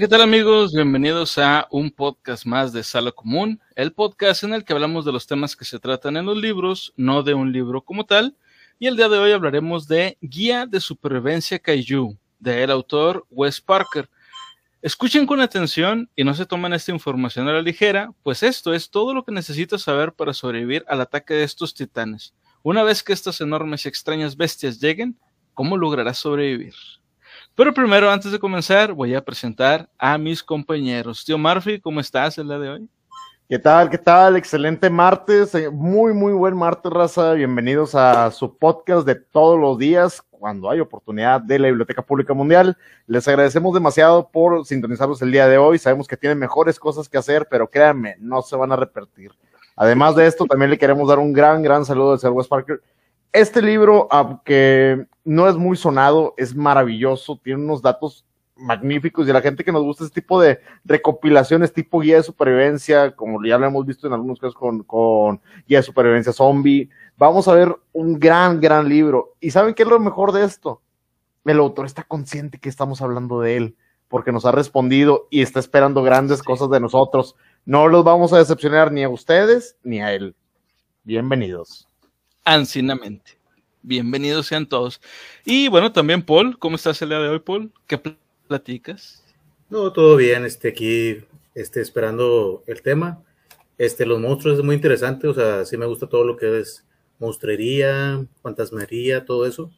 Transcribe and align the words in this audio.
¿qué 0.00 0.08
tal 0.08 0.22
amigos? 0.22 0.72
Bienvenidos 0.72 1.36
a 1.36 1.68
un 1.70 1.90
podcast 1.90 2.46
más 2.46 2.72
de 2.72 2.82
Sala 2.82 3.12
Común, 3.12 3.60
el 3.76 3.92
podcast 3.92 4.44
en 4.44 4.54
el 4.54 4.64
que 4.64 4.72
hablamos 4.72 5.04
de 5.04 5.12
los 5.12 5.26
temas 5.26 5.54
que 5.54 5.66
se 5.66 5.78
tratan 5.78 6.16
en 6.16 6.24
los 6.24 6.38
libros, 6.38 6.94
no 6.96 7.22
de 7.22 7.34
un 7.34 7.52
libro 7.52 7.82
como 7.82 8.06
tal. 8.06 8.34
Y 8.78 8.86
el 8.86 8.96
día 8.96 9.10
de 9.10 9.18
hoy 9.18 9.32
hablaremos 9.32 9.86
de 9.88 10.16
Guía 10.22 10.64
de 10.64 10.80
Supervivencia 10.80 11.58
Kaiju, 11.58 12.16
de 12.38 12.62
el 12.62 12.70
autor 12.70 13.26
Wes 13.28 13.60
Parker. 13.60 14.08
Escuchen 14.80 15.26
con 15.26 15.42
atención 15.42 16.08
y 16.16 16.24
no 16.24 16.32
se 16.32 16.46
tomen 16.46 16.72
esta 16.72 16.92
información 16.92 17.46
a 17.48 17.52
la 17.52 17.60
ligera, 17.60 18.10
pues 18.22 18.42
esto 18.42 18.72
es 18.72 18.88
todo 18.88 19.12
lo 19.12 19.22
que 19.22 19.32
necesitas 19.32 19.82
saber 19.82 20.14
para 20.14 20.32
sobrevivir 20.32 20.82
al 20.88 21.02
ataque 21.02 21.34
de 21.34 21.44
estos 21.44 21.74
titanes. 21.74 22.32
Una 22.62 22.82
vez 22.84 23.02
que 23.02 23.12
estas 23.12 23.38
enormes 23.42 23.84
y 23.84 23.90
extrañas 23.90 24.34
bestias 24.34 24.80
lleguen, 24.80 25.18
¿cómo 25.52 25.76
lograrás 25.76 26.16
sobrevivir? 26.16 26.72
Pero 27.60 27.74
primero, 27.74 28.10
antes 28.10 28.32
de 28.32 28.38
comenzar, 28.38 28.94
voy 28.94 29.14
a 29.14 29.22
presentar 29.22 29.86
a 29.98 30.16
mis 30.16 30.42
compañeros. 30.42 31.22
Tío 31.26 31.36
Murphy, 31.36 31.78
¿cómo 31.78 32.00
estás 32.00 32.38
el 32.38 32.48
día 32.48 32.58
de 32.58 32.70
hoy? 32.70 32.88
¿Qué 33.50 33.58
tal? 33.58 33.90
¿Qué 33.90 33.98
tal? 33.98 34.36
Excelente 34.36 34.88
martes, 34.88 35.54
eh, 35.54 35.68
muy, 35.68 36.14
muy 36.14 36.32
buen 36.32 36.56
martes, 36.56 36.90
raza. 36.90 37.34
Bienvenidos 37.34 37.94
a 37.94 38.30
su 38.30 38.56
podcast 38.56 39.06
de 39.06 39.16
todos 39.16 39.60
los 39.60 39.76
días, 39.76 40.22
cuando 40.30 40.70
hay 40.70 40.80
oportunidad 40.80 41.42
de 41.42 41.58
la 41.58 41.66
Biblioteca 41.66 42.00
Pública 42.00 42.32
Mundial. 42.32 42.78
Les 43.06 43.28
agradecemos 43.28 43.74
demasiado 43.74 44.30
por 44.30 44.64
sintonizarnos 44.64 45.20
el 45.20 45.30
día 45.30 45.46
de 45.46 45.58
hoy. 45.58 45.76
Sabemos 45.76 46.08
que 46.08 46.16
tienen 46.16 46.38
mejores 46.38 46.78
cosas 46.78 47.10
que 47.10 47.18
hacer, 47.18 47.46
pero 47.50 47.68
créanme, 47.68 48.16
no 48.20 48.40
se 48.40 48.56
van 48.56 48.72
a 48.72 48.76
repetir. 48.76 49.32
Además 49.76 50.16
de 50.16 50.26
esto, 50.26 50.46
también 50.46 50.70
le 50.70 50.78
queremos 50.78 51.06
dar 51.06 51.18
un 51.18 51.34
gran, 51.34 51.62
gran 51.62 51.84
saludo 51.84 52.12
al 52.12 52.18
señor 52.20 52.36
Wes 52.36 52.48
Parker. 52.48 52.80
Este 53.32 53.62
libro, 53.62 54.08
aunque 54.10 55.06
no 55.24 55.48
es 55.48 55.56
muy 55.56 55.76
sonado, 55.76 56.34
es 56.36 56.56
maravilloso, 56.56 57.40
tiene 57.42 57.62
unos 57.62 57.80
datos 57.80 58.24
magníficos 58.56 59.26
y 59.26 59.30
a 59.30 59.34
la 59.34 59.40
gente 59.40 59.62
que 59.62 59.70
nos 59.70 59.84
gusta 59.84 60.04
este 60.04 60.20
tipo 60.20 60.40
de 60.40 60.60
recopilaciones 60.84 61.72
tipo 61.72 62.00
guía 62.00 62.16
de 62.16 62.22
supervivencia, 62.24 63.14
como 63.14 63.42
ya 63.44 63.56
lo 63.56 63.66
hemos 63.66 63.86
visto 63.86 64.06
en 64.06 64.12
algunos 64.14 64.38
casos 64.40 64.54
con, 64.54 64.82
con 64.82 65.40
guía 65.68 65.78
de 65.78 65.82
supervivencia 65.84 66.32
zombie, 66.32 66.90
vamos 67.16 67.46
a 67.46 67.54
ver 67.54 67.76
un 67.92 68.18
gran, 68.18 68.60
gran 68.60 68.88
libro. 68.88 69.36
¿Y 69.38 69.52
saben 69.52 69.74
qué 69.74 69.84
es 69.84 69.88
lo 69.88 70.00
mejor 70.00 70.32
de 70.32 70.44
esto? 70.44 70.82
El 71.44 71.58
autor 71.58 71.86
está 71.86 72.02
consciente 72.02 72.58
que 72.58 72.68
estamos 72.68 73.00
hablando 73.00 73.40
de 73.40 73.56
él, 73.56 73.76
porque 74.08 74.32
nos 74.32 74.44
ha 74.44 74.52
respondido 74.52 75.28
y 75.30 75.42
está 75.42 75.60
esperando 75.60 76.02
grandes 76.02 76.42
cosas 76.42 76.68
de 76.70 76.80
nosotros. 76.80 77.36
No 77.64 77.86
los 77.86 78.02
vamos 78.02 78.32
a 78.32 78.38
decepcionar 78.38 78.90
ni 78.90 79.04
a 79.04 79.08
ustedes 79.08 79.76
ni 79.84 80.00
a 80.00 80.12
él. 80.12 80.34
Bienvenidos. 81.04 81.89
Ancinamente. 82.44 83.38
Bienvenidos 83.82 84.46
sean 84.46 84.66
todos. 84.66 85.00
Y 85.44 85.68
bueno, 85.68 85.92
también 85.92 86.22
Paul, 86.22 86.58
¿cómo 86.58 86.76
estás 86.76 87.00
el 87.02 87.10
día 87.10 87.18
de 87.18 87.28
hoy, 87.28 87.40
Paul? 87.40 87.72
¿Qué 87.86 88.00
platicas? 88.48 89.24
No, 89.68 89.92
todo 89.92 90.16
bien, 90.16 90.44
este, 90.44 90.68
aquí, 90.68 91.18
este, 91.54 91.80
esperando 91.80 92.62
el 92.66 92.82
tema. 92.82 93.22
Este, 93.78 94.04
los 94.04 94.20
monstruos 94.20 94.58
es 94.58 94.64
muy 94.64 94.74
interesante, 94.74 95.28
o 95.28 95.34
sea, 95.34 95.64
sí 95.64 95.76
me 95.76 95.86
gusta 95.86 96.08
todo 96.08 96.24
lo 96.24 96.36
que 96.36 96.60
es 96.60 96.86
monstruería, 97.18 98.24
fantasmería, 98.42 99.24
todo 99.24 99.46
eso. 99.46 99.70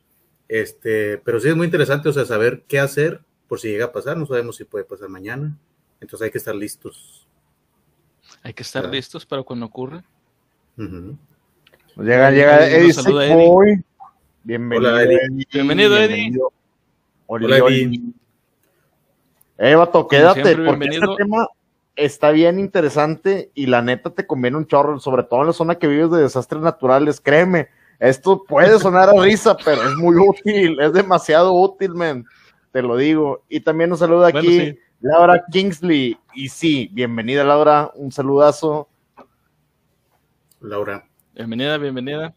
Este, 0.48 1.19
pero 1.19 1.41
sí 1.41 1.48
es 1.48 1.56
muy 1.56 1.66
interesante, 1.66 2.08
o 2.08 2.12
sea, 2.12 2.24
saber 2.24 2.64
qué 2.66 2.78
hacer 2.78 3.22
por 3.48 3.60
si 3.60 3.69
llega 3.69 3.86
a 3.86 3.92
pasar, 3.92 4.16
no 4.16 4.26
sabemos 4.26 4.56
si 4.56 4.64
puede 4.64 4.84
pasar 4.84 5.08
mañana, 5.08 5.58
entonces 6.00 6.25
hay 6.25 6.31
que 6.31 6.38
estar 6.38 6.54
listos. 6.54 7.26
Hay 8.42 8.54
que 8.54 8.62
estar 8.62 8.88
listos 8.88 9.26
para 9.26 9.42
cuando 9.42 9.66
ocurra. 9.66 10.04
Llega, 11.97 12.30
llega 12.30 12.66
Eddie, 12.66 12.91
Eddie. 12.91 13.84
Bienvenido, 14.44 14.91
Hola, 14.91 15.03
Eddie. 15.03 15.47
Bienvenido, 15.53 15.97
Eddie. 15.97 16.38
Hola, 17.26 17.58
Eddie. 17.58 18.00
Eh, 19.58 19.75
vato, 19.75 20.08
quédate, 20.08 20.56
porque 20.56 20.86
este 20.86 21.06
tema 21.19 21.48
está 21.94 22.31
bien 22.31 22.58
interesante 22.58 23.50
y 23.54 23.66
la 23.66 23.82
neta 23.82 24.10
te 24.10 24.26
conviene 24.26 24.56
un 24.56 24.66
chorro, 24.66 24.98
sobre 24.98 25.22
todo 25.25 25.42
en 25.42 25.48
la 25.48 25.52
zona 25.52 25.75
que 25.76 25.86
vives 25.86 26.10
de 26.10 26.22
desastres 26.22 26.62
naturales, 26.62 27.20
créeme. 27.20 27.69
Esto 27.98 28.42
puede 28.42 28.78
sonar 28.78 29.10
a 29.10 29.22
risa, 29.22 29.56
pero 29.64 29.82
es 29.82 29.94
muy 29.97 30.16
útil, 30.16 30.81
es 30.81 30.92
demasiado 30.92 31.52
útil, 31.52 31.94
man. 31.94 32.25
Te 32.72 32.82
lo 32.82 32.97
digo. 32.97 33.44
Y 33.48 33.60
también 33.60 33.91
nos 33.91 33.98
saluda 33.98 34.28
aquí 34.28 34.78
Laura 35.00 35.44
Kingsley. 35.50 36.19
Y 36.34 36.48
sí, 36.48 36.88
bienvenida, 36.92 37.44
Laura. 37.44 37.92
Un 37.94 38.10
saludazo. 38.10 38.88
Laura. 40.60 41.04
Bienvenida, 41.34 41.78
bienvenida. 41.78 42.34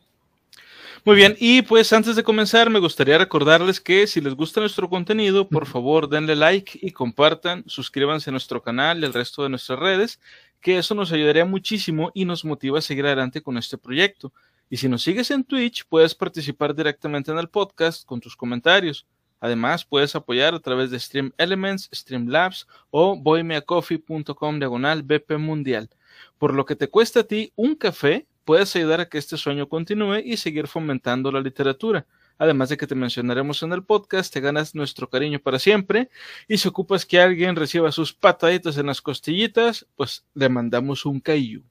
Muy 1.03 1.17
bien, 1.17 1.35
y 1.38 1.61
pues 1.63 1.91
antes 1.91 2.16
de 2.16 2.23
comenzar 2.23 2.69
me 2.69 2.79
gustaría 2.79 3.17
recordarles 3.17 3.81
que 3.81 4.07
si 4.07 4.22
les 4.22 4.33
gusta 4.33 4.61
nuestro 4.61 4.89
contenido, 4.89 5.50
por 5.50 5.66
favor 5.66 6.07
denle 6.07 6.35
like 6.35 6.79
y 6.81 6.91
compartan, 6.91 7.66
suscríbanse 7.67 8.29
a 8.29 8.31
nuestro 8.31 8.63
canal 8.63 9.01
y 9.01 9.06
al 9.06 9.13
resto 9.13 9.44
de 9.44 9.50
nuestras 9.50 9.79
redes, 9.79 10.22
que 10.61 10.78
eso 10.78 10.95
nos 10.95 11.11
ayudaría 11.11 11.44
muchísimo 11.44 12.09
y 12.13 12.23
nos 12.23 12.45
motiva 12.45 12.79
a 12.79 12.81
seguir 12.81 13.06
adelante 13.06 13.41
con 13.41 13.57
este 13.57 13.78
proyecto. 13.78 14.31
Y 14.69 14.78
si 14.78 14.88
nos 14.88 15.03
sigues 15.03 15.29
en 15.29 15.44
Twitch, 15.44 15.85
puedes 15.89 16.16
participar 16.16 16.73
directamente 16.73 17.31
en 17.31 17.38
el 17.38 17.50
podcast 17.50 18.06
con 18.06 18.22
tus 18.22 18.35
comentarios. 18.38 19.06
Además, 19.41 19.83
puedes 19.83 20.16
apoyar 20.16 20.56
a 20.56 20.59
través 20.59 20.89
de 20.89 21.00
Stream 21.00 21.33
Elements, 21.38 21.89
Streamlabs 21.94 22.66
o 22.91 23.17
boymeacoffee.com 23.17 24.57
diagonal 24.57 25.03
BP 25.03 25.33
Mundial. 25.38 25.89
Por 26.38 26.53
lo 26.53 26.66
que 26.66 26.77
te 26.77 26.88
cuesta 26.88 27.19
a 27.19 27.23
ti 27.23 27.51
un 27.56 27.75
café, 27.75 28.25
puedes 28.45 28.75
ayudar 28.75 29.01
a 29.01 29.09
que 29.09 29.17
este 29.17 29.35
sueño 29.35 29.67
continúe 29.67 30.19
y 30.23 30.38
seguir 30.38 30.67
fomentando 30.67 31.31
la 31.31 31.41
literatura. 31.41 32.06
Además 32.38 32.69
de 32.69 32.78
que 32.78 32.88
te 32.88 32.95
mencionaremos 32.95 33.63
en 33.63 33.73
el 33.73 33.83
podcast, 33.83 34.31
te 34.31 34.41
ganas 34.41 34.75
nuestro 34.75 35.09
cariño 35.09 35.39
para 35.39 35.57
siempre. 35.57 36.09
Y 36.47 36.57
si 36.57 36.67
ocupas 36.67 37.06
que 37.06 37.19
alguien 37.19 37.56
reciba 37.56 37.91
sus 37.91 38.13
pataditas 38.13 38.78
en 38.78 38.88
las 38.88 39.01
costillitas, 39.01 39.88
pues 39.95 40.25
le 40.33 40.50
mandamos 40.50 41.06
un 41.06 41.19
caillou. 41.19 41.63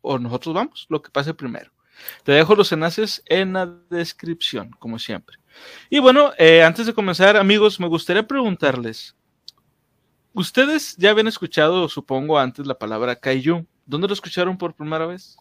O 0.00 0.18
nosotros 0.18 0.54
vamos, 0.54 0.86
lo 0.88 1.02
que 1.02 1.10
pase 1.10 1.34
primero. 1.34 1.70
Te 2.24 2.32
dejo 2.32 2.54
los 2.54 2.72
enlaces 2.72 3.22
en 3.26 3.52
la 3.52 3.66
descripción, 3.90 4.70
como 4.78 4.98
siempre. 4.98 5.36
Y 5.90 5.98
bueno, 5.98 6.32
eh, 6.38 6.62
antes 6.62 6.86
de 6.86 6.94
comenzar, 6.94 7.36
amigos, 7.36 7.78
me 7.78 7.88
gustaría 7.88 8.26
preguntarles. 8.26 9.14
Ustedes 10.32 10.96
ya 10.96 11.10
habían 11.10 11.26
escuchado, 11.26 11.88
supongo, 11.88 12.38
antes 12.38 12.66
la 12.66 12.78
palabra 12.78 13.16
kaiju. 13.16 13.66
¿Dónde 13.84 14.06
lo 14.06 14.14
escucharon 14.14 14.56
por 14.56 14.74
primera 14.74 15.04
vez? 15.06 15.36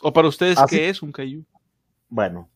¿O 0.00 0.12
para 0.12 0.28
ustedes 0.28 0.58
qué 0.68 0.88
es 0.88 1.02
un 1.02 1.10
Kaiju? 1.10 1.44
Bueno, 2.08 2.48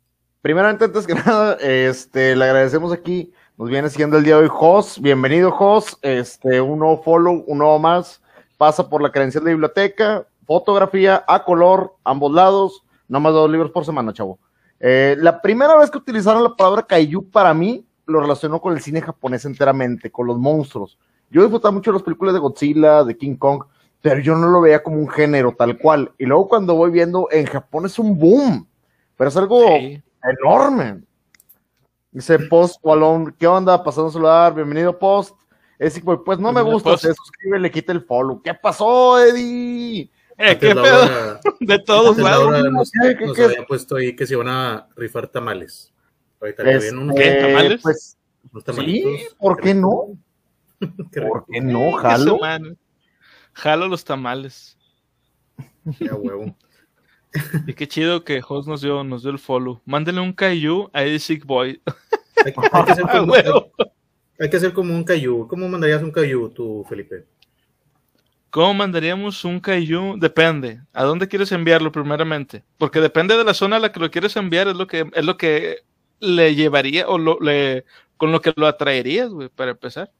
primeramente, 0.43 0.85
antes 0.85 1.07
que 1.07 1.15
nada, 1.27 1.55
este, 1.61 2.37
le 2.37 2.45
agradecemos 2.45 2.93
aquí, 2.93 3.33
nos 3.59 3.69
viene 3.69 3.91
siguiendo 3.91 4.19
el 4.19 4.25
día 4.25 4.37
de 4.37 4.43
hoy 4.43 4.49
Jos, 4.49 5.01
bienvenido 5.01 5.51
Jos, 5.51 5.99
este, 6.03 6.61
un 6.61 6.79
nuevo 6.79 7.03
follow, 7.03 7.43
un 7.47 7.59
nuevo 7.59 7.81
más, 7.81 8.23
pasa 8.59 8.89
por 8.89 9.03
la 9.03 9.11
credencial 9.11 9.43
de 9.43 9.51
biblioteca, 9.51 10.25
fotografía 10.47 11.25
a 11.27 11.45
color, 11.45 11.97
ambos 12.05 12.33
lados, 12.33 12.85
no 13.09 13.19
más 13.19 13.33
dos 13.33 13.51
libros 13.51 13.73
por 13.73 13.85
semana, 13.85 14.13
chavo. 14.13 14.39
Eh, 14.79 15.17
la 15.19 15.43
primera 15.43 15.77
vez 15.77 15.91
que 15.91 15.99
utilizaron 15.99 16.45
la 16.45 16.55
palabra 16.55 16.83
Kaiju 16.83 17.29
para 17.29 17.53
mí, 17.55 17.85
lo 18.07 18.21
relacionó 18.21 18.61
con 18.61 18.73
el 18.73 18.81
cine 18.81 19.01
japonés 19.01 19.45
enteramente, 19.45 20.13
con 20.13 20.29
los 20.29 20.39
monstruos. 20.39 20.97
Yo 21.29 21.43
disfrutaba 21.43 21.73
mucho 21.73 21.91
de 21.91 21.97
las 21.97 22.05
películas 22.05 22.35
de 22.35 22.41
Godzilla, 22.41 23.03
de 23.03 23.17
King 23.17 23.35
Kong, 23.35 23.65
pero 24.03 24.21
yo 24.21 24.35
no 24.35 24.49
lo 24.49 24.61
veía 24.61 24.83
como 24.83 24.99
un 24.99 25.09
género 25.09 25.55
tal 25.57 25.79
cual. 25.79 26.13
Y 26.19 26.27
luego 26.27 26.49
cuando 26.49 26.75
voy 26.75 26.91
viendo, 26.91 27.29
en 27.31 27.47
Japón 27.47 27.87
es 27.87 27.99
un 27.99 28.19
boom, 28.19 28.69
pero 29.17 29.29
es 29.29 29.37
algo 29.37 29.65
enorme. 29.69 31.03
Dice 32.11 32.39
Post 32.51 32.81
Wallon, 32.83 33.35
¿qué 33.39 33.47
onda? 33.47 33.83
Pasando 33.83 34.09
a 34.09 34.13
saludar, 34.13 34.55
bienvenido 34.55 34.99
Post. 34.99 35.37
Es 35.79 36.01
pues 36.25 36.39
no 36.39 36.53
me 36.53 36.63
gusta, 36.63 36.97
se 36.97 37.13
suscribe, 37.15 37.59
le 37.59 37.71
quita 37.71 37.93
el 37.93 38.03
follow. 38.03 38.41
¿Qué 38.43 38.55
pasó, 38.55 39.19
Eddie? 39.19 40.11
Eh, 40.39 40.59
¿Qué 40.59 40.75
pedo? 40.75 41.41
de 41.61 41.79
todos 41.81 42.19
lados. 42.19 42.71
Nos, 42.71 42.93
había 43.43 43.67
puesto 43.67 43.97
ahí 43.97 44.15
que 44.15 44.27
se 44.27 44.35
iban 44.35 44.49
a 44.49 44.89
rifar 44.97 45.29
tamales. 45.29 45.93
Ahorita 46.41 46.71
es, 46.71 46.83
viene 46.83 46.99
uno. 46.99 47.15
¿Qué? 47.15 47.31
¿Tamales? 47.33 47.83
Pues, 47.83 48.17
sí, 48.77 49.27
¿por 49.39 49.61
qué 49.61 49.75
no? 49.75 50.17
¿Por 50.81 51.47
qué 51.47 51.61
no, 51.61 51.93
jalo? 51.93 52.39
Jalo 53.55 53.89
los 53.89 54.05
tamales. 54.05 54.79
Ya 56.01 56.15
huevo. 56.15 56.57
Y 57.67 57.75
qué 57.75 57.89
chido 57.89 58.25
que 58.25 58.43
Host 58.47 58.69
nos 58.69 58.83
dio, 58.83 59.03
nos 59.05 59.23
dio 59.23 59.31
el 59.31 59.39
follow. 59.39 59.81
Mándenle 59.85 60.21
un 60.21 60.33
Caillou 60.33 60.91
a 60.93 61.03
Sick 61.19 61.45
Boy. 61.45 61.81
Hay, 62.45 62.53
que 62.53 62.93
hacer 62.93 63.05
como, 63.11 63.35
hay, 63.35 64.51
que 64.51 64.57
hacer 64.57 64.73
como 64.73 64.95
un 64.95 65.05
Caillou. 65.05 65.47
¿Cómo 65.49 65.69
mandarías 65.69 66.03
un 66.03 66.11
Caillou 66.11 66.51
tú, 66.51 66.85
Felipe? 66.89 67.27
¿Cómo 68.51 68.75
mandaríamos 68.75 69.45
un 69.45 69.61
Caillou? 69.61 70.19
Depende. 70.19 70.83
¿A 70.93 71.05
dónde 71.05 71.27
quieres 71.27 71.53
enviarlo 71.53 71.91
primeramente? 71.91 72.65
Porque 72.77 73.01
depende 73.01 73.37
de 73.37 73.45
la 73.45 73.55
zona 73.55 73.77
a 73.77 73.81
la 73.81 73.93
que 73.93 74.01
lo 74.01 74.11
quieres 74.11 74.37
enviar, 74.37 74.69
es 74.69 74.77
lo 74.77 74.87
que, 74.87 75.11
es 75.15 75.25
lo 75.25 75.37
que 75.39 75.79
le 76.21 76.55
llevaría 76.55 77.09
o 77.09 77.17
lo, 77.17 77.39
le, 77.41 77.85
con 78.19 78.31
lo 78.31 78.41
que 78.41 78.53
lo 78.55 78.67
atraerías, 78.67 79.31
güey, 79.31 79.49
para 79.49 79.71
empezar. 79.73 80.13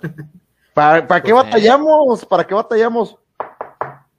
¿Para, 0.78 1.22
qué 1.22 1.32
pues, 1.32 1.44
batallamos? 1.44 2.24
¿Para 2.24 2.46
qué 2.46 2.54
batallamos? 2.54 3.18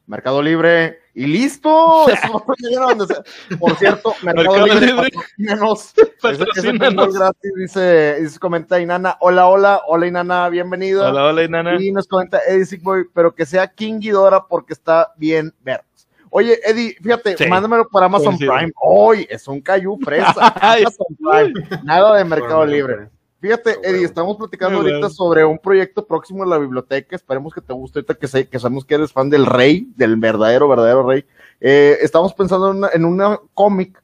Mercado 0.06 0.42
Libre. 0.42 1.00
y 1.14 1.26
listo. 1.26 2.06
Por 3.60 3.76
cierto, 3.78 4.14
Mercado, 4.24 4.52
Mercado 4.58 4.68
Libre, 4.68 4.86
Libre. 4.88 5.10
patrocínanos. 5.14 5.94
Gratis, 7.14 7.52
dice, 7.56 8.22
dice, 8.22 8.40
comenta 8.40 8.82
Inana, 8.82 9.16
hola, 9.22 9.48
hola, 9.48 9.84
hola 9.88 10.08
Inana, 10.08 10.50
bienvenida. 10.50 11.10
Hola, 11.10 11.28
hola, 11.28 11.44
Inana. 11.46 11.82
Y 11.82 11.94
nos 11.94 12.08
comenta 12.08 12.40
Eddie 12.46 12.66
Sigboy, 12.66 13.06
pero 13.14 13.34
que 13.34 13.46
sea 13.46 13.68
King 13.68 14.00
Ghidorah 14.00 14.46
porque 14.46 14.74
está 14.74 15.14
bien 15.16 15.54
verdes. 15.62 16.10
Oye, 16.30 16.60
Eddie, 16.64 16.98
fíjate, 17.02 17.38
Sí. 17.38 17.48
mándamelo 17.48 17.88
por 17.88 18.04
Amazon 18.04 18.36
Coincido. 18.38 18.54
Prime. 18.54 18.72
Hoy 18.82 19.26
es 19.30 19.48
un 19.48 19.62
Cayu 19.62 19.98
fresa. 20.04 20.34
Amazon 20.62 21.08
Prime. 21.18 21.54
Nada 21.84 22.18
de 22.18 22.26
Mercado 22.26 22.66
Libre. 22.66 23.10
Fíjate, 23.40 23.72
Ah, 23.72 23.80
Eddie, 23.84 24.04
estamos 24.06 24.36
platicando 24.38 24.80
Muy 24.80 24.88
ahorita 24.90 25.08
bueno. 25.08 25.14
sobre 25.16 25.46
un 25.46 25.58
proyecto 25.60 26.06
próximo 26.06 26.44
de 26.44 26.50
la 26.50 26.58
biblioteca. 26.58 27.16
Esperemos 27.16 27.54
que 27.54 27.62
te 27.62 27.72
guste 27.74 28.00
ahorita 28.00 28.16
que, 28.16 28.28
sé, 28.28 28.48
que 28.48 28.60
sabemos 28.60 28.84
que 28.84 28.96
eres 28.96 29.14
fan 29.14 29.30
del 29.30 29.46
rey, 29.46 29.88
del 29.96 30.18
verdadero, 30.18 30.68
verdadero 30.68 31.08
rey. 31.08 31.26
Eh, 31.62 31.98
estamos 32.02 32.34
pensando 32.34 32.72
en 32.72 32.78
una, 32.78 32.90
en 32.94 33.06
una 33.06 33.40
cómic 33.54 34.02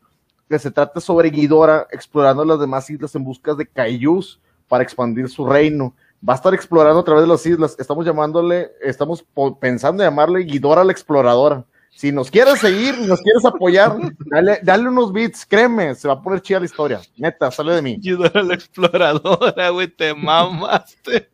que 0.50 0.60
se 0.60 0.72
trata 0.72 1.02
sobre 1.02 1.30
Ghidorah 1.32 1.88
explorando 1.92 2.46
las 2.46 2.60
demás 2.60 2.90
islas 2.90 3.14
en 3.16 3.24
busca 3.24 3.54
de 3.56 3.66
Kaijus 3.66 4.40
para 4.68 4.84
expandir 4.84 5.28
su 5.28 5.46
reino. 5.46 5.94
Va 6.28 6.34
a 6.34 6.38
estar 6.38 6.54
explorando 6.54 7.02
a 7.02 7.04
través 7.04 7.24
de 7.24 7.28
las 7.28 7.46
islas. 7.46 7.76
Estamos 7.78 8.06
llamándole, 8.06 8.72
estamos 8.82 9.26
pensando 9.60 10.02
en 10.02 10.08
llamarle 10.10 10.44
Ghidorah 10.44 10.84
la 10.84 10.92
exploradora. 10.92 11.66
Si 11.96 12.12
nos 12.12 12.30
quieres 12.30 12.60
seguir, 12.60 12.98
nos 13.00 13.22
quieres 13.22 13.46
apoyar, 13.46 13.98
dale, 14.26 14.60
dale 14.62 14.90
unos 14.90 15.14
beats, 15.14 15.46
créeme, 15.46 15.96
se 15.96 16.10
va 16.10 16.16
a 16.16 16.22
poner 16.22 16.42
chida 16.42 16.60
la 16.60 16.66
historia. 16.66 17.02
Neta, 17.16 17.50
sale 17.52 17.74
de 17.74 17.82
mí. 17.82 17.98
Ghidorah 17.98 18.44
la 18.44 18.54
exploradora, 18.54 19.70
güey, 19.70 19.88
te 19.88 20.14
mamaste. 20.14 21.30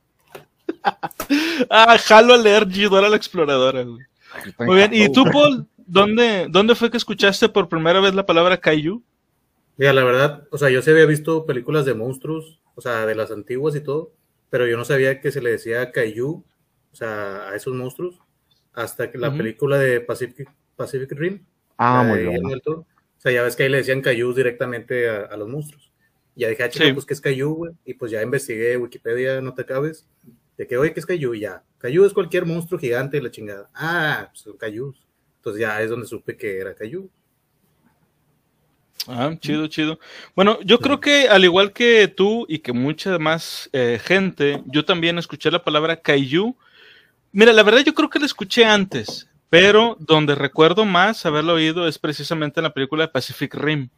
ah, 1.70 1.98
jalo 1.98 2.36
a 2.36 2.38
leer 2.38 2.68
Ghidorah 2.68 3.10
la 3.10 3.16
exploradora, 3.16 3.82
güey. 3.82 4.06
Muy 4.60 4.76
bien, 4.76 4.94
¿y 4.94 5.12
tú, 5.12 5.26
Paul? 5.26 5.68
¿Dónde, 5.78 6.46
¿Dónde 6.48 6.76
fue 6.76 6.92
que 6.92 6.98
escuchaste 6.98 7.50
por 7.50 7.68
primera 7.68 8.00
vez 8.00 8.14
la 8.14 8.26
palabra 8.26 8.58
Kaiju? 8.58 9.04
Mira, 9.78 9.94
la 9.94 10.04
verdad, 10.04 10.48
o 10.52 10.60
sea, 10.60 10.70
yo 10.70 10.84
sí 10.84 10.92
había 10.92 11.08
visto 11.08 11.48
películas 11.48 11.86
de 11.86 11.96
monstruos, 11.96 12.62
o 12.76 12.82
sea, 12.82 13.08
de 13.08 13.16
las 13.16 13.32
antiguas 13.32 13.76
y 13.76 13.82
todo, 13.82 14.14
pero 14.52 14.68
yo 14.68 14.78
no 14.78 14.86
sabía 14.86 15.20
que 15.22 15.32
se 15.32 15.42
le 15.42 15.50
decía 15.50 15.92
Kaiju, 15.92 16.46
o 16.92 16.96
sea, 16.96 17.50
a 17.50 17.56
esos 17.56 17.74
monstruos, 17.74 18.20
hasta 18.74 19.12
que 19.12 19.18
la 19.18 19.36
película 19.36 19.78
de 19.78 20.02
Pacific, 20.02 20.50
Pacific 20.76 21.12
Rim, 21.14 21.44
Ah, 21.78 22.04
muy 22.08 22.20
bien. 22.20 22.46
O 22.46 22.86
sea, 23.18 23.32
ya 23.32 23.42
ves 23.44 23.56
que 23.56 23.64
ahí 23.64 23.70
le 23.70 23.78
decían 23.78 24.02
Kaiju 24.02 24.34
directamente 24.34 25.10
a, 25.10 25.22
a 25.26 25.38
los 25.38 25.48
monstruos. 25.50 25.92
Y 26.36 26.42
ya 26.42 26.50
dije, 26.50 26.64
ah, 26.64 26.70
chica, 26.70 26.86
Sí. 26.86 26.94
pues, 26.94 27.06
¿qué 27.06 27.14
es 27.14 27.22
Kaiju, 27.22 27.54
güey? 27.56 27.74
Y 27.86 27.96
pues 27.96 28.12
ya 28.12 28.22
investigué 28.22 28.78
Wikipedia, 28.78 29.42
no 29.42 29.54
te 29.54 29.64
acabes, 29.64 30.08
de 30.58 30.68
que, 30.68 30.78
oye, 30.78 30.94
¿qué 30.94 31.00
es? 31.00 31.06
Y 31.10 31.40
Ya, 31.40 31.64
Kaiju 31.80 32.06
es 32.06 32.14
cualquier 32.14 32.46
monstruo 32.46 32.80
gigante 32.80 33.18
y 33.18 33.22
la 33.22 33.32
chingada. 33.32 33.70
Ah, 33.74 34.28
pues 34.30 34.42
son 34.42 34.58
Kaijus. 34.58 35.08
Entonces 35.38 35.60
ya 35.60 35.82
es 35.82 35.90
donde 35.90 36.06
supe 36.06 36.38
que 36.38 36.60
era 36.60 36.76
Kaiju. 36.76 37.10
Ah, 39.08 39.36
chido, 39.40 39.66
chido. 39.68 40.00
Bueno, 40.36 40.60
yo 40.62 40.78
creo 40.80 41.00
que 41.00 41.28
al 41.28 41.44
igual 41.44 41.74
que 41.74 42.08
tú 42.08 42.46
y 42.48 42.60
que 42.60 42.72
mucha 42.74 43.18
más 43.18 43.68
eh, 43.74 44.00
gente, 44.04 44.62
yo 44.68 44.86
también 44.86 45.18
escuché 45.18 45.50
la 45.50 45.64
palabra 45.64 45.96
Kaiju. 46.00 46.56
Mira, 47.32 47.54
la 47.54 47.64
verdad 47.64 47.82
yo 47.86 47.94
creo 47.94 48.10
que 48.10 48.20
la 48.20 48.26
escuché 48.26 48.66
antes, 48.66 49.30
pero 49.50 49.96
donde 50.00 50.36
recuerdo 50.36 50.86
más 50.86 51.26
haberlo 51.26 51.54
oído 51.54 51.88
es 51.88 51.98
precisamente 51.98 52.60
en 52.60 52.66
la 52.66 52.74
película 52.74 53.06
de 53.06 53.12
Pacific 53.12 53.54
Rim. 53.56 53.90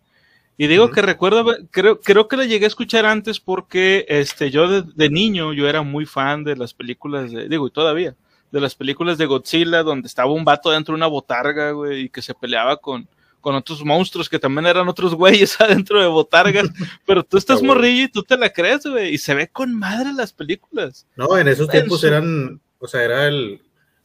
Y 0.56 0.68
digo 0.68 0.91
que 0.91 1.01
recuerdo, 1.01 1.45
creo, 1.71 2.00
creo 2.00 2.27
que 2.27 2.38
la 2.38 2.45
llegué 2.45 2.65
a 2.65 2.68
escuchar 2.68 3.06
antes 3.07 3.39
porque 3.39 4.06
este, 4.07 4.51
yo 4.51 4.68
de, 4.68 4.83
de 4.83 5.09
niño 5.09 5.51
yo 5.51 5.68
era 5.68 5.81
muy 5.81 6.06
fan 6.06 6.44
de 6.44 6.56
las 6.56 6.75
películas 6.75 7.31
de, 7.31 7.50
digo, 7.50 7.68
y 7.68 7.71
todavía, 7.71 8.15
de 8.51 8.62
las 8.62 8.75
películas 8.75 9.18
de 9.18 9.25
Godzilla, 9.25 9.81
donde 9.81 10.07
estaba 10.07 10.31
un 10.31 10.45
vato 10.45 10.69
dentro 10.69 10.94
de 10.94 10.97
una 10.97 11.07
botarga, 11.07 11.71
güey, 11.71 12.01
y 12.01 12.09
que 12.09 12.21
se 12.21 12.36
peleaba 12.36 12.77
con, 12.77 13.07
con 13.41 13.56
otros 13.56 13.83
monstruos 13.83 14.29
que 14.29 14.38
también 14.38 14.68
eran 14.68 14.88
otros 14.88 15.15
güeyes 15.15 15.59
adentro 15.59 16.00
de 16.00 16.07
botargas, 16.07 16.69
pero 17.06 17.24
tú 17.24 17.38
estás 17.38 17.63
morrillo 17.63 18.03
y 18.03 18.07
tú 18.07 18.21
te 18.21 18.38
la 18.38 18.50
crees, 18.50 18.86
güey, 18.86 19.15
y 19.15 19.18
se 19.18 19.33
ve 19.33 19.47
con 19.47 19.74
madre 19.74 20.13
las 20.13 20.33
películas. 20.33 21.07
No, 21.15 21.36
en 21.36 21.47
esos 21.47 21.68
tiempos 21.68 22.03
eran, 22.03 22.62
o 22.83 22.88
sea, 22.88 23.03
era 23.03 23.27
el, 23.27 23.62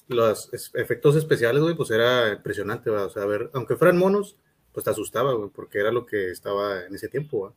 los 0.06 0.50
efectos 0.75 1.16
especiales, 1.16 1.62
güey, 1.62 1.75
pues 1.75 1.90
era 1.90 2.32
impresionante, 2.32 2.88
¿verdad? 2.90 3.06
O 3.06 3.10
sea, 3.10 3.25
a 3.25 3.26
ver, 3.26 3.50
aunque 3.54 3.76
fueran 3.76 3.98
monos, 3.98 4.36
pues 4.72 4.84
te 4.84 4.90
asustaba, 4.90 5.32
güey, 5.32 5.50
porque 5.50 5.80
era 5.80 5.90
lo 5.90 6.06
que 6.06 6.30
estaba 6.30 6.84
en 6.86 6.94
ese 6.94 7.08
tiempo, 7.08 7.42
¿verdad? 7.42 7.56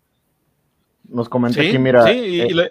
Nos 1.08 1.30
comenta 1.30 1.62
Sí, 1.62 1.68
aquí, 1.68 1.78
mira, 1.78 2.06
sí, 2.06 2.12
y- 2.12 2.42
eh, 2.42 2.48
y 2.50 2.54
la- 2.54 2.70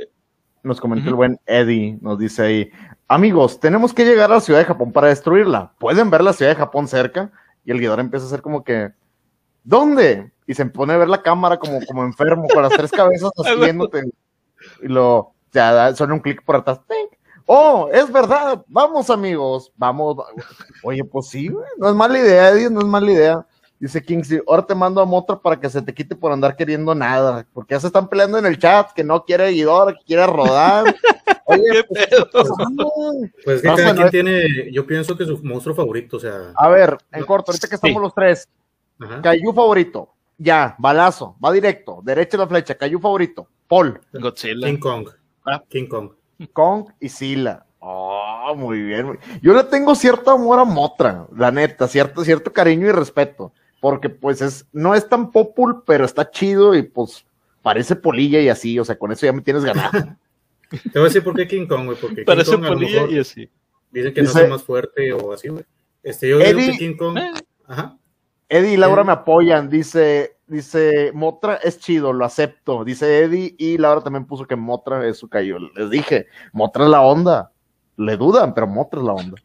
nos 0.63 0.81
comenta 0.81 1.09
el 1.09 1.15
buen 1.15 1.39
Eddie, 1.47 1.99
nos 2.01 2.19
dice 2.19 2.43
ahí, 2.43 2.71
amigos, 3.09 3.61
tenemos 3.61 3.95
que 3.95 4.05
llegar 4.05 4.31
a 4.31 4.35
la 4.35 4.41
ciudad 4.41 4.59
de 4.59 4.67
Japón 4.67 4.93
para 4.93 5.09
destruirla. 5.09 5.73
¿Pueden 5.79 6.11
ver 6.11 6.23
la 6.23 6.33
ciudad 6.33 6.51
de 6.51 6.57
Japón 6.57 6.87
cerca? 6.89 7.31
Y 7.65 7.71
el 7.71 7.79
guiador 7.79 8.01
empieza 8.01 8.25
a 8.25 8.29
hacer 8.29 8.43
como 8.43 8.65
que, 8.65 8.91
¿dónde? 9.65 10.33
Y 10.47 10.55
se 10.55 10.67
pone 10.67 10.93
a 10.93 10.97
ver 10.99 11.09
la 11.09 11.23
cámara 11.23 11.59
como, 11.59 11.85
como 11.87 12.05
enfermo, 12.05 12.47
con 12.53 12.63
las 12.63 12.73
tres 12.73 12.91
cabezas 12.91 13.31
así 13.39 13.61
viéndote. 13.61 14.03
Y 14.83 14.89
lo, 14.89 15.33
ya 15.53 15.95
suena 15.95 16.15
un 16.15 16.21
clic 16.21 16.43
por 16.45 16.57
atrás. 16.57 16.81
¡ting! 16.89 17.09
Oh, 17.53 17.89
es 17.93 18.13
verdad, 18.13 18.65
vamos 18.69 19.11
amigos, 19.11 19.73
vamos. 19.77 20.17
Oye, 20.85 21.03
pues 21.03 21.27
sí, 21.31 21.49
güey, 21.49 21.67
no 21.79 21.89
es 21.89 21.95
mala 21.97 22.17
idea, 22.21 22.51
Eddie, 22.51 22.71
no 22.71 22.79
es 22.79 22.87
mala 22.87 23.11
idea. 23.11 23.47
Dice 23.81 24.01
Kingsley, 24.01 24.41
ahora 24.47 24.65
te 24.65 24.75
mando 24.75 25.01
a 25.01 25.05
Motra 25.05 25.37
para 25.37 25.59
que 25.59 25.69
se 25.69 25.83
te 25.83 25.93
quite 25.93 26.15
por 26.15 26.31
andar 26.31 26.55
queriendo 26.55 26.95
nada, 26.95 27.45
porque 27.53 27.75
ya 27.75 27.81
se 27.81 27.89
están 27.89 28.09
peleando 28.09 28.39
en 28.39 28.47
el 28.47 28.57
chat, 28.57 28.93
que 28.93 29.03
no 29.03 29.25
quiere 29.25 29.51
Guidor, 29.51 29.95
que 29.99 30.05
quiere 30.05 30.27
rodar. 30.29 30.95
Oye, 31.47 31.63
¿Qué 31.73 31.85
pues, 31.89 32.09
pedo? 32.09 32.29
Pues 33.45 33.57
es 33.57 33.63
que 33.63 33.67
cada 33.69 33.95
no 33.95 33.95
quien 33.95 34.05
es- 34.05 34.11
tiene, 34.13 34.73
yo 34.73 34.87
pienso 34.87 35.17
que 35.17 35.25
su 35.25 35.43
monstruo 35.43 35.75
favorito, 35.75 36.19
o 36.19 36.21
sea, 36.21 36.53
a 36.55 36.69
ver, 36.69 36.99
en 37.11 37.25
corto, 37.25 37.51
ahorita 37.51 37.67
que 37.67 37.75
estamos 37.75 37.97
Sí. 37.97 38.03
los 38.03 38.15
tres, 38.15 38.49
ajá, 39.01 39.23
Cayu 39.23 39.53
favorito, 39.53 40.11
ya, 40.39 40.77
balazo, 40.79 41.35
va 41.45 41.51
directo, 41.51 42.01
derecha 42.05 42.37
la 42.37 42.47
flecha, 42.47 42.77
Cayu 42.77 43.01
favorito, 43.01 43.49
Paul, 43.67 44.01
Godzilla. 44.13 44.69
King 44.69 44.79
Kong, 44.79 45.09
Ah. 45.45 45.61
King 45.69 45.89
Kong. 45.89 46.11
Kong 46.49 46.87
y 47.01 47.09
Sila. 47.09 47.67
Oh, 47.79 48.55
muy 48.57 48.83
bien. 48.83 49.07
muy- 49.07 49.19
Yo 49.43 49.55
le 49.55 49.65
tengo 49.65 49.95
cierto 49.95 50.31
amor 50.31 50.59
a 50.59 50.65
Motra, 50.65 51.27
la 51.37 51.51
neta, 51.51 51.89
cierto, 51.89 52.25
cierto 52.25 52.53
cariño 52.53 52.87
y 52.89 52.93
respeto, 52.93 53.53
porque 53.81 54.09
pues 54.11 54.43
es, 54.43 54.67
no 54.73 54.95
es 54.95 55.09
tan 55.09 55.31
popul, 55.31 55.83
pero 55.87 56.05
está 56.05 56.31
chido 56.31 56.75
y 56.75 56.83
pues 56.83 57.25
parece 57.63 57.97
polilla 57.97 58.41
y 58.41 58.49
así, 58.49 58.79
o 58.79 58.85
sea, 58.85 58.99
con 58.99 59.13
eso 59.13 59.25
ya 59.27 59.33
me 59.33 59.41
tienes 59.43 59.65
ganado. 59.65 59.91
Te 60.71 60.79
voy 60.95 61.03
a 61.03 61.05
decir 61.05 61.25
por 61.25 61.35
qué 61.35 61.49
King 61.49 61.67
Kong, 61.67 61.87
güey, 61.87 61.99
porque 62.01 62.23
Parece 62.23 62.51
King 62.53 62.57
Kong 62.59 62.65
a 62.67 62.69
lo 62.69 62.75
polilla 62.75 63.01
mejor 63.01 63.13
y 63.13 63.19
así. 63.19 63.51
dicen 63.91 64.15
que 64.15 64.23
no 64.23 64.31
es 64.31 64.49
más 64.49 64.63
fuerte 64.63 65.13
o 65.13 65.33
así, 65.33 65.49
güey. 65.49 65.65
Este, 66.03 66.29
yo 66.29 66.39
digo 66.39 66.49
Eddie- 66.51 66.73
que 66.73 66.79
King 66.79 66.97
Kong, 66.97 67.19
Eh. 67.19 67.31
ajá, 67.67 67.97
Eddie 68.49 68.75
y 68.75 68.77
Laura 68.77 69.03
Eh. 69.03 69.05
me 69.07 69.13
apoyan, 69.13 69.69
dice, 69.71 70.37
dice, 70.51 71.13
Motra 71.15 71.55
es 71.57 71.79
chido, 71.79 72.13
lo 72.13 72.25
acepto, 72.25 72.85
dice 72.85 73.21
Eddie, 73.25 73.55
y 73.59 73.79
Laura 73.79 74.03
también 74.03 74.27
puso 74.27 74.47
que 74.47 74.57
Motra 74.57 75.07
es 75.07 75.17
su 75.19 75.29
cayó. 75.29 75.59
Les 75.59 75.89
dije, 75.91 76.27
Motra 76.53 76.85
es 76.85 76.91
la 76.91 77.01
onda. 77.03 77.53
Le 77.97 78.17
dudan, 78.17 78.53
pero 78.55 78.67
Motra 78.67 79.01
es 79.01 79.07
la 79.07 79.13
onda. 79.13 79.37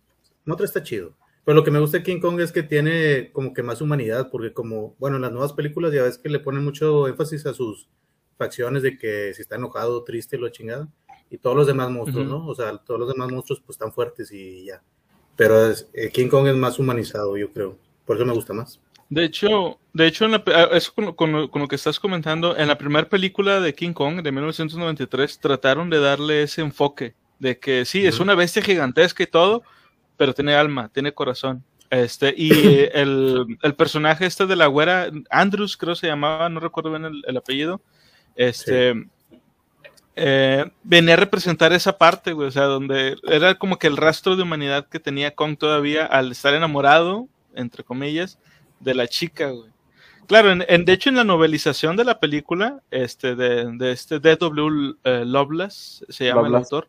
Motra 0.46 0.66
está 0.66 0.82
chido. 0.84 1.14
Pero 1.44 1.56
lo 1.56 1.64
que 1.64 1.72
me 1.72 1.80
gusta 1.80 1.98
de 1.98 2.04
King 2.04 2.20
Kong 2.20 2.40
es 2.40 2.52
que 2.52 2.64
tiene 2.64 3.32
como 3.32 3.54
que 3.54 3.62
más 3.62 3.80
humanidad, 3.82 4.30
porque 4.32 4.52
como, 4.54 4.96
bueno, 4.98 5.18
en 5.18 5.22
las 5.22 5.32
nuevas 5.32 5.54
películas 5.54 5.94
ya 5.94 6.02
ves 6.04 6.18
que 6.18 6.30
le 6.30 6.40
ponen 6.40 6.64
mucho 6.64 7.08
énfasis 7.08 7.46
a 7.46 7.54
sus 7.54 7.88
facciones 8.38 8.82
de 8.84 8.98
que 8.98 9.34
si 9.34 9.42
está 9.42 9.56
enojado, 9.56 10.04
triste, 10.04 10.38
lo 10.38 10.50
chingada, 10.50 10.88
y 11.30 11.38
todos 11.38 11.56
los 11.56 11.68
demás 11.68 11.90
monstruos. 11.92 12.28
¿no? 12.28 12.48
O 12.48 12.56
sea, 12.56 12.78
todos 12.78 13.00
los 13.00 13.10
demás 13.10 13.32
monstruos 13.32 13.62
pues 13.66 13.76
están 13.76 13.92
fuertes 13.94 14.32
y 14.32 14.66
ya. 14.66 14.82
Pero 15.36 15.68
es- 15.70 15.88
eh, 15.94 16.10
King 16.12 16.30
Kong 16.30 16.48
es 16.48 16.56
más 16.56 16.80
humanizado, 16.80 17.38
yo 17.38 17.52
creo. 17.52 17.78
Por 18.06 18.16
eso 18.16 18.26
me 18.26 18.34
gusta 18.34 18.54
más. 18.54 18.80
De 19.10 19.24
hecho, 19.24 19.80
de 19.94 20.08
hecho 20.08 20.26
en 20.26 20.32
la 20.32 20.44
ah, 20.48 20.70
eso 20.74 20.94
con, 20.94 21.06
lo- 21.06 21.16
con 21.16 21.48
con 21.48 21.62
lo 21.62 21.68
que 21.68 21.76
estás 21.76 22.00
comentando, 22.00 22.58
en 22.58 22.68
la 22.68 22.78
primera 22.78 23.08
película 23.08 23.60
de 23.60 23.74
King 23.74 23.94
Kong 23.94 24.22
de 24.22 24.32
1993 24.32 25.40
trataron 25.40 25.90
de 25.90 26.00
darle 26.00 26.44
ese 26.44 26.62
enfoque 26.62 27.14
de 27.40 27.60
que 27.60 27.86
sí, 27.86 28.06
es 28.06 28.20
una 28.20 28.34
bestia 28.34 28.62
gigantesca 28.64 29.22
y 29.24 29.28
todo, 29.28 29.62
pero 30.18 30.34
tiene 30.34 30.56
alma, 30.56 30.90
tiene 30.90 31.14
corazón. 31.14 31.64
Este, 31.92 32.34
y 32.36 32.50
eh, 32.68 32.92
el, 32.96 33.46
el 33.62 33.76
personaje 33.76 34.26
este 34.26 34.48
de 34.48 34.56
la 34.56 34.66
güera, 34.68 35.10
Andrews 35.30 35.78
creo 35.78 35.96
se 35.96 36.08
llamaba, 36.08 36.50
no 36.50 36.60
recuerdo 36.60 36.90
bien 36.90 37.06
el, 37.06 37.24
el 37.28 37.38
apellido, 37.38 37.82
este, 38.36 38.96
eh, 40.16 40.66
venía 40.84 41.14
a 41.16 41.18
representar 41.18 41.74
esa 41.74 41.98
parte, 41.98 42.32
güey, 42.32 42.48
o 42.48 42.52
sea, 42.52 42.64
donde 42.64 43.18
era 43.28 43.56
como 43.56 43.78
que 43.78 43.88
el 43.88 43.98
rastro 43.98 44.36
de 44.36 44.44
humanidad 44.44 44.88
que 44.88 45.00
tenía 45.00 45.36
Kong 45.36 45.58
todavía 45.58 46.06
al 46.06 46.32
estar 46.32 46.54
enamorado, 46.54 47.28
entre 47.54 47.84
comillas, 47.84 48.40
de 48.80 48.94
la 48.96 49.08
chica, 49.08 49.50
güey. 49.50 49.70
Claro, 50.28 50.52
en, 50.52 50.64
en- 50.68 50.86
de 50.86 50.94
hecho 50.94 51.10
en 51.10 51.16
la 51.18 51.24
novelización 51.24 51.96
de 51.96 52.04
la 52.06 52.20
película, 52.20 52.82
este, 52.92 53.36
de, 53.36 53.72
de 53.78 53.92
este 53.92 54.20
D.W. 54.20 54.96
eh, 55.04 55.24
Loveless, 55.26 56.04
se 56.10 56.26
llama 56.26 56.48
el 56.48 56.56
autor, 56.56 56.88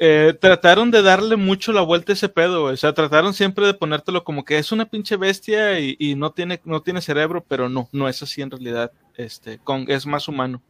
eh, 0.00 0.36
trataron 0.40 0.90
de 0.90 1.02
darle 1.02 1.36
mucho 1.36 1.72
la 1.72 1.82
vuelta 1.82 2.10
a 2.12 2.14
ese 2.14 2.28
pedo, 2.28 2.62
güey. 2.62 2.74
o 2.74 2.76
sea, 2.76 2.92
trataron 2.94 3.32
siempre 3.32 3.64
de 3.66 3.74
ponértelo 3.74 4.24
como 4.24 4.44
que 4.44 4.58
es 4.58 4.72
una 4.72 4.86
pinche 4.86 5.16
bestia 5.16 5.78
y, 5.78 5.94
y 6.00 6.16
no 6.16 6.32
tiene, 6.32 6.60
no 6.64 6.82
tiene 6.82 7.00
cerebro, 7.00 7.44
pero 7.46 7.68
no, 7.68 7.88
no 7.92 8.08
es 8.08 8.20
así 8.22 8.42
en 8.42 8.50
realidad, 8.50 8.90
este, 9.16 9.58
Kong 9.58 9.84
es 9.88 10.04
más 10.06 10.26
humano. 10.26 10.60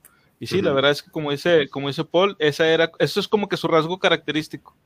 Y 0.40 0.46
sí, 0.46 0.60
la 0.62 0.72
verdad 0.72 0.90
es 0.92 1.02
que 1.02 1.10
como 1.10 1.30
dice, 1.32 1.68
como 1.68 1.88
dice 1.88 2.04
Paul, 2.04 2.36
esa 2.38 2.68
era, 2.68 2.90
eso 2.98 3.18
es 3.18 3.26
como 3.28 3.48
que 3.48 3.56
su 3.56 3.66
rasgo 3.66 3.98
característico. 3.98 4.76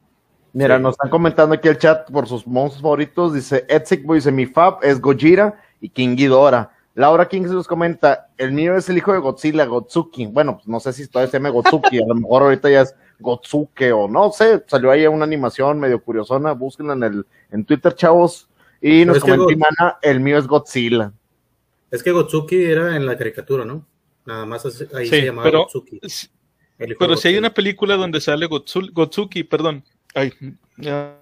Mira, 0.53 0.77
Sí. 0.77 0.83
nos 0.83 0.95
están 0.95 1.11
comentando 1.11 1.55
aquí 1.55 1.69
el 1.69 1.79
chat 1.79 2.11
por 2.11 2.27
sus 2.29 2.47
monstruos 2.47 2.83
favoritos. 2.83 3.33
Dice 3.35 3.65
Boy, 4.05 4.19
dice 4.19 4.31
mi 4.33 4.47
fab 4.47 4.79
es 4.83 5.01
Gojira 5.01 5.59
y 5.81 5.89
King 5.89 6.15
Ghidorah. 6.17 6.71
Laura 6.95 7.27
King 7.27 7.45
se 7.45 7.55
nos 7.55 7.67
comenta, 7.67 8.29
el 8.37 8.53
mío 8.53 8.77
es 8.77 8.87
el 8.91 8.99
hijo 8.99 9.15
de 9.15 9.19
Godzilla, 9.19 9.65
Gotsuki. 9.65 10.27
Bueno, 10.27 10.57
pues 10.57 10.69
no 10.69 10.79
sé 10.79 10.93
si 10.93 11.07
todavía 11.09 11.31
se 11.31 11.39
llama 11.39 11.49
Gotsuki, 11.49 12.03
a 12.03 12.07
lo 12.07 12.15
mejor 12.15 12.43
ahorita 12.43 12.69
ya 12.69 12.83
es 12.83 12.95
Gotsuke 13.19 13.93
o 13.95 14.09
no 14.09 14.31
sé, 14.31 14.63
salió 14.67 14.91
ahí 14.91 15.07
una 15.07 15.25
animación 15.25 15.81
medio 15.81 16.03
curiosona, 16.03 16.53
búsquenla 16.53 16.93
en 16.93 17.03
el 17.05 17.27
en 17.51 17.65
Twitter, 17.65 17.95
chavos. 17.95 18.47
Y 18.83 19.07
nos 19.07 19.21
comenta 19.21 19.51
Imana, 19.53 19.97
el 20.03 20.21
mío 20.21 20.37
es 20.37 20.47
Godzilla. 20.47 21.13
Es 21.91 22.03
que 22.03 22.11
Gotsuki 22.13 22.63
era 22.63 22.95
en 22.95 23.07
la 23.07 23.17
caricatura, 23.17 23.65
¿no? 23.65 23.87
Nada 24.27 24.45
más 24.45 24.67
ahí 24.95 25.05
Sí, 25.05 25.11
se 25.11 25.23
llamaba 25.25 25.45
pero- 25.45 25.61
Gotsuki. 25.63 25.99
Pero 26.99 27.17
si 27.17 27.29
hay 27.29 27.37
una 27.39 27.55
película 27.55 27.97
donde 27.97 28.21
sale 28.21 28.47
Gotsu- 28.49 28.93
Gotsuki, 28.93 29.45
perdón. 29.45 29.83
Ay, 30.15 30.33
ya 30.77 31.19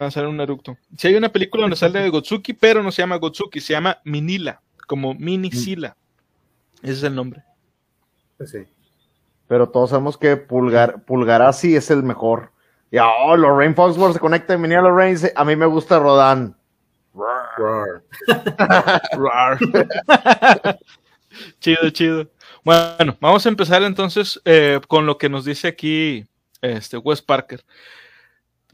va 0.00 0.06
a 0.06 0.10
salir 0.10 0.28
un 0.28 0.40
eructo. 0.40 0.76
Si 0.96 1.08
hay 1.08 1.14
una 1.14 1.30
película 1.30 1.62
donde 1.62 1.76
sale 1.76 2.08
Gotsuki, 2.08 2.52
pero 2.52 2.82
no 2.82 2.90
se 2.90 3.02
llama 3.02 3.16
Gotsuki, 3.16 3.60
se 3.60 3.72
llama 3.72 3.98
Minila, 4.04 4.60
como 4.86 5.14
Minisila. 5.14 5.96
Ese 6.82 6.92
es 6.92 7.02
el 7.04 7.14
nombre. 7.14 7.42
Pues 8.36 8.50
sí. 8.50 8.66
Pero 9.46 9.68
todos 9.68 9.90
sabemos 9.90 10.16
que 10.16 10.36
Pulgar, 10.36 11.04
Pulgarazzi 11.04 11.76
es 11.76 11.90
el 11.90 12.02
mejor. 12.02 12.50
Y 12.90 12.98
oh, 12.98 13.36
Lorraine 13.36 13.74
Foxworth 13.74 14.14
se 14.14 14.20
conecta, 14.20 14.56
venía 14.56 14.80
Lorraine 14.80 15.10
y 15.10 15.14
dice, 15.14 15.32
a 15.36 15.44
mí 15.44 15.56
me 15.56 15.66
gusta. 15.66 15.98
Roar. 15.98 16.54
Rar. 19.12 19.58
chido, 21.60 21.90
chido. 21.90 22.30
Bueno, 22.64 23.16
vamos 23.20 23.44
a 23.46 23.48
empezar 23.48 23.82
entonces 23.82 24.40
eh, 24.44 24.80
con 24.88 25.06
lo 25.06 25.18
que 25.18 25.28
nos 25.28 25.44
dice 25.44 25.68
aquí 25.68 26.26
este 26.60 26.96
Wes 26.96 27.22
Parker. 27.22 27.64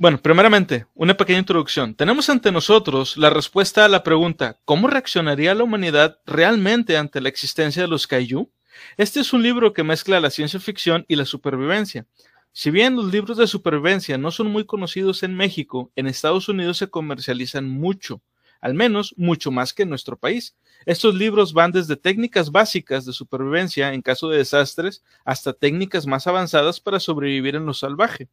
Bueno, 0.01 0.17
primeramente, 0.17 0.87
una 0.95 1.15
pequeña 1.15 1.41
introducción. 1.41 1.95
Tenemos 1.95 2.31
ante 2.31 2.51
nosotros 2.51 3.19
la 3.19 3.29
respuesta 3.29 3.85
a 3.85 3.89
la 3.89 4.03
pregunta, 4.03 4.59
¿cómo 4.65 4.89
reaccionaría 4.89 5.55
la 5.55 5.65
humanidad 5.65 6.21
realmente 6.25 6.97
ante 6.97 7.21
la 7.21 7.29
existencia 7.29 7.83
de 7.83 7.89
los 7.89 8.07
kaiju? 8.07 8.51
Este 8.97 9.21
es 9.21 9.35
un 9.35 9.43
libro 9.43 9.75
que 9.75 9.85
mezcla 9.85 10.19
la 10.19 10.31
ciencia 10.31 10.59
ficción 10.59 11.05
y 11.07 11.17
la 11.17 11.27
supervivencia. 11.27 12.07
Si 12.51 12.71
bien 12.71 12.97
los 12.97 13.13
libros 13.13 13.37
de 13.37 13.47
supervivencia 13.47 14.17
no 14.17 14.31
son 14.31 14.47
muy 14.47 14.65
conocidos 14.65 15.23
en 15.23 15.37
México, 15.37 15.93
en 15.97 16.07
Estados 16.07 16.49
Unidos 16.49 16.79
se 16.79 16.89
comercializan 16.89 17.69
mucho, 17.69 18.23
al 18.63 18.73
menos 18.73 19.13
mucho 19.19 19.51
más 19.51 19.75
que 19.75 19.83
en 19.83 19.91
nuestro 19.91 20.17
país. 20.17 20.57
Estos 20.87 21.15
libros 21.15 21.53
van 21.53 21.73
desde 21.73 21.97
técnicas 21.97 22.51
básicas 22.51 23.05
de 23.05 23.13
supervivencia 23.13 23.93
en 23.93 24.01
caso 24.01 24.31
de 24.31 24.39
desastres 24.39 25.05
hasta 25.27 25.53
técnicas 25.53 26.07
más 26.07 26.27
avanzadas 26.27 26.81
para 26.81 27.01
sobrevivir 27.01 27.55
en 27.55 27.67
lo 27.67 27.75
salvaje. 27.75 28.31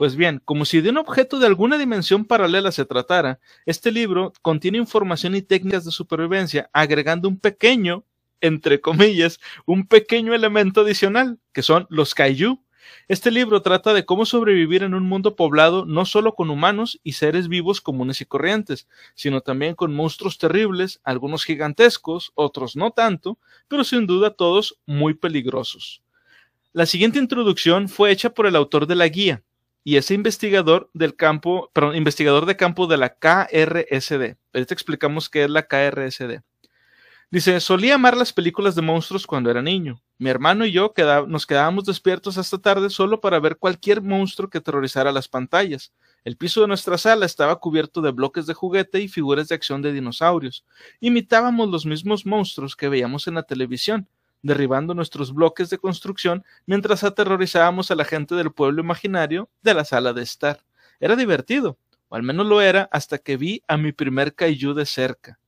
Pues 0.00 0.16
bien, 0.16 0.40
como 0.46 0.64
si 0.64 0.80
de 0.80 0.88
un 0.88 0.96
objeto 0.96 1.38
de 1.38 1.46
alguna 1.46 1.76
dimensión 1.76 2.24
paralela 2.24 2.72
se 2.72 2.86
tratara, 2.86 3.38
este 3.66 3.92
libro 3.92 4.32
contiene 4.40 4.78
información 4.78 5.34
y 5.34 5.42
técnicas 5.42 5.84
de 5.84 5.90
supervivencia 5.90 6.70
agregando 6.72 7.28
un 7.28 7.38
pequeño, 7.38 8.06
entre 8.40 8.80
comillas, 8.80 9.40
un 9.66 9.86
pequeño 9.86 10.32
elemento 10.32 10.80
adicional, 10.80 11.38
que 11.52 11.60
son 11.60 11.86
los 11.90 12.14
kaiju. 12.14 12.64
Este 13.08 13.30
libro 13.30 13.60
trata 13.60 13.92
de 13.92 14.06
cómo 14.06 14.24
sobrevivir 14.24 14.84
en 14.84 14.94
un 14.94 15.02
mundo 15.02 15.36
poblado 15.36 15.84
no 15.84 16.06
solo 16.06 16.34
con 16.34 16.48
humanos 16.48 16.98
y 17.04 17.12
seres 17.12 17.48
vivos 17.48 17.82
comunes 17.82 18.22
y 18.22 18.24
corrientes, 18.24 18.88
sino 19.14 19.42
también 19.42 19.74
con 19.74 19.94
monstruos 19.94 20.38
terribles, 20.38 21.02
algunos 21.04 21.44
gigantescos, 21.44 22.32
otros 22.36 22.74
no 22.74 22.90
tanto, 22.92 23.38
pero 23.68 23.84
sin 23.84 24.06
duda 24.06 24.30
todos 24.30 24.80
muy 24.86 25.12
peligrosos. 25.12 26.00
La 26.72 26.86
siguiente 26.86 27.18
introducción 27.18 27.90
fue 27.90 28.10
hecha 28.12 28.30
por 28.30 28.46
el 28.46 28.56
autor 28.56 28.86
de 28.86 28.94
la 28.94 29.06
guía 29.06 29.42
y 29.82 29.96
ese 29.96 30.14
investigador 30.14 30.90
del 30.92 31.16
campo, 31.16 31.70
perdón, 31.72 31.96
investigador 31.96 32.46
de 32.46 32.56
campo 32.56 32.86
de 32.86 32.98
la 32.98 33.14
KRSD. 33.14 34.36
Ahorita 34.52 34.74
explicamos 34.74 35.28
qué 35.28 35.44
es 35.44 35.50
la 35.50 35.66
KRSD. 35.66 36.42
Dice, 37.32 37.60
solía 37.60 37.94
amar 37.94 38.16
las 38.16 38.32
películas 38.32 38.74
de 38.74 38.82
monstruos 38.82 39.24
cuando 39.24 39.50
era 39.50 39.62
niño. 39.62 40.02
Mi 40.18 40.30
hermano 40.30 40.66
y 40.66 40.72
yo 40.72 40.92
nos 41.28 41.46
quedábamos 41.46 41.84
despiertos 41.84 42.36
hasta 42.36 42.58
tarde 42.58 42.90
solo 42.90 43.20
para 43.20 43.38
ver 43.38 43.56
cualquier 43.56 44.02
monstruo 44.02 44.50
que 44.50 44.58
aterrorizara 44.58 45.12
las 45.12 45.28
pantallas. 45.28 45.92
El 46.24 46.36
piso 46.36 46.60
de 46.60 46.66
nuestra 46.66 46.98
sala 46.98 47.24
estaba 47.24 47.60
cubierto 47.60 48.02
de 48.02 48.10
bloques 48.10 48.46
de 48.46 48.54
juguete 48.54 49.00
y 49.00 49.06
figuras 49.06 49.46
de 49.46 49.54
acción 49.54 49.80
de 49.80 49.92
dinosaurios. 49.92 50.64
Imitábamos 50.98 51.68
los 51.68 51.86
mismos 51.86 52.26
monstruos 52.26 52.74
que 52.74 52.88
veíamos 52.88 53.28
en 53.28 53.34
la 53.34 53.44
televisión, 53.44 54.08
derribando 54.42 54.94
nuestros 54.94 55.32
bloques 55.34 55.70
de 55.70 55.78
construcción 55.78 56.44
mientras 56.66 57.04
aterrorizábamos 57.04 57.90
a 57.90 57.94
la 57.94 58.04
gente 58.04 58.34
del 58.34 58.52
pueblo 58.52 58.82
imaginario 58.82 59.48
de 59.62 59.74
la 59.74 59.84
sala 59.84 60.12
de 60.12 60.22
estar. 60.22 60.64
Era 60.98 61.16
divertido, 61.16 61.78
o 62.08 62.16
al 62.16 62.22
menos 62.22 62.46
lo 62.46 62.60
era 62.60 62.88
hasta 62.92 63.18
que 63.18 63.36
vi 63.36 63.62
a 63.68 63.76
mi 63.76 63.92
primer 63.92 64.34
kaiju 64.34 64.74
de 64.74 64.86
cerca. 64.86 65.38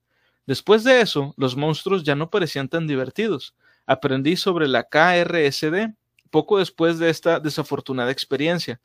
Después 0.46 0.84
de 0.84 1.00
eso, 1.00 1.34
los 1.36 1.56
monstruos 1.56 2.02
ya 2.02 2.14
no 2.14 2.30
parecían 2.30 2.68
tan 2.68 2.86
divertidos. 2.86 3.54
Aprendí 3.86 4.36
sobre 4.36 4.68
la 4.68 4.84
KRSD 4.84 5.94
poco 6.30 6.58
después 6.58 6.98
de 6.98 7.10
esta 7.10 7.38
desafortunada 7.38 8.10
experiencia. 8.10 8.80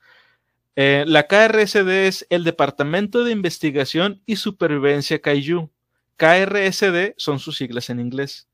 Eh, 0.75 1.05
la 1.07 1.25
KRSD 1.25 2.07
es 2.07 2.27
el 2.29 2.43
Departamento 2.43 3.23
de 3.23 3.31
Investigación 3.31 4.21
y 4.27 4.35
Supervivencia 4.35 5.19
Kaiju. 5.19 5.71
KRSD 6.17 7.15
son 7.17 7.39
sus 7.39 7.57
siglas 7.57 7.89
en 7.89 7.99
inglés. 7.99 8.46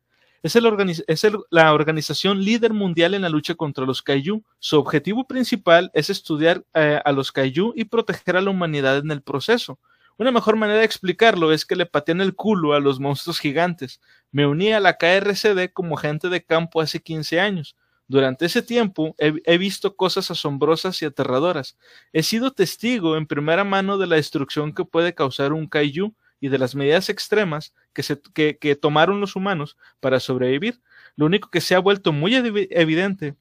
Es, 0.43 0.57
el 0.57 1.37
la 1.51 1.73
organización 1.73 2.43
líder 2.43 2.73
mundial 2.73 3.13
en 3.13 3.21
la 3.21 3.29
lucha 3.29 3.55
contra 3.55 3.85
los 3.85 4.01
kaiju. 4.01 4.43
Su 4.59 4.77
objetivo 4.77 5.25
principal 5.25 5.89
es 5.93 6.09
estudiar 6.09 6.65
eh, 6.73 6.99
a 7.03 7.11
los 7.13 7.31
kaiju 7.31 7.71
y 7.77 7.85
proteger 7.85 8.35
a 8.35 8.41
la 8.41 8.49
humanidad 8.49 8.97
en 8.97 9.11
el 9.11 9.21
proceso. 9.21 9.79
Una 10.17 10.33
mejor 10.33 10.57
manera 10.57 10.79
de 10.79 10.85
explicarlo 10.85 11.53
es 11.53 11.65
que 11.65 11.77
le 11.77 11.85
patean 11.85 12.19
el 12.19 12.35
culo 12.35 12.73
a 12.73 12.81
los 12.81 12.99
monstruos 12.99 13.39
gigantes. 13.39 14.01
Me 14.33 14.45
uní 14.45 14.73
a 14.73 14.81
la 14.81 14.97
KRCD 14.97 15.71
como 15.71 15.97
agente 15.97 16.27
de 16.27 16.43
campo 16.43 16.81
hace 16.81 17.01
15 17.01 17.39
años. 17.39 17.77
Durante 18.09 18.45
ese 18.45 18.61
tiempo 18.61 19.15
he, 19.19 19.33
he 19.45 19.57
visto 19.57 19.95
cosas 19.95 20.29
asombrosas 20.29 21.01
y 21.01 21.05
aterradoras. 21.05 21.77
He 22.11 22.21
sido 22.21 22.51
testigo 22.51 23.15
en 23.15 23.27
primera 23.27 23.63
mano 23.63 23.97
de 23.97 24.07
la 24.07 24.17
destrucción 24.17 24.73
que 24.73 24.83
puede 24.83 25.15
causar 25.15 25.53
un 25.53 25.67
kaiju 25.67 26.13
y 26.43 26.49
de 26.49 26.57
las 26.57 26.75
medidas 26.75 27.07
extremas 27.07 27.73
que, 27.93 28.03
se, 28.03 28.19
que, 28.19 28.75
tomaron 28.75 29.21
los 29.21 29.37
humanos 29.37 29.77
para 30.01 30.19
sobrevivir. 30.19 30.81
Lo 31.15 31.25
único 31.25 31.49
que 31.49 31.61
se 31.61 31.73
ha 31.73 31.79
vuelto 31.79 32.11
muy 32.11 32.33
evi- 32.33 32.67
evidente, 32.69 33.35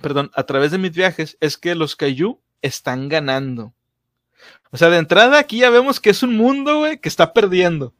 perdón, 0.00 0.30
a 0.32 0.44
través 0.44 0.70
de 0.70 0.78
mis 0.78 0.92
viajes 0.92 1.36
es 1.40 1.58
que 1.58 1.74
los 1.74 1.94
kaiju 1.94 2.40
están 2.62 3.10
ganando. 3.10 3.74
O 4.70 4.78
sea, 4.78 4.88
de 4.88 4.96
entrada 4.96 5.38
aquí 5.38 5.58
ya 5.58 5.68
vemos 5.68 6.00
que 6.00 6.08
es 6.08 6.22
un 6.22 6.34
mundo, 6.34 6.78
güey, 6.78 6.98
que 7.00 7.10
está 7.10 7.34
perdiendo. 7.34 7.92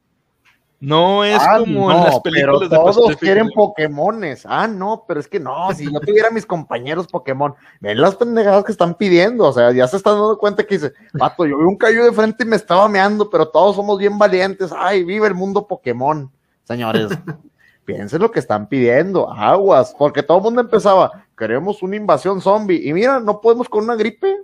No 0.83 1.23
es 1.23 1.39
Ah, 1.39 1.59
como 1.59 1.89
no, 1.89 1.97
en 1.97 2.03
las 2.03 2.19
películas 2.19 2.57
pero 2.59 2.69
de 2.69 2.75
todos 2.75 3.15
quieren. 3.15 3.49
Pokémones. 3.51 4.45
Ah, 4.45 4.67
no, 4.67 5.05
pero 5.07 5.21
es 5.21 5.29
que 5.29 5.39
no, 5.39 5.71
si 5.73 5.85
yo 5.89 5.97
tuviera 6.01 6.29
mis 6.29 6.45
compañeros 6.45 7.07
Pokémon, 7.07 7.55
ven 7.79 8.01
las 8.01 8.17
pendejadas 8.17 8.65
que 8.65 8.73
están 8.73 8.93
pidiendo, 8.95 9.45
o 9.45 9.53
sea, 9.53 9.71
ya 9.71 9.87
se 9.87 9.95
están 9.95 10.15
dando 10.15 10.37
cuenta 10.37 10.65
que 10.65 10.75
dice, 10.75 10.91
vato, 11.13 11.45
yo 11.45 11.57
vi 11.57 11.63
un 11.63 11.77
cayó 11.77 12.03
de 12.03 12.11
frente 12.11 12.43
y 12.43 12.47
me 12.47 12.57
estaba 12.57 12.89
meando, 12.89 13.29
pero 13.29 13.47
todos 13.47 13.77
somos 13.77 13.97
bien 13.97 14.17
valientes, 14.17 14.73
ay, 14.77 15.05
vive 15.05 15.25
el 15.25 15.35
mundo 15.35 15.65
Pokémon, 15.67 16.29
señores. 16.65 17.11
Piensen 17.85 18.21
lo 18.21 18.29
que 18.29 18.39
están 18.39 18.67
pidiendo, 18.67 19.31
aguas, 19.31 19.95
porque 19.97 20.21
todo 20.21 20.39
el 20.39 20.43
mundo 20.43 20.59
empezaba, 20.59 21.23
queremos 21.37 21.81
una 21.81 21.95
invasión 21.95 22.41
zombie, 22.41 22.81
y 22.89 22.91
mira, 22.91 23.21
no 23.21 23.39
podemos 23.39 23.69
con 23.69 23.85
una 23.85 23.95
gripe. 23.95 24.35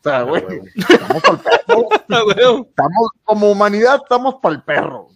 O 0.00 0.02
sea, 0.02 0.22
güey, 0.22 0.42
estamos 0.76 1.22
pa'l 1.22 1.38
perro. 1.38 1.88
Ah, 2.10 2.22
güey. 2.24 2.62
Estamos, 2.68 3.10
como 3.22 3.50
humanidad, 3.52 4.00
estamos 4.02 4.34
para 4.42 4.56
el 4.56 4.62
perro. 4.64 5.08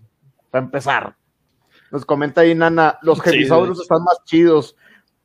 Para 0.51 0.65
empezar. 0.65 1.17
Nos 1.91 2.05
comenta 2.05 2.43
ahí 2.43 2.55
Nana, 2.55 2.99
los 3.03 3.19
Sí, 3.19 3.31
de 3.31 3.43
están 3.45 4.05
más 4.05 4.23
chidos. 4.25 4.77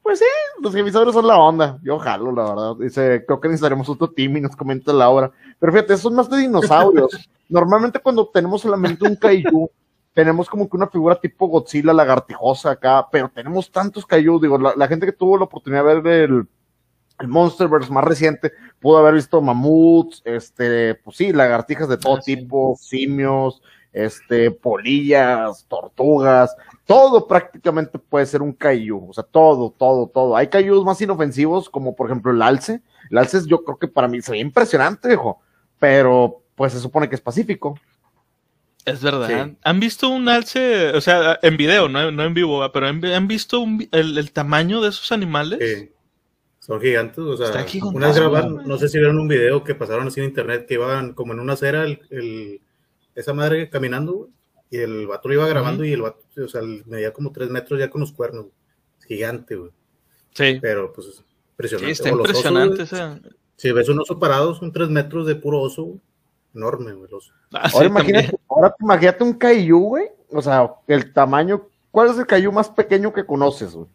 Pues 0.01 0.19
sí, 0.19 0.25
los 0.61 0.73
Jevisaurios 0.73 1.15
son 1.15 1.25
la 1.27 1.37
onda. 1.37 1.79
Yo 1.83 1.97
jalo, 1.97 2.31
la 2.31 2.43
verdad. 2.43 2.75
Dice, 2.79 3.23
creo 3.25 3.41
que 3.41 3.47
necesitaremos 3.47 3.89
otro 3.89 4.09
team 4.11 4.37
y 4.37 4.41
nos 4.41 4.55
comenta 4.55 4.93
Laura. 4.93 5.31
Pero 5.59 5.71
fíjate, 5.71 5.97
son 5.97 6.15
más 6.15 6.29
de 6.29 6.37
dinosaurios. 6.37 7.09
Normalmente 7.49 7.99
cuando 7.99 8.27
tenemos 8.27 8.61
solamente 8.61 9.07
un 9.07 9.15
kaiju, 9.15 9.69
tenemos 10.13 10.47
como 10.49 10.69
que 10.69 10.77
una 10.77 10.87
figura 10.87 11.15
tipo 11.19 11.47
Godzilla 11.47 11.93
lagartijosa 11.93 12.71
acá, 12.71 13.07
pero 13.11 13.29
tenemos 13.29 13.71
tantos 13.71 14.05
kaiju. 14.05 14.39
Digo, 14.39 14.57
la, 14.57 14.73
la 14.75 14.87
gente 14.87 15.05
que 15.07 15.11
tuvo 15.11 15.37
la 15.37 15.45
oportunidad 15.45 15.83
de 15.85 16.01
ver 16.01 16.29
el, 16.29 16.47
el 17.19 17.27
Monsterverse 17.27 17.91
más 17.91 18.03
reciente 18.03 18.51
pudo 18.79 18.97
haber 18.97 19.15
visto 19.15 19.41
mamuts, 19.41 20.21
este, 20.25 20.95
pues 20.95 21.17
sí, 21.17 21.33
lagartijas 21.33 21.89
de 21.89 21.97
todo 21.97 22.17
Ah, 22.17 22.21
sí. 22.21 22.35
tipo, 22.35 22.75
simios, 22.79 23.61
este, 23.95 24.51
polillas, 24.51 25.65
tortugas, 25.67 26.55
todo 26.85 27.27
prácticamente 27.27 27.97
puede 27.97 28.25
ser 28.25 28.41
un 28.41 28.51
kaiju, 28.53 29.09
o 29.09 29.13
sea, 29.13 29.23
todo, 29.23 29.73
todo, 29.75 30.07
todo. 30.07 30.35
Hay 30.35 30.47
kaijus 30.49 30.83
más 30.83 31.01
inofensivos, 31.01 31.69
como 31.69 31.95
por 31.95 32.07
ejemplo 32.07 32.31
el 32.31 32.41
alce. 32.41 32.81
El 33.09 33.17
alce 33.17 33.39
yo 33.47 33.63
creo 33.63 33.77
que 33.77 33.87
para 33.87 34.07
mí 34.07 34.21
se 34.21 34.31
ve 34.33 34.39
impresionante, 34.39 35.07
viejo, 35.07 35.39
pero 35.79 36.41
pues 36.55 36.73
se 36.73 36.79
supone 36.79 37.07
que 37.09 37.15
es 37.15 37.21
pacífico. 37.21 37.79
Es 38.83 39.01
verdad. 39.01 39.27
Sí. 39.47 39.57
¿Han 39.63 39.79
visto 39.79 40.09
un 40.09 40.29
alce, 40.29 40.89
o 40.91 41.01
sea, 41.01 41.39
en 41.41 41.57
video, 41.57 41.89
no, 41.89 42.11
no 42.11 42.23
en 42.23 42.33
vivo, 42.35 42.59
¿va? 42.59 42.71
pero 42.71 42.87
han, 42.87 43.03
han 43.03 43.27
visto 43.27 43.59
un 43.59 43.87
el, 43.91 44.17
el 44.17 44.31
tamaño 44.31 44.81
de 44.81 44.89
esos 44.89 45.11
animales? 45.11 45.59
Sí. 45.61 45.89
Son 46.59 46.81
gigantes, 46.81 47.19
o 47.19 47.37
sea, 47.37 47.63
una 47.93 48.07
vez 48.07 48.15
grabaron, 48.17 48.67
no 48.67 48.77
sé 48.79 48.89
si 48.89 48.97
vieron 48.97 49.19
un 49.19 49.27
video 49.27 49.63
que 49.63 49.75
pasaron 49.75 50.07
así 50.07 50.19
en 50.19 50.25
internet 50.27 50.65
que 50.67 50.73
iban 50.75 51.13
como 51.13 51.33
en 51.33 51.39
una 51.39 51.53
acera 51.53 51.83
el, 51.83 52.01
el- 52.09 52.61
esa 53.15 53.33
madre 53.33 53.69
caminando, 53.69 54.13
güey, 54.13 54.29
y 54.69 54.77
el 54.77 55.07
vato 55.07 55.27
lo 55.29 55.33
iba 55.35 55.47
grabando 55.47 55.83
y 55.85 55.93
el 55.93 56.01
vato, 56.01 56.19
o 56.43 56.47
sea, 56.47 56.61
medía 56.85 57.13
como 57.13 57.31
tres 57.31 57.49
metros 57.49 57.79
ya 57.79 57.89
con 57.89 58.01
los 58.01 58.11
cuernos, 58.11 58.43
güey. 58.45 58.55
Gigante, 59.07 59.55
güey. 59.55 59.71
Sí. 60.33 60.57
Pero 60.61 60.91
pues 60.93 61.07
es 61.07 61.15
Sí, 61.15 61.23
impresionante. 61.51 61.91
está 61.91 62.13
O 62.13 62.15
los 62.17 62.29
osos, 62.29 62.35
impresionante. 62.45 62.75
güey. 62.75 62.83
esa- 62.85 63.19
Si 63.57 63.71
ves 63.71 63.87
un 63.89 63.99
oso 64.01 64.19
parado, 64.19 64.53
son 64.55 64.71
tres 64.73 64.89
metros 64.89 65.25
de 65.27 65.35
puro 65.35 65.61
oso, 65.61 65.83
güey. 65.83 65.99
Enorme, 66.53 66.93
güey, 66.93 67.07
el 67.09 67.13
oso. 67.15 67.31
Ah, 67.53 67.69
sí, 67.69 67.75
Ahora 67.77 67.87
imagínate, 67.89 68.37
ahora 68.49 68.75
imagínate 68.81 69.23
un 69.23 69.33
Kaiju, 69.33 69.79
güey. 69.79 70.05
O 70.31 70.41
sea, 70.41 70.69
el 70.87 71.13
tamaño. 71.13 71.67
¿Cuál 71.91 72.09
es 72.09 72.17
el 72.17 72.25
Kaiju 72.25 72.51
más 72.51 72.69
pequeño 72.69 73.13
que 73.13 73.25
conoces, 73.25 73.73
güey? 73.73 73.87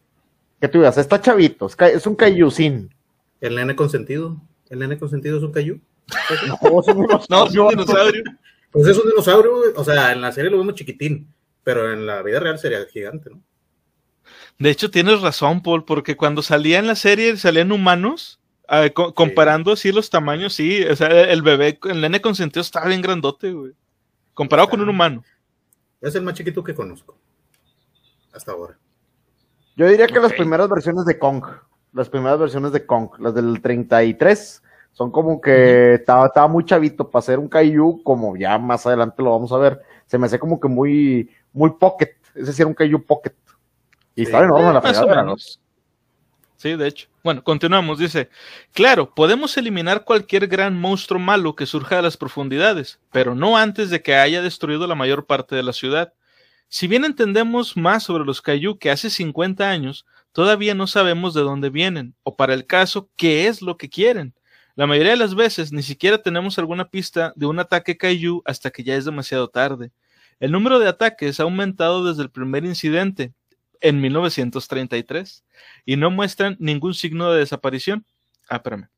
Que 0.61 0.69
tú 0.69 0.79
digas, 0.79 0.97
está 0.99 1.21
chavito, 1.21 1.67
es, 1.67 2.07
un 2.07 2.17
sin. 2.51 2.95
El 3.41 3.55
nene 3.57 3.75
consentido. 3.77 4.37
El 4.71 4.79
nene 4.79 4.99
consentido 4.99 5.37
es 5.39 5.43
un 5.43 5.53
cayú. 5.53 5.81
No, 6.63 6.81
es 6.81 6.89
un 6.89 7.07
No, 7.07 7.47
es 7.47 7.57
un 7.57 7.69
dinosaurio. 7.69 7.69
dinosaurio. 7.71 8.23
Pues 8.71 8.87
es 8.87 8.99
un 8.99 9.09
dinosaurio. 9.09 9.53
O 9.77 9.85
sea, 9.85 10.13
en 10.13 10.21
la 10.21 10.33
serie 10.33 10.51
lo 10.51 10.59
vemos 10.59 10.75
chiquitín, 10.75 11.33
pero 11.65 11.93
en 11.93 12.07
la 12.07 12.23
vida 12.23 12.41
real 12.41 12.59
sería 12.59 12.85
gigante, 12.87 13.31
¿no? 13.31 13.43
De 14.59 14.71
hecho, 14.71 14.91
tienes 14.91 15.21
razón, 15.23 15.63
Paul, 15.63 15.85
porque 15.85 16.17
cuando 16.17 16.43
salía 16.43 16.79
en 16.79 16.87
la 16.87 16.95
serie 16.95 17.37
salían 17.37 17.73
humanos, 17.73 18.39
eh, 18.69 18.93
co- 18.93 19.15
comparando 19.15 19.73
así 19.73 19.91
los 19.91 20.11
tamaños, 20.11 20.53
sí, 20.55 20.85
o 20.85 20.95
sea, 20.95 21.09
el 21.09 21.43
bebé, 21.43 21.79
el 21.85 22.01
nene 22.01 22.21
consentido 22.21 22.61
estaba 22.61 22.87
bien 22.87 23.01
grandote, 23.03 23.53
güey. 23.53 23.73
Comparado 24.35 24.69
con 24.69 24.81
un 24.81 24.89
humano. 24.89 25.25
Es 26.01 26.15
el 26.15 26.23
más 26.23 26.35
chiquito 26.35 26.63
que 26.63 26.75
conozco. 26.75 27.19
Hasta 28.33 28.53
ahora. 28.53 28.79
Yo 29.77 29.89
diría 29.89 30.07
que 30.07 30.21
las 30.21 30.33
primeras 30.35 30.69
versiones 30.69 31.05
de 31.07 31.19
Kong, 31.19 31.43
las 31.93 32.09
primeras 32.09 32.39
versiones 32.39 32.73
de 32.73 32.85
Kong, 32.87 33.11
las 33.19 33.35
del 33.35 33.61
33, 33.61 34.63
son 34.93 35.11
como 35.11 35.41
que 35.41 35.95
estaba, 35.95 36.27
estaba 36.27 36.49
muy 36.49 36.65
chavito 36.65 37.09
para 37.09 37.23
ser 37.23 37.39
un 37.39 37.49
Kaiju, 37.49 38.03
como 38.03 38.37
ya 38.37 38.59
más 38.59 38.87
adelante 38.87 39.23
lo 39.23 39.31
vamos 39.31 39.53
a 39.53 39.59
ver. 39.59 39.81
Se 40.07 40.19
me 40.19 40.27
hace 40.27 40.39
como 40.39 40.61
que 40.61 40.69
muy, 40.69 41.31
muy 41.53 41.71
pocket. 41.71 42.17
Ese 42.35 42.53
sí 42.53 42.63
era 42.63 42.69
un 42.69 42.75
Kaiju 42.75 43.05
pocket. 43.05 43.35
Y 44.15 44.23
estaba 44.23 44.45
enorme 44.45 44.73
la 44.73 44.91
Eh, 44.91 45.07
¿no? 45.07 45.07
menos. 45.07 45.61
Sí, 46.57 46.77
de 46.77 46.89
hecho. 46.89 47.09
Bueno, 47.25 47.43
continuamos. 47.43 47.99
Dice, 47.99 48.29
claro, 48.75 49.15
podemos 49.15 49.57
eliminar 49.57 50.05
cualquier 50.05 50.47
gran 50.47 50.79
monstruo 50.79 51.19
malo 51.19 51.57
que 51.57 51.65
surja 51.65 51.97
de 51.97 52.03
las 52.03 52.19
profundidades, 52.19 53.01
pero 53.11 53.35
no 53.35 53.57
antes 53.57 53.89
de 53.89 54.03
que 54.03 54.15
haya 54.15 54.43
destruido 54.43 54.87
la 54.87 54.95
mayor 54.95 55.25
parte 55.25 55.57
de 55.57 55.63
la 55.63 55.73
ciudad. 55.73 56.13
Si 56.69 56.87
bien 56.87 57.07
entendemos 57.07 57.79
más 57.79 58.03
sobre 58.03 58.27
los 58.27 58.43
Kaiju 58.43 58.79
que 58.79 58.91
hace 58.91 59.09
50 59.09 59.71
años, 59.71 60.05
todavía 60.33 60.75
no 60.75 60.87
sabemos 60.87 61.33
de 61.33 61.41
dónde 61.41 61.71
vienen, 61.71 62.15
o 62.23 62.37
para 62.37 62.53
el 62.53 62.67
caso, 62.67 63.09
qué 63.17 63.47
es 63.47 63.63
lo 63.63 63.79
que 63.79 63.89
quieren. 63.89 64.35
La 64.81 64.87
mayoría 64.87 65.11
de 65.11 65.19
las 65.19 65.35
veces 65.35 65.73
ni 65.73 65.83
siquiera 65.83 66.23
tenemos 66.23 66.59
alguna 66.59 66.89
pista 66.89 67.35
de 67.37 67.45
un 67.45 67.59
ataque 67.59 67.99
Kaiju 67.99 68.41
hasta 68.47 68.71
que 68.71 68.83
ya 68.83 68.95
es 68.95 69.05
demasiado 69.05 69.47
tarde. 69.47 69.93
El 70.39 70.53
número 70.53 70.79
de 70.79 70.89
ataques 70.89 71.39
ha 71.39 71.43
aumentado 71.43 72.03
desde 72.03 72.23
el 72.23 72.31
primer 72.31 72.65
incidente, 72.65 73.35
en 73.83 74.01
1933 74.01 75.45
y 75.85 75.97
no 75.97 76.11
muestran 76.11 76.57
ningún 76.59 76.95
signo 76.95 77.31
de 77.31 77.41
desaparición. 77.41 78.07
Ah, 78.49 78.57
espérame. 78.57 78.89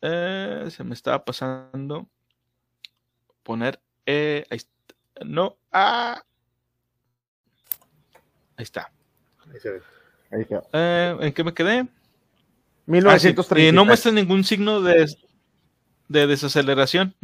Eh, 0.00 0.68
se 0.70 0.82
me 0.84 0.94
estaba 0.94 1.22
pasando 1.22 2.08
poner. 3.42 3.78
eh, 4.06 4.46
ahí 4.48 4.56
está. 4.56 4.94
No. 5.22 5.58
Ah. 5.70 6.22
Ahí 8.56 8.62
está. 8.62 8.90
Ahí 9.52 9.60
se 9.60 9.68
ve. 9.68 9.82
Ahí 10.30 10.46
quedó. 10.46 10.66
Eh, 10.72 11.14
¿En 11.20 11.32
qué 11.34 11.44
me 11.44 11.52
quedé? 11.52 11.86
Ah, 12.86 13.18
sí. 13.18 13.28
1933. 13.28 13.68
Y 13.68 13.72
no 13.72 13.84
muestra 13.84 14.12
ningún 14.12 14.44
signo 14.44 14.80
de, 14.80 15.06
de 16.08 16.26
desaceleración. 16.26 17.14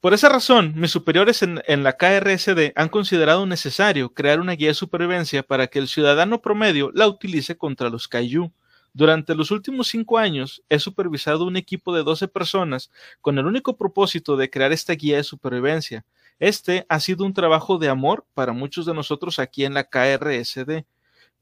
Por 0.00 0.14
esa 0.14 0.28
razón, 0.28 0.72
mis 0.76 0.90
superiores 0.90 1.42
en, 1.42 1.62
en 1.66 1.82
la 1.84 1.96
KRSD 1.96 2.72
han 2.74 2.88
considerado 2.88 3.46
necesario 3.46 4.12
crear 4.12 4.40
una 4.40 4.52
guía 4.52 4.68
de 4.68 4.74
supervivencia 4.74 5.42
para 5.42 5.68
que 5.68 5.78
el 5.78 5.88
ciudadano 5.88 6.42
promedio 6.42 6.90
la 6.92 7.06
utilice 7.06 7.56
contra 7.56 7.88
los 7.88 8.08
Kaiju. 8.08 8.52
Durante 8.94 9.34
los 9.34 9.50
últimos 9.50 9.88
cinco 9.88 10.18
años 10.18 10.62
he 10.68 10.78
supervisado 10.78 11.46
un 11.46 11.56
equipo 11.56 11.94
de 11.94 12.02
12 12.02 12.28
personas 12.28 12.90
con 13.20 13.38
el 13.38 13.46
único 13.46 13.76
propósito 13.76 14.36
de 14.36 14.50
crear 14.50 14.72
esta 14.72 14.92
guía 14.94 15.16
de 15.16 15.24
supervivencia. 15.24 16.04
Este 16.38 16.84
ha 16.88 17.00
sido 17.00 17.24
un 17.24 17.32
trabajo 17.32 17.78
de 17.78 17.88
amor 17.88 18.26
para 18.34 18.52
muchos 18.52 18.84
de 18.84 18.94
nosotros 18.94 19.38
aquí 19.38 19.64
en 19.64 19.74
la 19.74 19.84
KRSD 19.84 20.84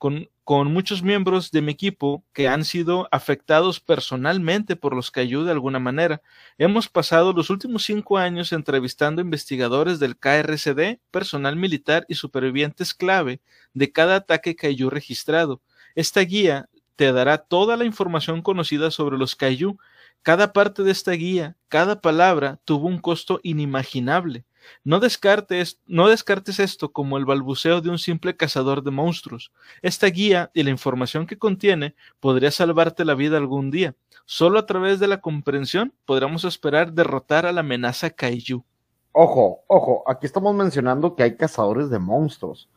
con, 0.01 0.31
con 0.45 0.73
muchos 0.73 1.03
miembros 1.03 1.51
de 1.51 1.61
mi 1.61 1.73
equipo 1.73 2.25
que 2.33 2.49
han 2.49 2.65
sido 2.65 3.07
afectados 3.13 3.81
personalmente 3.81 4.75
por 4.75 4.97
los 4.97 5.11
Kaiju 5.11 5.45
de 5.45 5.53
alguna 5.53 5.79
manera. 5.79 6.23
Hemos 6.57 6.89
pasado 6.89 7.35
los 7.35 7.51
últimos 7.51 7.85
cinco 7.85 8.17
años 8.17 8.55
entrevistando 8.55 9.21
investigadores 9.21 9.99
del 9.99 10.17
KRCD, 10.17 11.01
personal 11.11 11.55
militar 11.57 12.07
y 12.09 12.15
supervivientes 12.15 12.95
clave 12.95 13.43
de 13.75 13.93
cada 13.93 14.17
ataque 14.17 14.57
Kaiju 14.57 14.89
registrado. 14.89 15.61
Esta 15.95 16.23
guía 16.23 16.71
te 16.97 17.13
dará 17.13 17.37
toda 17.37 17.77
la 17.77 17.85
información 17.85 18.41
conocida 18.41 18.91
sobre 18.91 19.19
los 19.19 19.37
Kaiju. 19.37 19.77
Cada 20.23 20.55
parte 20.55 20.83
de 20.83 20.93
esta 20.93 21.13
guía, 21.13 21.59
cada 21.69 22.01
palabra 22.01 22.59
tuvo 22.65 22.89
un 22.89 23.01
costo 23.01 23.39
inimaginable. 23.43 24.47
No 24.85 25.01
descartes, 25.01 25.79
no 25.87 26.09
descartes 26.09 26.61
esto 26.61 26.92
como 26.92 27.18
el 27.18 27.25
balbuceo 27.25 27.81
de 27.81 27.90
un 27.90 27.99
simple 27.99 28.37
cazador 28.37 28.83
de 28.83 28.90
monstruos. 28.90 29.53
Esta 29.83 30.07
guía 30.07 30.51
y 30.55 30.62
la 30.62 30.70
información 30.70 31.27
que 31.27 31.38
contiene 31.38 31.94
podría 32.20 32.51
salvarte 32.51 33.05
la 33.05 33.14
vida 33.14 33.37
algún 33.37 33.70
día. 33.70 33.94
Solo 34.25 34.59
a 34.59 34.66
través 34.66 35.01
de 35.01 35.09
la 35.09 35.20
comprensión 35.20 35.92
podremos 36.05 36.44
esperar 36.44 36.92
derrotar 36.92 37.46
a 37.46 37.53
la 37.53 37.61
amenaza 37.61 38.11
Kaiju. 38.11 38.64
Ojo, 39.12 39.64
ojo, 39.66 40.05
aquí 40.07 40.27
estamos 40.27 40.55
mencionando 40.55 41.16
que 41.16 41.25
hay 41.25 41.37
cazadores 41.37 41.90
de 41.90 41.99
monstruos. 41.99 42.68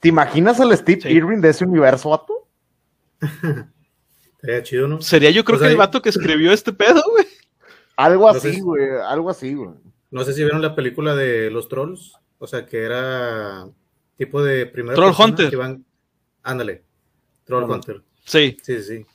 ¿Te 0.00 0.08
imaginas 0.08 0.60
al 0.60 0.76
Steve 0.76 1.00
Sí. 1.02 1.08
Irwin 1.08 1.40
de 1.40 1.50
ese 1.50 1.64
universo, 1.64 2.10
vato? 2.10 2.46
Sería 4.40 4.62
chido, 4.62 4.88
¿no? 4.88 5.00
Sería 5.02 5.30
yo 5.30 5.44
creo 5.44 5.58
que 5.58 5.66
el 5.66 5.76
vato 5.76 6.00
que 6.00 6.08
escribió 6.08 6.52
este 6.52 6.72
pedo, 6.72 7.02
güey. 7.10 7.26
Algo 7.96 8.28
así, 8.28 8.60
güey, 8.60 8.88
algo 9.06 9.28
así, 9.28 9.54
güey. 9.54 9.70
No 10.10 10.24
sé 10.24 10.32
si 10.32 10.42
vieron 10.42 10.62
la 10.62 10.74
película 10.74 11.14
de 11.14 11.50
los 11.50 11.68
trolls. 11.68 12.14
O 12.38 12.46
sea, 12.46 12.66
que 12.66 12.82
era 12.82 13.66
tipo 14.16 14.42
de 14.42 14.66
primera 14.66 14.94
Troll 14.94 15.08
persona 15.10 15.28
Hunter. 15.30 15.50
que 15.50 15.56
van- 15.56 15.84
Ándale. 16.42 16.82
Troll. 17.44 17.70
Hunter. 17.70 18.02
Sí, 18.24 18.56
Sí, 18.62 18.82
sí. 18.82 19.06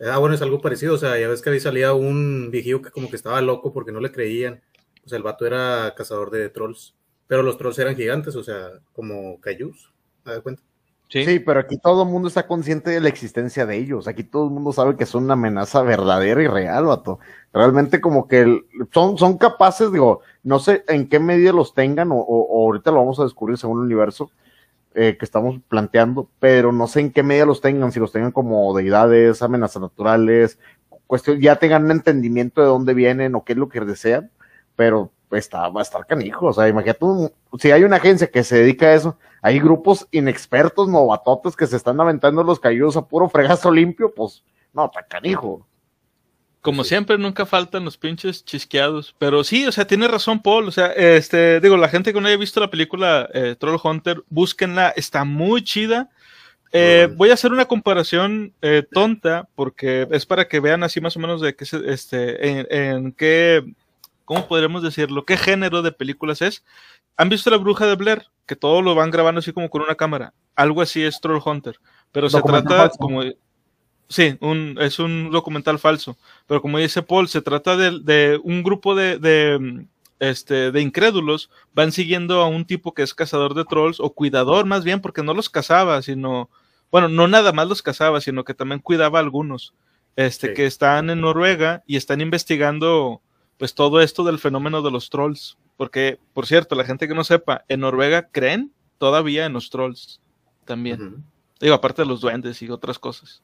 Ah, 0.00 0.18
bueno, 0.18 0.34
es 0.34 0.42
algo 0.42 0.60
parecido. 0.60 0.94
O 0.94 0.98
sea, 0.98 1.18
ya 1.18 1.28
ves 1.28 1.40
que 1.40 1.50
ahí 1.50 1.60
salía 1.60 1.94
un 1.94 2.50
viejillo 2.50 2.82
que 2.82 2.90
como 2.90 3.08
que 3.08 3.16
estaba 3.16 3.40
loco 3.40 3.72
porque 3.72 3.92
no 3.92 4.00
le 4.00 4.12
creían. 4.12 4.60
O 5.04 5.08
sea, 5.08 5.16
el 5.16 5.22
vato 5.22 5.46
era 5.46 5.94
cazador 5.96 6.30
de 6.30 6.48
trolls. 6.50 6.94
Pero 7.26 7.42
los 7.42 7.56
trolls 7.56 7.78
eran 7.78 7.96
gigantes, 7.96 8.36
o 8.36 8.42
sea, 8.44 8.68
como 8.92 9.40
cayús. 9.40 9.90
¿Te 10.24 10.30
das 10.32 10.40
cuenta? 10.40 10.62
sí. 11.08 11.24
Sí, 11.24 11.38
pero 11.38 11.60
aquí 11.60 11.78
todo 11.78 12.02
el 12.02 12.08
mundo 12.08 12.26
está 12.28 12.46
consciente 12.46 12.90
de 12.90 13.00
la 13.00 13.08
existencia 13.08 13.64
de 13.66 13.76
ellos. 13.76 14.08
Aquí 14.08 14.24
todo 14.24 14.44
el 14.46 14.50
mundo 14.50 14.72
sabe 14.72 14.96
que 14.96 15.06
son 15.06 15.24
una 15.24 15.34
amenaza 15.34 15.82
verdadera 15.82 16.42
y 16.42 16.48
real, 16.48 16.86
vato. 16.86 17.18
Realmente 17.52 18.00
como 18.00 18.26
que 18.26 18.40
el- 18.40 18.64
son, 18.92 19.16
son 19.16 19.38
capaces, 19.38 19.92
digo, 19.92 20.20
no 20.44 20.58
sé 20.60 20.84
en 20.88 21.08
qué 21.08 21.18
medida 21.20 21.52
los 21.52 21.74
tengan 21.74 22.12
o, 22.12 22.16
o- 22.16 22.66
ahorita 22.66 22.90
lo 22.92 22.98
vamos 22.98 23.18
a 23.20 23.24
descubrir 23.24 23.58
según 23.58 23.78
el 23.80 23.86
universo 23.86 24.30
eh, 24.94 25.16
que 25.18 25.24
estamos 25.24 25.58
planteando, 25.68 26.28
pero 26.38 26.72
no 26.72 26.86
sé 26.86 27.00
en 27.00 27.12
qué 27.12 27.22
medida 27.22 27.46
los 27.46 27.60
tengan, 27.60 27.92
si 27.92 28.00
los 28.00 28.12
tengan 28.12 28.32
como 28.32 28.72
deidades, 28.76 29.42
amenazas 29.42 29.82
naturales, 29.82 30.58
cuestión, 31.06 31.40
ya 31.40 31.56
tengan 31.56 31.84
un 31.84 31.90
entendimiento 31.92 32.60
de 32.60 32.68
dónde 32.68 32.94
vienen 32.94 33.34
o 33.34 33.44
qué 33.44 33.52
es 33.54 33.58
lo 33.58 33.68
que 33.68 33.80
desean, 33.80 34.30
pero 34.76 35.10
está, 35.32 35.68
va 35.68 35.80
a 35.80 35.82
estar 35.82 36.06
canijo. 36.06 36.46
O 36.46 36.52
sea, 36.52 36.68
imagínate, 36.68 37.04
un- 37.04 37.32
si 37.58 37.72
hay 37.72 37.82
una 37.84 37.96
agencia 37.96 38.30
que 38.30 38.44
se 38.44 38.58
dedica 38.58 38.86
a 38.86 38.94
eso, 38.94 39.18
hay 39.42 39.58
grupos 39.60 40.06
inexpertos, 40.12 40.88
novatotes 40.88 41.56
que 41.56 41.66
se 41.66 41.76
están 41.76 42.00
aventando 42.00 42.42
los 42.44 42.60
cayos 42.60 42.96
a 42.96 43.06
puro 43.06 43.28
fregazo 43.28 43.70
limpio, 43.72 44.12
pues 44.14 44.44
no, 44.72 44.86
está 44.86 45.02
canijo. 45.06 45.66
Como 46.64 46.82
siempre, 46.82 47.18
nunca 47.18 47.44
faltan 47.44 47.84
los 47.84 47.98
pinches 47.98 48.42
chisqueados. 48.42 49.14
Pero 49.18 49.44
sí, 49.44 49.66
o 49.66 49.70
sea, 49.70 49.86
tiene 49.86 50.08
razón 50.08 50.40
Paul. 50.40 50.66
O 50.66 50.70
sea, 50.70 50.86
este, 50.92 51.60
digo, 51.60 51.76
la 51.76 51.90
gente 51.90 52.10
que 52.10 52.18
no 52.18 52.26
haya 52.26 52.38
visto 52.38 52.58
la 52.58 52.70
película 52.70 53.28
eh, 53.34 53.54
Troll 53.58 53.78
Hunter, 53.84 54.24
búsquenla, 54.30 54.88
está 54.96 55.24
muy 55.24 55.62
chida. 55.62 56.08
Eh, 56.72 57.10
voy 57.16 57.28
a 57.28 57.34
hacer 57.34 57.52
una 57.52 57.66
comparación 57.66 58.54
eh, 58.62 58.82
tonta, 58.90 59.46
porque 59.54 60.08
es 60.10 60.24
para 60.24 60.48
que 60.48 60.58
vean 60.58 60.82
así 60.84 61.02
más 61.02 61.18
o 61.18 61.20
menos 61.20 61.42
de 61.42 61.54
qué 61.54 61.66
se, 61.66 61.82
este, 61.92 62.48
en, 62.48 62.66
en 62.70 63.12
qué, 63.12 63.62
¿cómo 64.24 64.48
podríamos 64.48 64.82
decirlo? 64.82 65.26
¿Qué 65.26 65.36
género 65.36 65.82
de 65.82 65.92
películas 65.92 66.40
es? 66.40 66.64
¿Han 67.18 67.28
visto 67.28 67.50
La 67.50 67.58
Bruja 67.58 67.86
de 67.86 67.96
Blair? 67.96 68.22
Que 68.46 68.56
todo 68.56 68.80
lo 68.80 68.94
van 68.94 69.10
grabando 69.10 69.40
así 69.40 69.52
como 69.52 69.68
con 69.68 69.82
una 69.82 69.96
cámara. 69.96 70.32
Algo 70.56 70.80
así 70.80 71.02
es 71.04 71.20
Troll 71.20 71.42
Hunter. 71.44 71.78
Pero 72.10 72.30
se 72.30 72.40
trata 72.40 72.74
falso. 72.74 72.96
como... 72.98 73.22
Sí, 74.08 74.36
un, 74.40 74.76
es 74.80 74.98
un 74.98 75.30
documental 75.30 75.78
falso. 75.78 76.16
Pero 76.46 76.60
como 76.60 76.78
dice 76.78 77.02
Paul, 77.02 77.28
se 77.28 77.42
trata 77.42 77.76
de, 77.76 78.00
de 78.00 78.38
un 78.42 78.62
grupo 78.62 78.94
de, 78.94 79.18
de, 79.18 79.86
este, 80.20 80.70
de 80.70 80.80
incrédulos, 80.82 81.50
van 81.74 81.90
siguiendo 81.90 82.40
a 82.42 82.46
un 82.48 82.64
tipo 82.64 82.92
que 82.92 83.02
es 83.02 83.14
cazador 83.14 83.54
de 83.54 83.64
trolls, 83.64 84.00
o 84.00 84.10
cuidador 84.10 84.66
más 84.66 84.84
bien, 84.84 85.00
porque 85.00 85.22
no 85.22 85.34
los 85.34 85.48
cazaba, 85.50 86.00
sino, 86.02 86.48
bueno, 86.90 87.08
no 87.08 87.26
nada 87.28 87.52
más 87.52 87.66
los 87.68 87.82
cazaba, 87.82 88.20
sino 88.20 88.44
que 88.44 88.54
también 88.54 88.80
cuidaba 88.80 89.18
a 89.18 89.22
algunos. 89.22 89.72
este, 90.16 90.48
Sí. 90.48 90.54
que 90.54 90.66
están 90.66 91.10
en 91.10 91.20
Noruega 91.22 91.82
y 91.88 91.96
están 91.96 92.20
investigando 92.20 93.20
pues 93.58 93.74
todo 93.74 94.00
esto 94.00 94.22
del 94.22 94.38
fenómeno 94.38 94.80
de 94.80 94.92
los 94.92 95.10
trolls. 95.10 95.56
Porque, 95.76 96.20
por 96.34 96.46
cierto, 96.46 96.76
la 96.76 96.84
gente 96.84 97.08
que 97.08 97.14
no 97.14 97.24
sepa, 97.24 97.64
en 97.66 97.80
Noruega 97.80 98.28
creen 98.30 98.70
todavía 98.98 99.44
en 99.46 99.54
los 99.54 99.70
trolls 99.70 100.20
también. 100.66 101.24
Digo, 101.58 101.74
aparte 101.74 102.02
de 102.02 102.06
los 102.08 102.20
duendes 102.20 102.62
y 102.62 102.70
otras 102.70 102.96
cosas. 103.00 103.42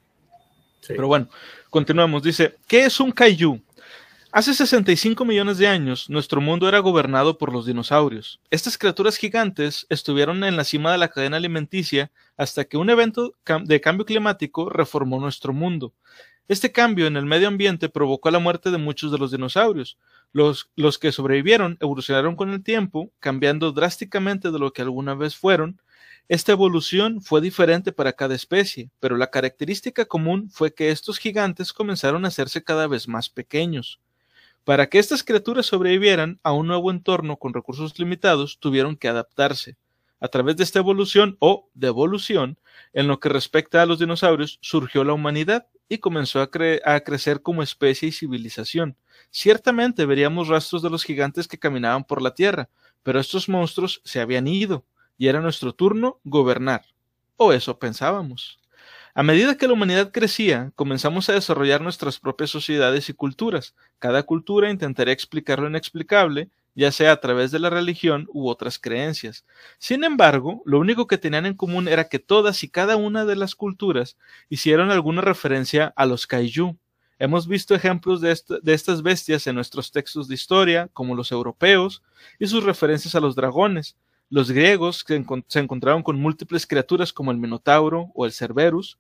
Pero 0.87 1.07
bueno, 1.07 1.29
continuamos. 1.69 2.23
Dice, 2.23 2.57
¿qué 2.66 2.85
es 2.85 3.01
un 3.01 3.12
kaiju? 3.12 3.61
Hace 4.33 4.55
65 4.55 5.25
millones 5.25 5.59
de 5.59 5.66
años, 5.66 6.09
nuestro 6.09 6.40
mundo 6.40 6.69
era 6.69 6.79
gobernado 6.79 7.37
por 7.37 7.53
los 7.53 7.66
dinosaurios. 7.66 8.40
Estas 8.51 8.79
criaturas 8.79 9.16
gigantes 9.16 9.87
estuvieron 9.88 10.45
en 10.45 10.57
la 10.57 10.62
cima 10.62 10.93
de 10.93 10.99
la 10.99 11.09
cadena 11.09 11.38
alimenticia 11.38 12.12
hasta 12.37 12.64
que 12.64 12.77
un 12.77 12.90
evento 12.90 13.35
de 13.64 13.81
cambio 13.81 14.07
climático 14.07 14.71
reformó 14.71 15.19
nuestro 15.19 15.53
mundo. 15.53 15.95
Este 16.47 16.71
cambio 16.71 17.09
en 17.09 17.16
el 17.16 17.27
medio 17.27 17.49
ambiente 17.49 17.88
provocó 17.88 18.31
la 18.31 18.38
muerte 18.38 18.71
de 18.71 18.79
muchos 18.79 19.11
de 19.11 19.19
los 19.19 19.33
dinosaurios. 19.33 19.99
Los, 20.33 20.71
los 20.77 20.99
que 20.99 21.11
sobrevivieron 21.11 21.77
evolucionaron 21.81 22.37
con 22.37 22.51
el 22.51 22.62
tiempo, 22.62 23.11
cambiando 23.19 23.73
drásticamente 23.73 24.53
de 24.53 24.59
lo 24.61 24.73
que 24.73 24.83
alguna 24.83 25.14
vez 25.14 25.35
fueron, 25.35 25.81
esta 26.31 26.53
evolución 26.53 27.21
fue 27.21 27.40
diferente 27.40 27.90
para 27.90 28.12
cada 28.12 28.37
especie, 28.37 28.88
pero 29.01 29.16
la 29.16 29.33
característica 29.33 30.05
común 30.05 30.49
fue 30.49 30.73
que 30.73 30.90
estos 30.90 31.19
gigantes 31.19 31.73
comenzaron 31.73 32.25
a 32.25 32.29
hacerse 32.29 32.62
cada 32.62 32.87
vez 32.87 33.09
más 33.09 33.29
pequeños. 33.29 33.99
Para 34.62 34.88
que 34.88 35.01
estas 35.01 35.25
criaturas 35.25 35.66
sobrevivieran 35.66 36.38
a 36.45 36.53
un 36.53 36.69
nuevo 36.69 36.93
entorno 36.93 37.37
con 37.37 37.53
recursos 37.53 37.99
limitados, 37.99 38.61
tuvieron 38.61 38.97
que 38.97 39.09
adaptarse. 39.09 39.77
A 40.21 40.29
través 40.29 40.57
de 40.57 40.62
esta 40.62 40.79
evolución 40.79 41.37
o 41.40 41.69
devolución, 41.75 42.61
en 42.93 43.09
lo 43.09 43.19
que 43.19 43.29
respecta 43.29 43.83
a 43.83 43.87
los 43.87 43.99
dinosaurios, 43.99 44.61
surgió 44.62 45.03
la 45.03 45.14
humanidad 45.14 45.66
y 45.88 45.99
comenzó 45.99 46.40
a, 46.40 46.49
a 46.85 47.01
crecer 47.01 47.43
como 47.43 47.64
especie 47.64 48.09
y 48.09 48.12
civilización. 48.12 48.97
Ciertamente 49.33 50.07
veríamos 50.07 50.47
rastros 50.47 50.81
de 50.81 50.90
los 50.90 51.03
gigantes 51.03 51.49
que 51.49 51.59
caminaban 51.59 52.05
por 52.05 52.23
la 52.23 52.35
Tierra, 52.35 52.69
pero 53.03 53.19
estos 53.19 53.49
monstruos 53.49 54.01
se 54.05 54.21
habían 54.21 54.47
ido 54.47 54.85
y 55.20 55.28
era 55.28 55.42
nuestro 55.42 55.74
turno 55.74 56.18
gobernar. 56.24 56.87
O 57.37 57.52
eso 57.52 57.78
pensábamos. 57.78 58.59
A 59.14 59.22
medida 59.22 59.59
que 59.59 59.66
la 59.66 59.74
humanidad 59.74 60.12
crecía, 60.12 60.72
comenzamos 60.74 61.28
a 61.28 61.35
desarrollar 61.35 61.83
nuestras 61.83 62.18
propias 62.18 62.48
sociedades 62.48 63.11
y 63.11 63.12
culturas. 63.12 63.74
Cada 63.98 64.22
cultura 64.22 64.70
intentaría 64.70 65.12
explicar 65.12 65.59
lo 65.59 65.68
inexplicable, 65.68 66.48
ya 66.74 66.90
sea 66.90 67.12
a 67.12 67.20
través 67.20 67.50
de 67.50 67.59
la 67.59 67.68
religión 67.68 68.28
u 68.33 68.48
otras 68.48 68.78
creencias. 68.78 69.44
Sin 69.78 70.04
embargo, 70.04 70.62
lo 70.64 70.78
único 70.78 71.06
que 71.06 71.18
tenían 71.18 71.44
en 71.44 71.54
común 71.54 71.87
era 71.87 72.09
que 72.09 72.18
todas 72.18 72.64
y 72.64 72.70
cada 72.70 72.96
una 72.96 73.26
de 73.26 73.37
las 73.37 73.54
culturas 73.54 74.16
hicieron 74.48 74.90
alguna 74.90 75.20
referencia 75.20 75.92
a 75.96 76.06
los 76.06 76.26
kaiju. 76.26 76.78
Hemos 77.18 77.46
visto 77.46 77.74
ejemplos 77.74 78.22
de, 78.22 78.35
de 78.62 78.72
estas 78.72 79.02
bestias 79.02 79.46
en 79.46 79.56
nuestros 79.56 79.92
textos 79.92 80.28
de 80.28 80.35
historia, 80.35 80.88
como 80.94 81.14
los 81.14 81.30
europeos, 81.30 82.02
y 82.38 82.46
sus 82.46 82.64
referencias 82.64 83.14
a 83.14 83.20
los 83.20 83.37
dragones. 83.37 83.98
Los 84.31 84.53
griegos 84.53 85.05
se 85.49 85.59
encontraron 85.59 86.05
con 86.05 86.21
múltiples 86.21 86.64
criaturas 86.64 87.12
como 87.12 87.33
el 87.33 87.37
Minotauro 87.37 88.12
o 88.14 88.25
el 88.27 88.33
Cerberus. 88.33 88.97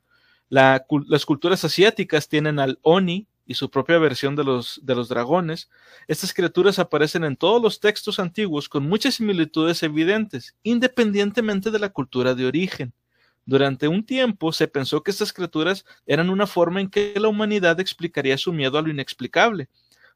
Las 0.48 1.24
culturas 1.24 1.64
asiáticas 1.64 2.28
tienen 2.28 2.58
al 2.58 2.80
Oni 2.82 3.28
y 3.46 3.54
su 3.54 3.70
propia 3.70 3.98
versión 3.98 4.34
de 4.34 4.42
los 4.44 5.08
dragones. 5.08 5.70
Estas 6.08 6.34
criaturas 6.34 6.80
aparecen 6.80 7.22
en 7.22 7.36
todos 7.36 7.62
los 7.62 7.78
textos 7.78 8.18
antiguos 8.18 8.68
con 8.68 8.88
muchas 8.88 9.14
similitudes 9.14 9.84
evidentes, 9.84 10.56
independientemente 10.64 11.70
de 11.70 11.78
la 11.78 11.90
cultura 11.90 12.34
de 12.34 12.46
origen. 12.46 12.92
Durante 13.46 13.86
un 13.86 14.04
tiempo 14.04 14.52
se 14.52 14.66
pensó 14.66 15.02
que 15.04 15.12
estas 15.12 15.32
criaturas 15.32 15.84
eran 16.06 16.28
una 16.28 16.48
forma 16.48 16.80
en 16.80 16.90
que 16.90 17.14
la 17.16 17.28
humanidad 17.28 17.78
explicaría 17.78 18.36
su 18.36 18.52
miedo 18.52 18.78
a 18.78 18.82
lo 18.82 18.90
inexplicable. 18.90 19.68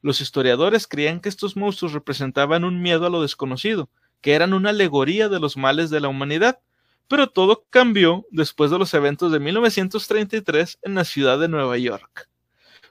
Los 0.03 0.21
historiadores 0.21 0.89
creían 0.89 1.21
que 1.21 1.29
estos 1.29 1.57
monstruos 1.57 1.93
representaban 1.93 2.65
un 2.65 2.83
miedo 2.83 3.07
a 3.07 3.11
lo 3.11 3.23
desconocido, 3.23 3.89
que 4.25 4.33
eran 4.33 4.55
una 4.55 4.71
alegoría 4.71 5.29
de 5.29 5.39
los 5.39 5.59
males 5.59 5.91
de 5.91 6.01
la 6.01 6.09
humanidad. 6.09 6.59
Pero 7.09 7.29
todo 7.29 7.67
cambió 7.69 8.27
después 8.31 8.71
de 8.71 8.79
los 8.79 8.95
eventos 8.95 9.31
de 9.31 9.39
1933 9.39 10.79
en 10.81 10.95
la 10.95 11.05
ciudad 11.05 11.39
de 11.39 11.47
Nueva 11.47 11.77
York. 11.77 12.31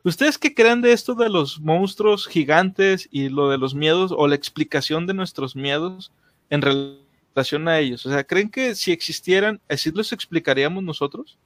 ¿Ustedes 0.03 0.37
qué 0.37 0.53
creen 0.53 0.81
de 0.81 0.93
esto 0.93 1.15
de 1.15 1.29
los 1.29 1.59
monstruos 1.59 2.27
gigantes 2.27 3.09
y 3.09 3.29
lo 3.29 3.49
de 3.49 3.57
los 3.57 3.73
miedos 3.73 4.13
o 4.15 4.27
la 4.27 4.35
explicación 4.35 5.07
de 5.07 5.15
nuestros 5.15 5.55
miedos 5.55 6.11
en 6.51 6.61
relación 6.61 7.67
a 7.67 7.79
ellos? 7.79 8.05
O 8.05 8.11
sea, 8.11 8.23
¿creen 8.23 8.51
que 8.51 8.75
si 8.75 8.91
existieran, 8.91 9.59
así 9.67 9.89
los 9.89 10.13
explicaríamos 10.13 10.83
nosotros? 10.83 11.39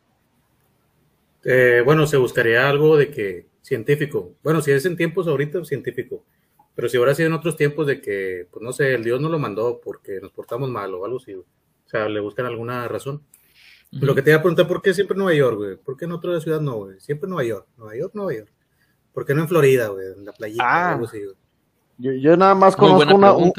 Eh, 1.45 1.81
bueno, 1.85 2.05
se 2.07 2.17
buscaría 2.17 2.67
algo 2.67 2.97
de 2.97 3.09
que 3.09 3.45
científico. 3.61 4.33
Bueno, 4.43 4.59
si 4.59 4.71
es 4.71 4.85
en 4.85 4.97
tiempos 4.97 5.29
ahorita, 5.29 5.63
científico. 5.63 6.25
Pero 6.77 6.87
si 6.89 6.97
hubiera 6.97 7.15
sido 7.15 7.27
en 7.27 7.33
otros 7.33 7.55
tiempos 7.57 7.87
de 7.87 7.99
que, 7.99 8.47
pues 8.51 8.63
no 8.63 8.71
sé, 8.71 8.93
el 8.93 9.03
Dios 9.03 9.19
no 9.19 9.27
lo 9.29 9.39
mandó 9.39 9.81
porque 9.83 10.19
nos 10.21 10.31
portamos 10.31 10.69
mal 10.69 10.93
o 10.93 11.03
algo 11.03 11.17
así. 11.17 11.33
güey. 11.33 11.43
O 11.85 11.89
sea, 11.89 12.07
le 12.07 12.19
buscan 12.19 12.45
alguna 12.45 12.87
razón. 12.87 13.23
Lo 13.91 14.13
que 14.13 14.21
te 14.21 14.29
iba 14.29 14.37
a 14.37 14.41
preguntar, 14.43 14.67
¿por 14.67 14.81
qué 14.81 14.93
siempre 14.93 15.17
Nueva 15.17 15.33
York, 15.33 15.57
güey? 15.57 15.75
¿Por 15.77 15.97
qué 15.97 16.05
en 16.05 16.11
otra 16.11 16.39
ciudad 16.39 16.61
no, 16.61 16.75
güey? 16.75 16.99
Siempre 16.99 17.27
Nueva 17.27 17.43
York. 17.47 17.67
Nueva 17.77 17.95
York, 17.97 18.11
Nueva 18.13 18.33
York. 18.35 18.49
¿Por 19.11 19.25
qué 19.25 19.33
no 19.33 19.41
en 19.41 19.47
Florida, 19.47 19.87
güey? 19.87 20.05
En 20.15 20.25
la 20.25 20.33
playita 20.33 20.63
Ah. 20.63 20.89
o 20.91 20.93
algo 20.93 21.05
así, 21.07 21.23
güey. 21.23 21.35
Yo, 21.97 22.11
yo 22.13 22.37
nada 22.37 22.53
más 22.53 22.77
Muy 22.77 22.89
conozco 22.89 23.15
una, 23.15 23.33
un- 23.33 23.51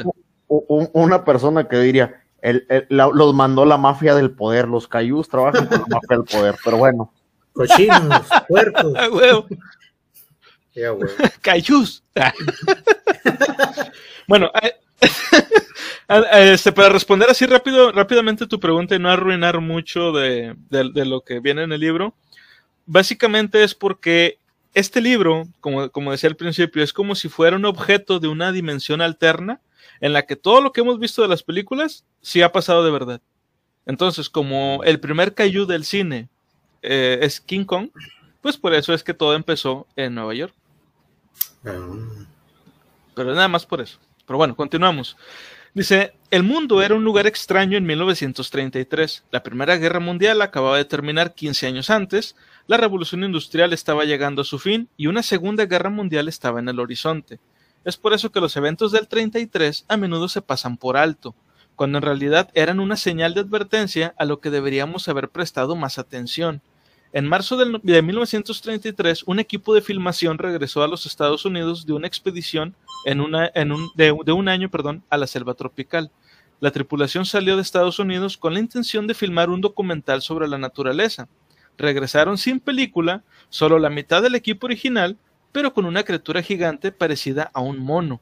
un- 0.47 0.89
una 0.93 1.25
persona 1.25 1.67
que 1.67 1.77
diría, 1.79 2.23
el- 2.41 2.65
el- 2.69 2.85
la- 2.89 3.09
los 3.13 3.33
mandó 3.33 3.65
la 3.65 3.77
mafia 3.77 4.15
del 4.15 4.31
poder, 4.31 4.67
los 4.69 4.87
cayús 4.87 5.27
trabajan 5.27 5.67
con 5.67 5.79
la 5.81 5.85
mafia 5.89 6.17
del 6.17 6.23
poder, 6.23 6.55
pero 6.63 6.77
bueno. 6.77 7.11
Cochinos, 7.51 8.27
puercos. 8.47 8.93
¡Ah, 10.77 10.89
güey. 10.91 11.09
¡Cayús! 11.41 12.03
bueno, 14.27 14.51
eh, 14.61 14.73
este, 16.53 16.71
para 16.71 16.89
responder 16.89 17.29
así 17.29 17.45
rápido, 17.45 17.91
rápidamente 17.91 18.47
tu 18.47 18.59
pregunta 18.59 18.95
y 18.95 18.99
no 18.99 19.09
arruinar 19.09 19.61
mucho 19.61 20.11
de, 20.11 20.55
de- 20.69 21.05
lo 21.05 21.21
que 21.21 21.39
viene 21.39 21.63
en 21.63 21.71
el 21.71 21.79
libro, 21.79 22.13
básicamente 22.85 23.63
es 23.63 23.75
porque 23.75 24.37
este 24.73 25.01
libro, 25.01 25.47
como, 25.61 25.89
como 25.89 26.11
decía 26.11 26.29
al 26.29 26.35
principio, 26.35 26.83
es 26.83 26.93
como 26.93 27.15
si 27.15 27.29
fuera 27.29 27.55
un 27.55 27.65
objeto 27.65 28.19
de 28.19 28.27
una 28.27 28.51
dimensión 28.51 29.01
alterna 29.01 29.61
en 30.01 30.13
la 30.13 30.25
que 30.25 30.35
todo 30.35 30.61
lo 30.61 30.71
que 30.71 30.81
hemos 30.81 30.99
visto 30.99 31.21
de 31.21 31.27
las 31.27 31.43
películas 31.43 32.05
sí 32.21 32.41
ha 32.41 32.51
pasado 32.51 32.83
de 32.83 32.91
verdad. 32.91 33.21
Entonces, 33.85 34.29
como 34.29 34.81
el 34.83 34.99
primer 34.99 35.33
kaiju 35.33 35.65
del 35.65 35.85
cine 35.85 36.29
eh, 36.81 37.19
es 37.21 37.41
King 37.41 37.65
Kong, 37.65 37.89
pues 38.41 38.57
por 38.57 38.73
eso 38.73 38.93
es 38.93 39.03
que 39.03 39.13
todo 39.13 39.35
empezó 39.35 39.87
en 39.95 40.15
Nueva 40.15 40.33
York. 40.35 40.53
Ah, 41.65 41.95
Pero 43.15 43.33
nada 43.33 43.47
más 43.47 43.65
por 43.65 43.81
eso. 43.81 43.99
Pero 44.25 44.37
bueno, 44.37 44.55
continuamos. 44.55 45.17
Dice, 45.73 46.13
el 46.31 46.43
mundo 46.43 46.81
era 46.81 46.95
un 46.95 47.03
lugar 47.03 47.27
extraño 47.27 47.77
en 47.77 47.85
1933. 47.85 49.25
La 49.31 49.43
Primera 49.43 49.77
Guerra 49.77 49.99
Mundial 49.99 50.41
acababa 50.41 50.77
de 50.77 50.85
terminar 50.85 51.35
15 51.35 51.67
años 51.67 51.89
antes, 51.89 52.35
la 52.69 52.77
Revolución 52.77 53.23
Industrial 53.23 53.73
estaba 53.73 54.05
llegando 54.05 54.43
a 54.43 54.45
su 54.45 54.59
fin 54.59 54.89
y 54.95 55.07
una 55.07 55.23
Segunda 55.23 55.65
Guerra 55.65 55.89
Mundial 55.89 56.27
estaba 56.27 56.59
en 56.59 56.69
el 56.69 56.79
horizonte. 56.79 57.39
Es 57.83 57.97
por 57.97 58.13
eso 58.13 58.31
que 58.31 58.41
los 58.41 58.55
eventos 58.57 58.91
del 58.91 59.07
33 59.07 59.85
a 59.87 59.97
menudo 59.97 60.27
se 60.27 60.43
pasan 60.43 60.77
por 60.77 60.95
alto, 60.95 61.33
cuando 61.75 61.97
en 61.97 62.03
realidad 62.03 62.51
eran 62.53 62.79
una 62.79 62.95
señal 62.95 63.33
de 63.33 63.41
advertencia 63.41 64.13
a 64.17 64.25
lo 64.25 64.39
que 64.39 64.51
deberíamos 64.51 65.07
haber 65.07 65.29
prestado 65.29 65.75
más 65.75 65.97
atención. 65.97 66.61
En 67.11 67.25
marzo 67.25 67.57
de 67.57 68.01
1933, 68.03 69.23
un 69.25 69.39
equipo 69.39 69.73
de 69.73 69.81
filmación 69.81 70.37
regresó 70.37 70.83
a 70.83 70.87
los 70.87 71.07
Estados 71.07 71.43
Unidos 71.43 71.87
de 71.87 71.93
una 71.93 72.05
expedición 72.05 72.75
de, 73.03 74.31
un 74.33 74.47
año 74.47 74.69
a 75.09 75.17
la 75.17 75.27
selva 75.27 75.55
tropical. 75.55 76.11
La 76.59 76.69
tripulación 76.69 77.25
salió 77.25 77.55
de 77.55 77.63
Estados 77.63 77.97
Unidos 77.97 78.37
con 78.37 78.53
la 78.53 78.59
intención 78.59 79.07
de 79.07 79.15
filmar 79.15 79.49
un 79.49 79.61
documental 79.61 80.21
sobre 80.21 80.47
la 80.47 80.59
naturaleza. 80.59 81.27
Regresaron 81.79 82.37
sin 82.37 82.59
película, 82.59 83.23
solo 83.49 83.79
la 83.79 83.89
mitad 83.89 84.21
del 84.21 84.35
equipo 84.35 84.67
original, 84.67 85.17
pero 85.51 85.73
con 85.73 85.85
una 85.85 86.03
criatura 86.03 86.43
gigante 86.43 86.91
parecida 86.91 87.49
a 87.53 87.61
un 87.61 87.79
mono. 87.79 88.21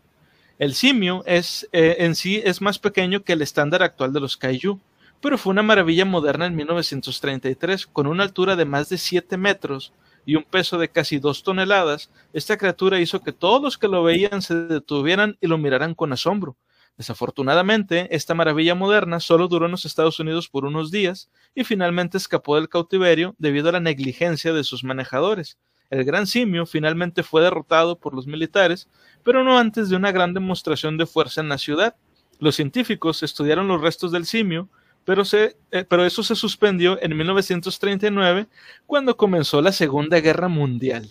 El 0.60 0.74
simio 0.74 1.24
es, 1.26 1.68
eh, 1.74 1.98
en 2.00 2.16
sí 2.16 2.42
es 2.44 2.62
más 2.62 2.80
pequeño 2.80 3.24
que 3.24 3.34
el 3.34 3.42
estándar 3.42 3.84
actual 3.84 4.14
de 4.14 4.22
los 4.22 4.38
kaiju, 4.38 4.80
pero 5.22 5.38
fue 5.38 5.52
una 5.52 5.64
maravilla 5.64 6.06
moderna 6.06 6.46
en 6.46 6.56
1933, 6.56 7.88
con 7.88 8.08
una 8.08 8.24
altura 8.24 8.56
de 8.56 8.66
más 8.66 8.90
de 8.90 8.98
7 8.98 9.38
metros 9.38 9.94
y 10.26 10.36
un 10.36 10.44
peso 10.44 10.78
de 10.78 10.90
casi 10.90 11.20
2 11.20 11.44
toneladas. 11.44 12.12
Esta 12.34 12.58
criatura 12.58 13.00
hizo 13.00 13.22
que 13.22 13.32
todos 13.32 13.62
los 13.62 13.78
que 13.78 13.88
lo 13.88 14.04
veían 14.04 14.42
se 14.42 14.56
detuvieran 14.56 15.38
y 15.42 15.48
lo 15.48 15.58
miraran 15.58 15.96
con 15.96 16.14
asombro. 16.14 16.58
Desafortunadamente, 16.98 18.08
esta 18.16 18.34
maravilla 18.34 18.74
moderna 18.74 19.20
solo 19.20 19.48
duró 19.48 19.66
en 19.66 19.72
los 19.72 19.86
Estados 19.86 20.20
Unidos 20.20 20.50
por 20.50 20.66
unos 20.66 20.90
días 20.90 21.30
y 21.54 21.64
finalmente 21.64 22.18
escapó 22.18 22.56
del 22.56 22.70
cautiverio 22.70 23.36
debido 23.38 23.70
a 23.70 23.74
la 23.74 23.80
negligencia 23.80 24.52
de 24.52 24.64
sus 24.64 24.84
manejadores. 24.84 25.58
El 25.90 26.04
gran 26.04 26.28
simio 26.28 26.66
finalmente 26.66 27.24
fue 27.24 27.42
derrotado 27.42 27.98
por 27.98 28.14
los 28.14 28.28
militares, 28.28 28.90
pero 29.24 29.44
no 29.44 29.58
antes 29.58 29.90
de 29.90 29.96
una 29.96 30.12
gran 30.12 30.34
demostración 30.34 30.98
de 30.98 31.06
fuerza 31.06 31.40
en 31.40 31.50
la 31.50 31.58
ciudad. 31.58 31.96
Los 32.40 32.56
científicos 32.56 33.24
estudiaron 33.24 33.68
los 33.68 33.80
restos 33.80 34.12
del 34.12 34.26
simio, 34.26 34.68
pero, 35.08 35.24
se, 35.24 35.56
eh, 35.72 35.86
pero 35.88 36.06
eso 36.06 36.22
se 36.22 36.36
suspendió 36.36 37.02
en 37.02 37.16
1939 37.16 38.48
cuando 38.86 39.16
comenzó 39.16 39.62
la 39.62 39.72
Segunda 39.72 40.20
Guerra 40.20 40.50
Mundial. 40.50 41.10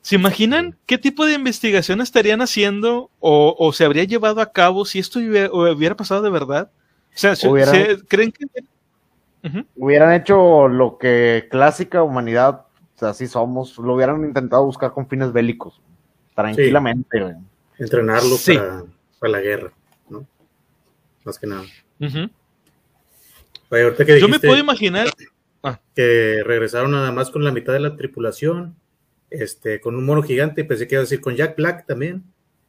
¿Se 0.00 0.14
imaginan 0.14 0.76
qué 0.86 0.96
tipo 0.96 1.26
de 1.26 1.32
investigación 1.32 2.00
estarían 2.00 2.40
haciendo 2.40 3.10
o, 3.18 3.72
se 3.72 3.84
habría 3.84 4.04
llevado 4.04 4.40
a 4.40 4.52
cabo 4.52 4.84
si 4.84 5.00
esto 5.00 5.18
hubiera, 5.18 5.96
pasado 5.96 6.22
de 6.22 6.30
verdad? 6.30 6.70
O 7.16 7.18
sea, 7.18 7.34
¿creen 8.06 8.30
que 8.30 8.46
hubieran 9.74 10.12
hecho 10.12 10.68
lo 10.68 10.98
que 10.98 11.48
clásica 11.50 12.04
humanidad, 12.04 12.66
o 12.94 12.98
sea, 12.98 13.08
así 13.08 13.26
somos, 13.26 13.76
lo 13.76 13.94
hubieran 13.94 14.24
intentado 14.24 14.64
buscar 14.64 14.92
con 14.92 15.08
fines 15.08 15.32
bélicos, 15.32 15.80
tranquilamente. 16.36 17.34
Entrenarlo 17.76 18.36
para, 19.18 19.32
la 19.32 19.40
guerra, 19.40 19.72
¿no? 20.08 20.24
Más 21.24 21.40
que 21.40 21.48
nada. 21.48 21.64
Yo 24.20 24.28
me 24.28 24.38
puedo 24.38 24.58
imaginar 24.58 25.08
ah. 25.62 25.80
que 25.94 26.42
regresaron 26.44 26.90
nada 26.90 27.10
más 27.10 27.30
con 27.30 27.42
la 27.42 27.52
mitad 27.52 27.72
de 27.72 27.80
la 27.80 27.96
tripulación 27.96 28.76
este, 29.30 29.80
con 29.80 29.96
un 29.96 30.04
mono 30.04 30.22
gigante, 30.22 30.64
pensé 30.64 30.86
que 30.86 30.94
ibas 30.94 31.02
a 31.02 31.08
decir 31.08 31.20
con 31.22 31.34
Jack 31.34 31.56
Black 31.56 31.86
también, 31.86 32.22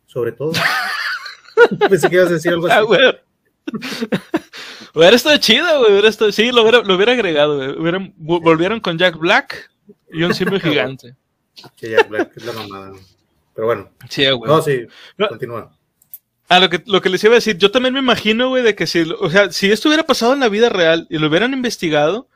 sobre 0.06 0.32
todo. 0.32 0.54
pensé 1.89 2.10
que 2.10 2.16
ibas 2.16 2.30
a 2.30 2.34
decir 2.34 2.54
algo 2.54 2.68
así. 2.68 2.78
Ah, 2.78 3.16
hubiera 4.96 5.16
estado 5.16 5.38
chido, 5.38 5.80
güey. 5.80 5.92
Hubiera 5.92 6.08
estado, 6.08 6.32
sí, 6.32 6.52
lo 6.52 6.62
hubiera, 6.62 6.82
lo 6.82 6.96
hubiera 6.96 7.12
agregado, 7.12 7.76
güey. 7.76 8.13
volvieron 8.18 8.80
con 8.80 8.98
Jack 8.98 9.18
Black 9.18 9.70
y 10.10 10.24
un 10.24 10.34
simio 10.34 10.60
gigante. 10.60 11.16
Sí, 11.76 11.89
Jack 11.89 12.08
Black 12.08 12.32
es 12.38 12.46
la 12.46 12.54
mamada. 12.54 12.94
Pero 13.54 13.68
bueno. 13.68 13.89
Sí, 14.10 14.26
güey. 14.30 14.50
No, 14.50 14.62
sí, 14.62 14.88
continúa. 15.18 15.78
Ah, 16.49 16.60
lo 16.60 16.69
que, 16.69 16.84
lo 16.86 17.01
que 17.01 17.10
les 17.10 17.23
iba 17.23 17.34
a 17.34 17.36
decir, 17.36 17.58
yo 17.58 17.71
también 17.71 17.93
me 17.93 17.99
imagino, 17.99 18.49
güey, 18.49 18.63
de 18.63 18.75
que 18.75 18.86
si, 18.86 19.01
o 19.01 19.29
sea, 19.29 19.51
si 19.51 19.71
esto 19.71 19.89
hubiera 19.89 20.06
pasado 20.06 20.34
en 20.34 20.39
la 20.39 20.49
vida 20.49 20.69
real 20.69 21.08
y 21.10 21.17
lo 21.17 21.27
hubieran 21.27 21.53
investigado, 21.53 22.27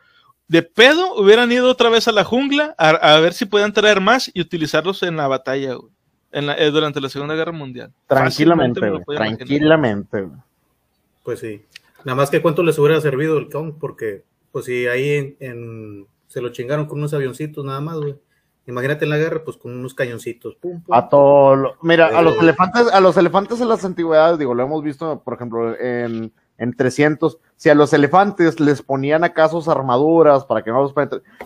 de 0.48 0.64
pedo 0.64 1.16
hubieran 1.16 1.52
ido 1.52 1.70
otra 1.70 1.90
vez 1.90 2.08
a 2.08 2.12
la 2.12 2.24
jungla 2.24 2.74
a, 2.78 3.20
ver 3.20 3.34
si 3.34 3.46
podían 3.46 3.74
traer 3.74 4.00
más 4.00 4.32
y 4.34 4.42
utilizarlos 4.42 5.04
en 5.04 5.18
la 5.18 5.28
batalla, 5.28 5.76
güey, 5.76 5.92
en 6.32 6.48
la, 6.48 6.58
eh, 6.58 6.72
durante 6.72 7.02
la 7.02 7.10
Segunda 7.10 7.36
Guerra 7.36 7.52
Mundial. 7.52 7.92
Tranquilamente, 8.08 8.82
tranquilamente. 9.06 10.28
Pues 11.24 11.40
sí. 11.40 11.62
Nada 12.06 12.16
más 12.16 12.30
que 12.30 12.42
cuánto 12.42 12.64
les 12.64 12.80
hubiera 12.80 13.02
servido 13.02 13.38
el 13.38 13.50
Kong, 13.50 13.74
porque 13.80 14.24
pues 14.52 14.66
si 14.66 14.88
ahí 14.88 15.36
en, 15.40 16.08
se 16.28 16.42
lo 16.42 16.50
chingaron 16.50 16.86
con 16.86 17.00
unos 17.00 17.14
avioncitos 17.14 17.66
nada 17.66 17.82
más, 17.82 17.98
güey. 17.98 18.16
Imagínate 18.68 19.06
en 19.06 19.12
la 19.12 19.18
guerra, 19.18 19.44
pues 19.44 19.58
con 19.58 19.74
unos 19.74 19.94
cañoncitos. 19.94 20.56
Pum, 20.56 20.84
A 20.92 21.10
todo. 21.10 21.78
Mira, 21.82 22.08
a 22.08 22.22
los 22.22 22.36
eh, 22.36 22.40
elefantes, 22.42 22.88
a 22.92 23.00
los 23.00 23.18
elefantes 23.18 23.62
en 23.62 23.70
las 23.70 23.84
antigüedades, 23.86 24.38
digo, 24.38 24.54
lo 24.54 24.64
hemos 24.64 24.84
visto, 24.84 25.24
por 25.24 25.34
ejemplo, 25.34 25.80
en 25.80 26.34
en 26.58 26.76
300. 26.76 27.40
Si 27.56 27.70
a 27.70 27.76
los 27.76 27.94
elefantes 27.94 28.60
les 28.60 28.82
ponían 28.82 29.24
acaso 29.24 29.64
armaduras 29.70 30.46
para 30.46 30.64
que 30.64 30.72
no 30.72 30.82
los 30.82 30.94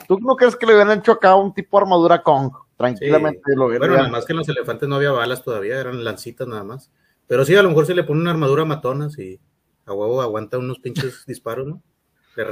¿tú 0.07 0.19
no 0.19 0.35
crees 0.35 0.55
que 0.55 0.65
le 0.65 0.73
hubieran 0.73 0.99
hecho 0.99 1.13
acá 1.13 1.35
un 1.35 1.53
tipo 1.53 1.77
de 1.77 1.83
armadura 1.83 2.23
Kong? 2.23 2.51
Tranquilamente 2.77 3.55
lo 3.55 3.67
hubieran. 3.67 3.89
Bueno, 3.89 4.03
nada 4.03 4.09
más 4.09 4.25
que 4.25 4.33
en 4.33 4.37
los 4.37 4.49
elefantes 4.49 4.87
no 4.89 4.95
había 4.95 5.11
balas 5.11 5.43
todavía, 5.43 5.79
eran 5.79 6.03
lancitas 6.03 6.47
nada 6.47 6.63
más. 6.63 6.91
Pero 7.27 7.45
sí, 7.45 7.55
a 7.55 7.63
lo 7.63 7.69
mejor 7.69 7.85
se 7.85 7.93
le 7.93 8.03
pone 8.03 8.21
una 8.21 8.31
armadura 8.31 8.65
matona 8.65 9.07
y 9.17 9.39
a 9.85 9.93
huevo 9.93 10.21
aguanta 10.21 10.57
unos 10.57 10.79
pinches 10.79 11.25
disparos, 11.27 11.67
¿no? 11.67 11.81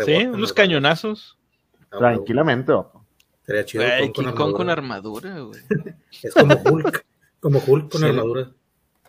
sí, 0.06 0.26
unos 0.28 0.54
cañonazos. 0.54 1.38
Tranquilamente, 1.90 2.74
Sería 3.50 3.66
chido. 3.66 3.84
King 4.14 4.32
Kong 4.36 4.54
con 4.54 4.70
armadura, 4.70 5.40
güey. 5.40 5.60
es 6.22 6.36
como 6.36 6.54
Hulk, 6.54 7.04
como 7.40 7.60
Hulk 7.66 7.92
con 7.92 8.04
armadura. 8.04 8.52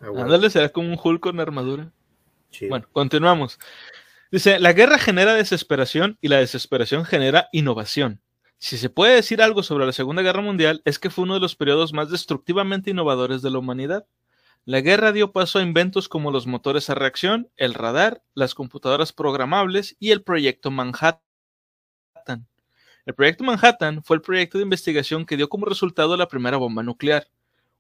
Ándale, 0.01 0.49
será 0.49 0.71
como 0.71 0.89
un 0.89 0.99
Hulk 1.03 1.21
con 1.21 1.41
armadura. 1.41 1.93
Bueno, 2.71 2.87
continuamos. 2.91 3.59
Dice, 4.33 4.59
la 4.59 4.73
guerra 4.73 4.99
genera 4.99 5.35
desesperación 5.35 6.17
y 6.23 6.29
la 6.29 6.39
desesperación 6.39 7.05
genera 7.05 7.51
innovación. 7.53 8.23
Si 8.57 8.79
se 8.79 8.89
puede 8.89 9.15
decir 9.15 9.43
algo 9.43 9.63
sobre 9.63 9.85
la 9.85 9.93
Segunda 9.93 10.23
Guerra 10.23 10.41
Mundial 10.41 10.81
es 10.87 10.99
que 10.99 11.11
fue 11.11 11.25
uno 11.25 11.35
de 11.35 11.41
los 11.41 11.55
periodos 11.55 11.93
más 11.93 12.09
destructivamente 12.09 12.93
innovadores 12.93 13.43
de 13.43 13.51
la 13.51 13.59
humanidad. 13.59 14.07
La 14.65 14.81
guerra 14.81 15.13
dio 15.13 15.33
paso 15.33 15.59
a 15.59 15.63
inventos 15.63 16.09
como 16.09 16.31
los 16.31 16.47
motores 16.47 16.89
a 16.89 16.95
reacción, 16.95 17.51
el 17.59 17.75
radar, 17.75 18.23
las 18.33 18.55
computadoras 18.55 19.13
programables 19.13 19.97
y 20.01 20.13
el 20.13 20.23
proyecto 20.23 20.71
Manhattan. 20.71 21.30
El 23.11 23.17
proyecto 23.17 23.43
Manhattan 23.43 24.05
fue 24.05 24.15
el 24.15 24.23
proyecto 24.23 24.57
de 24.57 24.63
investigación 24.63 25.27
que 25.27 25.37
dio 25.37 25.49
como 25.49 25.67
resultado 25.67 26.17
la 26.17 26.29
primera 26.29 26.59
bomba 26.59 26.85
nuclear. 26.85 27.27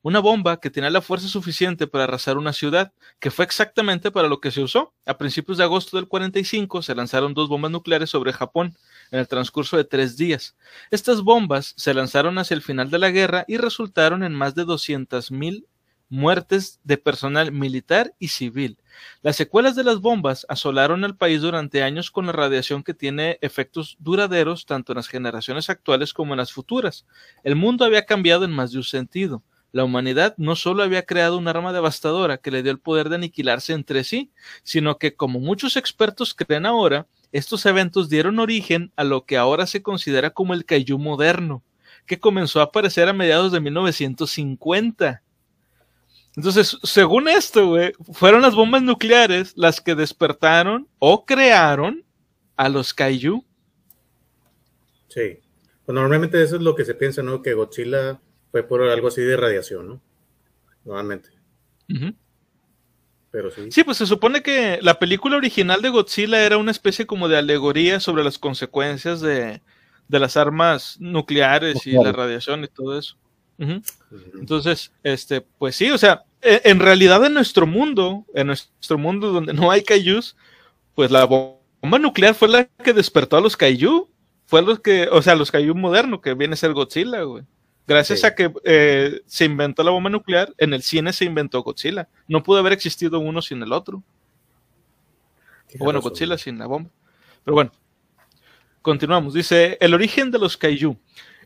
Una 0.03 0.19
bomba 0.19 0.59
que 0.59 0.71
tenía 0.71 0.90
la 0.90 1.03
fuerza 1.03 1.29
suficiente 1.29 1.87
para 1.87 2.03
arrasar 2.03 2.37
una 2.37 2.53
ciudad, 2.53 2.93
que 3.21 3.31
fue 3.31 3.45
exactamente 3.45 4.11
para 4.11 4.27
lo 4.27 4.40
que 4.40 4.51
se 4.51 4.61
usó. 4.61 4.93
A 5.07 5.19
principios 5.19 5.59
de 5.59 5.62
agosto 5.62 5.97
del 5.97 6.09
45 6.09 6.83
se 6.83 6.97
lanzaron 6.97 7.33
dos 7.33 7.49
bombas 7.49 7.71
nucleares 7.71 8.11
sobre 8.11 8.33
Japón 8.33 8.77
en 9.12 9.21
el 9.21 9.29
transcurso 9.29 9.77
de 9.77 9.85
tres 9.85 10.16
días. 10.16 10.57
Estas 10.90 11.21
bombas 11.21 11.75
se 11.77 11.95
lanzaron 11.95 12.37
hacia 12.38 12.57
el 12.57 12.62
final 12.62 12.90
de 12.90 12.99
la 12.99 13.12
guerra 13.12 13.45
y 13.47 13.57
resultaron 13.57 14.25
en 14.25 14.35
más 14.35 14.57
de 14.57 14.64
200.000 14.64 15.64
muertes 16.11 16.81
de 16.85 16.99
personal 16.99 17.53
militar 17.53 18.14
y 18.18 18.29
civil. 18.29 18.77
Las 19.23 19.37
secuelas 19.37 19.77
de 19.77 19.85
las 19.85 20.01
bombas 20.01 20.44
asolaron 20.49 21.05
al 21.05 21.16
país 21.16 21.40
durante 21.40 21.83
años 21.83 22.11
con 22.11 22.27
la 22.27 22.33
radiación 22.33 22.83
que 22.83 22.92
tiene 22.92 23.38
efectos 23.40 23.96
duraderos 24.01 24.66
tanto 24.66 24.92
en 24.92 24.96
las 24.96 25.09
generaciones 25.09 25.70
actuales 25.70 26.12
como 26.12 26.35
en 26.35 26.38
las 26.38 26.53
futuras. 26.53 27.07
El 27.44 27.57
mundo 27.57 27.85
había 27.85 28.05
cambiado 28.05 28.44
en 28.44 28.51
más 28.51 28.73
de 28.73 28.79
un 28.79 28.85
sentido. 28.85 29.42
La 29.73 29.85
humanidad 29.85 30.35
no 30.37 30.57
solo 30.57 30.83
había 30.83 31.07
creado 31.07 31.38
un 31.38 31.46
arma 31.46 31.73
devastadora 31.73 32.38
que 32.38 32.51
le 32.51 32.64
dio 32.64 32.73
el 32.73 32.81
poder 32.81 33.09
de 33.09 33.14
aniquilarse 33.14 33.73
entre 33.73 34.03
sí, 34.03 34.33
sino 34.64 34.99
que, 34.99 35.14
como 35.14 35.38
muchos 35.38 35.77
expertos 35.77 36.35
creen 36.35 36.66
ahora, 36.66 37.07
estos 37.31 37.64
eventos 37.66 38.09
dieron 38.09 38.40
origen 38.40 38.92
a 38.96 39.05
lo 39.05 39.25
que 39.25 39.37
ahora 39.37 39.66
se 39.66 39.83
considera 39.83 40.31
como 40.31 40.55
el 40.55 40.64
Kaiju 40.64 40.99
moderno, 40.99 41.62
que 42.07 42.18
comenzó 42.18 42.61
a 42.61 42.64
aparecer 42.64 43.09
a 43.09 43.12
mediados 43.12 43.53
de 43.53 43.61
1950. 43.61 45.23
Entonces, 46.40 46.79
según 46.85 47.29
esto, 47.29 47.76
fueron 48.14 48.40
las 48.40 48.55
bombas 48.55 48.83
nucleares 48.83 49.53
las 49.57 49.79
que 49.79 49.94
despertaron 49.94 50.88
o 50.98 51.26
crearon 51.26 52.03
a 52.57 52.70
los 52.70 52.94
Kaiju. 52.94 53.44
Sí. 55.09 55.40
Pues 55.85 55.94
normalmente 55.94 56.42
eso 56.42 56.57
es 56.57 56.62
lo 56.62 56.74
que 56.74 56.87
se 56.87 56.94
piensa, 56.94 57.22
¿no? 57.22 57.42
Que 57.42 57.53
Godzilla 57.53 58.18
fue 58.50 58.62
por 58.62 58.81
algo 58.81 59.09
así 59.09 59.20
de 59.20 59.37
radiación, 59.37 59.87
¿no? 59.87 60.00
Nuevamente. 60.87 61.29
Pero 63.31 63.50
sí. 63.50 63.70
Sí, 63.70 63.85
pues 63.85 63.98
se 63.98 64.07
supone 64.07 64.42
que 64.42 64.79
la 64.81 64.98
película 64.98 65.37
original 65.37 65.83
de 65.83 65.90
Godzilla 65.90 66.42
era 66.42 66.57
una 66.57 66.70
especie 66.70 67.05
como 67.07 67.29
de 67.29 67.37
alegoría 67.37 68.00
sobre 68.00 68.24
las 68.24 68.38
consecuencias 68.38 69.20
de, 69.20 69.61
las 70.09 70.38
armas 70.38 70.96
nucleares 71.00 71.87
y 71.87 71.92
la 72.03 72.12
radiación 72.12 72.64
y 72.64 72.68
todo 72.68 72.98
eso. 72.98 73.18
Entonces, 73.59 74.90
este, 75.03 75.42
pues 75.42 75.76
sí, 75.76 75.90
o 75.90 75.98
sea, 75.98 76.24
en 76.42 76.81
realidad 76.81 77.24
en 77.24 77.35
nuestro 77.35 77.66
mundo, 77.66 78.24
en 78.35 78.46
nuestro 78.48 78.98
mundo 78.98 79.33
donde 79.33 79.53
no 79.53 79.70
hay 79.70 79.83
kaijus, 79.83 80.37
pues 80.94 81.11
la 81.11 81.24
bomba 81.24 81.98
nuclear 81.98 82.35
fue 82.35 82.48
la 82.48 82.64
que 82.64 82.92
despertó 82.92 83.37
a 83.37 83.40
los 83.40 83.57
kaiju. 83.57 84.09
Fue 84.46 84.62
los 84.62 84.81
que, 84.81 85.09
o 85.09 85.22
sea, 85.22 85.37
los 85.37 85.50
kaiju 85.50 85.74
modernos, 85.74 86.20
que 86.20 86.35
viene 86.35 86.55
a 86.55 86.57
ser 86.57 86.72
Godzilla, 86.72 87.22
güey. 87.22 87.44
Gracias 87.87 88.24
a 88.24 88.35
que 88.35 88.53
eh, 88.64 89.20
se 89.26 89.44
inventó 89.44 89.83
la 89.83 89.90
bomba 89.90 90.11
nuclear, 90.11 90.53
en 90.59 90.74
el 90.74 90.83
cine 90.83 91.12
se 91.12 91.24
inventó 91.24 91.62
Godzilla. 91.62 92.09
No 92.29 92.42
pudo 92.42 92.59
haber 92.59 92.72
existido 92.72 93.18
uno 93.18 93.42
sin 93.42 93.62
el 93.62 93.72
otro. 93.72 94.03
bueno, 95.79 96.00
Godzilla 96.00 96.37
sin 96.37 96.59
la 96.59 96.66
bomba. 96.66 96.90
Pero 97.44 97.55
bueno, 97.55 97.72
continuamos. 98.83 99.35
Dice, 99.35 99.79
el 99.81 99.94
origen 99.94 100.31
de 100.31 100.38
los 100.38 100.57
kaiju. 100.57 100.96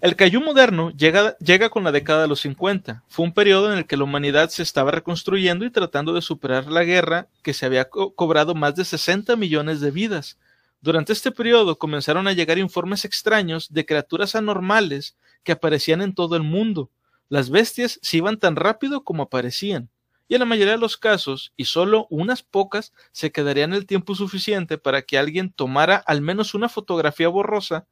El 0.05 0.17
kaiju 0.17 0.39
moderno 0.43 0.91
llega, 0.91 1.35
llega 1.39 1.71
con 1.71 1.83
la 1.83 1.91
década 1.91 2.21
de 2.21 2.29
los 2.29 2.41
50. 2.41 3.05
Fue 3.09 3.25
un 3.25 3.33
periodo 3.33 3.73
en 3.73 3.79
el 3.79 3.87
que 3.87 3.97
la 3.97 4.05
humanidad 4.05 4.51
se 4.51 4.63
estaba 4.63 4.91
reconstruyendo 4.91 5.65
y 5.65 5.71
tratando 5.71 6.13
de 6.13 6.21
superar 6.21 6.67
la 6.67 6.85
guerra 6.85 7.29
que 7.43 7.55
se 7.55 7.65
había 7.65 7.89
cobrado 7.89 8.55
más 8.55 8.75
de 8.75 8.85
60 8.85 9.35
millones 9.37 9.81
de 9.81 9.91
vidas. 9.91 10.39
Durante 10.83 11.15
este 11.15 11.31
periodo 11.31 11.79
comenzaron 11.79 12.29
a 12.29 12.35
llegar 12.35 12.59
informes 12.59 13.07
extraños 13.07 13.73
de 13.73 13.87
criaturas 13.87 14.35
anormales 14.35 15.17
que 15.43 15.53
aparecían 15.53 16.03
en 16.03 16.15
todo 16.15 16.37
el 16.37 16.43
mundo. 16.43 16.91
Las 17.31 17.49
bestias 17.49 17.99
se 18.03 18.19
iban 18.19 18.39
tan 18.39 18.57
rápido 18.57 19.05
como 19.05 19.23
aparecían, 19.23 19.89
y 20.29 20.35
en 20.35 20.41
la 20.41 20.45
mayoría 20.45 20.73
de 20.75 20.81
los 20.81 20.99
casos, 20.99 21.55
y 21.57 21.65
solo 21.65 22.09
unas 22.11 22.43
pocas, 22.43 22.93
se 23.13 23.33
quedarían 23.33 23.73
el 23.73 23.87
tiempo 23.87 24.15
suficiente 24.15 24.77
para 24.77 25.01
que 25.01 25.17
alguien 25.17 25.51
tomara 25.51 25.97
al 25.97 26.21
menos 26.21 26.53
una 26.53 26.69
fotografía 26.69 27.29
borrosa. 27.29 27.87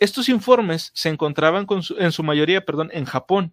Estos 0.00 0.30
informes 0.30 0.90
se 0.94 1.10
encontraban 1.10 1.66
en 1.98 2.12
su 2.12 2.22
mayoría 2.22 2.64
perdón, 2.64 2.88
en 2.92 3.04
Japón, 3.04 3.52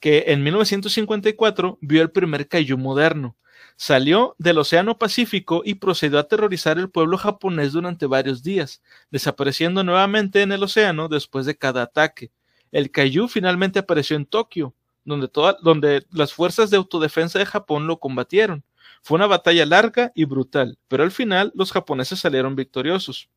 que 0.00 0.24
en 0.28 0.42
1954 0.42 1.78
vio 1.82 2.00
el 2.02 2.10
primer 2.10 2.48
kaiju 2.48 2.78
moderno. 2.78 3.36
Salió 3.76 4.34
del 4.38 4.56
Océano 4.58 4.98
Pacífico 4.98 5.60
y 5.62 5.74
procedió 5.74 6.16
a 6.16 6.22
aterrorizar 6.22 6.78
el 6.78 6.90
pueblo 6.90 7.18
japonés 7.18 7.72
durante 7.72 8.06
varios 8.06 8.42
días, 8.42 8.82
desapareciendo 9.10 9.84
nuevamente 9.84 10.40
en 10.40 10.52
el 10.52 10.62
océano 10.62 11.08
después 11.08 11.44
de 11.44 11.58
cada 11.58 11.82
ataque. 11.82 12.30
El 12.72 12.90
Kaiju 12.90 13.28
finalmente 13.28 13.78
apareció 13.78 14.16
en 14.16 14.24
Tokio, 14.24 14.74
donde, 15.04 15.28
donde 15.62 16.06
las 16.10 16.32
fuerzas 16.32 16.70
de 16.70 16.78
autodefensa 16.78 17.38
de 17.38 17.46
Japón 17.46 17.86
lo 17.86 18.00
combatieron. 18.00 18.64
Fue 19.02 19.16
una 19.16 19.26
batalla 19.26 19.66
larga 19.66 20.12
y 20.14 20.24
brutal, 20.24 20.78
pero 20.88 21.02
al 21.02 21.10
final 21.10 21.52
los 21.54 21.72
japoneses 21.72 22.20
salieron 22.20 22.56
victoriosos. 22.56 23.28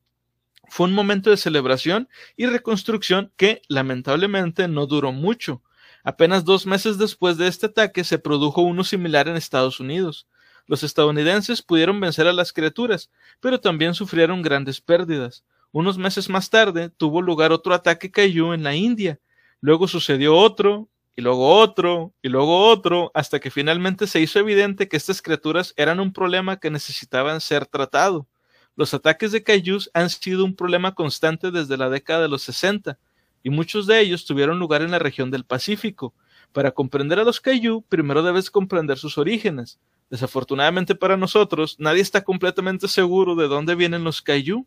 Fue 0.70 0.86
un 0.86 0.92
momento 0.94 1.30
de 1.30 1.36
celebración 1.36 2.08
y 2.36 2.46
reconstrucción 2.46 3.32
que 3.36 3.62
lamentablemente 3.68 4.68
no 4.68 4.86
duró 4.86 5.12
mucho. 5.12 5.62
Apenas 6.04 6.44
dos 6.44 6.66
meses 6.66 6.98
después 6.98 7.36
de 7.36 7.48
este 7.48 7.66
ataque 7.66 8.04
se 8.04 8.18
produjo 8.18 8.62
uno 8.62 8.84
similar 8.84 9.28
en 9.28 9.36
Estados 9.36 9.80
Unidos. 9.80 10.26
Los 10.66 10.82
estadounidenses 10.82 11.62
pudieron 11.62 11.98
vencer 11.98 12.26
a 12.26 12.32
las 12.32 12.52
criaturas, 12.52 13.10
pero 13.40 13.60
también 13.60 13.94
sufrieron 13.94 14.42
grandes 14.42 14.80
pérdidas. 14.80 15.44
Unos 15.72 15.98
meses 15.98 16.28
más 16.28 16.50
tarde 16.50 16.90
tuvo 16.90 17.22
lugar 17.22 17.52
otro 17.52 17.74
ataque 17.74 18.10
Kaiju 18.10 18.52
en 18.52 18.62
la 18.62 18.74
India. 18.74 19.18
Luego 19.60 19.88
sucedió 19.88 20.36
otro, 20.36 20.88
y 21.18 21.20
luego 21.20 21.56
otro, 21.56 22.14
y 22.22 22.28
luego 22.28 22.66
otro, 22.68 23.10
hasta 23.12 23.40
que 23.40 23.50
finalmente 23.50 24.06
se 24.06 24.20
hizo 24.20 24.38
evidente 24.38 24.88
que 24.88 24.96
estas 24.96 25.20
criaturas 25.20 25.74
eran 25.76 25.98
un 25.98 26.12
problema 26.12 26.60
que 26.60 26.70
necesitaban 26.70 27.40
ser 27.40 27.66
tratado. 27.66 28.28
Los 28.78 28.94
ataques 28.94 29.32
de 29.32 29.42
Kaijus 29.42 29.90
han 29.92 30.08
sido 30.08 30.44
un 30.44 30.54
problema 30.54 30.94
constante 30.94 31.50
desde 31.50 31.76
la 31.76 31.90
década 31.90 32.22
de 32.22 32.28
los 32.28 32.42
60, 32.42 32.96
y 33.42 33.50
muchos 33.50 33.88
de 33.88 33.98
ellos 33.98 34.24
tuvieron 34.24 34.60
lugar 34.60 34.82
en 34.82 34.92
la 34.92 35.00
región 35.00 35.32
del 35.32 35.42
Pacífico. 35.42 36.14
Para 36.52 36.70
comprender 36.70 37.18
a 37.18 37.24
los 37.24 37.40
Kaiju, 37.40 37.82
primero 37.88 38.22
debes 38.22 38.52
comprender 38.52 38.96
sus 38.96 39.18
orígenes. 39.18 39.80
Desafortunadamente 40.10 40.94
para 40.94 41.16
nosotros, 41.16 41.74
nadie 41.80 42.02
está 42.02 42.22
completamente 42.22 42.86
seguro 42.86 43.34
de 43.34 43.48
dónde 43.48 43.74
vienen 43.74 44.04
los 44.04 44.22
Kaiju. 44.22 44.64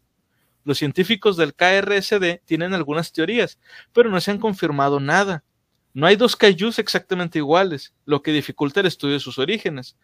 Los 0.66 0.80
científicos 0.80 1.38
del 1.38 1.54
KRSD 1.54 2.42
tienen 2.44 2.74
algunas 2.74 3.14
teorías, 3.14 3.60
pero 3.94 4.10
no 4.10 4.20
se 4.20 4.32
han 4.32 4.40
confirmado 4.40 5.00
nada. 5.00 5.46
No 5.94 6.06
hay 6.06 6.18
dos 6.18 6.36
kaijus 6.36 6.80
exactamente 6.80 7.40
iguales, 7.40 7.94
lo 8.06 8.22
que 8.22 8.34
dificulta 8.34 8.82
el 8.82 8.88
estudio 8.88 9.14
de 9.14 9.20
sus 9.22 9.40
orígenes. 9.40 9.96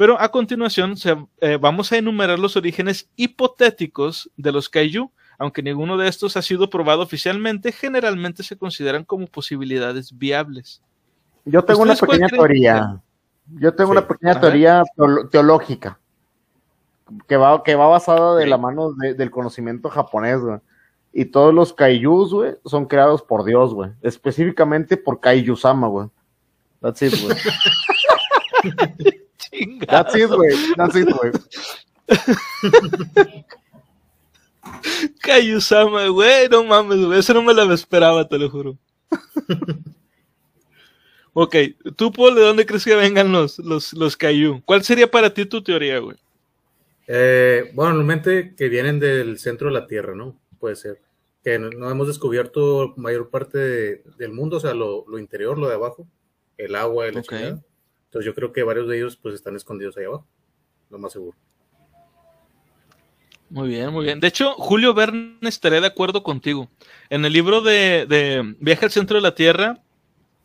Pero 0.00 0.18
a 0.18 0.30
continuación 0.30 0.94
eh, 1.42 1.58
vamos 1.60 1.92
a 1.92 1.98
enumerar 1.98 2.38
los 2.38 2.56
orígenes 2.56 3.10
hipotéticos 3.16 4.30
de 4.34 4.50
los 4.50 4.70
kaiju. 4.70 5.10
Aunque 5.38 5.62
ninguno 5.62 5.98
de 5.98 6.08
estos 6.08 6.38
ha 6.38 6.42
sido 6.42 6.70
probado 6.70 7.02
oficialmente, 7.02 7.70
generalmente 7.70 8.42
se 8.42 8.56
consideran 8.56 9.04
como 9.04 9.26
posibilidades 9.26 10.16
viables. 10.16 10.80
Yo 11.44 11.62
tengo 11.62 11.82
una 11.82 11.96
pequeña 11.96 12.28
teoría. 12.28 12.98
Yo 13.46 13.74
tengo 13.74 13.90
una 13.90 14.08
pequeña 14.08 14.40
teoría 14.40 14.84
teológica 15.30 16.00
que 17.28 17.36
va, 17.36 17.62
que 17.62 17.74
va 17.74 17.86
basada 17.86 18.36
de 18.36 18.46
la 18.46 18.56
mano 18.56 18.94
del 18.94 19.30
conocimiento 19.30 19.90
japonés, 19.90 20.40
güey. 20.40 20.60
Y 21.12 21.26
todos 21.26 21.52
los 21.52 21.74
kaijus, 21.74 22.32
güey, 22.32 22.54
son 22.64 22.86
creados 22.86 23.20
por 23.20 23.44
Dios, 23.44 23.74
güey. 23.74 23.90
Específicamente 24.00 24.96
por 24.96 25.20
Kaiju-sama, 25.20 25.88
güey. 25.88 26.08
That's 26.80 27.02
it, 27.02 27.12
güey. 27.22 27.36
That's 29.86 30.14
it, 30.14 30.30
güey. 30.30 30.54
That's 30.76 30.96
it, 30.96 31.08
güey. 31.10 31.32
Kaiju-sama, 35.22 36.08
güey. 36.08 36.48
No 36.48 36.64
mames, 36.64 37.04
güey. 37.04 37.18
Eso 37.18 37.34
no 37.34 37.42
me 37.42 37.54
lo 37.54 37.72
esperaba, 37.72 38.28
te 38.28 38.38
lo 38.38 38.48
juro. 38.50 38.78
ok, 41.32 41.56
tú, 41.96 42.12
Paul, 42.12 42.34
¿de 42.34 42.42
dónde 42.42 42.66
crees 42.66 42.84
que 42.84 42.94
vengan 42.94 43.32
los, 43.32 43.58
los, 43.58 43.92
los 43.92 44.16
Kaiju? 44.16 44.62
¿Cuál 44.64 44.84
sería 44.84 45.10
para 45.10 45.32
ti 45.32 45.46
tu 45.46 45.62
teoría, 45.62 45.98
güey? 45.98 46.16
Eh, 47.12 47.72
bueno, 47.74 47.94
normalmente 47.94 48.54
que 48.56 48.68
vienen 48.68 49.00
del 49.00 49.38
centro 49.40 49.68
de 49.68 49.74
la 49.74 49.86
Tierra, 49.88 50.14
¿no? 50.14 50.38
Puede 50.60 50.76
ser. 50.76 51.00
Que 51.42 51.58
no, 51.58 51.90
hemos 51.90 52.06
descubierto 52.06 52.94
mayor 52.96 53.30
parte 53.30 53.58
del 53.58 54.32
mundo, 54.32 54.58
o 54.58 54.60
sea, 54.60 54.74
lo, 54.74 55.04
interior, 55.18 55.58
lo 55.58 55.68
de 55.68 55.74
abajo, 55.74 56.06
el 56.56 56.76
agua, 56.76 57.08
el 57.08 57.24
Entonces 58.10 58.26
yo 58.26 58.34
creo 58.34 58.52
que 58.52 58.62
varios 58.62 58.88
de 58.88 58.98
ellos 58.98 59.16
pues 59.16 59.34
están 59.34 59.56
escondidos 59.56 59.96
ahí 59.96 60.04
abajo, 60.04 60.26
lo 60.90 60.98
más 60.98 61.12
seguro. 61.12 61.36
Muy 63.48 63.68
bien, 63.68 63.90
muy 63.92 64.04
bien. 64.04 64.20
De 64.20 64.28
hecho, 64.28 64.52
Julio 64.54 64.94
Verne 64.94 65.36
estaría 65.42 65.80
de 65.80 65.86
acuerdo 65.86 66.22
contigo. 66.22 66.68
En 67.08 67.24
el 67.24 67.32
libro 67.32 67.60
de, 67.62 68.54
Viaje 68.60 68.84
al 68.84 68.90
centro 68.92 69.16
de 69.16 69.22
la 69.22 69.34
Tierra, 69.34 69.82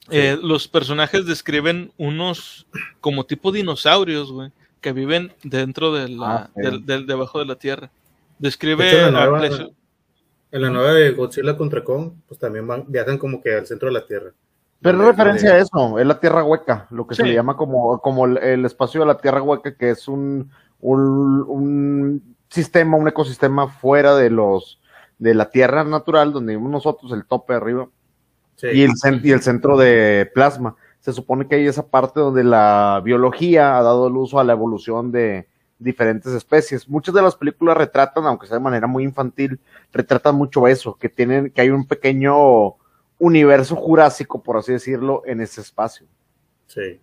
eh, 0.09 0.37
los 0.41 0.67
personajes 0.67 1.25
describen 1.25 1.91
unos 1.97 2.65
como 3.01 3.25
tipo 3.25 3.51
dinosaurios, 3.51 4.31
güey 4.31 4.51
que 4.85 4.93
viven 4.93 5.33
dentro 5.41 5.91
de 5.91 6.09
la, 6.09 6.35
ah, 6.35 6.49
del, 6.53 7.07
debajo 7.07 7.39
de 7.39 7.45
la 7.45 7.55
tierra. 7.55 7.89
Describe 8.37 8.87
en, 8.87 9.13
la 9.15 10.69
nueva, 10.69 10.93
de 10.93 11.09
Godzilla 11.09 11.57
contra 11.57 11.83
Kong, 11.83 12.11
pues 12.27 12.39
también 12.39 12.67
van, 12.67 12.85
viajan 12.87 13.17
como 13.17 13.41
que 13.41 13.55
al 13.55 13.65
centro 13.65 13.87
de 13.87 13.95
la 13.95 14.05
tierra. 14.05 14.31
Pero 14.81 14.99
es 14.99 15.05
referencia 15.05 15.53
a 15.53 15.57
eso, 15.57 15.99
es 15.99 16.05
la 16.05 16.19
tierra 16.19 16.43
hueca, 16.43 16.87
lo 16.91 17.07
que 17.07 17.15
se 17.15 17.23
le 17.23 17.33
llama 17.33 17.57
como, 17.57 17.99
como 18.01 18.25
el, 18.25 18.65
espacio 18.65 19.01
de 19.01 19.07
la 19.07 19.17
tierra 19.17 19.41
hueca, 19.41 19.75
que 19.75 19.89
es 19.89 20.07
un, 20.07 20.51
un, 20.79 22.35
sistema, 22.49 22.97
un 22.97 23.07
ecosistema 23.07 23.67
fuera 23.67 24.15
de 24.15 24.29
los 24.29 24.79
de 25.17 25.33
la 25.33 25.49
tierra 25.49 25.83
natural, 25.83 26.33
donde 26.33 26.53
vivimos 26.53 26.71
nosotros, 26.71 27.11
el 27.13 27.25
tope 27.25 27.53
arriba, 27.53 27.87
y, 28.61 28.83
el, 28.83 28.91
y 29.23 29.31
el 29.31 29.41
centro 29.41 29.77
de 29.77 30.29
plasma. 30.33 30.75
Se 30.99 31.13
supone 31.13 31.47
que 31.47 31.55
hay 31.55 31.67
esa 31.67 31.87
parte 31.87 32.19
donde 32.19 32.43
la 32.43 33.01
biología 33.03 33.77
ha 33.77 33.81
dado 33.81 34.07
el 34.07 34.15
uso 34.17 34.39
a 34.39 34.43
la 34.43 34.53
evolución 34.53 35.11
de 35.11 35.47
diferentes 35.79 36.33
especies. 36.33 36.87
Muchas 36.89 37.13
de 37.13 37.21
las 37.21 37.35
películas 37.35 37.77
retratan, 37.77 38.25
aunque 38.25 38.47
sea 38.47 38.57
de 38.57 38.63
manera 38.63 38.87
muy 38.87 39.03
infantil, 39.03 39.59
retratan 39.91 40.35
mucho 40.35 40.67
eso, 40.67 40.95
que 40.95 41.09
tienen, 41.09 41.51
que 41.51 41.61
hay 41.61 41.69
un 41.69 41.85
pequeño 41.87 42.75
universo 43.19 43.75
jurásico, 43.75 44.41
por 44.43 44.57
así 44.57 44.73
decirlo, 44.73 45.23
en 45.25 45.41
ese 45.41 45.61
espacio. 45.61 46.07
Sí. 46.67 46.99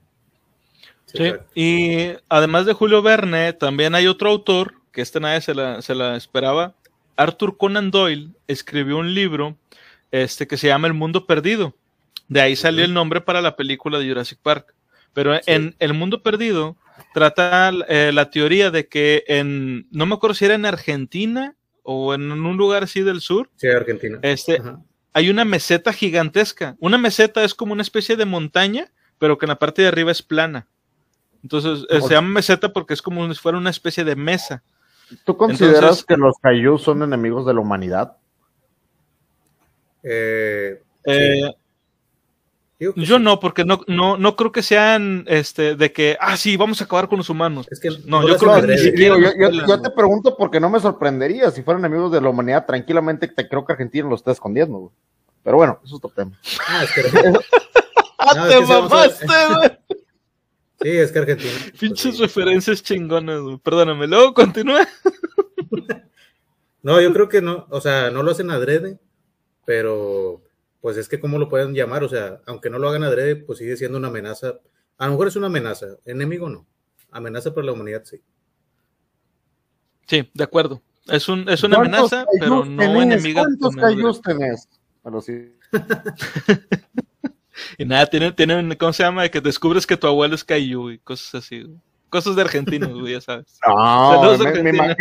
Sí, 1.07 1.33
y 1.55 2.15
además 2.29 2.65
de 2.65 2.73
Julio 2.73 3.03
Verne, 3.03 3.53
también 3.53 3.95
hay 3.95 4.07
otro 4.07 4.31
autor, 4.31 4.75
que 4.93 5.03
este 5.03 5.21
nadie 5.21 5.43
se 5.43 5.55
la, 5.55 5.83
se 5.83 5.95
la 5.95 6.17
esperaba, 6.17 6.75
Arthur 7.17 7.57
Conan 7.59 7.91
Doyle 7.91 8.31
escribió 8.47 8.97
un 8.99 9.15
libro 9.15 9.57
este, 10.11 10.47
que 10.47 10.57
se 10.57 10.69
llama 10.69 10.89
El 10.89 10.95
Mundo 10.95 11.27
Perdido. 11.27 11.75
De 12.29 12.41
ahí 12.41 12.57
salió 12.57 12.85
el 12.85 12.95
nombre 12.95 13.21
para 13.21 13.43
la 13.43 13.57
película 13.57 13.99
de 13.99 14.09
Jurassic 14.09 14.39
Park. 14.39 14.75
Pero 15.13 15.39
en 15.47 15.75
El 15.79 15.93
Mundo 15.93 16.23
Perdido 16.23 16.77
trata 17.13 17.71
eh, 17.89 18.11
la 18.13 18.31
teoría 18.31 18.71
de 18.71 18.87
que 18.87 19.25
en, 19.27 19.87
no 19.91 20.07
me 20.07 20.15
acuerdo 20.15 20.35
si 20.35 20.47
era 20.47 20.55
en 20.55 20.65
Argentina 20.65 21.55
o 21.83 22.15
en 22.15 22.33
un 22.33 22.57
lugar 22.57 22.85
así 22.85 23.03
del 23.03 23.21
sur. 23.21 23.51
Sí, 23.57 23.69
Argentina. 23.69 24.19
Este, 24.23 24.63
hay 25.13 25.31
una 25.31 25.45
meseta 25.45 25.93
gigantesca. 25.93 26.77
Una 26.81 26.99
meseta 26.99 27.45
es 27.45 27.55
como 27.55 27.73
una 27.73 27.83
especie 27.83 28.17
de 28.17 28.25
montaña, 28.25 28.91
pero 29.19 29.39
que 29.39 29.47
en 29.47 29.51
la 29.51 29.59
parte 29.59 29.83
de 29.83 29.89
arriba 29.89 30.11
es 30.11 30.23
plana. 30.23 30.67
Entonces 31.43 31.87
eh, 31.91 32.01
se 32.01 32.15
llama 32.15 32.29
meseta 32.29 32.73
porque 32.73 32.95
es 32.95 33.03
como 33.03 33.33
si 33.33 33.39
fuera 33.39 33.59
una 33.59 33.71
especie 33.71 34.05
de 34.05 34.17
mesa. 34.17 34.63
¿Tú 35.25 35.37
consideras 35.37 36.05
que 36.05 36.17
los 36.17 36.39
Kaiju 36.39 36.79
son 36.79 37.03
enemigos 37.03 37.45
de 37.47 37.55
la 37.55 37.61
humanidad? 37.61 38.17
Eh, 40.03 40.83
eh 41.05 41.55
yo 42.97 43.19
no, 43.19 43.41
porque 43.41 43.65
no, 43.65 43.81
no, 43.87 44.17
no 44.17 44.37
creo 44.37 44.53
que 44.53 44.63
sean 44.63 45.25
este 45.29 45.77
de 45.77 45.93
que, 45.93 46.17
ah, 46.21 46.37
sí, 46.37 46.57
vamos 46.57 46.81
a 46.81 46.85
acabar 46.85 47.09
con 47.09 47.19
los 47.19 47.31
humanos. 47.31 47.67
Es 47.71 47.81
que 47.81 47.91
no, 48.07 48.27
yo 48.27 48.37
creo 48.37 48.63
que 48.63 49.67
yo, 49.67 49.81
te 49.81 49.91
pregunto 49.91 50.37
porque 50.37 50.61
no 50.61 50.71
me 50.71 50.81
sorprendería 50.81 51.51
si 51.51 51.63
fueran 51.63 51.85
amigos 51.85 52.13
de 52.13 52.21
la 52.21 52.31
humanidad, 52.31 52.67
tranquilamente 52.67 53.29
te 53.29 53.49
creo 53.49 53.65
que 53.65 53.73
Argentina 53.73 54.09
lo 54.09 54.17
está 54.17 54.33
escondiendo, 54.33 54.93
Pero 55.43 55.57
bueno, 55.57 55.81
eso 55.85 55.97
es 55.97 56.05
otro 56.05 56.11
tema. 56.11 56.39
Ah, 56.69 56.85
es 56.85 56.93
que 56.93 57.03
ah, 58.19 58.49
te 58.49 58.61
mamaste, 58.61 59.27
güey. 59.27 59.99
Sí, 60.83 60.89
es 60.89 61.13
que 61.13 61.19
Argentina. 61.21 61.53
Pues 61.61 61.73
Pinches 61.79 62.19
referencias 62.19 62.83
chingonas, 62.83 63.41
güey. 63.41 63.59
Perdóname, 63.59 64.07
luego 64.09 64.35
continúa. 64.35 64.87
no, 66.83 67.01
yo 67.01 67.13
creo 67.13 67.29
que 67.29 67.41
no, 67.41 67.67
o 67.71 67.81
sea, 67.81 68.11
no 68.11 68.23
lo 68.23 68.33
hacen 68.33 68.51
adrede, 68.51 68.99
pero 69.65 70.43
pues 70.83 70.97
es 70.97 71.09
que 71.09 71.21
cómo 71.21 71.39
lo 71.39 71.49
pueden 71.49 71.75
llamar, 71.75 72.03
o 72.03 72.09
sea, 72.09 72.41
aunque 72.45 72.69
no 72.69 72.79
lo 72.79 72.89
hagan 72.89 73.05
adrede, 73.05 73.37
pues 73.37 73.61
sigue 73.61 73.77
siendo 73.77 73.99
una 73.99 74.09
amenaza. 74.09 74.59
A 74.99 75.07
lo 75.07 75.13
mejor 75.13 75.29
es 75.29 75.37
una 75.37 75.47
amenaza, 75.47 75.87
enemigo 76.05 76.51
no. 76.51 76.67
Amenaza 77.13 77.55
para 77.55 77.67
la 77.67 77.73
humanidad, 77.73 78.03
sí. 78.05 78.21
Sí, 80.09 80.29
de 80.35 80.45
acuerdo. 80.45 80.83
Es, 81.07 81.29
un, 81.29 81.49
es 81.49 81.63
una 81.63 81.77
amenaza, 81.77 82.27
pero 82.41 82.65
no 82.65 83.01
enemiga. 83.01 83.43
¿Cuántos 83.43 83.77
cayos 83.77 84.21
tenés? 84.23 84.69
sí. 85.25 85.55
y 87.79 87.85
nada, 87.85 88.07
tienen, 88.07 88.35
tienen, 88.35 88.75
¿cómo 88.75 88.93
se 88.93 89.05
llama? 89.05 89.29
Que 89.29 89.41
descubres 89.41 89.87
que 89.87 89.97
tu 89.97 90.09
abuelo 90.09 90.35
es 90.35 90.43
Cayu 90.43 90.91
y 90.91 90.99
cosas 90.99 91.45
así. 91.45 91.65
Cosas 92.11 92.35
de 92.35 92.43
argentinos, 92.43 92.93
güey, 92.93 93.13
ya 93.13 93.21
sabes. 93.21 93.57
No, 93.69 94.37
me, 94.37 94.97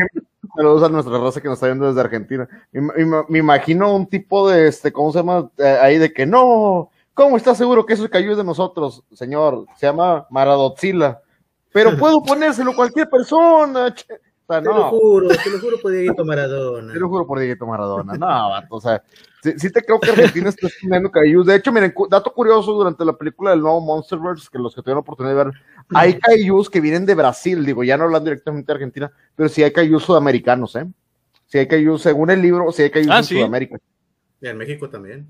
Saludos 0.56 0.84
a 0.84 0.90
nuestra 0.90 1.18
raza 1.18 1.42
que 1.42 1.48
nos 1.48 1.58
está 1.58 1.68
viendo 1.68 1.88
desde 1.88 2.02
Argentina. 2.02 2.48
Me, 2.72 3.40
imagino 3.40 3.96
un 3.96 4.08
tipo 4.08 4.50
de, 4.50 4.68
este, 4.68 4.92
¿cómo 4.92 5.12
se 5.12 5.20
llama? 5.20 5.50
Eh, 5.58 5.78
ahí 5.82 5.98
de 5.98 6.12
que 6.12 6.26
no, 6.26 6.90
¿cómo 7.14 7.38
está 7.38 7.56
seguro 7.56 7.86
que 7.86 7.94
eso 7.94 8.10
cayó 8.10 8.36
de 8.36 8.44
nosotros, 8.44 9.04
señor? 9.14 9.66
Se 9.78 9.86
llama 9.86 10.28
Maradotzila. 10.30 11.22
Pero 11.72 11.98
puedo 11.98 12.22
ponérselo 12.22 12.76
cualquier 12.76 13.10
persona. 13.10 13.96
Te 14.60 14.62
lo 14.62 14.84
juro, 14.90 15.28
te 15.30 15.50
lo 15.50 15.60
juro 15.60 15.78
por 15.82 15.92
Dieguito 15.92 16.26
Maradona. 16.26 16.94
Te 16.94 17.00
lo 17.00 17.08
juro 17.08 17.26
por 17.28 17.40
Dieguito 17.40 17.66
Maradona. 17.66 18.14
No, 18.14 18.50
o 18.70 18.82
sea, 18.82 19.02
sí, 19.42 19.72
te 19.72 19.84
creo 19.84 20.00
que 20.00 20.12
Argentina 20.12 20.50
está 20.50 20.68
poniendo 20.82 21.10
Kaijus. 21.12 21.46
De 21.46 21.56
hecho, 21.56 21.72
miren, 21.72 21.94
dato 22.10 22.34
curioso, 22.34 22.74
durante 22.74 23.06
la 23.06 23.14
película 23.14 23.52
del 23.52 23.62
nuevo 23.62 23.80
Monsterverse, 23.82 24.50
que 24.52 24.58
los 24.60 24.76
que 24.76 24.82
tuvieron 24.82 25.02
oportunidad 25.02 25.36
de 25.36 25.44
ver, 25.46 25.54
hay 25.94 26.20
Kaijus 26.20 26.70
que 26.70 26.82
vienen 26.82 27.06
de 27.06 27.16
Brasil, 27.16 27.66
digo, 27.66 27.84
ya 27.84 27.98
no 27.98 28.04
hablan 28.06 28.24
directamente 28.24 28.68
de 28.68 28.74
Argentina, 28.74 29.12
pero 29.36 29.48
sí 29.50 29.64
hay 29.64 29.72
Kaijus 29.72 30.04
sudamericanos, 30.04 30.76
¿eh? 30.76 30.86
Sí 31.48 31.58
hay 31.58 31.68
Kaijus, 31.68 32.02
según 32.02 32.30
el 32.32 32.42
libro, 32.42 32.72
sí 32.72 32.84
hay 32.84 32.90
Kaijus 32.90 33.12
ah, 33.12 33.18
en 33.20 33.24
Sudamérica. 33.24 33.78
Y 34.42 34.48
en 34.48 34.58
México 34.58 34.90
también. 34.90 35.28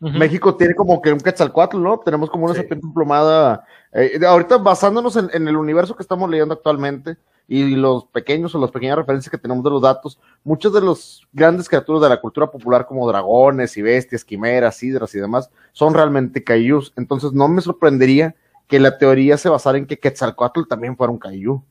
México 0.00 0.56
tiene 0.56 0.74
como 0.74 1.00
que 1.00 1.12
un 1.12 1.20
quetzalcoatl, 1.20 1.80
¿no? 1.80 2.00
Tenemos 2.00 2.28
como 2.28 2.46
una 2.46 2.54
Sí. 2.54 2.60
serpiente 2.60 2.84
emplumada. 2.84 3.64
eh, 3.92 4.18
ahorita 4.26 4.58
basándonos 4.58 5.14
en, 5.16 5.30
en 5.32 5.46
el 5.46 5.56
universo 5.56 5.94
que 5.94 6.02
estamos 6.02 6.28
leyendo 6.28 6.54
actualmente 6.54 7.16
y 7.52 7.76
los 7.76 8.06
pequeños 8.06 8.54
o 8.54 8.58
las 8.58 8.70
pequeñas 8.70 8.96
referencias 8.96 9.30
que 9.30 9.36
tenemos 9.36 9.62
de 9.62 9.68
los 9.68 9.82
datos, 9.82 10.18
muchos 10.42 10.72
de 10.72 10.80
los 10.80 11.28
grandes 11.34 11.68
criaturas 11.68 12.00
de 12.00 12.08
la 12.08 12.18
cultura 12.18 12.50
popular 12.50 12.86
como 12.86 13.06
dragones 13.06 13.76
y 13.76 13.82
bestias, 13.82 14.24
quimeras, 14.24 14.82
hidras 14.82 15.14
y 15.14 15.18
demás, 15.18 15.50
son 15.72 15.92
realmente 15.92 16.42
kaijus. 16.42 16.94
Entonces 16.96 17.32
no 17.32 17.48
me 17.48 17.60
sorprendería 17.60 18.34
que 18.66 18.80
la 18.80 18.96
teoría 18.96 19.36
se 19.36 19.50
basara 19.50 19.76
en 19.76 19.86
que 19.86 19.98
Quetzalcoatl 19.98 20.62
también 20.66 20.96
fuera 20.96 21.12
un 21.12 21.18
kaiju. 21.18 21.62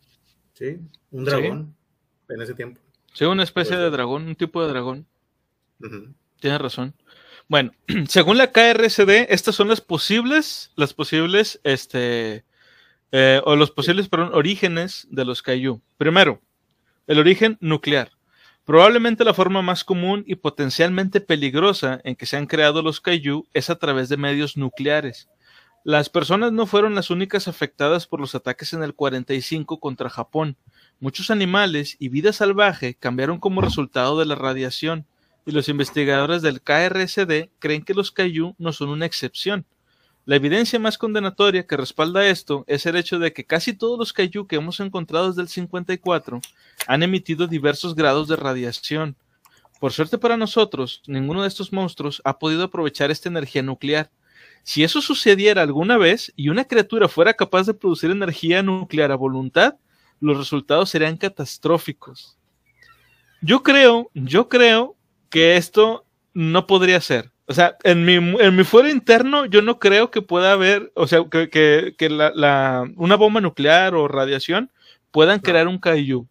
Sí, 0.53 0.79
un 1.09 1.25
dragón 1.25 1.75
en 2.29 2.41
ese 2.41 2.53
tiempo. 2.53 2.79
Sí, 3.13 3.25
una 3.25 3.41
especie 3.41 3.75
de 3.75 3.89
dragón, 3.89 4.27
un 4.27 4.35
tipo 4.35 4.61
de 4.61 4.69
dragón. 4.69 5.07
Ujú. 5.79 6.13
Tienes 6.39 6.61
razón. 6.61 6.93
Bueno, 7.47 7.71
según 8.07 8.37
la 8.37 8.51
KRSD, 8.51 9.25
estas 9.29 9.55
son 9.55 9.67
las 9.67 9.81
posibles, 9.81 10.71
las 10.75 10.93
posibles, 10.93 11.59
este, 11.63 12.45
eh, 13.11 13.41
o 13.45 13.55
los 13.55 13.71
posibles, 13.71 14.07
perdón, 14.07 14.31
orígenes 14.33 15.07
de 15.11 15.25
los 15.25 15.41
Kaiju. 15.41 15.81
Primero, 15.97 16.41
el 17.07 17.19
origen 17.19 17.57
nuclear. 17.59 18.11
Probablemente 18.63 19.25
la 19.25 19.33
forma 19.33 19.61
más 19.61 19.83
común 19.83 20.23
y 20.27 20.35
potencialmente 20.35 21.19
peligrosa 21.19 21.99
en 22.03 22.15
que 22.15 22.25
se 22.25 22.37
han 22.37 22.45
creado 22.45 22.81
los 22.81 23.01
Kaiju 23.01 23.47
es 23.53 23.69
a 23.69 23.77
través 23.77 24.07
de 24.07 24.17
medios 24.17 24.55
nucleares. 24.55 25.27
Las 25.83 26.09
personas 26.09 26.51
no 26.51 26.67
fueron 26.67 26.93
las 26.93 27.09
únicas 27.09 27.47
afectadas 27.47 28.05
por 28.05 28.21
los 28.21 28.35
ataques 28.35 28.71
en 28.73 28.83
el 28.83 28.93
45 28.93 29.79
contra 29.79 30.11
Japón. 30.11 30.55
Muchos 30.99 31.31
animales 31.31 31.97
y 31.97 32.09
vida 32.09 32.33
salvaje 32.33 32.93
cambiaron 32.93 33.39
como 33.39 33.61
resultado 33.61 34.19
de 34.19 34.27
la 34.27 34.35
radiación 34.35 35.07
y 35.43 35.51
los 35.51 35.69
investigadores 35.69 36.43
del 36.43 36.61
KRSD 36.61 37.49
creen 37.57 37.83
que 37.83 37.95
los 37.95 38.11
Kaiju 38.11 38.55
no 38.59 38.73
son 38.73 38.89
una 38.89 39.07
excepción. 39.07 39.65
La 40.25 40.35
evidencia 40.35 40.77
más 40.77 40.99
condenatoria 40.99 41.65
que 41.65 41.75
respalda 41.75 42.27
esto 42.27 42.63
es 42.67 42.85
el 42.85 42.95
hecho 42.95 43.17
de 43.17 43.33
que 43.33 43.43
casi 43.43 43.73
todos 43.73 43.97
los 43.97 44.13
Kaiju 44.13 44.45
que 44.45 44.57
hemos 44.57 44.79
encontrado 44.79 45.29
desde 45.29 45.41
el 45.41 45.47
54 45.47 46.39
han 46.85 47.03
emitido 47.03 47.47
diversos 47.47 47.95
grados 47.95 48.27
de 48.27 48.35
radiación. 48.35 49.15
Por 49.79 49.91
suerte 49.91 50.19
para 50.19 50.37
nosotros, 50.37 51.01
ninguno 51.07 51.41
de 51.41 51.47
estos 51.47 51.73
monstruos 51.73 52.21
ha 52.23 52.37
podido 52.37 52.63
aprovechar 52.63 53.09
esta 53.09 53.29
energía 53.29 53.63
nuclear. 53.63 54.11
Si 54.61 54.83
eso 54.83 55.01
sucediera 55.01 55.63
alguna 55.63 55.97
vez 55.97 56.31
y 56.35 56.49
una 56.49 56.65
criatura 56.65 57.07
fuera 57.07 57.33
capaz 57.33 57.65
de 57.65 57.73
producir 57.73 58.11
energía 58.11 58.61
nuclear 58.61 59.11
a 59.11 59.15
voluntad, 59.15 59.77
los 60.19 60.37
resultados 60.37 60.91
serían 60.91 61.17
catastróficos. 61.17 62.37
Yo 63.41 63.63
creo, 63.63 64.11
yo 64.13 64.49
creo 64.49 64.95
que 65.31 65.57
esto 65.57 66.05
no 66.35 66.67
podría 66.67 67.01
ser. 67.01 67.30
O 67.47 67.53
sea, 67.53 67.75
en 67.83 68.05
mi, 68.05 68.13
en 68.15 68.55
mi 68.55 68.63
fuero 68.63 68.87
interno, 68.89 69.45
yo 69.45 69.61
no 69.61 69.77
creo 69.79 70.09
que 70.11 70.21
pueda 70.21 70.53
haber, 70.53 70.91
o 70.95 71.07
sea, 71.07 71.25
que, 71.29 71.49
que, 71.49 71.95
que 71.97 72.09
la, 72.09 72.31
la, 72.33 72.89
una 72.95 73.15
bomba 73.15 73.41
nuclear 73.41 73.93
o 73.95 74.07
radiación 74.07 74.71
puedan 75.11 75.37
No. 75.37 75.41
crear 75.43 75.67
un 75.67 75.77
kaiju. 75.79 76.25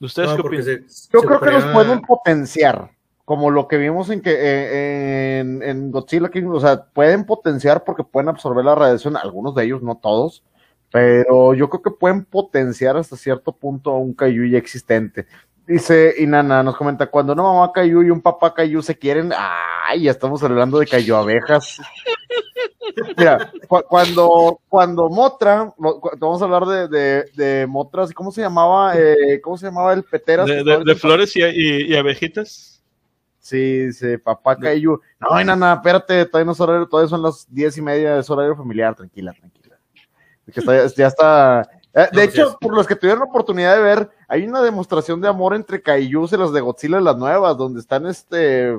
¿Ustedes 0.00 0.28
No, 0.30 0.36
qué 0.36 0.42
opinan? 0.42 0.64
se- 0.64 0.80
Yo 1.12 1.20
se 1.20 1.26
creo 1.26 1.40
que 1.40 1.50
los 1.50 1.64
pueden 1.66 2.00
potenciar, 2.02 2.90
como 3.24 3.50
lo 3.50 3.66
que 3.66 3.78
vimos 3.78 4.10
en 4.10 4.20
que 4.20 4.32
eh, 4.36 5.38
en, 5.40 5.62
en 5.62 5.90
Godzilla 5.90 6.28
King, 6.30 6.44
o 6.52 6.60
sea, 6.60 6.84
pueden 6.84 7.24
potenciar 7.24 7.82
porque 7.82 8.04
pueden 8.04 8.28
absorber 8.28 8.64
la 8.64 8.74
radiación, 8.74 9.16
algunos 9.16 9.54
de 9.54 9.64
ellos, 9.64 9.82
no 9.82 9.96
todos, 9.96 10.44
pero 10.92 11.54
yo 11.54 11.68
creo 11.70 11.82
que 11.82 11.90
pueden 11.90 12.24
potenciar 12.24 12.96
hasta 12.96 13.16
cierto 13.16 13.50
punto 13.52 13.90
a 13.90 13.98
un 13.98 14.14
Kaiju 14.14 14.44
ya 14.46 14.58
existente. 14.58 15.26
Dice 15.66 16.14
Inana, 16.18 16.62
nos 16.62 16.76
comenta, 16.76 17.06
cuando 17.06 17.32
una 17.32 17.42
mamá 17.42 17.72
Kaiju 17.72 18.02
y 18.02 18.10
un 18.10 18.20
papá 18.20 18.52
Kaiju 18.52 18.82
se 18.82 18.98
quieren, 18.98 19.32
ay, 19.36 20.02
ya 20.02 20.10
estamos 20.10 20.42
hablando 20.42 20.78
de 20.78 20.86
Kaiju 20.86 21.14
abejas. 21.16 21.80
Mira, 23.16 23.50
cu- 23.66 23.82
cuando, 23.88 24.60
cuando 24.68 25.08
Motra, 25.08 25.72
lo- 25.78 26.00
cu- 26.00 26.10
vamos 26.18 26.40
a 26.42 26.44
hablar 26.44 26.64
de, 26.66 26.88
de, 26.88 27.24
de 27.34 27.66
Motras, 27.66 28.12
¿cómo 28.12 28.30
se 28.30 28.42
llamaba? 28.42 28.92
Eh, 28.98 29.40
¿Cómo 29.42 29.56
se 29.56 29.66
llamaba 29.66 29.94
el 29.94 30.02
Peteras? 30.04 30.46
De, 30.46 30.62
de- 30.62 30.84
de 30.84 30.94
flores 30.94 31.34
y, 31.34 31.42
y- 31.42 31.92
y 31.92 31.96
abejitas. 31.96 32.82
Sí, 33.40 33.92
sí, 33.92 34.16
papá 34.18 34.56
Kaiju. 34.56 35.00
No, 35.20 35.28
nana, 35.44 35.74
espérate, 35.74 36.24
todavía 36.26 36.46
no 36.46 36.52
es 36.52 36.60
horario, 36.60 36.86
todavía 36.86 37.08
son 37.08 37.22
las 37.22 37.46
diez 37.50 37.76
y 37.78 37.82
media, 37.82 38.18
es 38.18 38.28
horario 38.30 38.54
familiar, 38.56 38.94
tranquila, 38.94 39.32
tranquila. 39.32 39.76
Que 40.52 40.60
está- 40.60 40.86
ya 40.94 41.06
está. 41.06 41.68
Eh, 41.94 42.08
de 42.12 42.24
hecho, 42.24 42.56
por 42.60 42.74
los 42.74 42.86
que 42.86 42.96
tuvieron 42.96 43.20
la 43.20 43.26
oportunidad 43.26 43.76
de 43.76 43.82
ver, 43.82 44.10
hay 44.28 44.44
una 44.46 44.62
demostración 44.62 45.20
de 45.20 45.28
amor 45.28 45.54
entre 45.54 45.80
Kaijus 45.82 46.32
y 46.32 46.36
las 46.36 46.52
de 46.52 46.60
Godzilla 46.60 47.00
las 47.00 47.16
nuevas, 47.16 47.56
donde 47.56 47.80
están 47.80 48.06
este, 48.06 48.76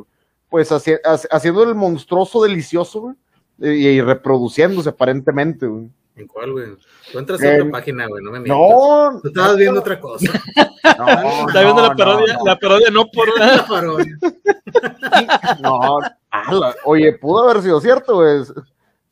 pues 0.50 0.72
haci- 0.72 1.00
haci- 1.04 1.28
haciendo 1.32 1.64
el 1.64 1.76
monstruoso 1.76 2.44
delicioso, 2.44 3.02
güey, 3.02 3.16
y, 3.60 3.88
y 3.88 4.02
reproduciéndose 4.02 4.90
aparentemente, 4.90 5.66
güey. 5.68 5.88
¿En 6.18 6.28
cuál, 6.28 6.54
güey? 6.54 6.66
Tú 7.12 7.20
entras 7.20 7.42
a 7.42 7.56
En- 7.56 7.62
otra 7.62 7.72
página, 7.74 8.08
güey, 8.08 8.24
no 8.24 8.32
me 8.32 8.40
mientas. 8.40 8.58
No, 8.58 9.20
Tú 9.22 9.28
estabas 9.28 9.58
viendo 9.58 9.80
otra 9.82 10.00
cosa. 10.00 10.32
no, 10.98 11.48
Está 11.48 11.62
viendo 11.62 11.82
la 11.82 11.94
parodia, 11.96 12.34
no, 12.34 12.40
no. 12.40 12.46
la 12.46 12.60
parodia 12.60 12.90
no 12.90 13.06
por 13.12 13.40
La 13.40 13.66
parodia. 13.68 14.18
No, 15.62 16.00
ala, 16.30 16.76
oye, 16.86 17.14
pudo 17.14 17.44
haber 17.50 17.62
sido 17.64 17.80
cierto, 17.82 18.16
güey. 18.16 18.44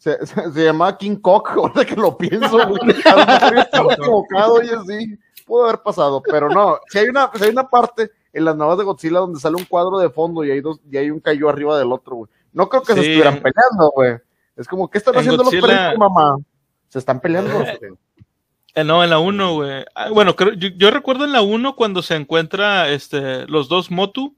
Se, 0.03 0.25
se, 0.25 0.51
se 0.51 0.65
llamaba 0.65 0.97
King 0.97 1.15
Cock, 1.15 1.51
ahora 1.55 1.85
que 1.85 1.95
lo 1.95 2.17
pienso, 2.17 2.67
güey. 2.67 2.89
Estaba 2.89 3.93
equivocado, 3.93 4.55
oye, 4.55 4.73
sí. 4.85 5.17
Pudo 5.45 5.63
haber 5.63 5.81
pasado, 5.81 6.21
pero 6.21 6.49
no. 6.49 6.77
Si 6.89 6.97
hay 6.97 7.07
una, 7.07 7.31
si 7.33 7.45
hay 7.45 7.51
una 7.51 7.69
parte 7.69 8.11
en 8.33 8.43
las 8.43 8.53
nuevas 8.53 8.77
de 8.77 8.83
Godzilla 8.83 9.19
donde 9.19 9.39
sale 9.39 9.55
un 9.55 9.63
cuadro 9.63 9.99
de 9.99 10.09
fondo 10.09 10.43
y 10.43 10.51
hay 10.51 10.59
dos, 10.59 10.81
y 10.91 10.97
hay 10.97 11.09
un 11.09 11.21
cayó 11.21 11.47
arriba 11.47 11.79
del 11.79 11.89
otro, 11.93 12.17
güey. 12.17 12.31
No 12.51 12.67
creo 12.67 12.83
que 12.83 12.95
se 12.95 12.99
estuvieran 12.99 13.35
peleando, 13.35 13.91
güey. 13.95 14.17
Es 14.57 14.67
como, 14.67 14.89
¿qué 14.89 14.97
están 14.97 15.13
En 15.13 15.19
haciendo 15.21 15.41
los 15.41 15.51
perritos, 15.51 15.97
mamá? 15.97 16.35
Se 16.89 16.99
están 16.99 17.21
peleando. 17.21 17.63
Eh, 18.75 18.83
no, 18.83 19.05
en 19.05 19.09
la 19.09 19.19
1, 19.19 19.53
güey. 19.53 19.85
Ah, 19.95 20.09
bueno, 20.09 20.35
creo, 20.35 20.51
yo, 20.51 20.67
yo 20.75 20.91
recuerdo 20.91 21.23
en 21.23 21.31
la 21.31 21.41
1 21.41 21.77
cuando 21.77 22.01
se 22.01 22.15
encuentra 22.15 22.89
este, 22.89 23.47
los 23.47 23.69
dos 23.69 23.89
Motu, 23.89 24.35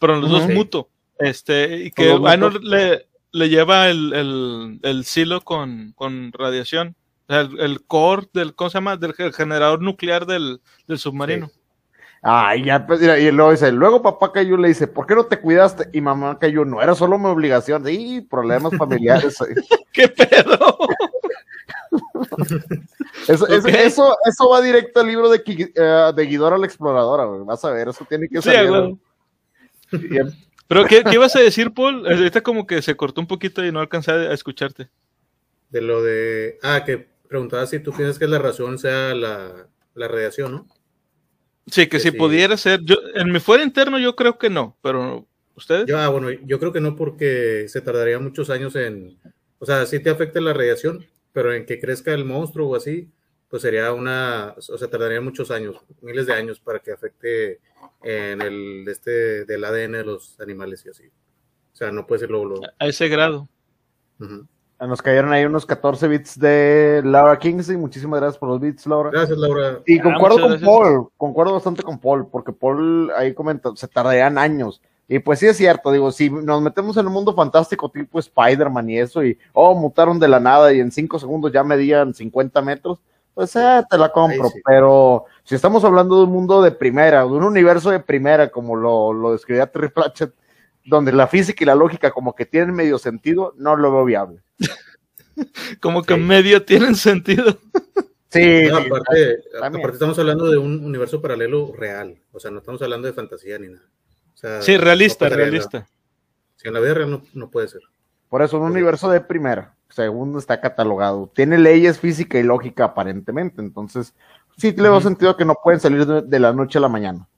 pero 0.00 0.16
los 0.16 0.28
dos. 0.28 0.48
Muto. 0.48 0.88
Este, 1.20 1.84
y 1.84 1.92
que 1.92 2.08
dos 2.08 2.26
Aino 2.26 2.50
Muto. 2.50 2.58
le, 2.58 3.06
le 3.32 3.48
lleva 3.48 3.88
el, 3.88 4.12
el, 4.12 4.80
el 4.82 5.04
silo 5.04 5.40
con, 5.40 5.92
con 5.96 6.32
radiación. 6.32 6.94
O 7.28 7.32
sea, 7.32 7.40
el, 7.42 7.60
el 7.60 7.84
core 7.86 8.28
del, 8.32 8.54
¿cómo 8.54 8.70
se 8.70 8.74
llama? 8.78 8.96
Del 8.96 9.14
ge- 9.14 9.32
generador 9.32 9.80
nuclear 9.80 10.26
del, 10.26 10.60
del 10.86 10.98
submarino. 10.98 11.50
Ay, 12.24 12.64
ya, 12.64 12.86
pues, 12.86 13.00
mira, 13.00 13.18
y 13.18 13.32
luego 13.32 13.50
dice, 13.50 13.72
luego 13.72 14.00
papá 14.00 14.30
Cayu 14.30 14.56
le 14.56 14.68
dice, 14.68 14.86
¿por 14.86 15.06
qué 15.06 15.14
no 15.16 15.24
te 15.24 15.40
cuidaste? 15.40 15.88
Y 15.92 16.00
mamá 16.00 16.38
Cayu, 16.38 16.64
no 16.64 16.80
era 16.80 16.94
solo 16.94 17.18
mi 17.18 17.26
obligación. 17.26 17.84
Sí, 17.84 18.20
problemas 18.30 18.72
familiares. 18.76 19.36
¿Qué 19.92 20.08
pedo? 20.08 20.76
Eso, 23.28 23.46
eso, 23.46 23.68
eso, 23.68 24.16
eso 24.24 24.48
va 24.48 24.60
directo 24.60 25.00
al 25.00 25.06
libro 25.06 25.28
de, 25.28 25.42
eh, 25.46 26.12
de 26.14 26.26
Guidora 26.26 26.58
la 26.58 26.66
Exploradora, 26.66 27.24
güey. 27.24 27.42
Vas 27.44 27.64
a 27.64 27.70
ver, 27.70 27.88
eso 27.88 28.04
tiene 28.08 28.28
que 28.28 28.40
Sí, 28.42 28.50
salir. 28.50 28.96
Bien. 29.92 30.32
Pero, 30.72 30.86
¿qué, 30.86 31.04
¿qué 31.04 31.16
ibas 31.16 31.36
a 31.36 31.40
decir, 31.40 31.72
Paul? 31.74 32.06
Ahorita 32.06 32.40
como 32.40 32.66
que 32.66 32.80
se 32.80 32.96
cortó 32.96 33.20
un 33.20 33.26
poquito 33.26 33.62
y 33.62 33.70
no 33.70 33.80
alcancé 33.80 34.10
a 34.10 34.32
escucharte. 34.32 34.88
De 35.68 35.82
lo 35.82 36.02
de. 36.02 36.58
Ah, 36.62 36.82
que 36.84 37.08
preguntaba 37.28 37.66
si 37.66 37.78
tú 37.78 37.92
piensas 37.92 38.18
que 38.18 38.26
la 38.26 38.38
razón 38.38 38.78
sea 38.78 39.14
la, 39.14 39.68
la 39.94 40.08
radiación, 40.08 40.52
¿no? 40.52 40.66
Sí, 41.66 41.82
que 41.82 41.90
Que 41.90 42.00
si 42.00 42.10
sí. 42.10 42.16
pudiera 42.16 42.56
ser. 42.56 42.80
Yo, 42.84 42.96
en 43.14 43.30
mi 43.30 43.38
fuera 43.38 43.62
interno 43.62 43.98
yo 43.98 44.16
creo 44.16 44.38
que 44.38 44.48
no, 44.48 44.78
pero 44.80 45.26
¿ustedes? 45.54 45.86
Yo, 45.86 45.98
ah, 45.98 46.08
bueno, 46.08 46.30
yo 46.30 46.58
creo 46.58 46.72
que 46.72 46.80
no 46.80 46.96
porque 46.96 47.66
se 47.68 47.82
tardaría 47.82 48.18
muchos 48.18 48.48
años 48.48 48.74
en. 48.74 49.18
O 49.58 49.66
sea, 49.66 49.84
sí 49.84 50.00
te 50.00 50.08
afecta 50.08 50.40
la 50.40 50.54
radiación, 50.54 51.06
pero 51.34 51.52
en 51.52 51.66
que 51.66 51.80
crezca 51.80 52.14
el 52.14 52.24
monstruo 52.24 52.70
o 52.70 52.76
así, 52.76 53.10
pues 53.50 53.60
sería 53.60 53.92
una. 53.92 54.54
O 54.56 54.78
sea, 54.78 54.88
tardaría 54.88 55.20
muchos 55.20 55.50
años, 55.50 55.76
miles 56.00 56.26
de 56.26 56.32
años 56.32 56.60
para 56.60 56.78
que 56.78 56.92
afecte 56.92 57.60
en 58.04 58.42
el 58.42 58.84
este 58.88 59.44
del 59.44 59.64
ADN 59.64 59.92
de 59.92 60.04
los 60.04 60.38
animales 60.40 60.84
y 60.86 60.90
así. 60.90 61.04
O 61.06 61.76
sea, 61.76 61.90
no 61.90 62.06
puede 62.06 62.20
ser 62.20 62.30
luego. 62.30 62.46
luego. 62.46 62.62
A 62.78 62.86
ese 62.86 63.08
grado. 63.08 63.48
Ujú. 64.20 64.46
Nos 64.80 65.00
cayeron 65.00 65.32
ahí 65.32 65.44
unos 65.44 65.64
14 65.64 66.08
bits 66.08 66.38
de 66.40 67.02
Laura 67.04 67.38
Kingsley. 67.38 67.76
Muchísimas 67.76 68.20
gracias 68.20 68.38
por 68.38 68.48
los 68.48 68.60
bits, 68.60 68.84
Laura. 68.86 69.10
Gracias, 69.10 69.38
Laura. 69.38 69.80
Y 69.86 70.00
Ah, 70.00 70.02
concuerdo 70.02 70.40
con 70.40 70.48
gracias. 70.50 70.68
Paul, 70.68 71.08
concuerdo 71.16 71.52
bastante 71.52 71.82
con 71.84 71.98
Paul, 72.00 72.26
porque 72.26 72.52
Paul 72.52 73.10
ahí 73.16 73.32
comenta, 73.32 73.70
se 73.76 73.86
tardarían 73.86 74.38
años. 74.38 74.82
Y 75.08 75.18
pues 75.20 75.38
sí 75.38 75.46
es 75.46 75.56
cierto, 75.56 75.92
digo, 75.92 76.10
si 76.10 76.30
nos 76.30 76.62
metemos 76.62 76.96
en 76.96 77.06
un 77.06 77.12
mundo 77.12 77.34
fantástico 77.34 77.90
tipo 77.90 78.18
Spider-Man 78.18 78.88
y 78.90 78.98
eso, 78.98 79.22
y 79.24 79.38
oh, 79.52 79.74
mutaron 79.78 80.18
de 80.18 80.26
la 80.26 80.40
nada 80.40 80.72
y 80.72 80.80
en 80.80 80.90
cinco 80.90 81.18
segundos 81.18 81.52
ya 81.52 81.62
medían 81.62 82.12
50 82.14 82.60
metros, 82.62 82.98
pues 83.34 83.54
eh, 83.56 83.82
te 83.90 83.98
la 83.98 84.10
compro. 84.10 84.48
Sí. 84.48 84.60
Pero 84.64 85.24
si 85.44 85.54
estamos 85.54 85.84
hablando 85.84 86.18
de 86.18 86.24
un 86.24 86.30
mundo 86.32 86.62
de 86.62 86.72
primera, 86.72 87.20
de 87.20 87.26
un 87.26 87.44
universo 87.44 87.90
de 87.90 88.00
primera, 88.00 88.50
como 88.50 88.76
lo, 88.76 89.12
lo 89.12 89.32
describía 89.32 89.66
Terry 89.66 89.88
Pratchett, 89.88 90.34
donde 90.84 91.12
la 91.12 91.26
física 91.28 91.62
y 91.62 91.66
la 91.66 91.74
lógica 91.74 92.10
como 92.10 92.34
que 92.34 92.44
tienen 92.46 92.74
medio 92.74 92.98
sentido, 92.98 93.54
no 93.56 93.76
lo 93.76 93.92
veo 93.92 94.04
viable. 94.04 94.42
Como 95.80 96.02
que 96.02 96.14
Sí. 96.14 96.20
medio 96.20 96.62
tienen 96.64 96.94
sentido. 96.94 97.56
Sí, 98.28 98.64
No, 98.68 98.80
sí, 98.80 98.86
aparte, 98.86 99.38
aparte 99.62 99.92
estamos 99.92 100.18
hablando 100.18 100.50
de 100.50 100.58
un 100.58 100.84
universo 100.84 101.20
paralelo 101.20 101.72
real. 101.76 102.18
O 102.32 102.40
sea, 102.40 102.50
no 102.50 102.58
estamos 102.58 102.80
hablando 102.82 103.06
de 103.06 103.14
fantasía 103.14 103.58
ni 103.58 103.68
nada. 103.68 103.84
O 104.34 104.36
sea, 104.36 104.62
Sí, 104.62 104.76
realista, 104.76 105.28
no 105.28 105.36
realista. 105.36 105.86
Si 106.56 106.68
en 106.68 106.74
la 106.74 106.80
vida 106.80 106.94
real 106.94 107.10
no, 107.10 107.22
no 107.34 107.50
puede 107.50 107.68
ser. 107.68 107.80
Por 108.28 108.42
eso, 108.42 108.58
un 108.58 108.70
universo 108.70 109.10
de 109.10 109.20
primera, 109.20 109.74
segundo 109.92 110.38
está 110.38 110.60
catalogado. 110.60 111.30
Tiene 111.34 111.58
leyes 111.58 111.98
física 111.98 112.38
y 112.38 112.42
lógica 112.42 112.84
aparentemente, 112.84 113.60
entonces 113.60 114.14
sí 114.56 114.72
le 114.72 114.82
veo 114.82 115.00
sentido 115.00 115.36
que 115.36 115.44
no 115.44 115.56
pueden 115.62 115.80
salir 115.80 116.06
de, 116.06 116.22
de, 116.22 116.38
la 116.38 116.52
noche 116.52 116.78
a 116.78 116.82
la 116.82 116.88
mañana. 116.88 117.28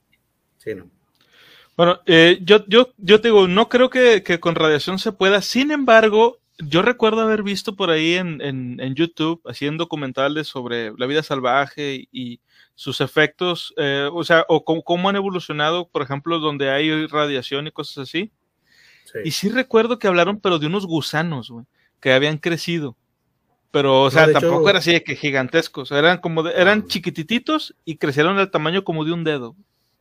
Sí, 0.57 0.75
no. 0.75 0.89
Bueno, 1.77 1.99
eh, 2.05 2.39
yo, 2.41 2.65
yo, 2.67 2.93
yo 2.97 3.19
te 3.19 3.27
digo, 3.27 3.47
no 3.47 3.67
creo 3.67 3.89
que, 3.89 4.23
que, 4.23 4.39
con 4.39 4.55
radiación 4.55 4.97
se 4.97 5.11
pueda. 5.11 5.41
Sin 5.41 5.71
embargo, 5.71 6.39
yo 6.57 6.81
recuerdo 6.81 7.21
haber 7.21 7.43
visto 7.43 7.75
por 7.75 7.89
ahí 7.89 8.13
en, 8.13 8.41
en, 8.41 8.79
en 8.79 8.95
YouTube, 8.95 9.41
haciendo 9.45 9.83
documentales 9.83 10.47
sobre 10.47 10.93
la 10.97 11.05
vida 11.05 11.21
salvaje 11.21 12.07
y, 12.11 12.39
sus 12.77 12.99
efectos, 12.99 13.73
eh, 13.77 14.09
o 14.11 14.25
sea, 14.25 14.45
o 14.49 14.65
cómo, 14.65 14.83
cómo, 14.83 15.07
han 15.07 15.15
evolucionado, 15.15 15.87
por 15.87 16.01
ejemplo, 16.01 16.39
donde 16.39 16.69
hay 16.69 17.07
radiación 17.07 17.67
y 17.67 17.71
cosas 17.71 18.09
así. 18.09 18.31
Sí. 19.05 19.19
Y 19.23 19.31
sí 19.31 19.49
recuerdo 19.49 19.97
que 19.97 20.07
hablaron, 20.07 20.41
pero 20.41 20.59
de 20.59 20.67
unos 20.67 20.85
gusanos, 20.85 21.49
güey, 21.49 21.65
que 22.05 22.13
habían 22.13 22.37
crecido. 22.37 22.95
Pero, 23.71 24.03
o 24.03 24.11
sea, 24.11 24.27
no, 24.27 24.33
tampoco 24.33 24.59
hecho, 24.61 24.69
era 24.69 24.77
así 24.77 24.91
de 24.93 25.03
que 25.03 25.15
gigantescos. 25.15 25.91
Eran 25.91 26.19
como, 26.19 26.43
de, 26.43 26.51
eran 26.53 26.85
chiquitititos 26.85 27.75
y 27.83 27.97
crecieron 27.97 28.37
del 28.37 28.51
tamaño 28.51 28.83
como 28.83 29.03
de 29.03 29.11
un 29.11 29.23
dedo, 29.23 29.55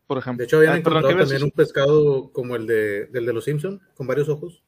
por 0.07 0.19
ejemplo. 0.19 0.43
De 0.43 0.45
hecho, 0.45 0.59
habían 0.59 0.75
ah, 0.75 0.77
encontrado 0.77 1.07
perdón, 1.07 1.23
también 1.23 1.45
un 1.45 1.51
pescado 1.51 2.31
como 2.31 2.57
el 2.57 2.67
de, 2.67 3.07
del 3.07 3.25
de 3.25 3.33
los 3.33 3.45
Simpson, 3.45 3.81
con 3.95 4.07
varios 4.07 4.29
ojos. 4.29 4.63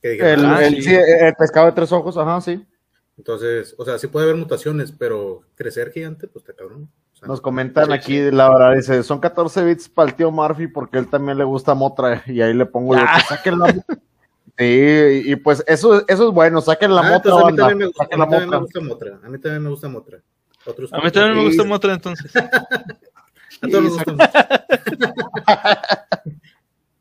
Que 0.00 0.10
digan, 0.10 0.28
el, 0.28 0.44
ah, 0.46 0.64
el, 0.64 0.80
sí. 0.80 0.94
el, 0.94 1.34
pescado 1.34 1.66
de 1.66 1.72
tres 1.72 1.90
ojos, 1.90 2.16
ajá, 2.16 2.40
sí. 2.40 2.64
Entonces, 3.16 3.74
o 3.76 3.84
sea, 3.84 3.98
sí 3.98 4.06
puede 4.06 4.26
haber 4.26 4.36
mutaciones, 4.36 4.92
pero 4.92 5.40
crecer 5.56 5.90
gigante, 5.90 6.28
pues 6.28 6.44
te 6.44 6.54
cabrón. 6.54 6.88
O 7.12 7.16
sea, 7.16 7.26
Nos 7.26 7.40
comentan 7.40 7.86
sí, 7.86 7.92
aquí, 7.92 8.18
sí. 8.18 8.30
la 8.30 8.50
verdad, 8.50 8.76
dice, 8.76 9.02
son 9.02 9.18
14 9.18 9.64
bits 9.64 9.88
para 9.88 10.10
el 10.10 10.14
tío 10.14 10.30
Murphy 10.30 10.68
porque 10.68 10.98
él 10.98 11.08
también 11.08 11.38
le 11.38 11.44
gusta 11.44 11.74
Motra 11.74 12.22
y 12.28 12.40
ahí 12.40 12.54
le 12.54 12.66
pongo 12.66 12.94
yo, 12.94 13.02
que 13.02 13.20
saquen 13.22 13.58
la 13.58 13.74
Sí, 14.58 15.22
y, 15.24 15.36
pues 15.36 15.62
eso, 15.68 16.04
eso 16.08 16.28
es 16.28 16.34
bueno, 16.34 16.60
saquen 16.60 16.92
la 16.92 17.02
ah, 17.02 17.10
Motra. 17.10 17.32
A 17.32 17.50
mí 17.50 17.56
también, 17.56 17.78
me 17.78 17.86
gusta, 17.86 18.04
a 18.10 18.16
mí 18.16 18.26
también 18.28 18.50
me 18.50 18.56
gusta 18.58 18.80
Motra. 18.80 19.20
A 19.22 19.28
mí 19.28 19.38
también 19.38 19.62
me 19.62 19.70
gusta 19.70 19.88
Motra. 19.88 20.18
Otros 20.64 20.92
a 20.92 20.98
mí 20.98 21.10
también 21.12 21.36
me 21.36 21.44
gusta 21.44 21.64
Motra, 21.64 21.94
entonces. 21.94 22.34
a 22.36 23.68
todos 23.70 23.84
nos 23.84 23.92
gusta 23.92 24.12
Motra. 24.12 24.66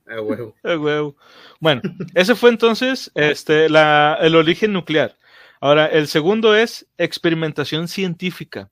A 0.08 0.22
huevo. 0.22 0.56
A 0.64 0.78
huevo. 0.78 1.16
Bueno, 1.60 1.82
ese 2.14 2.36
fue 2.36 2.52
entonces 2.52 3.12
este, 3.16 3.70
la, 3.70 4.18
el 4.22 4.36
origen 4.36 4.72
nuclear. 4.72 5.18
Ahora, 5.60 5.88
el 5.88 6.08
segundo 6.08 6.56
es 6.56 6.88
experimentación 6.98 7.88
científica. 7.88 8.70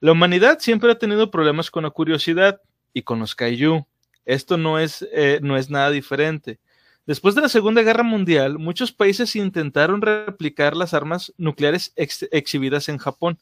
La 0.00 0.12
humanidad 0.12 0.58
siempre 0.58 0.90
ha 0.90 0.98
tenido 0.98 1.30
problemas 1.30 1.70
con 1.70 1.84
la 1.84 1.90
curiosidad 1.90 2.60
y 2.92 3.02
con 3.02 3.20
los 3.20 3.34
kaiju. 3.34 3.86
Esto 4.24 4.56
no 4.56 4.78
es, 4.78 5.06
eh, 5.12 5.38
no 5.42 5.56
es 5.56 5.70
nada 5.70 5.90
diferente. 5.90 6.58
Después 7.06 7.34
de 7.34 7.42
la 7.42 7.50
Segunda 7.50 7.82
Guerra 7.82 8.02
Mundial, 8.02 8.58
muchos 8.58 8.90
países 8.90 9.36
intentaron 9.36 10.00
replicar 10.00 10.74
las 10.74 10.94
armas 10.94 11.34
nucleares 11.36 11.92
ex 11.96 12.26
exhibidas 12.32 12.88
en 12.88 12.96
Japón. 12.96 13.38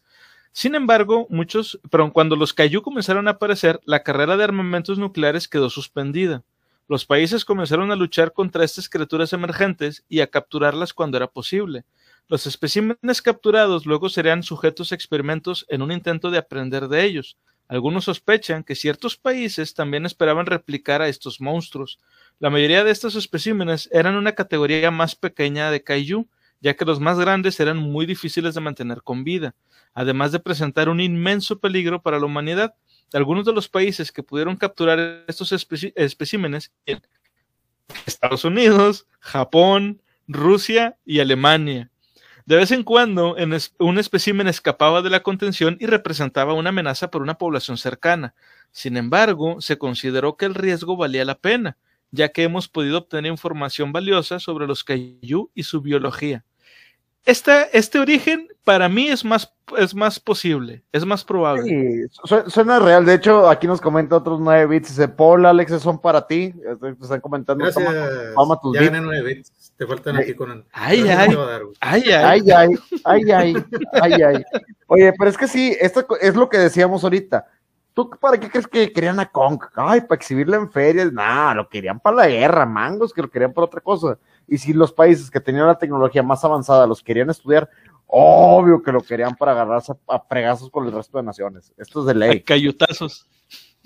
Sin 0.50 0.74
embargo, 0.74 1.28
muchos, 1.30 1.78
pero 1.88 2.12
cuando 2.12 2.34
los 2.34 2.54
kaiju 2.54 2.82
comenzaron 2.82 3.28
a 3.28 3.32
aparecer, 3.32 3.80
la 3.84 4.02
carrera 4.02 4.36
de 4.36 4.42
armamentos 4.42 4.98
nucleares 4.98 5.46
quedó 5.46 5.70
suspendida. 5.70 6.42
Los 6.88 7.06
países 7.06 7.44
comenzaron 7.44 7.92
a 7.92 7.96
luchar 7.96 8.32
contra 8.32 8.64
estas 8.64 8.88
criaturas 8.88 9.32
emergentes 9.32 10.04
y 10.08 10.20
a 10.20 10.26
capturarlas 10.26 10.92
cuando 10.92 11.16
era 11.16 11.28
posible. 11.28 11.84
Los 12.26 12.48
especímenes 12.48 13.22
capturados 13.22 13.86
luego 13.86 14.08
serían 14.08 14.42
sujetos 14.42 14.90
a 14.90 14.96
experimentos 14.96 15.66
en 15.68 15.82
un 15.82 15.92
intento 15.92 16.32
de 16.32 16.38
aprender 16.38 16.88
de 16.88 17.04
ellos. 17.04 17.36
Algunos 17.72 18.04
sospechan 18.04 18.64
que 18.64 18.74
ciertos 18.74 19.16
países 19.16 19.72
también 19.72 20.04
esperaban 20.04 20.44
replicar 20.44 21.00
a 21.00 21.08
estos 21.08 21.40
monstruos. 21.40 21.98
La 22.38 22.50
mayoría 22.50 22.84
de 22.84 22.90
estos 22.90 23.14
especímenes 23.14 23.88
eran 23.92 24.16
una 24.16 24.32
categoría 24.32 24.90
más 24.90 25.16
pequeña 25.16 25.70
de 25.70 25.82
kaiju, 25.82 26.28
ya 26.60 26.74
que 26.74 26.84
los 26.84 27.00
más 27.00 27.18
grandes 27.18 27.58
eran 27.60 27.78
muy 27.78 28.04
difíciles 28.04 28.54
de 28.54 28.60
mantener 28.60 29.00
con 29.02 29.24
vida, 29.24 29.54
además 29.94 30.32
de 30.32 30.40
presentar 30.40 30.90
un 30.90 31.00
inmenso 31.00 31.60
peligro 31.60 32.02
para 32.02 32.18
la 32.18 32.26
humanidad. 32.26 32.74
Algunos 33.14 33.46
de 33.46 33.54
los 33.54 33.70
países 33.70 34.12
que 34.12 34.22
pudieron 34.22 34.56
capturar 34.56 35.24
estos 35.26 35.50
especímenes 35.96 36.72
Estados 38.04 38.44
Unidos, 38.44 39.06
Japón, 39.18 40.02
Rusia 40.28 40.98
y 41.06 41.20
Alemania. 41.20 41.90
De 42.44 42.56
vez 42.56 42.70
en 42.72 42.82
cuando, 42.82 43.36
en 43.38 43.52
es, 43.52 43.74
un 43.78 43.98
espécimen 43.98 44.48
escapaba 44.48 45.02
de 45.02 45.10
la 45.10 45.22
contención 45.22 45.76
y 45.80 45.86
representaba 45.86 46.54
una 46.54 46.70
amenaza 46.70 47.10
para 47.10 47.22
una 47.22 47.38
población 47.38 47.76
cercana. 47.78 48.34
Sin 48.70 48.96
embargo, 48.96 49.60
se 49.60 49.78
consideró 49.78 50.36
que 50.36 50.46
el 50.46 50.54
riesgo 50.54 50.96
valía 50.96 51.24
la 51.24 51.38
pena, 51.38 51.76
ya 52.10 52.30
que 52.30 52.42
hemos 52.42 52.68
podido 52.68 52.98
obtener 52.98 53.30
información 53.30 53.92
valiosa 53.92 54.40
sobre 54.40 54.66
los 54.66 54.84
kaiju 54.84 55.50
y 55.54 55.62
su 55.62 55.80
biología. 55.80 56.44
Esta, 57.24 57.62
este 57.64 58.00
origen 58.00 58.48
para 58.64 58.88
mí 58.88 59.06
es 59.06 59.24
más, 59.24 59.52
es 59.78 59.94
más 59.94 60.18
posible, 60.18 60.82
es 60.90 61.04
más 61.06 61.24
probable. 61.24 61.62
Sí, 61.62 62.20
suena 62.48 62.80
real. 62.80 63.04
De 63.04 63.14
hecho, 63.14 63.48
aquí 63.48 63.68
nos 63.68 63.80
comenta 63.80 64.16
otros 64.16 64.40
9 64.40 64.66
bits. 64.66 64.88
Dice, 64.88 65.06
Paul, 65.06 65.46
Alex, 65.46 65.80
son 65.80 66.00
para 66.00 66.26
ti. 66.26 66.52
Están 67.00 67.20
comentando. 67.20 67.64
Gracias. 67.64 67.84
Toma, 67.84 68.08
toma 68.34 68.60
tus 68.60 68.74
ya 68.76 69.00
9 69.00 69.22
bits. 69.22 69.61
Te 69.82 69.88
faltan 69.88 70.16
aquí 70.16 70.34
con 70.34 70.48
el. 70.48 70.64
Ay, 70.70 71.00
ay. 71.08 71.36
Ay, 71.80 72.02
ay. 72.12 72.12
Ay, 72.12 72.50
ay. 72.52 72.68
Ay, 73.02 73.32
ay. 73.32 73.54
Ay, 74.00 74.12
ay. 74.22 74.44
Oye, 74.86 75.12
pero 75.18 75.28
es 75.28 75.36
que 75.36 75.48
sí, 75.48 75.76
esto 75.80 76.06
es 76.20 76.36
lo 76.36 76.48
que 76.48 76.58
decíamos 76.58 77.02
ahorita. 77.02 77.48
¿Tú 77.92 78.08
para 78.08 78.38
qué 78.38 78.48
crees 78.48 78.68
que 78.68 78.92
querían 78.92 79.18
a 79.18 79.28
Kong? 79.28 79.60
Ay, 79.74 80.02
para 80.02 80.14
exhibirla 80.14 80.56
en 80.56 80.70
ferias. 80.70 81.12
Nah, 81.12 81.52
lo 81.54 81.68
querían 81.68 81.98
para 81.98 82.14
la 82.14 82.28
guerra, 82.28 82.64
mangos, 82.64 83.12
que 83.12 83.22
lo 83.22 83.28
querían 83.28 83.52
para 83.52 83.64
otra 83.64 83.80
cosa. 83.80 84.20
Y 84.46 84.56
si 84.56 84.72
los 84.72 84.92
países 84.92 85.28
que 85.28 85.40
tenían 85.40 85.66
la 85.66 85.76
tecnología 85.76 86.22
más 86.22 86.44
avanzada 86.44 86.86
los 86.86 87.02
querían 87.02 87.30
estudiar, 87.30 87.68
obvio 88.06 88.80
que 88.84 88.92
lo 88.92 89.00
querían 89.00 89.34
para 89.34 89.50
agarrarse 89.50 89.94
a, 90.06 90.14
a 90.14 90.20
fregazos 90.20 90.70
con 90.70 90.86
el 90.86 90.92
resto 90.92 91.18
de 91.18 91.24
naciones. 91.24 91.72
Esto 91.76 92.02
es 92.02 92.06
de 92.06 92.14
ley. 92.14 92.38
A 92.38 92.44
cayutazos. 92.44 93.26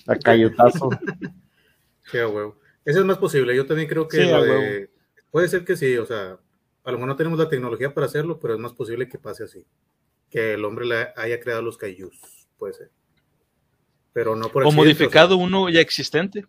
A 0.06 0.14
cayutazos. 0.14 0.94
Qué 2.12 2.26
huevo. 2.26 2.58
Eso 2.84 2.98
es 2.98 3.06
más 3.06 3.16
posible. 3.16 3.56
Yo 3.56 3.64
también 3.64 3.88
creo 3.88 4.06
que 4.06 4.18
sí, 4.18 4.26
de... 4.26 4.95
puede 5.30 5.48
ser 5.48 5.64
que 5.64 5.76
sí, 5.76 5.96
o 5.96 6.06
sea, 6.06 6.38
a 6.84 6.90
lo 6.90 6.98
mejor 6.98 7.08
no 7.08 7.16
tenemos 7.16 7.38
la 7.38 7.48
tecnología 7.48 7.92
para 7.92 8.06
hacerlo, 8.06 8.38
pero 8.38 8.54
es 8.54 8.60
más 8.60 8.72
posible 8.72 9.08
que 9.08 9.18
pase 9.18 9.44
así. 9.44 9.64
Que 10.30 10.54
el 10.54 10.64
hombre 10.64 10.86
le 10.86 11.08
haya 11.16 11.40
creado 11.40 11.62
los 11.62 11.76
cayús, 11.76 12.48
puede 12.58 12.74
ser. 12.74 12.90
Pero 14.12 14.34
no 14.34 14.48
por 14.48 14.64
O 14.64 14.72
modificado 14.72 15.34
o 15.34 15.38
sea, 15.38 15.46
uno 15.46 15.68
ya 15.68 15.80
existente. 15.80 16.46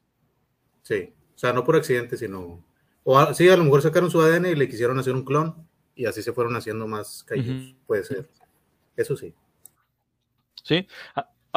Sí, 0.84 1.14
o 1.36 1.38
sea, 1.38 1.54
no 1.54 1.64
por 1.64 1.76
accidente, 1.76 2.18
sino 2.18 2.64
o 3.10 3.18
a, 3.18 3.34
sí, 3.34 3.48
a 3.48 3.56
lo 3.56 3.64
mejor 3.64 3.82
sacaron 3.82 4.12
su 4.12 4.20
ADN 4.20 4.48
y 4.48 4.56
le 4.56 4.68
quisieron 4.68 5.00
hacer 5.00 5.14
un 5.14 5.24
clon 5.24 5.66
y 5.96 6.06
así 6.06 6.22
se 6.22 6.34
fueron 6.34 6.58
haciendo 6.58 6.88
más. 6.88 7.26
Uh 7.32 7.36
-huh. 7.36 7.76
Puede 7.88 8.04
ser. 8.04 8.30
Eso 8.98 9.16
sí. 9.16 9.34
Sí. 10.62 10.86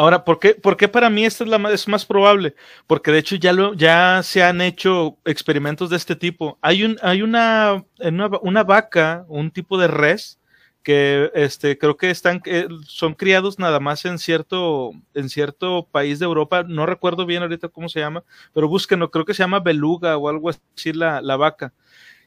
Ahora, 0.01 0.25
¿por 0.25 0.39
qué, 0.39 0.55
¿por 0.55 0.79
qué 0.79 0.89
para 0.89 1.11
mí 1.11 1.27
esta 1.27 1.45
es 1.45 1.51
la 1.51 1.59
más, 1.59 1.75
es 1.75 1.87
más 1.87 2.07
probable? 2.07 2.55
Porque 2.87 3.13
de 3.13 3.19
hecho 3.19 3.37
ya, 3.37 3.53
lo, 3.53 3.75
ya 3.75 4.23
se 4.23 4.43
han 4.43 4.63
hecho 4.63 5.19
experimentos 5.27 5.91
de 5.91 5.99
este 5.99 6.17
tipo. 6.17 6.57
Hay, 6.63 6.85
un, 6.85 6.97
hay 7.03 7.21
una, 7.21 7.85
una, 7.99 8.31
una 8.41 8.65
vaca, 8.65 9.27
un 9.29 9.51
tipo 9.51 9.77
de 9.77 9.89
res, 9.89 10.41
que 10.83 11.31
este 11.35 11.77
creo 11.77 11.99
que 11.99 12.09
están 12.09 12.41
eh, 12.47 12.67
son 12.87 13.13
criados 13.13 13.59
nada 13.59 13.79
más 13.79 14.07
en 14.07 14.19
cierto 14.19 14.93
en 15.13 15.29
cierto 15.29 15.87
país 15.93 16.19
de 16.19 16.25
Europa 16.25 16.63
no 16.67 16.87
recuerdo 16.87 17.27
bien 17.27 17.43
ahorita 17.43 17.69
cómo 17.69 17.91
se 17.91 18.01
llama 18.01 18.25
pero 18.55 18.67
búsquenlo 18.67 19.11
creo 19.11 19.27
que 19.27 19.35
se 19.35 19.43
llama 19.43 19.61
beluga 19.61 20.17
o 20.17 20.31
algo 20.31 20.49
así 20.49 20.95
la, 20.95 21.21
la 21.21 21.37
vaca 21.37 21.75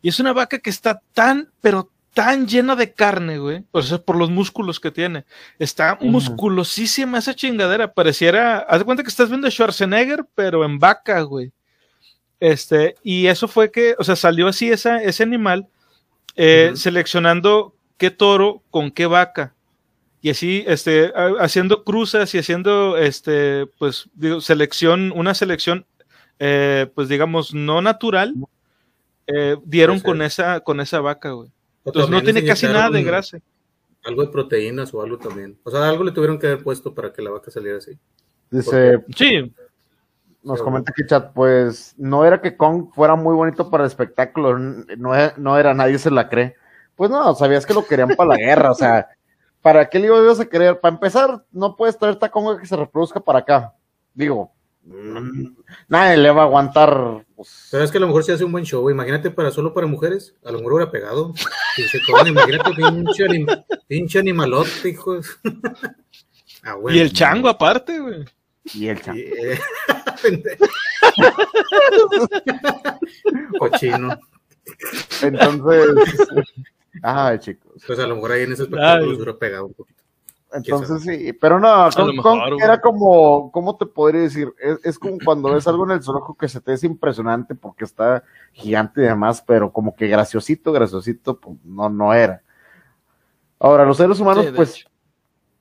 y 0.03 0.09
es 0.09 0.19
una 0.19 0.33
vaca 0.33 0.59
que 0.59 0.69
está 0.69 1.01
tan 1.13 1.49
pero 1.61 1.89
tan 2.13 2.47
llena 2.47 2.75
de 2.75 2.93
carne 2.93 3.37
güey 3.39 3.63
o 3.71 3.81
sea 3.81 3.97
por 3.97 4.15
los 4.15 4.29
músculos 4.29 4.79
que 4.79 4.91
tiene 4.91 5.25
está 5.59 5.97
uh 5.99 6.03
-huh. 6.03 6.09
musculosísima 6.09 7.17
esa 7.17 7.33
chingadera 7.33 7.93
pareciera 7.93 8.59
haz 8.59 8.79
de 8.79 8.85
cuenta 8.85 9.03
que 9.03 9.09
estás 9.09 9.29
viendo 9.29 9.47
a 9.47 9.51
Schwarzenegger 9.51 10.25
pero 10.35 10.63
en 10.63 10.79
vaca 10.79 11.21
güey 11.21 11.51
este 12.39 12.95
y 13.03 13.27
eso 13.27 13.47
fue 13.47 13.71
que 13.71 13.95
o 13.97 14.03
sea 14.03 14.15
salió 14.15 14.47
así 14.47 14.69
esa, 14.69 15.01
ese 15.01 15.23
animal 15.23 15.67
eh, 16.35 16.69
uh 16.69 16.73
-huh. 16.73 16.77
seleccionando 16.77 17.75
qué 18.03 18.11
toro 18.11 18.61
con 18.69 18.91
qué 18.91 19.05
vaca. 19.05 19.55
Y 20.21 20.29
así, 20.29 20.65
este, 20.67 21.13
haciendo 21.39 21.85
cruzas 21.85 22.35
y 22.35 22.37
haciendo, 22.37 22.97
este, 22.97 23.65
pues, 23.79 24.09
digo, 24.13 24.41
selección, 24.41 25.13
una 25.15 25.33
selección, 25.33 25.85
eh, 26.37 26.91
pues, 26.95 27.07
digamos, 27.07 27.53
no 27.53 27.81
natural, 27.81 28.33
eh, 29.27 29.55
dieron 29.63 30.01
con 30.01 30.21
esa, 30.21 30.59
con 30.59 30.81
esa 30.81 30.99
vaca, 30.99 31.31
güey. 31.31 31.52
Entonces 31.85 32.09
no 32.09 32.21
tiene 32.21 32.45
casi 32.45 32.65
nada 32.67 32.89
de 32.89 33.03
grasa. 33.03 33.39
Algo 34.03 34.21
de 34.21 34.31
proteínas 34.31 34.93
o 34.93 35.01
algo 35.01 35.17
también. 35.17 35.57
O 35.63 35.71
sea, 35.71 35.87
algo 35.87 36.03
le 36.03 36.11
tuvieron 36.11 36.37
que 36.37 36.47
haber 36.47 36.63
puesto 36.63 36.93
para 36.93 37.13
que 37.13 37.21
la 37.21 37.31
vaca 37.31 37.51
saliera 37.51 37.77
así. 37.77 37.97
Dice, 38.49 39.03
sí. 39.15 39.53
Nos 40.43 40.61
comenta 40.61 40.91
aquí 40.91 41.05
chat, 41.05 41.31
pues 41.33 41.95
no 41.97 42.25
era 42.25 42.41
que 42.41 42.57
Kong 42.57 42.89
fuera 42.93 43.15
muy 43.15 43.33
bonito 43.33 43.69
para 43.69 43.85
el 43.85 43.87
espectáculo, 43.87 44.59
no, 44.59 45.11
no 45.37 45.57
era, 45.57 45.73
nadie 45.73 45.97
se 45.97 46.11
la 46.11 46.27
cree. 46.27 46.55
Pues 46.95 47.09
no, 47.09 47.33
sabías 47.33 47.65
que 47.65 47.73
lo 47.73 47.85
querían 47.85 48.09
para 48.09 48.31
la 48.31 48.37
guerra, 48.37 48.71
o 48.71 48.75
sea, 48.75 49.07
¿para 49.61 49.89
qué 49.89 49.99
le 49.99 50.07
ibas 50.07 50.41
a 50.41 50.45
querer? 50.45 50.81
Para 50.81 50.95
empezar, 50.95 51.45
no 51.51 51.77
puedes 51.77 51.97
traer 51.97 52.17
taconga 52.17 52.59
que 52.59 52.67
se 52.67 52.75
reproduzca 52.75 53.21
para 53.21 53.39
acá. 53.39 53.73
Digo, 54.13 54.51
nadie 55.87 56.17
le 56.17 56.31
va 56.31 56.41
a 56.41 56.45
aguantar. 56.45 57.25
Pues... 57.35 57.69
Pero 57.71 57.83
es 57.83 57.91
que 57.91 57.97
a 57.97 58.01
lo 58.01 58.07
mejor 58.07 58.23
se 58.23 58.33
hace 58.33 58.43
un 58.43 58.51
buen 58.51 58.65
show, 58.65 58.89
imagínate 58.89 59.31
para 59.31 59.51
solo 59.51 59.73
para 59.73 59.87
mujeres, 59.87 60.35
a 60.43 60.51
lo 60.51 60.59
mejor 60.59 60.73
hubiera 60.73 60.91
pegado. 60.91 61.33
Y 61.77 61.83
se 61.83 61.99
imagínate, 62.27 62.73
pinche, 62.73 63.25
anim, 63.25 63.47
pinche 63.87 64.19
animalote, 64.19 64.89
hijos. 64.89 65.39
Ah, 66.65 66.75
bueno. 66.75 66.97
Y 66.97 67.01
el 67.01 67.11
chango 67.11 67.49
aparte, 67.49 67.99
güey. 67.99 68.23
Y 68.73 68.87
el 68.87 69.01
chango. 69.01 69.19
Eh, 69.19 69.59
Cochino. 73.59 74.17
Entonces, 75.21 76.27
ay, 77.03 77.39
chicos. 77.39 77.83
Pues 77.85 77.99
a 77.99 78.07
lo 78.07 78.15
mejor 78.15 78.31
ahí 78.31 78.43
en 78.43 78.53
ese 78.53 78.63
espectáculo 78.63 79.11
se 79.11 79.15
hubiera 79.15 79.37
pegado 79.37 79.65
un 79.67 79.73
poquito. 79.73 80.02
Entonces 80.53 81.01
sí, 81.01 81.33
pero 81.33 81.59
no, 81.59 81.89
era 82.63 82.79
como, 82.79 83.51
¿cómo 83.51 83.75
te 83.75 83.87
podría 83.87 84.21
decir? 84.21 84.53
Es, 84.83 84.99
como 84.99 85.17
cuando 85.23 85.51
ves 85.51 85.67
algo 85.67 85.85
en 85.85 85.91
el 85.91 86.03
zoológico 86.03 86.35
que 86.35 86.47
se 86.47 86.61
te 86.61 86.73
es 86.73 86.83
impresionante 86.83 87.55
porque 87.55 87.85
está 87.85 88.23
gigante 88.51 89.01
y 89.01 89.05
demás, 89.05 89.43
pero 89.45 89.71
como 89.73 89.95
que 89.95 90.07
graciosito, 90.07 90.71
graciosito, 90.71 91.39
pues 91.39 91.57
no, 91.63 91.89
no 91.89 92.13
era. 92.13 92.43
Ahora, 93.59 93.83
los 93.83 93.97
seres 93.97 94.19
humanos, 94.19 94.45
pues, 94.55 94.85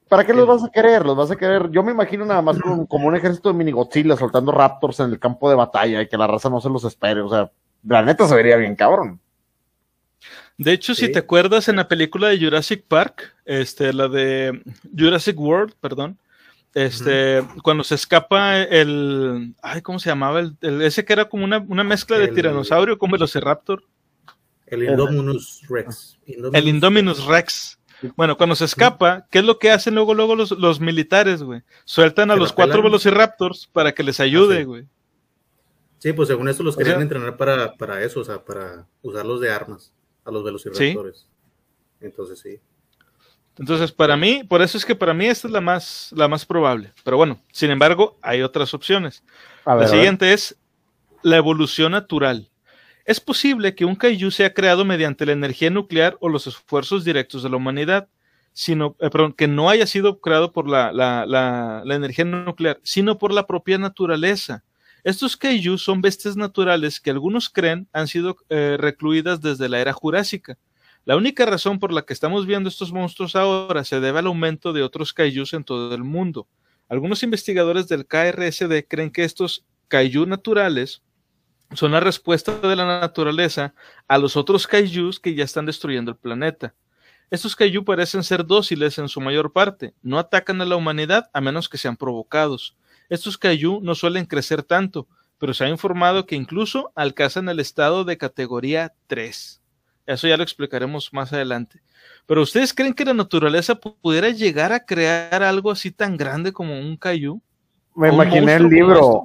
¿para 0.09 0.25
qué 0.25 0.35
los 0.35 0.47
vas 0.47 0.65
a 0.65 0.69
querer? 0.69 1.07
Los 1.07 1.17
vas 1.17 1.31
a 1.31 1.37
querer, 1.37 1.71
yo 1.71 1.83
me 1.83 1.93
imagino 1.93 2.27
nada 2.27 2.43
más 2.43 2.59
como, 2.61 3.09
un 3.09 3.17
ejército 3.17 3.49
de 3.49 3.55
mini 3.55 3.73
Godzilla 3.73 4.17
soltando 4.17 4.53
raptors 4.53 5.01
en 5.01 5.11
el 5.11 5.19
campo 5.19 5.49
de 5.49 5.57
batalla 5.57 6.03
y 6.03 6.09
que 6.09 6.19
la 6.19 6.27
raza 6.27 6.51
no 6.51 6.61
se 6.61 6.69
los 6.69 6.85
espere, 6.85 7.23
o 7.23 7.31
sea, 7.31 7.51
la 7.85 8.03
neta 8.03 8.29
se 8.29 8.35
vería 8.35 8.57
bien 8.57 8.77
cabrón. 8.77 9.21
De 10.59 10.73
hecho, 10.73 10.95
si 10.95 11.11
te 11.11 11.19
acuerdas 11.19 11.69
en 11.69 11.77
la 11.77 11.89
película 11.89 12.29
de 12.29 12.39
Jurassic 12.39 12.85
Park, 12.87 13.35
este, 13.45 13.93
la 13.93 14.09
de 14.09 14.63
Jurassic 14.97 15.39
World, 15.39 15.75
perdón, 15.81 16.19
este, 16.75 17.43
cuando 17.63 17.85
se 17.85 17.95
escapa 17.95 18.63
el, 18.63 19.55
ay, 19.63 19.83
¿cómo 19.83 19.99
se 19.99 20.09
llamaba? 20.09 20.41
El, 20.41 20.83
ese 20.83 21.05
que 21.05 21.13
era 21.13 21.29
como 21.29 21.45
una, 21.45 21.85
mezcla 21.85 22.19
de 22.19 22.29
tiranosaurio 22.29 22.99
con 22.99 23.11
velociraptor. 23.11 23.83
El 24.67 24.85
Indominus 24.85 25.63
Rex. 25.69 26.19
El 26.27 26.69
Indominus 26.69 27.27
Rex. 27.27 27.79
Bueno, 28.17 28.37
cuando 28.37 28.57
se 28.57 28.65
escapa, 28.65 29.27
¿qué 29.31 29.41
es 29.41 29.45
lo 29.45 29.59
que 29.59 29.71
hacen 29.71 29.95
luego, 29.95 30.15
luego 30.15 30.35
los, 30.35 30.81
militares, 30.81 31.43
güey? 31.43 31.63
Sueltan 31.85 32.31
a 32.31 32.37
los 32.37 32.53
cuatro 32.53 32.83
velociraptors 32.83 33.69
para 33.73 33.93
que 33.93 34.03
les 34.03 34.19
ayude, 34.19 34.63
ah, 34.63 34.65
güey. 34.65 34.87
sí. 35.99 36.13
pues 36.13 36.29
según 36.29 36.49
eso 36.49 36.63
los 36.63 36.77
querían 36.77 37.03
entrenar 37.03 37.37
para, 37.37 37.75
para 37.75 38.03
eso, 38.03 38.21
o 38.21 38.25
sea, 38.25 38.45
para 38.45 38.87
usarlos 39.03 39.41
de 39.41 39.51
armas 39.51 39.93
a 40.25 40.31
los 40.31 40.45
velociraptores. 40.45 41.29
Entonces 42.01 42.41
sí. 42.41 42.61
Entonces, 43.59 43.93
para 43.93 44.17
mí, 44.17 44.43
por 44.45 44.63
eso 44.63 44.79
es 44.79 44.85
que 44.85 44.95
para 44.95 45.13
mí 45.13 45.27
esta 45.27 45.47
es 45.47 45.53
la 45.53 45.61
más, 45.61 46.11
la 46.17 46.27
más 46.27 46.47
probable. 46.47 46.93
Pero 47.05 47.19
bueno, 47.19 47.39
sin 47.53 47.71
embargo, 47.71 48.19
hay 48.23 48.43
otras 48.43 48.73
opciones. 48.73 49.23
la 49.67 49.87
siguiente 49.89 50.33
es 50.33 50.57
la 51.23 51.37
evolución 51.37 51.93
natural. 51.93 52.51
Es 53.05 53.21
posible 53.21 53.75
que 53.75 53.85
un 53.85 53.97
kaiju 53.97 54.31
sea 54.31 54.55
creado 54.55 54.85
mediante 54.85 55.27
la 55.27 55.33
energía 55.33 55.71
nuclear 55.71 56.17
o 56.21 56.29
los 56.29 56.47
esfuerzos 56.47 57.05
directos 57.05 57.43
de 57.43 57.51
la 57.51 57.57
humanidad, 57.57 58.09
sino, 58.53 58.97
eh, 59.01 59.11
perdón, 59.11 59.33
que 59.33 59.49
no 59.49 59.69
haya 59.69 59.87
sido 59.87 60.21
creado 60.21 60.53
por 60.53 60.69
la, 60.69 60.93
la, 60.93 61.27
la, 61.27 61.95
energía 61.95 62.25
nuclear, 62.25 62.81
sino 62.83 63.19
por 63.19 63.33
la 63.33 63.47
propia 63.47 63.79
naturaleza. 63.79 64.63
Estos 65.05 65.37
kaiju 65.37 65.79
son 65.79 66.01
bestias 66.01 66.37
naturales 66.37 67.01
que 67.01 67.11
algunos 67.11 67.51
creen 67.51 67.89
han 67.93 68.07
sido 68.07 68.37
eh, 68.49 68.77
recluidas 68.79 69.41
desde 69.41 69.69
la 69.69 69.81
era 69.81 69.93
jurásica. 69.93 70.59
La 71.05 71.17
única 71.17 71.45
razón 71.45 71.81
por 71.81 71.93
la 71.93 72.03
que 72.03 72.13
estamos 72.13 72.47
viendo 72.47 72.69
estos 72.69 72.93
monstruos 72.93 73.35
ahora 73.35 73.83
se 73.83 73.99
debe 73.99 74.21
al 74.21 74.27
aumento 74.27 74.73
de 74.73 74.85
otros 74.85 75.13
kaijus 75.13 75.55
en 75.55 75.65
todo 75.65 75.93
el 75.93 76.05
mundo. 76.05 76.47
Algunos 76.89 77.25
investigadores 77.25 77.89
del 77.89 78.07
KRSD 78.07 78.87
creen 78.89 79.11
que 79.11 79.25
estos 79.25 79.65
kaiju 79.89 80.27
naturales 80.27 81.03
son 81.75 81.91
la 81.91 82.01
respuesta 82.01 82.57
de 82.61 82.77
la 82.77 83.01
naturaleza 83.01 83.75
a 84.07 84.19
los 84.19 84.37
otros 84.37 84.69
kaijus 84.69 85.19
que 85.19 85.35
ya 85.35 85.43
están 85.43 85.67
destruyendo 85.67 86.13
el 86.13 86.17
planeta. 86.17 86.75
Estos 87.33 87.57
kaiju 87.57 87.85
parecen 87.85 88.23
ser 88.23 88.47
dóciles 88.47 88.99
en 88.99 89.09
su 89.09 89.21
mayor 89.21 89.53
parte, 89.53 89.95
no 90.03 90.19
atacan 90.19 90.61
a 90.61 90.67
la 90.67 90.77
humanidad 90.77 91.29
a 91.33 91.41
menos 91.41 91.69
que 91.69 91.79
sean 91.79 91.97
provocados. 91.97 92.77
Estos 93.13 93.37
kaiju 93.37 93.81
no 93.83 93.95
suelen 93.95 94.25
crecer 94.25 94.63
tanto, 94.63 95.07
pero 95.37 95.53
se 95.53 95.67
ha 95.67 95.69
informado 95.69 96.25
que 96.25 96.35
incluso 96.35 96.93
alcanzan 96.95 97.47
el 97.51 97.61
estado 97.61 98.05
de 98.05 98.17
categoría 98.17 98.95
3. 99.07 99.61
Eso 100.07 100.29
ya 100.29 100.39
lo 100.39 100.43
explicaremos 100.43 101.13
más 101.13 101.31
adelante. 101.31 101.83
Pero 102.25 102.41
¿ustedes 102.41 102.73
creen 102.73 102.95
que 102.95 103.05
la 103.05 103.13
naturaleza 103.13 103.75
pudiera 103.75 104.31
llegar 104.31 104.73
a 104.73 104.87
crear 104.87 105.43
algo 105.43 105.71
así 105.71 105.91
tan 105.91 106.17
grande 106.17 106.55
como 106.55 106.81
un 106.81 106.97
kaiju? 106.97 107.39
Me 107.95 108.09
imaginé 108.09 108.55
el 108.55 108.69
libro, 108.71 109.25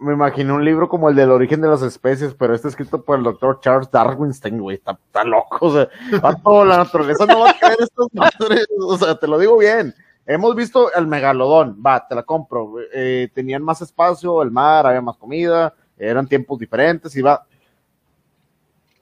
me, 0.00 0.12
imaginé 0.12 0.52
un 0.52 0.64
libro 0.64 0.88
como 0.88 1.08
el 1.08 1.14
del 1.14 1.30
origen 1.30 1.60
de 1.60 1.68
las 1.68 1.82
especies, 1.82 2.34
pero 2.34 2.52
este 2.52 2.66
escrito 2.66 3.04
por 3.04 3.16
el 3.16 3.22
doctor 3.22 3.60
Charles 3.60 3.88
Darwinstein, 3.92 4.58
güey, 4.58 4.78
está, 4.78 5.22
loco, 5.22 5.66
o 5.66 5.72
sea, 5.72 5.88
la 6.10 6.78
naturaleza 6.78 7.26
no 7.26 7.38
va 7.38 7.50
a 7.50 7.54
creer 7.60 7.78
estos 7.80 8.08
madres, 8.12 8.66
o 8.76 8.98
sea, 8.98 9.14
te 9.14 9.28
lo 9.28 9.38
digo 9.38 9.56
bien. 9.56 9.94
Hemos 10.26 10.54
visto 10.54 10.92
el 10.92 11.06
megalodón, 11.06 11.82
va, 11.84 12.06
te 12.06 12.14
la 12.14 12.22
compro. 12.22 12.74
Eh, 12.92 13.28
tenían 13.34 13.62
más 13.62 13.82
espacio, 13.82 14.42
el 14.42 14.50
mar, 14.50 14.86
había 14.86 15.00
más 15.00 15.16
comida, 15.16 15.74
eran 15.98 16.26
tiempos 16.26 16.58
diferentes 16.58 17.14
y 17.16 17.22
va. 17.22 17.46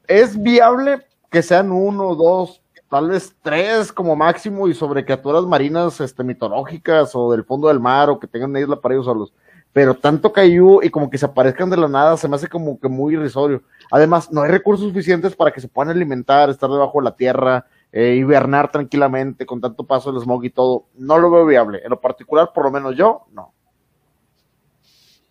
Es 0.06 0.40
viable 0.40 1.06
que 1.30 1.42
sean 1.42 1.70
uno, 1.70 2.14
dos, 2.14 2.62
tal 2.88 3.10
vez 3.10 3.36
tres 3.42 3.92
como 3.92 4.16
máximo 4.16 4.68
y 4.68 4.74
sobre 4.74 5.04
criaturas 5.04 5.44
marinas 5.44 6.00
este, 6.00 6.24
mitológicas 6.24 7.14
o 7.14 7.30
del 7.32 7.44
fondo 7.44 7.68
del 7.68 7.80
mar 7.80 8.08
o 8.08 8.18
que 8.18 8.26
tengan 8.26 8.50
una 8.50 8.60
isla 8.60 8.80
para 8.80 8.94
ellos 8.94 9.06
solos. 9.06 9.32
Pero 9.72 9.94
tanto 9.94 10.32
cayó 10.32 10.82
y 10.82 10.88
como 10.88 11.10
que 11.10 11.18
se 11.18 11.26
aparezcan 11.26 11.68
de 11.68 11.76
la 11.76 11.88
nada 11.88 12.16
se 12.16 12.26
me 12.26 12.36
hace 12.36 12.48
como 12.48 12.80
que 12.80 12.88
muy 12.88 13.14
irrisorio. 13.14 13.62
Además, 13.90 14.32
no 14.32 14.42
hay 14.42 14.50
recursos 14.50 14.86
suficientes 14.86 15.36
para 15.36 15.50
que 15.50 15.60
se 15.60 15.68
puedan 15.68 15.94
alimentar, 15.94 16.48
estar 16.48 16.70
debajo 16.70 16.98
de 16.98 17.04
la 17.04 17.14
tierra, 17.14 17.66
eh, 17.92 18.14
hibernar 18.16 18.70
tranquilamente 18.70 19.46
con 19.46 19.60
tanto 19.60 19.84
paso 19.84 20.12
del 20.12 20.22
smog 20.22 20.44
y 20.44 20.50
todo, 20.50 20.86
no 20.94 21.18
lo 21.18 21.30
veo 21.30 21.46
viable. 21.46 21.80
En 21.82 21.90
lo 21.90 22.00
particular, 22.00 22.52
por 22.54 22.64
lo 22.64 22.70
menos 22.70 22.96
yo, 22.96 23.26
no. 23.32 23.54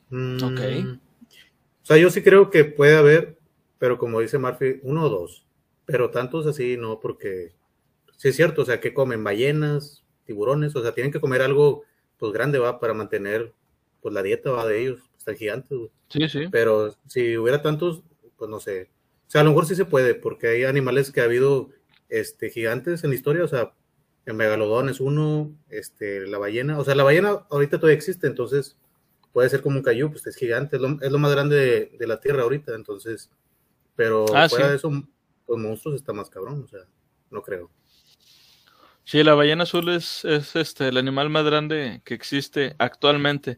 Mm, 0.09 0.43
ok. 0.43 0.99
O 1.83 1.85
sea, 1.85 1.97
yo 1.97 2.09
sí 2.09 2.21
creo 2.21 2.49
que 2.49 2.65
puede 2.65 2.97
haber, 2.97 3.37
pero 3.77 3.97
como 3.97 4.19
dice 4.19 4.37
Murphy, 4.37 4.79
uno 4.83 5.03
o 5.03 5.09
dos. 5.09 5.45
Pero 5.85 6.09
tantos 6.09 6.45
así 6.47 6.75
no, 6.77 6.99
porque 6.99 7.53
sí 8.17 8.29
es 8.29 8.35
cierto, 8.35 8.63
o 8.63 8.65
sea, 8.65 8.79
que 8.79 8.93
comen 8.93 9.23
ballenas, 9.23 10.03
tiburones, 10.25 10.75
o 10.75 10.81
sea, 10.81 10.93
tienen 10.93 11.13
que 11.13 11.21
comer 11.21 11.41
algo 11.41 11.83
pues 12.17 12.33
grande, 12.33 12.59
va, 12.59 12.79
para 12.79 12.93
mantener 12.93 13.53
pues 14.01 14.13
la 14.13 14.23
dieta 14.23 14.51
va 14.51 14.65
de 14.65 14.81
ellos, 14.81 14.99
están 15.17 15.35
gigantes, 15.35 15.77
Sí, 16.09 16.27
sí. 16.29 16.47
Pero 16.51 16.95
si 17.07 17.37
hubiera 17.37 17.61
tantos, 17.61 18.01
pues 18.37 18.49
no 18.49 18.59
sé. 18.59 18.89
O 19.27 19.29
sea, 19.29 19.41
a 19.41 19.43
lo 19.43 19.49
mejor 19.49 19.65
sí 19.65 19.75
se 19.75 19.85
puede, 19.85 20.15
porque 20.15 20.47
hay 20.47 20.63
animales 20.63 21.11
que 21.11 21.19
ha 21.19 21.25
habido 21.25 21.69
este, 22.09 22.49
gigantes 22.49 23.03
en 23.03 23.09
la 23.11 23.15
historia, 23.15 23.43
o 23.43 23.47
sea, 23.47 23.73
el 24.25 24.33
megalodón 24.33 24.89
es 24.89 24.99
uno, 24.99 25.51
este, 25.69 26.27
la 26.27 26.37
ballena, 26.37 26.77
o 26.79 26.83
sea, 26.83 26.95
la 26.95 27.03
ballena 27.03 27.45
ahorita 27.49 27.77
todavía 27.77 27.95
existe, 27.95 28.27
entonces 28.27 28.77
puede 29.31 29.49
ser 29.49 29.61
como 29.61 29.77
un 29.77 29.83
cayú, 29.83 30.11
pues 30.11 30.25
es 30.27 30.35
gigante, 30.35 30.77
es 30.77 31.11
lo, 31.11 31.19
más 31.19 31.31
grande 31.31 31.91
de, 31.97 32.07
la 32.07 32.19
Tierra 32.19 32.43
ahorita, 32.43 32.75
entonces, 32.75 33.29
pero 33.95 34.25
ah, 34.35 34.49
fuera 34.49 34.69
de 34.69 34.75
eso, 34.75 34.91
los 35.47 35.57
monstruos 35.57 35.95
está 35.95 36.11
más 36.11 36.29
cabrón, 36.29 36.63
o 36.65 36.67
sea, 36.67 36.81
no 37.29 37.41
creo. 37.41 37.69
Sí, 39.03 39.23
la 39.23 39.35
ballena 39.35 39.63
azul 39.63 39.87
es, 39.87 40.25
es 40.25 40.55
este, 40.57 40.89
el 40.89 40.97
animal 40.97 41.29
más 41.29 41.45
grande 41.45 42.01
que 42.03 42.13
existe 42.13 42.75
actualmente. 42.77 43.57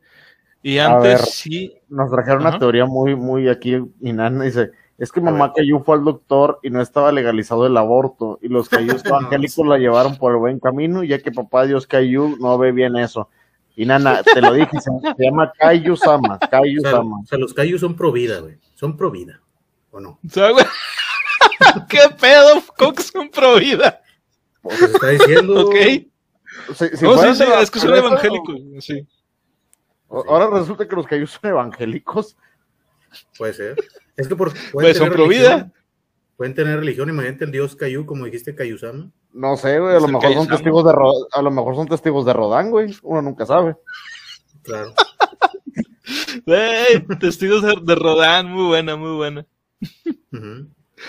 Y 0.61 0.77
antes 0.77 1.21
sí. 1.31 1.73
Nos 1.87 2.11
trajeron 2.11 2.41
una 2.41 2.59
teoría 2.59 2.85
muy, 2.85 3.15
muy 3.15 3.49
aquí, 3.49 3.77
Inanna 4.01 4.43
dice, 4.43 4.71
es 4.99 5.13
que 5.13 5.21
mamá 5.21 5.53
Cayu 5.53 5.79
fue 5.79 5.95
al 5.95 6.03
doctor 6.03 6.59
y 6.61 6.69
no 6.69 6.81
estaba 6.81 7.11
legalizado 7.13 7.65
el 7.65 7.77
aborto, 7.77 8.37
y 8.41 8.49
los 8.49 8.67
Cayús 8.67 9.01
evangélicos 9.05 9.65
la 9.65 9.77
llevaron 9.77 10.17
por 10.17 10.33
el 10.33 10.39
buen 10.39 10.59
camino, 10.59 11.03
ya 11.03 11.19
que 11.19 11.31
papá 11.31 11.65
Dios 11.65 11.87
Cayu 11.87 12.37
no 12.39 12.57
ve 12.57 12.73
bien 12.73 12.97
eso. 12.97 13.29
Y 13.77 13.85
nana, 13.85 14.21
te 14.23 14.41
lo 14.41 14.51
dije, 14.51 14.77
se, 14.81 14.91
llama 15.17 15.53
Cayu 15.57 15.95
Sama, 15.95 16.37
Cayu 16.37 16.81
Sama. 16.81 17.19
O 17.21 17.25
sea, 17.25 17.39
los 17.39 17.53
Cayu 17.53 17.79
son 17.79 17.95
pro 17.95 18.11
vida, 18.11 18.39
güey. 18.41 18.57
Son 18.75 18.97
pro 18.97 19.09
vida, 19.09 19.39
¿o 19.91 20.01
no? 20.01 20.19
¿Qué 21.89 21.99
pedo? 22.19 22.61
¿Cómo 22.77 22.93
que 22.93 23.03
son 23.03 23.29
pro 23.29 23.55
vida? 23.55 24.01
Pues 24.61 24.81
está 24.81 25.07
diciendo. 25.07 25.69
Ok. 25.69 25.75
no, 27.01 27.17
sí, 27.17 27.35
sí, 27.35 27.43
es 27.61 27.71
que 27.71 27.79
son 27.79 27.95
evangélicos, 27.95 28.55
sí. 28.79 29.07
Ahora 30.09 30.49
resulta 30.49 30.87
que 30.87 30.95
los 30.95 31.07
Cayu 31.07 31.25
son 31.25 31.49
evangélicos. 31.49 32.35
Puede 33.37 33.53
ser. 33.53 33.75
Es 34.15 34.27
que 34.27 34.35
por. 34.35 34.53
Pues 34.71 34.97
son 34.97 35.09
pro 35.09 35.27
vida. 35.27 35.71
Pueden 36.39 36.55
tener 36.55 36.79
religión, 36.79 37.09
imagínate 37.09 37.43
el 37.43 37.51
dios 37.51 37.75
Cayu, 37.75 38.05
como 38.05 38.23
dijiste, 38.23 38.55
Cayusama. 38.55 39.11
No 39.33 39.57
sé, 39.57 39.77
güey, 39.77 39.97
a 39.97 39.99
lo 39.99 40.07
mejor 40.07 40.33
son 40.33 40.47
testigos 40.47 40.85
de 40.85 40.91
a 41.31 41.41
lo 41.41 41.51
mejor 41.51 41.75
son 41.75 41.87
testigos 41.87 42.25
de 42.25 42.33
Rodán, 42.33 42.71
güey. 42.71 42.95
Uno 43.03 43.21
nunca 43.21 43.45
sabe. 43.45 43.75
Claro. 44.63 44.93
testigos 47.19 47.61
de, 47.61 47.95
Rodán, 47.95 48.49
muy 48.49 48.67
buena, 48.67 48.95
muy 48.95 49.17
buena. 49.17 49.45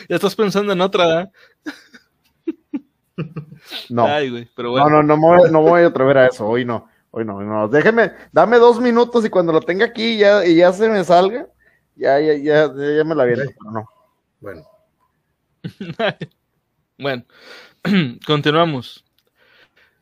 Ya 0.08 0.16
estás 0.16 0.34
pensando 0.34 0.72
en 0.72 0.80
otra, 0.80 1.22
¿eh? 1.22 1.30
No. 3.88 4.08
No, 4.08 4.88
no, 4.88 5.02
no 5.02 5.16
me, 5.16 5.50
no 5.50 5.62
voy 5.62 5.82
a 5.82 5.86
atrever 5.86 6.18
a 6.18 6.26
eso, 6.26 6.46
hoy 6.46 6.64
no. 6.64 6.88
Hoy 7.12 7.24
no, 7.24 7.40
no. 7.42 7.68
Déjeme, 7.68 8.12
dame 8.32 8.58
dos 8.58 8.80
minutos 8.80 9.24
y 9.24 9.30
cuando 9.30 9.52
lo 9.52 9.60
tenga 9.60 9.84
aquí 9.84 10.16
ya, 10.16 10.44
y 10.46 10.56
ya 10.56 10.72
se 10.72 10.88
me 10.88 11.04
salga, 11.04 11.48
ya, 11.96 12.20
ya, 12.20 12.34
ya, 12.34 12.72
ya 12.74 13.04
me 13.04 13.14
la 13.14 13.24
viene, 13.24 13.44
pero 13.58 13.70
no. 13.72 13.88
Bueno. 14.40 14.66
Bueno, 17.00 17.24
continuamos. 18.26 19.06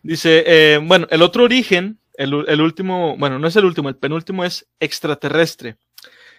Dice, 0.02 0.42
eh, 0.46 0.78
bueno, 0.82 1.06
el 1.10 1.22
otro 1.22 1.44
origen, 1.44 2.00
el, 2.14 2.44
el, 2.48 2.60
último, 2.60 3.16
bueno, 3.16 3.38
no 3.38 3.46
es 3.46 3.54
el 3.54 3.64
último, 3.64 3.88
el 3.88 3.94
penúltimo 3.94 4.44
es 4.44 4.68
extraterrestre. 4.80 5.76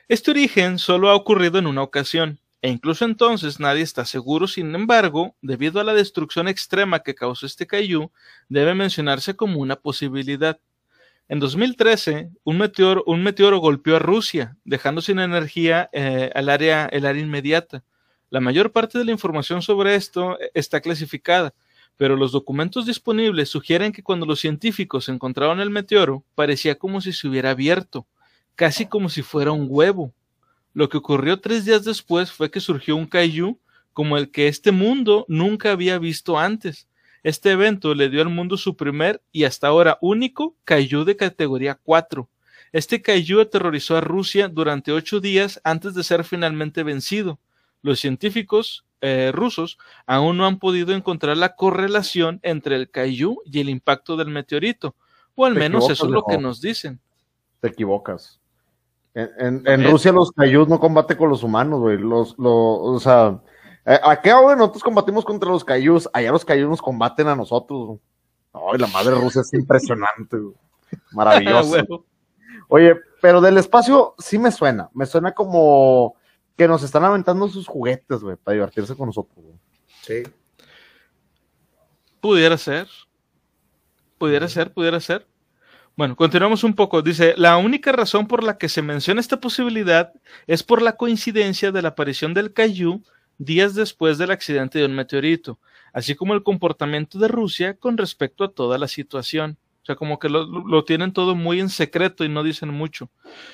Este 0.10 0.32
origen 0.32 0.78
solo 0.78 1.10
ha 1.10 1.16
ocurrido 1.16 1.60
en 1.60 1.68
una 1.68 1.82
ocasión, 1.82 2.40
e 2.62 2.70
incluso 2.70 3.06
entonces 3.06 3.60
nadie 3.60 3.84
está 3.84 4.04
seguro, 4.04 4.48
sin 4.48 4.76
embargo, 4.76 5.36
debido 5.42 5.80
a 5.80 5.86
la 5.86 5.94
destrucción 5.94 6.50
extrema 6.50 7.00
que 7.00 7.16
causó 7.16 7.46
este 7.46 7.66
Kaiju, 7.66 8.12
debe 8.50 8.74
mencionarse 8.74 9.36
como 9.36 9.62
una 9.62 9.78
posibilidad. 9.78 10.60
En 11.32 11.40
2013, 11.40 12.32
un 12.44 12.58
meteoro, 12.58 13.04
un 13.06 13.22
meteoro 13.22 13.60
golpeó 13.60 13.98
a 13.98 14.00
Rusia, 14.00 14.58
dejando 14.64 15.00
sin 15.00 15.20
energía 15.20 15.88
eh, 15.94 16.32
al 16.34 16.50
área, 16.50 16.88
el 16.88 17.06
área 17.06 17.22
inmediata. 17.22 17.84
La 18.32 18.40
mayor 18.40 18.72
parte 18.72 18.98
de 18.98 19.06
la 19.06 19.12
información 19.12 19.62
sobre 19.62 19.94
esto 19.94 20.40
eh, 20.40 20.50
está 20.56 20.82
clasificada, 20.82 21.54
pero 21.98 22.16
los 22.16 22.32
documentos 22.32 22.88
disponibles 22.88 23.48
sugieren 23.48 23.92
que 23.92 24.02
cuando 24.02 24.26
los 24.26 24.40
científicos 24.40 25.08
encontraron 25.08 25.60
el 25.60 25.70
meteoro, 25.70 26.26
parecía 26.34 26.74
como 26.74 27.00
si 27.00 27.14
se 27.14 27.28
hubiera 27.28 27.52
abierto, 27.52 28.08
casi 28.56 28.88
como 28.88 29.08
si 29.08 29.22
fuera 29.22 29.52
un 29.52 29.68
huevo. 29.70 30.12
Lo 30.74 30.90
que 30.90 30.98
ocurrió 30.98 31.40
tres 31.40 31.64
días 31.64 31.86
después 31.86 32.32
fue 32.32 32.50
que 32.50 32.60
surgió 32.60 32.96
un 32.96 33.06
kaiju 33.06 33.60
como 33.94 34.18
el 34.18 34.32
que 34.32 34.48
este 34.48 34.72
mundo 34.72 35.26
nunca 35.28 35.74
había 35.74 36.00
visto 36.00 36.40
antes. 36.40 36.89
Este 37.24 37.52
evento 37.52 37.94
le 37.94 38.10
dio 38.10 38.22
al 38.22 38.30
mundo 38.30 38.58
su 38.58 38.76
primer 38.76 39.22
y 39.32 39.44
hasta 39.44 39.68
ahora 39.68 39.98
único 40.02 40.56
kaiju 40.64 41.04
de 41.04 41.16
categoría 41.16 41.80
4. 41.82 42.28
Este 42.72 43.02
kaiju 43.02 43.42
aterrorizó 43.42 43.98
a 43.98 44.02
Rusia 44.02 44.48
durante 44.48 44.92
ocho 44.92 45.20
días 45.20 45.60
antes 45.64 45.96
de 45.96 46.04
ser 46.04 46.24
finalmente 46.24 46.84
vencido. 46.84 47.40
Los 47.82 48.00
científicos 48.00 48.86
eh, 49.02 49.32
rusos 49.34 49.78
aún 50.06 50.38
no 50.38 50.46
han 50.46 50.60
podido 50.60 50.94
encontrar 50.94 51.38
la 51.38 51.56
correlación 51.56 52.40
entre 52.44 52.76
el 52.76 52.90
kaiju 52.90 53.42
y 53.46 53.60
el 53.60 53.70
impacto 53.70 54.18
del 54.18 54.28
meteorito, 54.28 54.96
o 55.36 55.46
al 55.46 55.56
menos 55.56 55.90
eso 55.90 56.06
es 56.06 56.12
lo 56.12 56.24
que 56.26 56.38
nos 56.38 56.62
dicen. 56.62 57.00
Te 57.62 57.70
equivocas. 57.70 58.40
En, 59.14 59.64
en, 59.66 59.90
Rusia 59.90 60.12
los 60.12 60.32
Kaijus 60.32 60.68
no 60.68 60.80
combaten 60.80 61.18
con 61.18 61.30
los 61.30 61.44
humanos, 61.44 61.80
güey. 61.80 61.98
Los, 61.98 62.38
los, 62.38 62.48
o 62.48 63.00
sea, 63.00 63.40
qué 64.22 64.32
ahora 64.32 64.56
nosotros 64.56 64.84
combatimos 64.84 65.26
contra 65.26 65.50
los 65.50 65.64
Kaijus, 65.64 66.10
allá 66.14 66.32
los 66.32 66.46
Kaijus 66.46 66.70
nos 66.70 66.82
combaten 66.82 67.28
a 67.28 67.36
nosotros. 67.36 68.00
Ay, 68.54 68.78
la 68.78 68.88
madre 68.88 69.16
Rusia 69.16 69.42
es 69.42 69.54
impresionante. 69.54 70.38
Maravilloso. 71.12 72.06
Oye, 72.68 72.96
pero 73.22 73.42
del 73.42 73.58
espacio 73.58 74.16
sí 74.20 74.38
me 74.38 74.52
suena. 74.52 74.90
Me 74.94 75.06
suena 75.06 75.32
como 75.32 76.16
que 76.56 76.68
nos 76.68 76.84
están 76.84 77.04
aventando 77.04 77.48
sus 77.48 77.68
juguetes, 77.68 78.22
güey, 78.22 78.36
para 78.36 78.54
divertirse 78.54 78.96
con 78.96 79.08
nosotros, 79.08 79.38
güey. 79.44 79.58
Sí. 80.02 80.24
Pudiera 82.22 82.58
ser. 82.58 82.88
Pudiera 84.18 84.48
ser, 84.48 84.74
pudiera 84.74 85.00
ser. 85.00 85.26
Bueno, 85.96 86.16
continuamos 86.16 86.64
un 86.64 86.76
poco. 86.76 87.02
Dice, 87.02 87.34
la 87.38 87.58
única 87.58 87.92
razón 87.92 88.28
por 88.28 88.44
la 88.44 88.58
que 88.58 88.70
se 88.70 88.82
menciona 88.82 89.20
esta 89.20 89.40
posibilidad 89.40 90.14
es 90.48 90.64
por 90.64 90.82
la 90.82 90.96
coincidencia 90.96 91.72
de 91.72 91.82
la 91.82 91.90
aparición 91.90 92.34
del 92.34 92.54
Kaiju 92.54 93.02
días 93.40 93.74
después 93.74 94.20
del 94.20 94.30
accidente 94.30 94.78
de 94.78 94.86
un 94.86 94.96
meteorito, 94.96 95.58
así 95.94 96.14
como 96.14 96.36
el 96.36 96.44
comportamiento 96.44 97.18
de 97.18 97.28
Rusia 97.28 97.74
con 97.74 97.98
respecto 97.98 98.44
a 98.44 98.52
toda 98.52 98.78
la 98.78 98.88
situación. 98.88 99.58
O 99.82 99.86
sea, 99.86 99.96
como 99.96 100.20
que 100.20 100.30
lo, 100.30 100.84
tienen 100.84 101.14
todo 101.14 101.34
muy 101.34 101.60
en 101.60 101.70
secreto 101.70 102.24
y 102.24 102.30
no 102.30 102.44
dicen 102.44 102.70
mucho. 102.70 103.10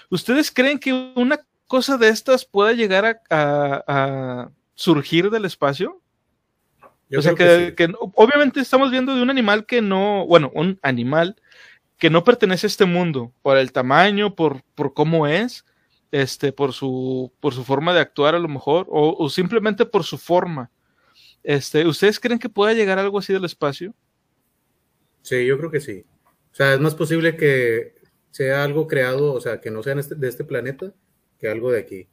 ¿Ustedes 0.09 0.51
creen 0.51 0.79
que 0.79 1.13
una 1.15 1.39
cosa 1.67 1.97
de 1.97 2.09
estas 2.09 2.43
pueda 2.43 2.73
llegar 2.73 3.21
a, 3.29 4.49
surgir 4.73 5.29
del 5.29 5.45
espacio? 5.45 6.01
o 7.15 7.21
sea, 7.21 7.35
que, 7.35 7.73
que, 7.77 7.93
obviamente 8.15 8.59
estamos 8.59 8.91
viendo 8.91 9.15
de 9.15 9.21
un 9.21 9.29
animal 9.29 9.65
que 9.65 9.81
no, 9.81 10.25
bueno, 10.25 10.51
un 10.53 10.79
animal 10.81 11.37
que 11.97 12.09
no 12.09 12.23
pertenece 12.23 12.65
a 12.65 12.67
este 12.67 12.85
mundo, 12.85 13.31
por 13.41 13.57
el 13.57 13.71
tamaño, 13.71 14.35
por, 14.35 14.63
por 14.75 14.93
cómo 14.93 15.27
es, 15.27 15.63
este, 16.15 16.53
por 16.53 16.71
su, 16.71 17.33
por 17.41 17.53
su 17.53 17.65
forma 17.65 17.93
de 17.93 17.99
actuar 17.99 18.35
a 18.35 18.39
lo 18.39 18.47
mejor, 18.47 18.87
o, 18.89 19.29
simplemente 19.29 19.85
por 19.85 20.05
su 20.05 20.17
forma. 20.17 20.71
Este, 21.43 21.85
¿Ustedes 21.85 22.21
creen 22.21 22.39
que 22.39 22.47
pueda 22.47 22.71
llegar 22.71 22.97
algo 22.97 23.19
así 23.19 23.33
del 23.33 23.43
espacio? 23.43 23.93
Sí, 25.21 25.45
yo 25.45 25.57
creo 25.57 25.69
que 25.69 25.81
sí. 25.81 26.05
O 26.53 26.55
sea, 26.55 26.73
es 26.73 26.79
más 26.79 26.95
posible 26.95 27.35
que 27.35 27.95
sea 28.31 28.63
algo 28.63 28.87
creado, 28.87 29.33
o 29.33 29.41
sea, 29.41 29.59
que 29.59 29.69
no 29.71 29.83
sea 29.83 29.95
este, 29.95 30.15
de 30.15 30.29
este 30.29 30.45
planeta, 30.45 30.93
que 31.37 31.49
algo 31.49 31.69
de 31.69 31.79
aquí. 31.79 32.07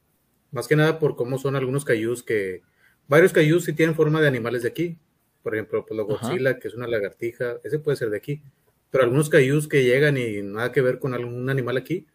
Más 0.50 0.66
que 0.66 0.74
nada 0.74 0.98
por 0.98 1.14
cómo 1.14 1.38
son 1.38 1.54
algunos 1.54 1.84
cayús 1.84 2.24
que... 2.24 2.62
Varios 3.06 3.32
cayús 3.32 3.64
sí 3.64 3.72
tienen 3.72 3.94
forma 3.94 4.20
de 4.20 4.26
animales 4.26 4.62
de 4.62 4.68
aquí. 4.68 4.98
Por 5.44 5.54
ejemplo, 5.54 5.86
pues 5.86 5.96
la 5.96 6.02
Godzilla, 6.02 6.58
que 6.58 6.66
es 6.66 6.74
una 6.74 6.88
lagartija, 6.88 7.58
ese 7.62 7.78
puede 7.78 7.96
ser 7.96 8.10
de 8.10 8.16
aquí. 8.16 8.42
Pero 8.90 9.04
algunos 9.04 9.28
cayús 9.28 9.68
que 9.68 9.84
llegan 9.84 10.16
y 10.16 10.42
nada 10.42 10.72
que 10.72 10.80
ver 10.80 10.98
con 10.98 11.14
algún 11.14 11.48
animal 11.48 11.76
aquí, 11.76 12.06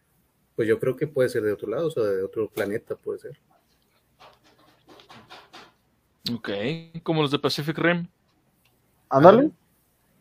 pues 0.58 0.66
yo 0.66 0.80
creo 0.80 0.96
que 0.96 1.06
puede 1.06 1.28
ser 1.28 1.44
de 1.44 1.52
otro 1.52 1.68
lado, 1.70 1.86
o 1.86 1.90
sea, 1.92 2.02
de 2.02 2.20
otro 2.20 2.48
planeta 2.48 2.96
puede 2.96 3.20
ser. 3.20 3.38
Ok, 6.34 6.48
como 7.04 7.22
los 7.22 7.30
de 7.30 7.38
Pacific 7.38 7.78
Rim. 7.78 8.08
Ándale. 9.08 9.52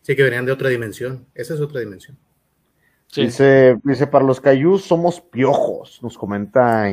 Sí, 0.04 0.16
que 0.16 0.22
venían 0.22 0.46
de 0.46 0.52
otra 0.52 0.70
dimensión. 0.70 1.26
Esa 1.34 1.56
es 1.56 1.60
otra 1.60 1.80
dimensión. 1.80 2.20
Dice, 3.16 3.80
dice, 3.84 4.06
para 4.06 4.24
los 4.24 4.40
cayús 4.40 4.84
somos 4.84 5.20
piojos, 5.20 6.04
nos 6.04 6.16
comenta 6.16 6.86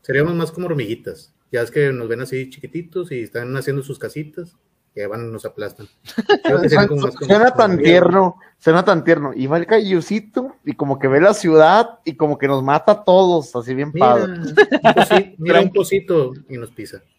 Seríamos 0.00 0.34
más 0.34 0.50
como 0.50 0.64
hormiguitas. 0.68 1.34
Ya 1.52 1.60
es 1.60 1.70
que 1.70 1.92
nos 1.92 2.08
ven 2.08 2.22
así 2.22 2.48
chiquititos 2.48 3.12
y 3.12 3.20
están 3.20 3.54
haciendo 3.54 3.82
sus 3.82 3.98
casitas 3.98 4.56
que 4.94 5.06
van 5.06 5.32
nos 5.32 5.44
aplastan. 5.44 5.88
suena 7.26 7.54
tan 7.54 7.78
tierno, 7.78 8.36
suena 8.58 8.84
tan 8.84 9.04
tierno. 9.04 9.32
Y 9.34 9.46
va 9.46 9.58
el 9.58 9.66
cayucito 9.66 10.56
y 10.64 10.74
como 10.74 10.98
que 10.98 11.08
ve 11.08 11.20
la 11.20 11.34
ciudad 11.34 12.00
y 12.04 12.16
como 12.16 12.38
que 12.38 12.48
nos 12.48 12.62
mata 12.62 12.92
a 12.92 13.04
todos, 13.04 13.54
así 13.54 13.74
bien 13.74 13.92
padre. 13.92 14.40
mira 15.38 15.60
un 15.60 15.72
pocito 15.72 16.32
y 16.48 16.58
nos 16.58 16.70
pisa. 16.70 17.02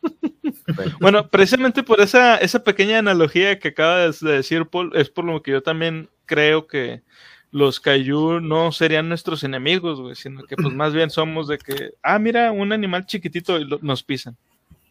bueno, 1.00 1.28
precisamente 1.28 1.82
por 1.82 2.00
esa, 2.00 2.36
esa 2.36 2.62
pequeña 2.62 2.98
analogía 2.98 3.58
que 3.58 3.68
acabas 3.68 4.20
de 4.20 4.32
decir, 4.32 4.66
Paul, 4.66 4.92
es 4.94 5.10
por 5.10 5.24
lo 5.24 5.42
que 5.42 5.50
yo 5.50 5.62
también 5.62 6.08
creo 6.26 6.66
que 6.66 7.02
los 7.50 7.80
Kaiju 7.80 8.40
no 8.40 8.72
serían 8.72 9.08
nuestros 9.08 9.42
enemigos, 9.42 10.00
güey, 10.00 10.14
sino 10.14 10.44
que 10.44 10.56
pues 10.56 10.72
más 10.74 10.92
bien 10.92 11.10
somos 11.10 11.48
de 11.48 11.58
que, 11.58 11.94
ah, 12.02 12.18
mira, 12.18 12.52
un 12.52 12.72
animal 12.72 13.06
chiquitito 13.06 13.58
y 13.58 13.68
nos 13.80 14.02
pisan 14.02 14.36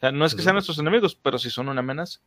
no 0.02 0.26
es 0.26 0.36
que 0.36 0.42
sean 0.42 0.56
nuestros 0.56 0.78
enemigos, 0.80 1.16
pero 1.16 1.40
sí 1.40 1.50
son 1.50 1.70
una 1.70 1.80
amenaza. 1.80 2.20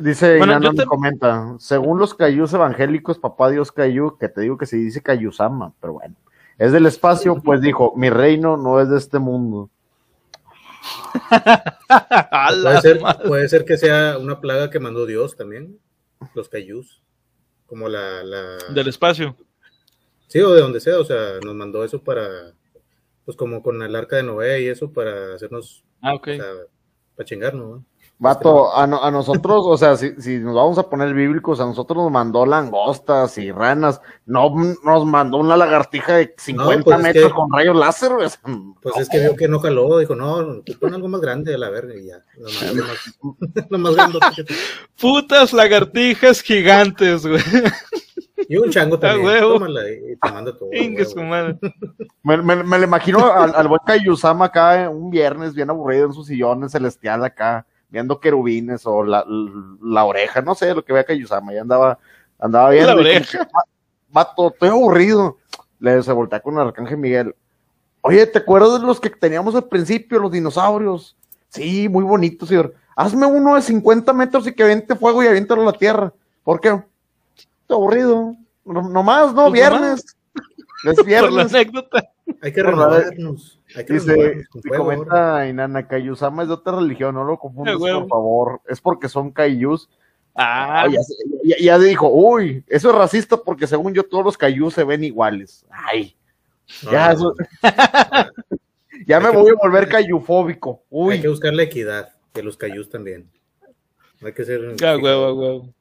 dice 0.00 0.38
bueno, 0.38 0.60
comenta, 0.86 1.56
según 1.58 1.98
los 1.98 2.14
cayús 2.14 2.52
evangélicos, 2.52 3.18
papá 3.18 3.50
Dios 3.50 3.72
cayú, 3.72 4.18
que 4.18 4.28
te 4.28 4.42
digo 4.42 4.58
que 4.58 4.66
se 4.66 4.76
dice 4.76 5.02
cayusama, 5.02 5.72
pero 5.80 5.94
bueno, 5.94 6.14
es 6.58 6.72
del 6.72 6.86
espacio, 6.86 7.36
pues 7.42 7.60
dijo, 7.60 7.94
mi 7.96 8.10
reino 8.10 8.56
no 8.56 8.80
es 8.80 8.90
de 8.90 8.98
este 8.98 9.18
mundo. 9.18 9.70
puede, 12.62 12.80
ser, 12.82 13.00
puede, 13.26 13.48
ser, 13.48 13.64
que 13.64 13.78
sea 13.78 14.18
una 14.18 14.40
plaga 14.40 14.68
que 14.68 14.78
mandó 14.78 15.06
Dios 15.06 15.34
también, 15.34 15.78
los 16.34 16.50
cayús, 16.50 17.02
como 17.66 17.88
la, 17.88 18.22
la... 18.22 18.58
Del 18.68 18.88
espacio. 18.88 19.34
Sí, 20.26 20.40
o 20.40 20.52
de 20.52 20.60
donde 20.60 20.80
sea, 20.80 20.98
o 20.98 21.04
sea, 21.04 21.38
nos 21.42 21.54
mandó 21.54 21.84
eso 21.84 22.02
para, 22.02 22.52
pues 23.24 23.34
como 23.34 23.62
con 23.62 23.82
el 23.82 23.96
arca 23.96 24.16
de 24.16 24.24
Noé 24.24 24.62
y 24.62 24.68
eso 24.68 24.92
para 24.92 25.34
hacernos... 25.34 25.84
Ah, 26.02 26.12
ok 26.14 26.28
para 27.16 27.26
chingarnos, 27.26 27.68
¿no? 27.68 27.84
Vato, 28.16 28.72
a, 28.72 28.84
a, 28.84 29.10
nosotros, 29.10 29.64
o 29.66 29.76
sea, 29.76 29.96
si, 29.96 30.14
si, 30.20 30.38
nos 30.38 30.54
vamos 30.54 30.78
a 30.78 30.88
poner 30.88 31.12
bíblicos, 31.12 31.58
a 31.58 31.66
nosotros 31.66 32.04
nos 32.04 32.12
mandó 32.12 32.46
langostas 32.46 33.36
y 33.38 33.50
ranas, 33.50 34.00
no 34.24 34.54
nos 34.84 35.04
mandó 35.04 35.38
una 35.38 35.56
lagartija 35.56 36.14
de 36.16 36.32
50 36.38 36.84
pues 36.84 36.98
metros 37.00 37.34
con 37.34 37.52
rayos 37.52 37.76
láser, 37.76 38.12
Pues 38.80 38.96
es 38.98 39.08
que 39.08 39.18
vio 39.18 39.34
que 39.34 39.48
no 39.48 39.58
jaló, 39.58 39.98
dijo, 39.98 40.14
no, 40.14 40.62
pon 40.80 40.94
algo 40.94 41.08
más 41.08 41.20
grande 41.20 41.54
a 41.54 41.58
la 41.58 41.70
verga 41.70 41.94
y 41.96 42.06
ya. 42.06 42.22
Lo 43.68 43.78
más, 43.78 43.94
grande. 43.96 44.20
Putas 45.00 45.52
lagartijas 45.52 46.40
gigantes, 46.40 47.26
güey. 47.26 47.42
Y 48.48 48.56
un 48.56 48.70
chango 48.70 48.98
también. 48.98 49.44
y 50.10 50.16
te 50.16 50.32
manda 50.32 50.56
todo. 50.56 50.70
Me, 52.22 52.36
me, 52.38 52.56
me, 52.56 52.78
lo 52.78 52.84
imagino 52.84 53.32
al, 53.32 53.54
al 53.54 53.68
buen 53.68 53.80
Kayusama 53.86 54.46
acá 54.46 54.88
un 54.88 55.10
viernes 55.10 55.54
bien 55.54 55.68
aburrido 55.68 56.06
en 56.06 56.12
su 56.14 56.24
sillón 56.24 56.68
celestial 56.70 57.22
acá, 57.22 57.66
viendo 57.90 58.18
querubines 58.18 58.86
o 58.86 59.04
la, 59.04 59.24
la, 59.82 60.04
oreja, 60.04 60.40
no 60.40 60.54
sé 60.54 60.74
lo 60.74 60.82
que 60.82 60.94
vea 60.94 61.04
Kayusama, 61.04 61.52
ya 61.52 61.60
andaba, 61.60 61.98
andaba 62.38 62.70
viendo. 62.70 62.94
La 62.94 63.00
oreja. 63.00 63.46
Vato, 64.08 64.48
estoy 64.48 64.70
aburrido. 64.70 65.36
Le 65.80 66.02
se 66.02 66.12
voltea 66.12 66.40
con 66.40 66.54
el 66.54 66.60
arcángel 66.60 66.96
Miguel. 66.96 67.34
Oye, 68.00 68.26
¿te 68.26 68.38
acuerdas 68.38 68.80
de 68.80 68.86
los 68.86 69.00
que 69.00 69.10
teníamos 69.10 69.54
al 69.54 69.64
principio, 69.64 70.18
los 70.18 70.32
dinosaurios? 70.32 71.16
Sí, 71.48 71.88
muy 71.88 72.04
bonitos, 72.04 72.48
señor. 72.48 72.74
Hazme 72.96 73.26
uno 73.26 73.54
de 73.54 73.62
50 73.62 74.12
metros 74.12 74.46
y 74.46 74.54
que 74.54 74.62
aviente 74.62 74.94
fuego 74.94 75.22
y 75.22 75.26
aviéntalo 75.26 75.62
a 75.62 75.66
la 75.66 75.72
tierra. 75.72 76.12
¿Por 76.42 76.60
qué? 76.60 76.82
Aburrido. 77.68 78.36
No, 78.64 78.82
nomás, 78.88 79.34
¿no? 79.34 79.48
Pues 79.48 79.52
viernes. 79.52 80.16
Es 80.84 81.04
viernes. 81.04 81.30
Por 81.30 81.32
la 81.32 81.42
anécdota. 81.42 82.10
Hay 82.40 82.52
que 82.52 82.62
renovarnos. 82.62 83.60
Hay 83.76 83.84
que 83.84 83.94
Dice, 83.94 84.44
y 84.54 84.68
comenta 84.68 85.46
Inana, 85.48 85.86
Kayusama 85.86 86.42
es 86.42 86.48
de 86.48 86.54
otra 86.54 86.76
religión, 86.76 87.14
no 87.14 87.24
lo 87.24 87.38
confundas, 87.38 87.76
por 87.76 88.08
favor. 88.08 88.60
Es 88.68 88.80
porque 88.80 89.08
son 89.08 89.30
Kayus. 89.30 89.88
Ah, 90.36 90.88
ya, 91.44 91.56
ya, 91.60 91.78
dijo, 91.78 92.08
uy, 92.08 92.64
eso 92.66 92.90
es 92.90 92.96
racista 92.96 93.36
porque 93.36 93.68
según 93.68 93.94
yo 93.94 94.02
todos 94.02 94.24
los 94.24 94.36
Kayus 94.36 94.74
se 94.74 94.82
hay 94.82 95.04
iguales. 95.04 95.64
Ay, 95.70 96.16
ya, 96.90 97.12
eso... 97.12 97.34
ya 99.06 99.20
me 99.20 99.30
voy 99.30 99.52
a 99.52 99.54
volver 99.54 99.88
cayufóbico. 99.88 100.82
Uy. 100.90 101.14
Hay 101.14 101.20
que 101.20 101.28
buscar 101.28 101.54
la 101.54 101.62
equidad, 101.62 102.14
que 102.32 102.42
los 102.42 102.56
Cayus 102.56 102.88
también. 102.88 103.30
No 104.20 104.26
hay 104.26 104.32
que 104.32 104.44
ser. 104.44 104.74
Ya, 104.76 104.96
huevo, 104.96 105.34
huevo. 105.34 105.74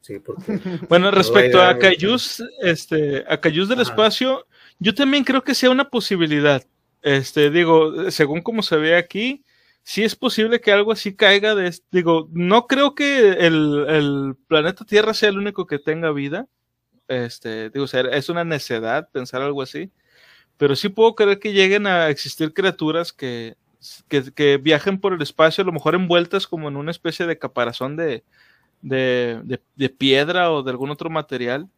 Sí, 0.00 0.18
porque. 0.18 0.58
Bueno, 0.88 1.10
respecto 1.10 1.62
a 1.62 1.78
Cayus, 1.78 2.42
este, 2.62 3.24
a 3.28 3.40
Cayus 3.40 3.68
del 3.68 3.80
espacio, 3.80 4.46
yo 4.78 4.94
también 4.94 5.24
creo 5.24 5.42
que 5.42 5.54
sea 5.54 5.70
una 5.70 5.88
posibilidad. 5.88 6.64
Este, 7.02 7.50
digo, 7.50 8.10
según 8.10 8.42
como 8.42 8.62
se 8.62 8.76
ve 8.76 8.96
aquí, 8.96 9.44
sí 9.82 10.02
es 10.02 10.14
posible 10.14 10.60
que 10.60 10.72
algo 10.72 10.92
así 10.92 11.14
caiga 11.14 11.54
de, 11.54 11.74
digo, 11.90 12.28
no 12.32 12.66
creo 12.66 12.94
que 12.94 13.30
el, 13.30 13.86
el 13.88 14.36
planeta 14.48 14.84
Tierra 14.84 15.14
sea 15.14 15.30
el 15.30 15.38
único 15.38 15.66
que 15.66 15.78
tenga 15.78 16.12
vida. 16.12 16.46
Este, 17.08 17.70
digo, 17.70 17.84
o 17.86 17.88
sea, 17.88 18.02
es 18.02 18.28
una 18.28 18.44
necedad 18.44 19.08
pensar 19.10 19.42
algo 19.42 19.62
así 19.62 19.90
pero 20.60 20.76
sí 20.76 20.90
puedo 20.90 21.14
creer 21.14 21.38
que 21.38 21.54
lleguen 21.54 21.86
a 21.86 22.10
existir 22.10 22.52
criaturas 22.52 23.14
que, 23.14 23.56
que, 24.08 24.58
viajen 24.58 25.00
por 25.00 25.14
el 25.14 25.22
espacio, 25.22 25.62
a 25.62 25.64
lo 25.64 25.72
mejor 25.72 25.94
envueltas 25.94 26.46
como 26.46 26.68
en 26.68 26.76
una 26.76 26.90
especie 26.90 27.26
de 27.26 27.38
caparazón 27.38 27.96
de, 27.96 28.24
de, 28.82 29.60
piedra 29.98 30.52
o 30.52 30.62
de 30.62 30.70
algún 30.70 30.90
otro 30.90 31.10
material. 31.10 31.68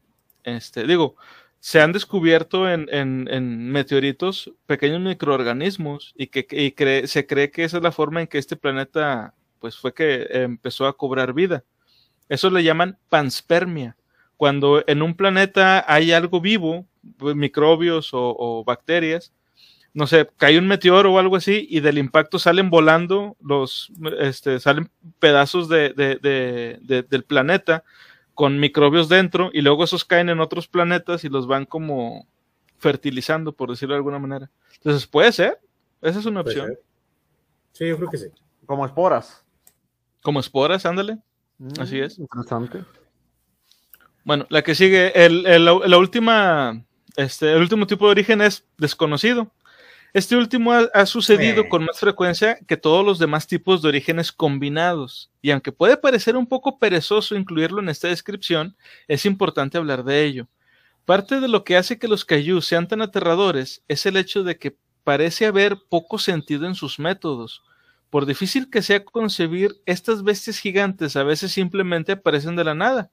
Este, 0.44 0.86
digo, 0.86 1.16
se 1.60 1.80
han 1.80 1.92
descubierto 1.92 2.68
en, 2.68 2.88
en, 2.90 3.70
meteoritos 3.70 4.52
pequeños 4.66 5.00
microorganismos 5.00 6.14
y 6.16 6.26
que 6.28 7.04
se 7.06 7.26
cree 7.26 7.50
que 7.50 7.64
esa 7.64 7.76
es 7.76 7.82
la 7.82 7.92
forma 7.92 8.20
en 8.20 8.26
que 8.26 8.38
este 8.38 8.56
planeta 8.56 9.34
pues 9.60 9.76
fue 9.76 9.94
que 9.94 10.26
empezó 10.30 10.86
a 10.86 10.96
cobrar 10.96 11.32
vida. 11.32 11.64
Eso 12.28 12.50
le 12.50 12.64
llaman 12.64 12.98
panspermia. 13.08 13.96
Cuando 14.36 14.82
en 14.88 15.02
un 15.02 15.14
planeta 15.14 15.84
hay 15.86 16.10
algo 16.10 16.40
vivo, 16.40 16.84
pues, 17.16 17.36
microbios 17.36 18.10
o, 18.12 18.64
bacterias, 18.64 19.32
no 19.94 20.06
sé, 20.06 20.28
cae 20.36 20.58
un 20.58 20.66
meteoro 20.66 21.12
o 21.12 21.18
algo 21.18 21.36
así 21.36 21.66
y 21.68 21.80
del 21.80 21.98
impacto 21.98 22.38
salen 22.38 22.70
volando 22.70 23.36
los, 23.40 23.92
este, 24.20 24.58
salen 24.58 24.90
pedazos 25.18 25.68
de, 25.68 25.92
del 27.08 27.24
planeta 27.24 27.84
con 28.34 28.58
microbios 28.58 29.08
dentro 29.08 29.50
y 29.52 29.60
luego 29.60 29.84
esos 29.84 30.04
caen 30.04 30.30
en 30.30 30.40
otros 30.40 30.66
planetas 30.66 31.24
y 31.24 31.28
los 31.28 31.46
van 31.46 31.66
como 31.66 32.26
fertilizando, 32.78 33.52
por 33.52 33.70
decirlo 33.70 33.94
de 33.94 33.98
alguna 33.98 34.18
manera. 34.18 34.50
Entonces, 34.74 35.06
puede 35.06 35.30
ser, 35.30 35.60
esa 36.00 36.18
es 36.18 36.26
una 36.26 36.40
opción. 36.40 36.74
Sí, 37.72 37.86
yo 37.86 37.96
creo 37.96 38.10
que 38.10 38.18
sí. 38.18 38.26
Como 38.66 38.86
esporas. 38.86 39.44
Como 40.22 40.40
esporas, 40.40 40.86
ándale. 40.86 41.18
Mm, 41.58 41.80
así 41.80 42.00
es. 42.00 42.18
Interesante. 42.18 42.84
Bueno, 44.24 44.46
la 44.48 44.62
que 44.62 44.74
sigue, 44.74 45.24
el, 45.24 45.64
la 45.64 45.98
última 45.98 46.82
este, 47.16 47.52
el 47.52 47.60
último 47.60 47.86
tipo 47.86 48.06
de 48.06 48.12
origen 48.12 48.40
es 48.40 48.64
desconocido. 48.78 49.52
Este 50.12 50.36
último 50.36 50.72
ha, 50.72 51.06
sucedido 51.06 51.68
con 51.70 51.84
más 51.84 51.98
frecuencia 51.98 52.58
que 52.66 52.76
todos 52.76 53.04
los 53.04 53.18
demás 53.18 53.46
tipos 53.46 53.80
de 53.80 53.88
orígenes 53.88 54.30
combinados, 54.30 55.30
y 55.40 55.50
aunque 55.50 55.72
puede 55.72 55.96
parecer 55.96 56.36
un 56.36 56.46
poco 56.46 56.78
perezoso 56.78 57.34
incluirlo 57.34 57.80
en 57.80 57.88
esta 57.88 58.08
descripción, 58.08 58.76
es 59.08 59.24
importante 59.24 59.78
hablar 59.78 60.04
de 60.04 60.24
ello. 60.24 60.48
Parte 61.06 61.40
de 61.40 61.48
lo 61.48 61.64
que 61.64 61.76
hace 61.76 61.98
que 61.98 62.08
los 62.08 62.26
Kaiju 62.26 62.60
sean 62.60 62.86
tan 62.88 63.00
aterradores 63.00 63.82
es 63.88 64.04
el 64.04 64.18
hecho 64.18 64.44
de 64.44 64.58
que 64.58 64.76
parece 65.02 65.46
haber 65.46 65.78
poco 65.88 66.18
sentido 66.18 66.66
en 66.66 66.74
sus 66.74 66.98
métodos. 66.98 67.62
Por 68.10 68.26
difícil 68.26 68.68
que 68.68 68.82
sea 68.82 69.04
concebir, 69.04 69.80
estas 69.86 70.22
bestias 70.22 70.58
gigantes 70.58 71.16
a 71.16 71.22
veces 71.22 71.52
simplemente 71.52 72.12
aparecen 72.12 72.54
de 72.54 72.64
la 72.64 72.74
nada 72.74 73.10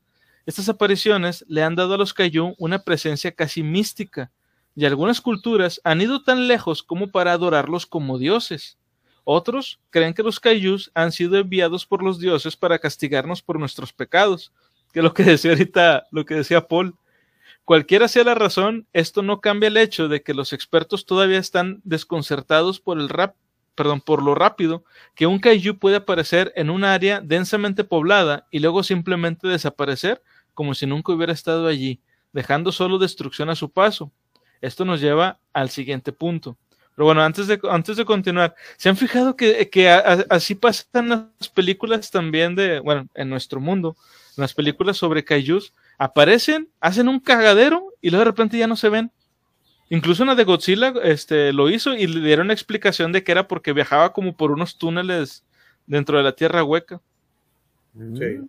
estas 0.49 0.67
apariciones 0.67 1.45
le 1.47 1.61
han 1.61 1.75
dado 1.75 1.93
a 1.93 1.97
los 1.97 2.11
Kaiju 2.11 2.55
una 2.57 2.79
presencia 2.79 3.31
casi 3.31 3.61
mística, 3.61 4.31
y 4.75 4.85
algunas 4.85 5.21
culturas 5.21 5.81
han 5.83 6.01
ido 6.01 6.23
tan 6.23 6.47
lejos 6.47 6.83
como 6.83 7.11
para 7.11 7.33
adorarlos 7.33 7.85
como 7.85 8.17
dioses. 8.17 8.77
Otros 9.23 9.79
creen 9.89 10.13
que 10.13 10.23
los 10.23 10.39
Kaijus 10.39 10.91
han 10.93 11.11
sido 11.11 11.37
enviados 11.37 11.85
por 11.85 12.01
los 12.01 12.19
dioses 12.19 12.55
para 12.55 12.79
castigarnos 12.79 13.41
por 13.41 13.59
nuestros 13.59 13.93
pecados, 13.93 14.51
que 14.91 14.99
es 14.99 15.03
lo 15.03 15.13
que 15.13 15.23
decía 15.23 15.51
ahorita, 15.51 16.07
lo 16.11 16.25
que 16.25 16.35
decía 16.35 16.67
Paul. 16.67 16.95
Cualquiera 17.63 18.07
sea 18.07 18.23
la 18.23 18.33
razón, 18.33 18.87
esto 18.93 19.21
no 19.21 19.41
cambia 19.41 19.67
el 19.67 19.77
hecho 19.77 20.07
de 20.07 20.23
que 20.23 20.33
los 20.33 20.53
expertos 20.53 21.05
todavía 21.05 21.37
están 21.37 21.81
desconcertados 21.83 22.79
por 22.79 22.99
el 22.99 23.09
rap, 23.09 23.35
perdón, 23.75 24.01
por 24.01 24.23
lo 24.23 24.33
rápido 24.33 24.83
que 25.13 25.27
un 25.27 25.39
kaiju 25.39 25.77
puede 25.77 25.97
aparecer 25.97 26.51
en 26.55 26.71
un 26.71 26.83
área 26.83 27.21
densamente 27.21 27.83
poblada 27.83 28.47
y 28.49 28.59
luego 28.59 28.81
simplemente 28.81 29.47
desaparecer 29.47 30.23
como 30.55 30.73
si 30.73 30.87
nunca 30.87 31.13
hubiera 31.13 31.31
estado 31.31 31.67
allí, 31.67 32.01
dejando 32.33 32.71
solo 32.71 32.97
destrucción 32.97 33.49
a 33.49 33.55
su 33.55 33.69
paso. 33.69 34.11
Esto 34.61 34.85
nos 34.85 35.01
lleva 35.01 35.39
al 35.53 35.69
siguiente 35.69 36.11
punto. 36.11 36.57
Pero 36.95 37.05
bueno, 37.05 37.21
antes 37.21 37.47
de, 37.47 37.59
antes 37.69 37.95
de 37.95 38.03
continuar, 38.03 38.55
¿se 38.75 38.89
han 38.89 38.97
fijado 38.97 39.35
que, 39.35 39.69
que 39.69 39.89
así 39.89 40.53
pasan 40.53 41.07
las 41.07 41.49
películas 41.53 42.11
también 42.11 42.55
de, 42.55 42.79
bueno, 42.79 43.07
en 43.13 43.29
nuestro 43.29 43.61
mundo, 43.61 43.95
las 44.35 44.53
películas 44.53 44.97
sobre 44.97 45.23
kaijus, 45.23 45.73
aparecen, 45.97 46.67
hacen 46.81 47.07
un 47.07 47.21
cagadero 47.21 47.93
y 48.01 48.09
luego 48.09 48.25
de 48.25 48.31
repente 48.31 48.57
ya 48.57 48.67
no 48.67 48.75
se 48.75 48.89
ven? 48.89 49.11
Incluso 49.89 50.23
una 50.23 50.35
de 50.35 50.43
Godzilla 50.43 50.93
este, 51.03 51.51
lo 51.51 51.69
hizo 51.69 51.95
y 51.95 52.05
le 52.05 52.19
dieron 52.19 52.47
una 52.47 52.53
explicación 52.53 53.11
de 53.11 53.23
que 53.23 53.31
era 53.31 53.47
porque 53.47 53.73
viajaba 53.73 54.13
como 54.13 54.35
por 54.35 54.51
unos 54.51 54.77
túneles 54.77 55.43
dentro 55.87 56.17
de 56.17 56.23
la 56.23 56.35
tierra 56.35 56.63
hueca. 56.63 57.01
Sí. 57.95 58.41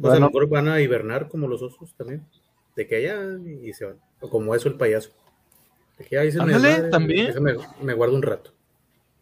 Pues 0.00 0.14
a 0.14 0.18
lo 0.18 0.26
mejor 0.26 0.48
van 0.48 0.68
a 0.68 0.80
hibernar 0.80 1.28
como 1.28 1.46
los 1.46 1.62
osos 1.62 1.94
también. 1.94 2.26
De 2.74 2.86
que 2.86 2.96
allá 2.96 3.20
y 3.62 3.72
se 3.74 3.84
van. 3.84 3.96
O 4.20 4.28
como 4.28 4.54
eso 4.54 4.68
el 4.68 4.74
payaso. 4.74 5.10
Ahí 6.18 6.32
se 6.32 6.42
me 6.42 6.82
también. 6.90 7.34
Me, 7.80 7.94
guardo 7.94 8.14
un 8.14 8.22
rato. 8.22 8.52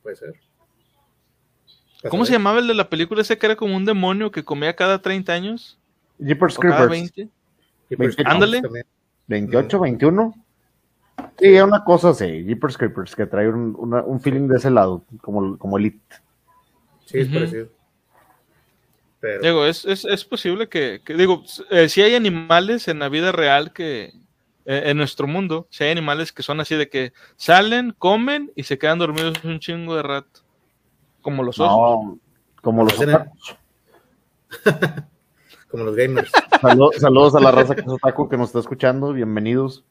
Puede 0.02 0.16
ser. 0.16 0.34
¿Cómo 2.08 2.24
se 2.24 2.32
llamaba 2.32 2.60
el 2.60 2.66
de 2.66 2.74
la 2.74 2.88
película 2.88 3.20
ese 3.20 3.36
que 3.36 3.46
era 3.46 3.56
como 3.56 3.76
un 3.76 3.84
demonio 3.84 4.30
que 4.30 4.44
comía 4.44 4.74
cada 4.74 5.02
30 5.02 5.32
años? 5.32 5.78
Jeepers 6.18 6.58
Creepers. 6.58 7.12
20. 7.90 8.22
Ándale. 8.24 8.62
28, 9.26 9.80
21. 9.80 10.34
Sí, 11.38 11.60
una 11.60 11.84
cosa 11.84 12.10
así, 12.10 12.44
Jeepers 12.44 12.78
Creepers, 12.78 13.14
que 13.14 13.26
trae 13.26 13.48
un, 13.48 13.76
un 13.76 14.20
feeling 14.20 14.48
de 14.48 14.56
ese 14.56 14.70
lado, 14.70 15.04
como, 15.20 15.58
como 15.58 15.78
Elite. 15.78 16.00
Sí, 17.04 17.18
es 17.18 17.28
parecido. 17.28 17.68
Digo, 19.42 19.66
es, 19.66 19.84
es, 19.84 20.04
es 20.06 20.24
posible 20.24 20.68
que, 20.68 21.02
digo, 21.06 21.44
eh, 21.70 21.88
si 21.90 22.00
hay 22.00 22.14
animales 22.14 22.88
en 22.88 23.00
la 23.00 23.10
vida 23.10 23.32
real 23.32 23.72
que, 23.72 24.12
eh, 24.66 24.82
en 24.86 24.96
nuestro 24.96 25.26
mundo, 25.26 25.66
si 25.70 25.84
hay 25.84 25.90
animales 25.90 26.32
que 26.32 26.42
son 26.42 26.60
así 26.60 26.74
de 26.74 26.88
que 26.88 27.12
salen, 27.36 27.94
comen 27.96 28.52
y 28.54 28.64
se 28.64 28.78
quedan 28.78 28.98
dormidos 28.98 29.42
un 29.44 29.58
chingo 29.58 29.96
de 29.96 30.02
rato. 30.02 30.40
Como 31.22 31.42
los 31.42 31.58
osos. 31.58 32.18
como 32.62 32.84
los 32.84 32.94
como 35.70 35.84
los 35.84 35.96
gamers. 35.96 36.30
saludos 36.98 37.34
a 37.34 37.40
la 37.40 37.52
raza 37.52 37.74
que 37.74 37.82
es 37.82 37.88
otaku 37.88 38.28
que 38.28 38.36
nos 38.36 38.48
está 38.48 38.58
escuchando, 38.58 39.12
bienvenidos. 39.12 39.84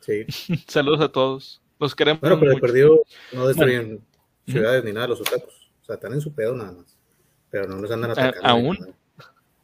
Sí. 0.00 0.26
saludos 0.68 1.00
a 1.00 1.10
todos. 1.10 1.60
Los 1.78 1.94
queremos. 1.94 2.20
Bueno, 2.20 2.38
pero 2.38 2.58
perdido 2.58 3.00
no 3.32 3.48
destruyen 3.48 4.04
ciudades 4.46 4.84
ni 4.84 4.92
nada 4.92 5.08
los 5.08 5.20
otakus. 5.20 5.70
O 5.82 5.84
sea, 5.84 5.94
están 5.94 6.12
en 6.12 6.20
su 6.20 6.32
pedo 6.32 6.54
nada 6.54 6.72
más. 6.72 6.96
Pero 7.50 7.66
no 7.66 7.76
nos 7.76 7.90
andan 7.90 8.12
atacando. 8.12 8.46
¿Aún? 8.46 8.94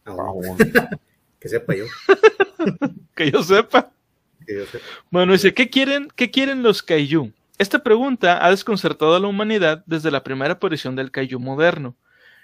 Aún. 0.04 0.56
que 1.46 1.50
sepa 1.50 1.74
yo. 1.76 1.84
que 3.14 3.30
yo 3.30 3.42
sepa. 3.42 3.92
Bueno, 5.10 5.32
dice, 5.32 5.54
¿qué 5.54 5.70
quieren, 5.70 6.08
¿qué 6.16 6.30
quieren 6.30 6.62
los 6.62 6.82
kaiju? 6.82 7.32
Esta 7.58 7.82
pregunta 7.82 8.44
ha 8.44 8.50
desconcertado 8.50 9.14
a 9.14 9.20
la 9.20 9.28
humanidad 9.28 9.84
desde 9.86 10.10
la 10.10 10.24
primera 10.24 10.54
aparición 10.54 10.96
del 10.96 11.12
kaiju 11.12 11.38
moderno. 11.38 11.96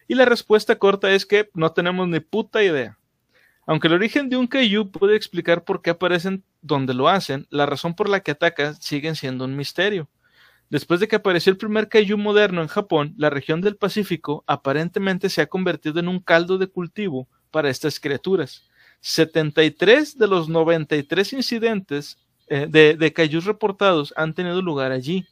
Y 0.07 0.15
la 0.15 0.25
respuesta 0.25 0.79
corta 0.79 1.13
es 1.13 1.27
que 1.27 1.51
no 1.55 1.73
tenemos 1.73 2.09
ni 2.09 2.21
puta 2.21 2.63
idea. 2.63 2.97
Aunque 3.67 3.89
el 3.89 3.95
origen 3.95 4.29
de 4.29 4.37
un 4.37 4.47
kaiju 4.47 4.91
puede 4.91 5.17
explicar 5.17 5.65
por 5.65 5.83
qué 5.83 5.91
aparecen 5.91 6.45
donde 6.61 6.95
lo 6.95 7.09
hacen, 7.09 7.47
la 7.51 7.67
razón 7.67 7.95
por 7.95 8.09
la 8.09 8.21
que 8.21 8.33
atacan 8.33 8.81
sigue 8.81 9.15
siendo 9.17 9.45
un 9.45 9.57
misterio. 9.57 10.09
Después 10.71 11.01
de 11.01 11.09
que 11.09 11.17
apareció 11.17 11.51
el 11.51 11.59
primer 11.59 11.89
kaiju 11.89 12.17
moderno 12.17 12.63
en 12.63 12.69
Japón, 12.69 13.15
la 13.17 13.31
región 13.31 13.61
del 13.61 13.77
Pacífico 13.77 14.45
aparentemente 14.47 15.29
se 15.29 15.43
ha 15.43 15.47
convertido 15.47 15.99
en 15.99 16.09
un 16.09 16.21
caldo 16.21 16.57
de 16.57 16.69
cultivo 16.69 17.29
para 17.51 17.69
estas 17.69 18.01
criaturas. 18.01 18.65
73 19.03 20.17
de 20.17 20.27
los 20.29 20.49
93 20.49 21.35
incidentes 21.35 22.17
eh, 22.47 22.67
de, 22.69 22.97
de 22.97 23.13
kaijus 23.13 23.45
reportados 23.45 24.15
han 24.17 24.33
tenido 24.33 24.63
lugar 24.63 24.93
allí. 24.93 25.27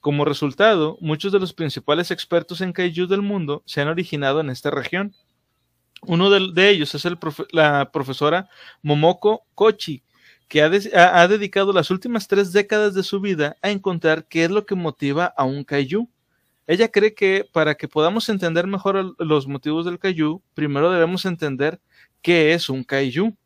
Como 0.00 0.24
resultado, 0.24 0.98
muchos 1.00 1.32
de 1.32 1.38
los 1.38 1.52
principales 1.52 2.10
expertos 2.10 2.60
en 2.60 2.72
kaiju 2.72 3.06
del 3.06 3.22
mundo 3.22 3.62
se 3.64 3.80
han 3.80 3.88
originado 3.88 4.40
en 4.40 4.50
esta 4.50 4.70
región. 4.70 5.14
Uno 6.04 6.30
de, 6.30 6.68
ellos 6.68 6.96
es 6.96 7.06
la 7.52 7.90
profesora 7.92 8.48
Momoko 8.82 9.44
Kochi, 9.54 10.02
que 10.48 10.60
ha, 10.60 10.66
ha, 11.20 11.28
dedicado 11.28 11.72
las 11.72 11.92
últimas 11.92 12.26
tres 12.26 12.52
décadas 12.52 12.92
de 12.94 13.04
su 13.04 13.20
vida 13.20 13.56
a 13.62 13.70
encontrar 13.70 14.26
qué 14.26 14.44
es 14.44 14.50
lo 14.50 14.66
que 14.66 14.74
motiva 14.74 15.26
a 15.26 15.44
un 15.44 15.62
kaiju. 15.62 16.10
Ella 16.66 16.88
cree 16.88 17.14
que 17.14 17.48
para 17.52 17.76
que 17.76 17.86
podamos 17.86 18.28
entender 18.28 18.66
mejor 18.66 19.14
los 19.20 19.46
motivos 19.46 19.84
del 19.84 20.00
kaiju, 20.00 20.42
primero 20.54 20.90
debemos 20.90 21.24
entender 21.24 21.80
qué 22.22 22.54
es 22.54 22.70
un 22.70 22.84
kaiju. 22.84 23.36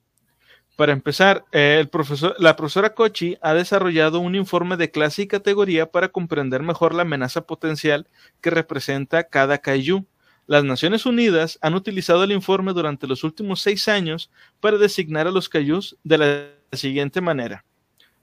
Para 0.77 0.93
empezar, 0.93 1.45
la 1.53 2.55
profesora 2.55 2.95
Kochi 2.95 3.39
ha 3.41 3.55
desarrollado 3.55 4.21
un 4.21 4.35
informe 4.35 4.77
de 4.77 4.91
clase 4.91 5.23
y 5.23 5.27
categoría 5.27 5.91
para 5.91 6.09
comprender 6.09 6.63
mejor 6.63 6.95
la 6.95 7.03
amenaza 7.03 7.47
potencial 7.47 8.07
que 8.43 8.51
representa 8.51 9.25
cada 9.25 9.57
kaiju. 9.59 10.07
Las 10.47 10.65
Naciones 10.65 11.07
Unidas 11.07 11.59
han 11.63 11.75
utilizado 11.75 12.25
el 12.25 12.33
informe 12.33 12.75
durante 12.75 13.07
los 13.07 13.25
últimos 13.25 13.63
seis 13.63 13.89
años 13.89 14.31
para 14.61 14.77
designar 14.77 15.27
a 15.27 15.31
los 15.31 15.49
kaijus 15.49 15.97
de 16.05 16.19
la 16.19 16.77
siguiente 16.77 17.21
manera. 17.23 17.65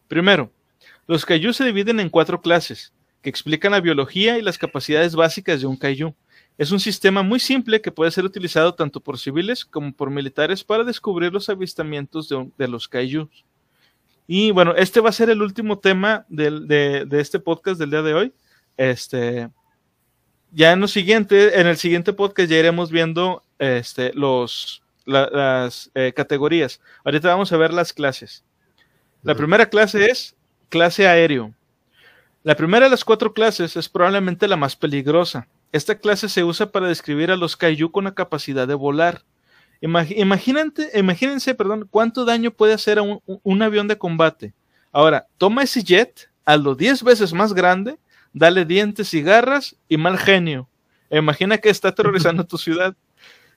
Primero, 0.08 0.52
los 1.08 1.26
kaijus 1.26 1.58
se 1.58 1.66
dividen 1.66 2.00
en 2.00 2.10
cuatro 2.10 2.40
clases, 2.40 2.94
que 3.24 3.30
explican 3.30 3.72
la 3.72 3.82
biología 3.82 4.38
y 4.38 4.42
las 4.42 4.58
capacidades 4.60 5.16
básicas 5.16 5.60
de 5.60 5.66
un 5.66 5.76
kaiju. 5.76 6.14
Es 6.58 6.72
un 6.72 6.80
sistema 6.80 7.24
muy 7.24 7.40
simple 7.40 7.82
que 7.82 7.92
puede 7.92 8.12
ser 8.12 8.26
utilizado 8.26 8.76
tanto 8.76 9.00
por 9.00 9.18
civiles 9.18 9.66
como 9.66 9.92
por 9.92 10.12
militares 10.12 10.64
para 10.64 10.84
descubrir 10.84 11.34
los 11.34 11.50
avistamientos 11.50 12.30
de, 12.30 12.68
los 12.68 12.88
kaijus. 12.88 13.44
Y 14.28 14.52
bueno, 14.52 14.76
este 14.76 15.00
va 15.00 15.10
a 15.10 15.14
ser 15.14 15.30
el 15.30 15.42
último 15.42 15.80
tema 15.80 16.26
de, 16.30 17.08
este 17.12 17.40
podcast 17.40 17.80
del 17.80 17.90
día 17.90 18.02
de 18.04 18.14
hoy. 18.14 18.34
Este, 18.78 19.50
ya 20.52 20.72
en, 20.72 20.80
lo 20.80 20.88
siguiente, 20.88 21.60
en 21.60 21.68
el 21.68 21.78
siguiente 21.78 22.14
podcast 22.14 22.50
ya 22.50 22.58
iremos 22.58 22.92
viendo 22.92 23.44
este, 23.58 24.14
los, 24.14 24.84
las 25.06 25.90
eh, 25.96 26.14
categorías. 26.16 26.80
Ahorita 27.04 27.30
vamos 27.30 27.52
a 27.52 27.58
ver 27.58 27.74
las 27.74 27.94
clases. 27.94 28.44
La 29.24 29.36
primera 29.36 29.68
clase 29.70 30.06
es 30.06 30.36
clase 30.70 31.08
aéreo. 31.08 31.54
La 32.44 32.56
primera 32.56 32.86
de 32.86 32.92
las 32.92 33.06
cuatro 33.06 33.34
clases 33.34 33.76
es 33.76 33.90
probablemente 33.90 34.48
la 34.48 34.58
más 34.58 34.76
peligrosa. 34.76 35.48
Esta 35.74 35.98
clase 35.98 36.30
se 36.30 36.44
usa 36.44 36.72
para 36.72 36.88
describir 36.88 37.32
a 37.32 37.36
los 37.36 37.58
kaiju 37.58 37.92
con 37.92 38.04
la 38.04 38.14
capacidad 38.14 38.68
de 38.68 38.76
volar. 38.76 39.24
imagínense, 39.82 41.56
perdón, 41.56 41.88
cuánto 41.90 42.26
daño 42.26 42.52
puede 42.52 42.74
hacer 42.74 43.00
a 43.00 43.02
un, 43.02 43.62
avión 43.64 43.88
de 43.88 43.98
combate. 43.98 44.54
Ahora, 44.92 45.26
toma 45.40 45.64
ese 45.64 45.84
jet, 45.84 46.30
hazlo 46.46 46.76
10 46.76 47.04
veces 47.04 47.34
más 47.34 47.54
grande, 47.54 47.98
dale 48.34 48.66
dientes 48.66 49.16
y 49.16 49.24
garras 49.24 49.76
y 49.90 49.98
mal 49.98 50.20
genio. 50.20 50.70
Imagina 51.10 51.58
que 51.58 51.72
está 51.72 51.88
aterrorizando 51.88 52.44
tu 52.48 52.60
ciudad. 52.60 52.96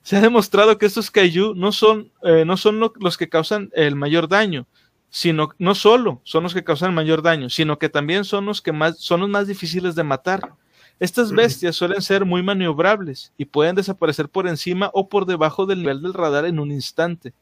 Se 0.01 0.17
ha 0.17 0.21
demostrado 0.21 0.79
que 0.79 0.87
estos 0.87 1.11
kaiju 1.11 1.53
no 1.53 1.71
son, 1.71 2.11
eh, 2.23 2.45
no 2.45 2.57
son 2.57 2.79
los 2.79 3.17
que 3.17 3.29
causan 3.29 3.69
el 3.73 3.95
mayor 3.95 4.27
daño, 4.27 4.65
sino 5.11 5.49
no 5.59 5.75
solo 5.75 6.19
son 6.23 6.41
los 6.41 6.55
que 6.55 6.63
causan 6.63 6.89
el 6.89 6.95
mayor 6.95 7.21
daño, 7.21 7.51
sino 7.51 7.77
que 7.77 7.89
también 7.89 8.25
son 8.25 8.47
los 8.47 8.63
que 8.63 8.71
más 8.71 8.97
son 8.97 9.19
los 9.19 9.29
más 9.29 9.45
difíciles 9.45 9.93
de 9.93 10.03
matar. 10.03 10.55
Estas 10.99 11.31
bestias 11.31 11.75
suelen 11.75 12.01
ser 12.01 12.25
muy 12.25 12.41
maniobrables 12.41 13.31
y 13.37 13.45
pueden 13.45 13.75
desaparecer 13.75 14.29
por 14.29 14.47
encima 14.47 14.89
o 14.93 15.09
por 15.09 15.27
debajo 15.27 15.67
del 15.67 15.79
nivel 15.79 16.01
del 16.01 16.15
radar 16.15 16.45
en 16.45 16.59
un 16.59 16.71
instante. 16.71 17.33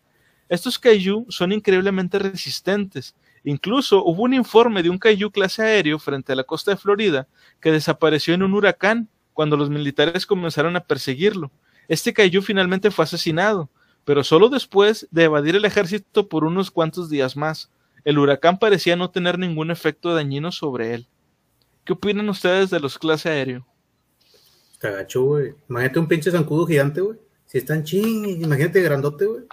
Estos 0.49 0.77
kaiju 0.77 1.25
son 1.29 1.53
increíblemente 1.53 2.19
resistentes. 2.19 3.15
Incluso 3.45 4.03
hubo 4.03 4.23
un 4.23 4.33
informe 4.33 4.83
de 4.83 4.89
un 4.89 4.97
kaiju 4.97 5.31
clase 5.31 5.63
aéreo 5.63 5.99
frente 5.99 6.33
a 6.33 6.35
la 6.35 6.43
costa 6.43 6.71
de 6.71 6.77
Florida 6.77 7.27
que 7.61 7.71
desapareció 7.71 8.33
en 8.33 8.43
un 8.43 8.53
huracán 8.53 9.07
cuando 9.33 9.55
los 9.55 9.69
militares 9.69 10.25
comenzaron 10.25 10.75
a 10.75 10.81
perseguirlo. 10.81 11.49
Este 11.87 12.13
kaiju 12.13 12.41
finalmente 12.41 12.91
fue 12.91 13.03
asesinado, 13.05 13.69
pero 14.03 14.25
solo 14.25 14.49
después 14.49 15.07
de 15.11 15.23
evadir 15.23 15.55
el 15.55 15.63
ejército 15.63 16.27
por 16.27 16.43
unos 16.43 16.71
cuantos 16.71 17.09
días 17.09 17.37
más. 17.37 17.71
El 18.03 18.19
huracán 18.19 18.59
parecía 18.59 18.97
no 18.97 19.11
tener 19.11 19.39
ningún 19.39 19.71
efecto 19.71 20.13
dañino 20.13 20.51
sobre 20.51 20.93
él. 20.93 21.07
¿Qué 21.85 21.93
opinan 21.93 22.27
ustedes 22.29 22.71
de 22.71 22.79
los 22.79 22.97
clase 22.97 23.29
aéreo? 23.29 23.65
Cagacho, 24.79 25.23
güey. 25.23 25.53
Imagínate 25.69 25.99
un 25.99 26.07
pinche 26.07 26.31
zancudo 26.31 26.65
gigante, 26.65 26.99
güey. 26.99 27.19
Si 27.45 27.59
están 27.59 27.83
ching, 27.83 28.41
imagínate 28.41 28.81
grandote, 28.81 29.25
güey. 29.25 29.43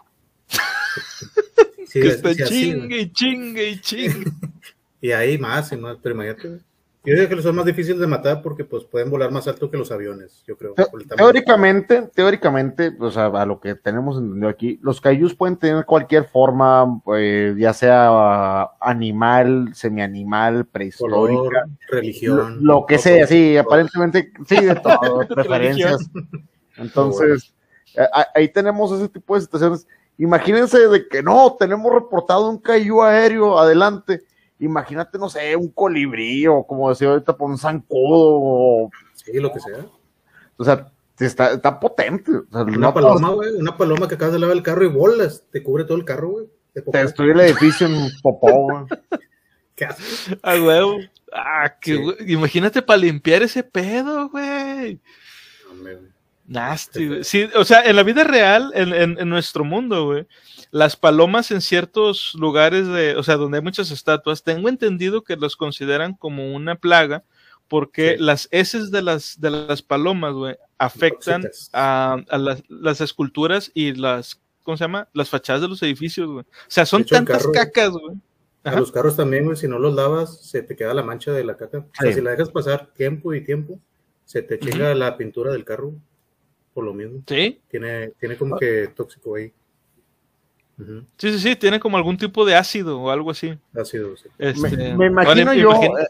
que 1.92 2.08
está 2.08 2.34
chingue 2.34 3.02
y 3.02 3.12
chingue 3.12 3.68
y 3.68 3.80
chingue. 3.80 4.32
y 5.02 5.12
ahí 5.12 5.36
más 5.36 5.70
y 5.72 5.76
más, 5.76 5.98
pero 6.02 6.14
imagínate, 6.14 6.48
güey. 6.48 6.60
Yo 7.04 7.14
diría 7.14 7.28
que 7.28 7.34
los 7.34 7.42
son 7.44 7.56
más 7.56 7.64
difíciles 7.64 7.98
de 7.98 8.06
matar 8.06 8.42
porque 8.42 8.64
pues 8.64 8.84
pueden 8.84 9.10
volar 9.10 9.32
más 9.32 9.48
alto 9.48 9.68
que 9.68 9.76
los 9.76 9.90
aviones, 9.90 10.44
yo 10.46 10.56
creo. 10.56 10.74
Teóricamente, 11.16 12.08
teóricamente, 12.14 12.92
o 13.00 13.10
sea, 13.10 13.26
a 13.26 13.44
lo 13.44 13.58
que 13.58 13.74
tenemos 13.74 14.18
entendido 14.18 14.48
aquí, 14.48 14.78
los 14.82 15.00
kaijus 15.00 15.34
pueden 15.34 15.56
tener 15.56 15.84
cualquier 15.84 16.26
forma, 16.26 17.00
pues, 17.04 17.56
ya 17.56 17.72
sea 17.72 18.70
animal, 18.80 19.70
semianimal, 19.74 20.64
prehistórica, 20.66 21.66
religión, 21.88 22.58
lo, 22.60 22.86
que 22.86 22.98
sea, 22.98 23.26
sí, 23.26 23.56
aparentemente, 23.56 24.32
sí, 24.46 24.64
de 24.64 24.76
todo, 24.76 25.26
preferencias. 25.28 26.08
Entonces, 26.76 27.52
ahí 28.32 28.46
tenemos 28.48 28.92
ese 28.92 29.08
tipo 29.08 29.34
de 29.34 29.40
situaciones. 29.40 29.88
Imagínense 30.18 30.86
de 30.86 31.08
que 31.08 31.20
no, 31.20 31.56
tenemos 31.58 31.92
reportado 31.92 32.48
un 32.48 32.58
kaiju 32.58 33.02
aéreo 33.02 33.58
adelante 33.58 34.22
imagínate, 34.62 35.18
no 35.18 35.28
sé, 35.28 35.56
un 35.56 35.68
colibrí 35.68 36.46
o 36.46 36.64
como 36.64 36.88
decía 36.88 37.08
ahorita, 37.08 37.36
por 37.36 37.50
un 37.50 37.58
zancudo. 37.58 38.90
Sí, 39.14 39.32
lo 39.34 39.52
que 39.52 39.60
sea. 39.60 39.84
O 40.56 40.64
sea, 40.64 40.90
está, 41.18 41.52
está 41.52 41.78
potente. 41.80 42.30
una 42.50 42.94
paloma, 42.94 43.30
güey, 43.30 43.50
una 43.56 43.76
paloma 43.76 44.08
que 44.08 44.14
acabas 44.14 44.34
de 44.34 44.38
lavar 44.38 44.56
el 44.56 44.62
carro 44.62 44.84
y 44.84 44.88
bolas, 44.88 45.44
te 45.50 45.62
cubre 45.62 45.84
todo 45.84 45.98
el 45.98 46.04
carro, 46.04 46.30
güey. 46.30 46.46
Te 46.72 46.98
destruye 46.98 47.32
el 47.32 47.40
edificio 47.40 47.86
en 47.86 48.10
popó, 48.22 48.68
güey. 48.68 48.84
¿Qué 49.74 49.84
haces? 49.86 50.36
Ah, 50.42 50.56
güey. 50.56 51.10
Ah, 51.32 51.74
que, 51.80 51.98
imagínate 52.26 52.82
para 52.82 52.98
limpiar 52.98 53.42
ese 53.42 53.62
pedo, 53.62 54.28
güey. 54.28 55.00
Nasty, 56.46 57.08
güey. 57.08 57.24
Sí, 57.24 57.48
o 57.54 57.64
sea, 57.64 57.82
en 57.82 57.96
la 57.96 58.02
vida 58.02 58.24
real, 58.24 58.70
en, 58.74 58.92
en, 58.92 59.18
en 59.18 59.28
nuestro 59.28 59.64
mundo, 59.64 60.06
güey, 60.06 60.26
las 60.72 60.96
palomas 60.96 61.50
en 61.50 61.60
ciertos 61.60 62.34
lugares 62.34 62.88
de, 62.88 63.14
o 63.16 63.22
sea, 63.22 63.36
donde 63.36 63.58
hay 63.58 63.62
muchas 63.62 63.90
estatuas, 63.90 64.42
tengo 64.42 64.70
entendido 64.70 65.22
que 65.22 65.36
los 65.36 65.54
consideran 65.54 66.14
como 66.14 66.52
una 66.54 66.76
plaga 66.76 67.24
porque 67.68 68.16
las 68.18 68.48
heces 68.50 68.90
de 68.90 69.02
las, 69.02 69.38
de 69.40 69.50
las 69.50 69.82
palomas, 69.82 70.34
güey, 70.34 70.56
afectan 70.78 71.44
a, 71.74 72.22
las, 72.68 73.00
esculturas 73.02 73.70
y 73.74 73.94
las, 73.94 74.40
¿cómo 74.62 74.76
se 74.76 74.84
llama? 74.84 75.08
Las 75.12 75.28
fachadas 75.28 75.62
de 75.62 75.68
los 75.68 75.82
edificios, 75.82 76.26
güey. 76.26 76.44
O 76.44 76.68
sea, 76.68 76.86
son 76.86 77.04
tantas 77.04 77.46
cacas, 77.48 77.90
güey. 77.90 78.16
A 78.64 78.78
los 78.78 78.92
carros 78.92 79.16
también, 79.16 79.44
güey, 79.44 79.56
si 79.56 79.68
no 79.68 79.78
los 79.78 79.94
lavas, 79.94 80.42
se 80.42 80.62
te 80.62 80.74
queda 80.74 80.94
la 80.94 81.02
mancha 81.02 81.32
de 81.32 81.44
la 81.44 81.56
caca. 81.56 81.78
O 81.78 81.90
sea, 81.98 82.12
si 82.12 82.20
la 82.20 82.30
dejas 82.30 82.50
pasar 82.50 82.92
tiempo 82.94 83.34
y 83.34 83.44
tiempo, 83.44 83.78
se 84.24 84.42
te 84.42 84.58
chinga 84.58 84.94
la 84.94 85.16
pintura 85.16 85.52
del 85.52 85.64
carro, 85.64 85.94
por 86.72 86.84
lo 86.84 86.94
mismo. 86.94 87.22
Sí. 87.26 87.60
Tiene, 87.68 88.10
tiene 88.20 88.36
como 88.36 88.58
que 88.58 88.88
tóxico 88.94 89.34
ahí. 89.36 89.52
Sí, 91.16 91.32
sí, 91.32 91.38
sí, 91.38 91.56
tiene 91.56 91.78
como 91.78 91.96
algún 91.96 92.16
tipo 92.16 92.44
de 92.44 92.56
ácido 92.56 93.00
o 93.00 93.10
algo 93.10 93.30
así. 93.30 93.58
Ácido, 93.74 94.16
sí. 94.16 94.28
Este, 94.38 94.94
me, 94.94 95.06
imagino 95.06 95.52
yo, 95.54 95.72
eh, 95.74 96.06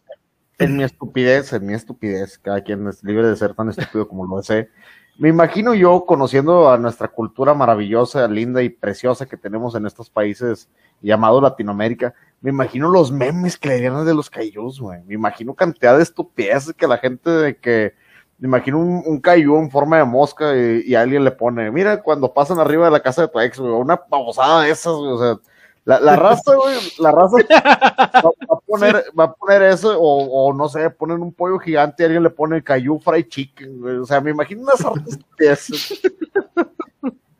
en 0.58 0.76
mi 0.76 0.84
estupidez, 0.84 1.52
en 1.52 1.66
mi 1.66 1.74
estupidez, 1.74 2.38
cada 2.38 2.62
quien 2.62 2.86
es 2.88 3.02
libre 3.02 3.26
de 3.26 3.36
ser 3.36 3.54
tan 3.54 3.68
estúpido 3.68 4.08
como 4.08 4.26
lo 4.26 4.38
desee. 4.38 4.70
Me 5.18 5.28
imagino 5.28 5.74
yo, 5.74 6.06
conociendo 6.06 6.70
a 6.70 6.78
nuestra 6.78 7.08
cultura 7.08 7.52
maravillosa, 7.52 8.26
linda 8.28 8.62
y 8.62 8.70
preciosa 8.70 9.26
que 9.26 9.36
tenemos 9.36 9.74
en 9.74 9.86
estos 9.86 10.08
países 10.08 10.68
llamado 11.02 11.40
Latinoamérica, 11.40 12.14
me 12.40 12.50
imagino 12.50 12.88
los 12.88 13.12
memes 13.12 13.58
que 13.58 13.68
le 13.68 13.80
dieron 13.80 14.06
de 14.06 14.14
los 14.14 14.30
cayús, 14.30 14.80
güey. 14.80 15.02
Me 15.04 15.14
imagino 15.14 15.54
cantidad 15.54 15.96
de 15.96 16.02
estupideces 16.02 16.74
que 16.74 16.86
la 16.86 16.98
gente 16.98 17.30
de 17.30 17.56
que 17.56 17.94
me 18.42 18.48
imagino 18.48 18.80
un, 18.80 19.04
un 19.06 19.22
en 19.24 19.70
forma 19.70 19.98
de 19.98 20.04
mosca 20.04 20.52
y, 20.56 20.96
alguien 20.96 21.22
le 21.22 21.30
pone, 21.30 21.70
mira, 21.70 22.02
cuando 22.02 22.34
pasan 22.34 22.58
arriba 22.58 22.86
de 22.86 22.90
la 22.90 22.98
casa 22.98 23.22
de 23.22 23.28
tu 23.28 23.38
ex, 23.38 23.60
güey, 23.60 23.70
una 23.70 24.02
babosada 24.08 24.62
de 24.62 24.70
esas, 24.70 24.94
güey, 24.94 25.12
o 25.12 25.18
sea, 25.18 25.38
la, 25.84 26.00
la 26.00 26.16
raza, 26.16 26.56
güey, 26.56 26.76
la 26.98 27.12
raza 27.12 27.36
va, 27.48 28.32
a 28.50 28.60
poner, 28.66 29.04
va 29.16 29.24
a 29.24 29.32
poner 29.32 29.62
eso, 29.62 29.96
o, 29.96 30.24
o, 30.24 30.52
no 30.52 30.68
sé, 30.68 30.90
ponen 30.90 31.22
un 31.22 31.32
pollo 31.32 31.56
gigante 31.60 32.02
y 32.02 32.06
alguien 32.06 32.24
le 32.24 32.30
pone 32.30 32.64
cayú 32.64 32.98
fried 32.98 33.28
chicken, 33.28 33.80
güey, 33.80 33.96
o 33.98 34.04
sea, 34.04 34.20
me 34.20 34.32
imagino 34.32 34.62
unas 34.62 34.84
artes 34.84 36.02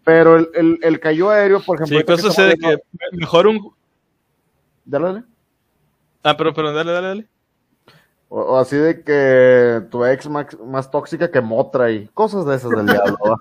Pero 0.05 0.37
el, 0.37 0.49
el, 0.55 0.79
el 0.83 1.01
cayú 1.01 1.31
aéreo, 1.31 1.61
por 1.65 1.79
ejemplo. 1.79 1.99
Sí, 1.99 2.23
cosas 2.23 2.49
de 2.49 2.57
que 2.57 2.79
mejor 3.13 3.49
un. 3.49 3.73
Dale, 4.85 5.05
dale. 5.05 5.23
Ah, 6.25 6.37
pero, 6.37 6.53
pero, 6.53 6.73
dale, 6.73 6.93
dale, 6.93 7.07
dale. 7.07 7.29
O, 8.35 8.57
así 8.57 8.77
de 8.77 9.03
que 9.03 9.83
tu 9.91 10.07
ex 10.07 10.27
más, 10.27 10.91
tóxica 10.91 11.31
que 11.31 11.43
Motra 11.43 11.91
y 11.91 12.09
cosas 12.15 12.47
de 12.47 12.57
esas 12.57 12.71
del 12.71 12.87
diablo. 12.87 13.19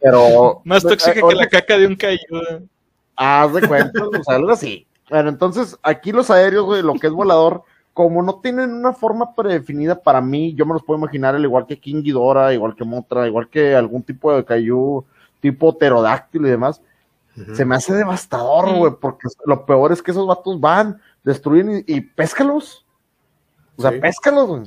Pero. 0.00 0.60
Más 0.64 0.82
tóxica 0.82 1.14
que 1.14 1.34
la 1.36 1.46
caca 1.46 1.78
de 1.78 1.86
un 1.86 1.94
caído. 1.94 2.64
Haz 3.14 3.52
de 3.52 3.68
cuenta, 3.68 4.04
o 4.04 4.24
sea, 4.24 4.34
algo 4.34 4.50
así. 4.50 4.88
Bueno, 5.08 5.28
entonces, 5.28 5.78
aquí 5.84 6.10
los 6.10 6.28
aéreos, 6.28 6.64
güey, 6.64 6.82
lo 6.82 6.94
que 6.94 7.06
es 7.06 7.12
volador, 7.12 7.62
como 7.92 8.20
no 8.20 8.40
tienen 8.40 8.72
una 8.72 8.92
forma 8.92 9.32
predefinida 9.36 10.02
para 10.02 10.20
mí, 10.20 10.52
yo 10.54 10.66
me 10.66 10.72
los 10.72 10.82
puedo 10.82 10.98
imaginar 10.98 11.36
al 11.36 11.44
igual 11.44 11.68
que 11.68 11.78
King 11.78 12.02
Ghidorah, 12.02 12.52
igual 12.52 12.74
que 12.74 12.82
Motra, 12.82 13.28
igual 13.28 13.48
que 13.48 13.76
algún 13.76 14.02
tipo 14.02 14.34
de 14.34 14.44
Caillou, 14.44 15.04
tipo 15.40 15.78
pterodáctilo 15.78 16.48
y 16.48 16.50
demás. 16.50 16.82
Se 17.52 17.64
me 17.64 17.76
hace 17.76 17.94
devastador, 17.94 18.74
güey, 18.74 18.92
porque 19.00 19.28
lo 19.44 19.64
peor 19.64 19.92
es 19.92 20.02
que 20.02 20.10
esos 20.10 20.26
vatos 20.26 20.58
van, 20.58 21.00
destruyen 21.22 21.84
y, 21.86 21.94
y 21.94 22.00
péscalos. 22.00 22.83
O 23.76 23.82
sea, 23.82 23.92
Sí. 23.92 24.00
péscalos, 24.00 24.46
güey. 24.46 24.62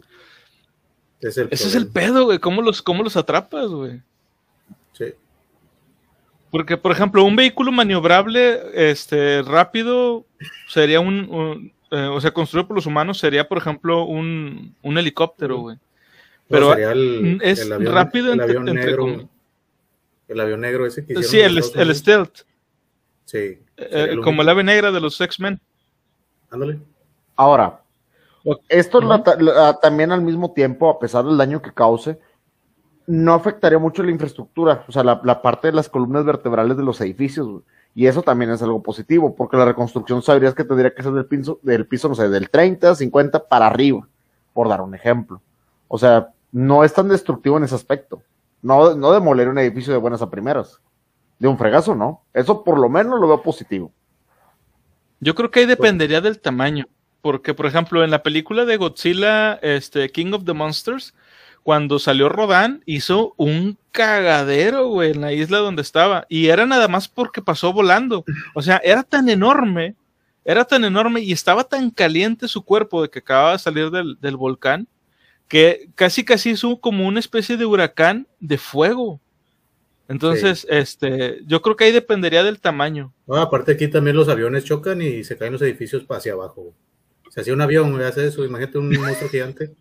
Es 1.22 1.38
el 1.38 1.48
Ese 1.52 1.68
es 1.68 1.76
el 1.76 1.88
pedo, 1.88 2.26
güey. 2.26 2.40
¿Cómo 2.40 2.62
los, 2.62 2.82
cómo 2.82 3.04
los 3.04 3.18
atrapas, 3.18 3.68
güey? 3.70 4.02
Sí. 4.94 5.14
Porque, 6.52 6.78
por 6.78 6.92
ejemplo, 6.92 7.24
un 7.24 7.36
vehículo 7.36 7.72
maniobrable 7.72 8.62
este, 8.74 9.42
rápido 9.42 10.26
sería 10.68 11.00
un, 11.00 11.30
un, 11.30 11.74
eh, 11.92 12.06
o 12.08 12.22
sea, 12.22 12.32
construido 12.32 12.68
por 12.68 12.76
los 12.76 12.86
humanos 12.86 13.18
sería, 13.18 13.48
por 13.48 13.58
ejemplo, 13.58 14.04
un, 14.06 14.76
un 14.82 14.98
helicóptero, 14.98 15.58
güey. 15.58 15.78
Pero 16.50 16.68
No, 16.68 16.72
sería 16.74 16.92
el, 16.92 17.40
es 17.42 17.60
el 17.60 17.74
avión, 17.74 17.94
rápido 17.94 18.28
el 18.28 18.40
entre- 18.40 18.46
avión 18.58 18.70
entre 18.70 18.86
negro. 18.86 19.30
El 20.30 20.40
avión 20.40 20.62
negro 20.62 20.86
ese 20.86 21.06
que 21.06 21.14
hicieron 21.20 21.62
Sí, 21.64 21.72
el, 21.74 21.82
el 21.90 21.96
stealth, 21.96 22.40
Sí. 23.26 23.60
eh, 23.78 24.16
como 24.24 24.42
el 24.42 24.50
ave 24.50 24.64
negra 24.64 24.92
de 24.92 25.02
los 25.02 25.20
X-Men. 25.20 25.60
Ándale. 26.50 26.80
Ahora. 27.36 27.82
Esto 28.70 29.02
la- 29.02 29.24
la- 29.40 29.80
también 29.80 30.12
al 30.12 30.22
mismo 30.22 30.52
tiempo, 30.54 30.90
a 30.90 31.00
pesar 31.00 31.26
del 31.26 31.38
daño 31.38 31.62
que 31.62 31.74
cause, 31.74 32.20
no 33.08 33.34
afectaría 33.34 33.80
mucho 33.80 34.04
la 34.04 34.12
infraestructura, 34.12 34.84
o 34.88 34.92
sea, 34.92 35.04
la, 35.04 35.22
la 35.24 35.42
parte 35.42 35.68
de 35.70 35.74
las 35.74 35.90
columnas 35.90 36.26
vertebrales 36.26 36.76
de 36.78 36.84
los 36.84 37.00
edificios, 37.02 37.48
güey. 37.48 37.64
Y 37.96 38.06
eso 38.06 38.22
también 38.22 38.52
es 38.52 38.62
algo 38.62 38.84
positivo, 38.84 39.34
porque 39.36 39.58
la 39.58 39.66
reconstrucción 39.66 40.22
sabrías 40.22 40.54
que 40.54 40.64
tendría 40.64 40.94
que 40.94 41.02
ser 41.02 41.14
del 41.14 41.26
piso, 41.26 41.60
del 41.64 41.88
piso, 41.88 42.08
no 42.10 42.16
sé, 42.16 42.30
del 42.30 42.50
30, 42.50 42.94
50 42.94 43.48
para 43.48 43.66
arriba, 43.68 44.08
por 44.54 44.70
dar 44.70 44.82
un 44.82 44.94
ejemplo. 44.94 45.42
O 45.88 45.98
sea, 45.98 46.30
no 46.52 46.84
es 46.84 46.94
tan 46.94 47.08
destructivo 47.08 47.58
en 47.58 47.64
ese 47.64 47.74
aspecto. 47.76 48.22
No, 48.62 48.94
no 48.94 49.12
demoler 49.14 49.48
un 49.50 49.58
edificio 49.58 49.94
de 49.94 50.00
buenas 50.00 50.22
a 50.22 50.30
primeras. 50.30 50.80
De 51.40 51.48
un 51.48 51.58
fregazo, 51.58 51.96
no. 51.96 52.22
Eso 52.34 52.64
por 52.64 52.78
lo 52.78 52.88
menos 52.90 53.20
lo 53.20 53.28
veo 53.28 53.42
positivo. 53.42 53.92
Yo 55.20 55.34
creo 55.34 55.50
que 55.50 55.62
ahí 55.62 55.66
dependería 55.66 56.22
del 56.22 56.40
tamaño. 56.40 56.86
Porque, 57.28 57.54
por 57.54 57.66
ejemplo, 57.66 58.06
en 58.06 58.10
la 58.10 58.24
película 58.24 58.64
de 58.64 58.78
Godzilla, 58.78 59.56
este, 59.56 60.10
King 60.12 60.32
of 60.32 60.46
the 60.46 60.54
Monsters, 60.54 61.14
cuando 61.62 62.00
salió 62.00 62.30
Rodan, 62.30 62.82
hizo 62.86 63.34
un 63.36 63.78
cagadero, 63.92 64.88
güey, 64.88 65.12
en 65.12 65.20
la 65.20 65.34
isla 65.34 65.58
donde 65.58 65.82
estaba. 65.82 66.26
Y 66.30 66.48
era 66.48 66.66
nada 66.66 66.88
más 66.88 67.10
porque 67.10 67.42
pasó 67.42 67.74
volando. 67.74 68.24
O 68.56 68.62
sea, 68.62 68.78
era 68.78 69.04
tan 69.04 69.28
enorme, 69.28 69.96
era 70.46 70.64
tan 70.64 70.86
enorme 70.86 71.20
y 71.20 71.34
estaba 71.34 71.66
tan 71.66 71.90
caliente 71.90 72.48
su 72.48 72.64
cuerpo 72.64 73.02
de 73.02 73.10
que 73.10 73.20
acababa 73.20 73.52
de 73.52 73.60
salir 73.60 73.92
del, 73.92 74.18
del 74.22 74.38
volcán, 74.38 74.88
que 75.50 75.90
casi 75.96 76.24
casi 76.24 76.52
hizo 76.52 76.80
como 76.80 77.06
una 77.06 77.20
especie 77.20 77.58
de 77.58 77.66
huracán 77.66 78.26
de 78.40 78.58
fuego. 78.58 79.20
Entonces, 80.08 80.66
este, 80.70 81.42
yo 81.46 81.62
creo 81.62 81.76
que 81.76 81.84
ahí 81.84 81.92
dependería 81.92 82.42
del 82.46 82.62
tamaño. 82.62 83.12
Aparte 83.28 83.74
aquí 83.74 83.90
también 83.90 84.16
los 84.16 84.30
aviones 84.30 84.64
chocan 84.64 85.02
y 85.02 85.26
se 85.26 85.38
caen 85.38 85.52
los 85.52 85.62
edificios 85.62 86.06
hacia 86.08 86.32
abajo. 86.32 86.74
Hacía 87.42 87.54
un 87.54 87.62
avión, 87.62 88.02
hace 88.02 88.28
eso, 88.28 88.44
imagínate 88.46 88.78
un 88.78 88.90
monstruo 88.90 89.30
gigante, 89.30 89.76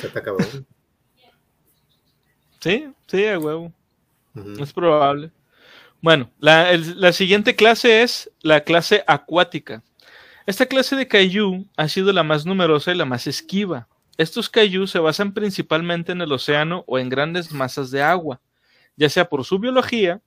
se 0.00 0.08
te 0.08 0.18
acabó. 0.18 0.38
güey. 0.38 0.64
Sí, 2.60 2.88
sí, 3.06 3.26
a 3.26 3.38
huevo. 3.38 3.72
Es 4.58 4.72
probable. 4.72 5.30
Bueno, 6.02 6.30
la, 6.38 6.70
el- 6.72 7.00
la 7.00 7.12
siguiente 7.12 7.54
clase 7.56 8.02
es 8.02 8.30
la 8.42 8.60
clase 8.62 9.02
acuática. 9.06 9.82
Esta 10.46 10.66
clase 10.66 10.94
de 10.94 11.08
kaiju 11.08 11.66
ha 11.76 11.88
sido 11.88 12.12
la 12.12 12.22
más 12.22 12.44
numerosa 12.46 12.92
y 12.92 12.96
la 12.96 13.04
más 13.04 13.26
esquiva. 13.26 13.88
Estos 14.18 14.48
kaiju 14.48 14.86
se 14.86 14.98
basan 14.98 15.32
principalmente 15.32 16.12
en 16.12 16.20
el 16.20 16.32
océano 16.32 16.84
o 16.86 16.98
en 16.98 17.08
grandes 17.08 17.50
masas 17.52 17.90
de 17.90 18.02
agua, 18.02 18.40
ya 18.96 19.08
sea 19.08 19.28
por 19.28 19.44
su 19.44 19.58
biología, 19.58 20.20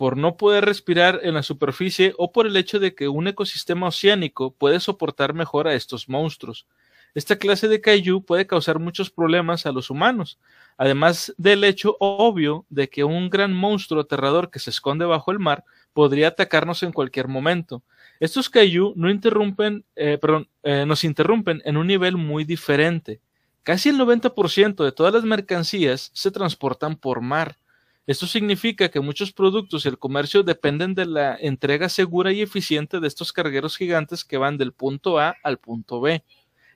por 0.00 0.16
no 0.16 0.38
poder 0.38 0.64
respirar 0.64 1.20
en 1.24 1.34
la 1.34 1.42
superficie 1.42 2.14
o 2.16 2.32
por 2.32 2.46
el 2.46 2.56
hecho 2.56 2.78
de 2.78 2.94
que 2.94 3.08
un 3.08 3.28
ecosistema 3.28 3.88
oceánico 3.88 4.50
puede 4.50 4.80
soportar 4.80 5.34
mejor 5.34 5.68
a 5.68 5.74
estos 5.74 6.08
monstruos. 6.08 6.66
Esta 7.14 7.36
clase 7.36 7.68
de 7.68 7.82
kaiju 7.82 8.24
puede 8.24 8.46
causar 8.46 8.78
muchos 8.78 9.10
problemas 9.10 9.66
a 9.66 9.72
los 9.72 9.90
humanos, 9.90 10.38
además 10.78 11.34
del 11.36 11.64
hecho 11.64 11.98
obvio 12.00 12.64
de 12.70 12.88
que 12.88 13.04
un 13.04 13.28
gran 13.28 13.52
monstruo 13.52 14.00
aterrador 14.00 14.50
que 14.50 14.58
se 14.58 14.70
esconde 14.70 15.04
bajo 15.04 15.32
el 15.32 15.38
mar 15.38 15.64
podría 15.92 16.28
atacarnos 16.28 16.82
en 16.82 16.92
cualquier 16.92 17.28
momento. 17.28 17.82
Estos 18.20 18.48
kaiju 18.48 18.94
no 18.96 19.10
interrumpen, 19.10 19.84
eh, 19.96 20.16
perdón, 20.18 20.48
eh, 20.62 20.86
nos 20.86 21.04
interrumpen 21.04 21.60
en 21.66 21.76
un 21.76 21.86
nivel 21.86 22.16
muy 22.16 22.44
diferente. 22.44 23.20
Casi 23.64 23.90
el 23.90 23.98
90% 23.98 24.82
de 24.82 24.92
todas 24.92 25.12
las 25.12 25.24
mercancías 25.24 26.10
se 26.14 26.30
transportan 26.30 26.96
por 26.96 27.20
mar. 27.20 27.58
Esto 28.06 28.26
significa 28.26 28.88
que 28.88 29.00
muchos 29.00 29.32
productos 29.32 29.84
y 29.84 29.88
el 29.88 29.98
comercio 29.98 30.42
dependen 30.42 30.94
de 30.94 31.06
la 31.06 31.36
entrega 31.36 31.88
segura 31.88 32.32
y 32.32 32.42
eficiente 32.42 32.98
de 32.98 33.06
estos 33.06 33.32
cargueros 33.32 33.76
gigantes 33.76 34.24
que 34.24 34.38
van 34.38 34.58
del 34.58 34.72
punto 34.72 35.18
A 35.18 35.36
al 35.42 35.58
punto 35.58 36.00
B. 36.00 36.24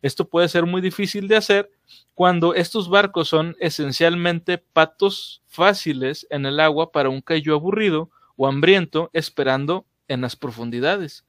Esto 0.03 0.29
puede 0.29 0.49
ser 0.49 0.67
muy 0.67 0.83
difícil 0.83 1.29
de 1.29 1.37
hacer 1.37 1.71
cuando 2.15 2.55
estos 2.55 2.91
barcos 2.91 3.29
son 3.29 3.57
esencialmente 3.59 4.59
patos 4.59 5.43
fáciles 5.47 6.27
en 6.29 6.45
el 6.45 6.61
agua 6.61 6.93
para 6.93 7.09
un 7.09 7.23
kaiju 7.23 7.55
aburrido 7.55 8.11
o 8.37 8.47
hambriento 8.47 9.11
esperando 9.15 9.87
en 10.09 10.21
las 10.21 10.37
profundidades. 10.37 11.25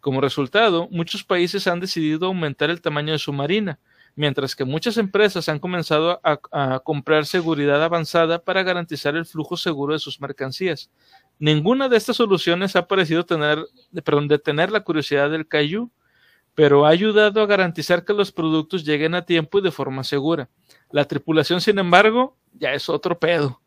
Como 0.00 0.20
resultado, 0.20 0.88
muchos 0.90 1.24
países 1.24 1.66
han 1.66 1.80
decidido 1.80 2.26
aumentar 2.26 2.70
el 2.70 2.80
tamaño 2.80 3.12
de 3.12 3.18
su 3.18 3.32
marina, 3.32 3.78
mientras 4.16 4.54
que 4.54 4.64
muchas 4.64 4.96
empresas 4.96 5.48
han 5.48 5.58
comenzado 5.58 6.20
a, 6.22 6.40
a 6.52 6.80
comprar 6.80 7.26
seguridad 7.26 7.82
avanzada 7.82 8.42
para 8.42 8.62
garantizar 8.62 9.16
el 9.16 9.26
flujo 9.26 9.56
seguro 9.56 9.92
de 9.92 9.98
sus 9.98 10.20
mercancías. 10.20 10.90
Ninguna 11.38 11.88
de 11.88 11.96
estas 11.96 12.16
soluciones 12.16 12.76
ha 12.76 12.86
parecido 12.86 13.24
tener, 13.24 13.64
perdón, 14.04 14.28
detener 14.28 14.70
la 14.70 14.80
curiosidad 14.80 15.30
del 15.30 15.48
kaiju, 15.48 15.90
pero 16.54 16.84
ha 16.84 16.90
ayudado 16.90 17.40
a 17.40 17.46
garantizar 17.46 18.04
que 18.04 18.12
los 18.12 18.32
productos 18.32 18.84
lleguen 18.84 19.14
a 19.14 19.24
tiempo 19.24 19.58
y 19.58 19.62
de 19.62 19.70
forma 19.70 20.04
segura. 20.04 20.48
La 20.90 21.06
tripulación, 21.06 21.60
sin 21.60 21.78
embargo, 21.78 22.36
ya 22.52 22.74
es 22.74 22.88
otro 22.88 23.18
pedo. 23.18 23.60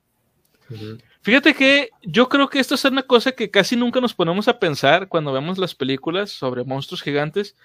Fíjate 1.21 1.53
que 1.53 1.89
yo 2.03 2.27
creo 2.27 2.49
que 2.49 2.59
esto 2.59 2.75
es 2.75 2.85
una 2.85 3.03
cosa 3.03 3.31
que 3.31 3.49
casi 3.49 3.75
nunca 3.75 4.01
nos 4.01 4.13
ponemos 4.13 4.47
a 4.47 4.59
pensar 4.59 5.07
cuando 5.07 5.31
vemos 5.31 5.57
las 5.57 5.73
películas 5.73 6.31
sobre 6.31 6.63
monstruos 6.63 7.01
gigantes. 7.01 7.55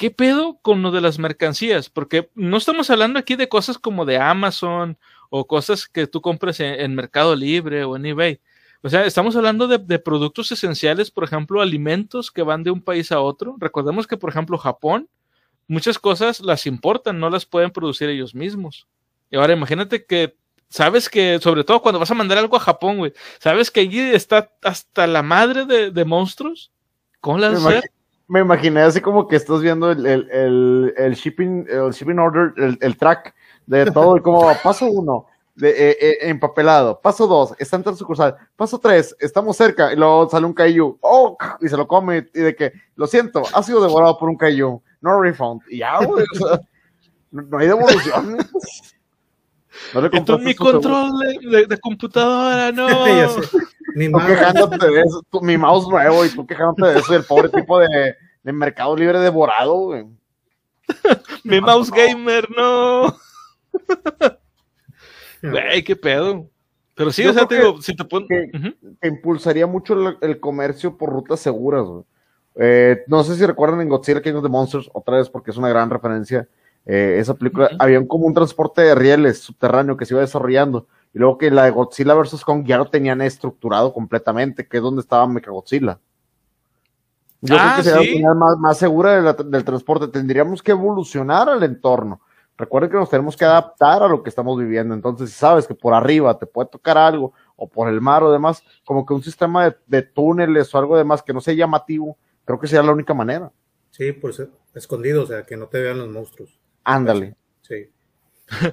¿Qué 0.00 0.10
pedo 0.10 0.58
con 0.62 0.80
lo 0.80 0.92
de 0.92 1.02
las 1.02 1.18
mercancías? 1.18 1.90
Porque 1.90 2.30
no 2.34 2.56
estamos 2.56 2.88
hablando 2.88 3.18
aquí 3.18 3.36
de 3.36 3.50
cosas 3.50 3.76
como 3.76 4.06
de 4.06 4.16
Amazon 4.16 4.96
o 5.28 5.46
cosas 5.46 5.86
que 5.86 6.06
tú 6.06 6.22
compres 6.22 6.58
en, 6.60 6.94
Mercado 6.94 7.36
Libre 7.36 7.84
o 7.84 7.96
en 7.96 8.06
eBay. 8.06 8.40
O 8.80 8.88
sea, 8.88 9.04
estamos 9.04 9.36
hablando 9.36 9.68
de, 9.68 9.98
productos 9.98 10.50
esenciales, 10.52 11.10
por 11.10 11.24
ejemplo, 11.24 11.60
alimentos 11.60 12.30
que 12.30 12.40
van 12.40 12.62
de 12.62 12.70
un 12.70 12.80
país 12.80 13.12
a 13.12 13.20
otro. 13.20 13.56
Recordemos 13.58 14.06
que, 14.06 14.16
por 14.16 14.30
ejemplo, 14.30 14.56
Japón, 14.56 15.06
muchas 15.68 15.98
cosas 15.98 16.40
las 16.40 16.64
importan, 16.64 17.20
no 17.20 17.28
las 17.28 17.44
pueden 17.44 17.70
producir 17.70 18.08
ellos 18.08 18.34
mismos. 18.34 18.88
Y 19.30 19.36
ahora 19.36 19.52
imagínate 19.52 20.06
que 20.06 20.34
sabes 20.70 21.10
que, 21.10 21.38
sobre 21.40 21.62
todo 21.62 21.82
cuando 21.82 21.98
vas 21.98 22.10
a 22.10 22.14
mandar 22.14 22.38
algo 22.38 22.56
a 22.56 22.60
Japón, 22.60 22.96
güey, 22.96 23.12
sabes 23.38 23.70
que 23.70 23.80
allí 23.80 24.00
está 24.00 24.50
hasta 24.62 25.06
la 25.06 25.22
madre 25.22 25.66
de, 25.66 25.90
de 25.90 26.04
monstruos. 26.06 26.72
¿Cómo 27.20 27.36
la 27.36 27.50
Me, 27.50 27.56
vas 27.56 27.66
a 27.66 27.78
hacer? 27.80 27.90
Me 28.30 28.40
imaginé 28.40 28.82
así 28.82 29.00
como 29.00 29.26
que 29.26 29.34
estás 29.34 29.60
viendo 29.60 29.90
el, 29.90 30.06
el, 30.06 30.94
el, 30.96 31.14
shipping, 31.14 31.66
el 31.68 31.90
shipping 31.90 32.16
order, 32.16 32.52
el, 32.80 32.96
track 32.96 33.34
de 33.66 33.90
todo 33.90 34.20
va. 34.22 34.54
Paso 34.54 34.86
uno, 34.86 35.26
de, 35.56 35.70
eh, 35.70 35.96
eh, 36.00 36.18
empapelado. 36.22 37.00
Paso 37.00 37.26
dos, 37.26 37.54
está 37.58 37.74
en 37.74 37.82
tal 37.82 37.96
sucursal. 37.96 38.36
Paso 38.54 38.78
tres, 38.78 39.16
estamos 39.18 39.56
cerca. 39.56 39.92
Y 39.92 39.96
luego 39.96 40.30
sale 40.30 40.46
un 40.46 40.54
kaiju. 40.54 40.98
Oh, 41.00 41.36
y 41.60 41.68
se 41.68 41.76
lo 41.76 41.88
come. 41.88 42.28
Y 42.32 42.40
de 42.40 42.54
que, 42.54 42.72
lo 42.94 43.08
siento, 43.08 43.42
ha 43.52 43.64
sido 43.64 43.82
devorado 43.82 44.16
por 44.16 44.28
un 44.28 44.36
kaiju. 44.36 44.80
No 45.00 45.20
refund. 45.20 45.62
Y 45.68 45.78
ya, 45.78 45.98
güey. 46.04 46.24
no 47.32 47.58
hay 47.58 47.66
devolución. 47.66 48.38
No 49.94 50.00
le 50.02 50.10
mi 50.38 50.54
control 50.54 51.10
de, 51.18 51.56
de- 51.58 51.66
de 51.66 51.78
computadora, 51.78 52.70
no. 52.72 52.88
Quejándote 54.26 54.86
de 54.88 55.00
eso, 55.00 55.22
tú- 55.30 55.40
mi 55.40 55.56
mouse 55.58 55.88
nuevo 55.88 56.24
y 56.24 56.28
tú 56.30 56.46
quejándote 56.46 56.92
de 56.92 56.98
eso, 57.00 57.12
y 57.12 57.16
el 57.16 57.24
pobre 57.24 57.48
tipo 57.48 57.78
de, 57.78 58.14
de 58.42 58.52
Mercado 58.52 58.96
Libre 58.96 59.18
devorado, 59.18 59.74
güey. 59.74 60.06
Mi 61.44 61.60
mouse 61.60 61.90
gamer, 61.90 62.48
no. 62.56 63.16
Güey, 65.42 65.82
qué 65.84 65.96
pedo. 65.96 66.48
Pero 66.94 67.10
sí, 67.12 67.22
Yo 67.22 67.30
o 67.30 67.32
sea, 67.32 67.46
te 67.46 67.56
digo, 67.56 67.80
si 67.80 67.96
te 67.96 68.04
pones. 68.04 68.28
que- 68.28 68.74
que 69.00 69.08
impulsaría 69.08 69.66
mucho 69.66 69.94
el, 69.94 70.18
el 70.20 70.38
comercio 70.40 70.96
por 70.98 71.10
rutas 71.10 71.40
seguras. 71.40 71.84
güey. 71.86 72.04
Eh, 72.56 73.04
no 73.06 73.24
sé 73.24 73.36
si 73.36 73.46
recuerdan 73.46 73.80
en 73.80 73.88
Godzilla 73.88 74.20
King 74.20 74.34
of 74.34 74.42
the 74.42 74.48
Monsters, 74.50 74.90
otra 74.92 75.16
vez 75.16 75.30
porque 75.30 75.50
es 75.50 75.56
una 75.56 75.68
gran 75.70 75.88
referencia. 75.88 76.46
Eh, 76.92 77.18
esa 77.20 77.34
película, 77.34 77.70
había 77.78 78.04
como 78.06 78.26
un 78.26 78.34
transporte 78.34 78.82
de 78.82 78.94
rieles 78.94 79.38
subterráneo 79.38 79.96
que 79.96 80.04
se 80.06 80.14
iba 80.14 80.20
desarrollando. 80.20 80.86
Y 81.14 81.18
luego 81.18 81.38
que 81.38 81.50
la 81.50 81.64
de 81.64 81.70
Godzilla 81.70 82.14
vs. 82.14 82.44
Kong 82.44 82.64
ya 82.66 82.78
lo 82.78 82.88
tenían 82.90 83.20
estructurado 83.20 83.92
completamente, 83.92 84.66
que 84.66 84.76
es 84.78 84.82
donde 84.82 85.00
estaba 85.02 85.26
Mechagodzilla. 85.26 85.98
Yo 87.40 87.56
Ah, 87.58 87.72
creo 87.74 87.76
que 87.76 87.90
sería 87.90 88.02
sí. 88.02 88.14
manera 88.22 88.34
más, 88.34 88.58
más 88.58 88.78
segura 88.78 89.16
de 89.16 89.22
la- 89.22 89.32
del 89.32 89.64
transporte. 89.64 90.08
Tendríamos 90.08 90.62
que 90.62 90.72
evolucionar 90.72 91.48
al 91.48 91.62
entorno. 91.62 92.20
Recuerden 92.58 92.90
que 92.90 92.96
nos 92.98 93.08
tenemos 93.08 93.36
que 93.36 93.44
adaptar 93.46 94.02
a 94.02 94.08
lo 94.08 94.22
que 94.22 94.28
estamos 94.28 94.58
viviendo. 94.58 94.94
Entonces, 94.94 95.30
si 95.30 95.36
sabes 95.36 95.66
que 95.66 95.74
por 95.74 95.94
arriba 95.94 96.38
te 96.38 96.44
puede 96.46 96.68
tocar 96.68 96.98
algo, 96.98 97.32
o 97.56 97.66
por 97.66 97.88
el 97.88 98.00
mar 98.00 98.22
o 98.22 98.30
demás, 98.30 98.62
como 98.84 99.06
que 99.06 99.14
un 99.14 99.22
sistema 99.22 99.64
de, 99.70 99.76
de 99.86 100.02
túneles 100.02 100.74
o 100.74 100.78
algo 100.78 100.96
demás 100.96 101.22
que 101.22 101.32
no 101.32 101.40
sea 101.40 101.54
llamativo, 101.54 102.16
creo 102.44 102.60
que 102.60 102.66
sería 102.66 102.82
la 102.82 102.92
única 102.92 103.14
manera. 103.14 103.50
Sí, 103.90 104.12
por 104.12 104.34
ser 104.34 104.50
escondido, 104.74 105.22
o 105.22 105.26
sea, 105.26 105.44
que 105.44 105.56
no 105.56 105.66
te 105.66 105.80
vean 105.80 105.98
los 105.98 106.08
monstruos. 106.08 106.59
Ándale. 106.84 107.36
Sí. 107.62 107.88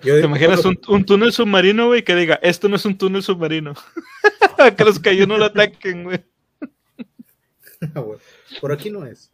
Yo, 0.04 0.20
¿Te 0.20 0.26
imaginas 0.26 0.66
un, 0.66 0.80
un, 0.88 1.06
túnel 1.06 1.32
submarino, 1.32 1.88
güey, 1.88 2.04
que 2.04 2.16
diga, 2.16 2.40
esto 2.42 2.68
no 2.68 2.78
es 2.78 2.86
un 2.86 2.98
túnel 2.98 3.22
submarino? 3.22 3.74
que 4.78 4.84
los 4.84 5.00
cayó 5.00 5.28
no 5.28 5.38
lo 5.38 5.46
ataquen, 5.46 6.04
güey. 6.04 6.24
Por 8.62 8.72
aquí 8.72 8.90
no 8.90 9.06
es. 9.06 9.32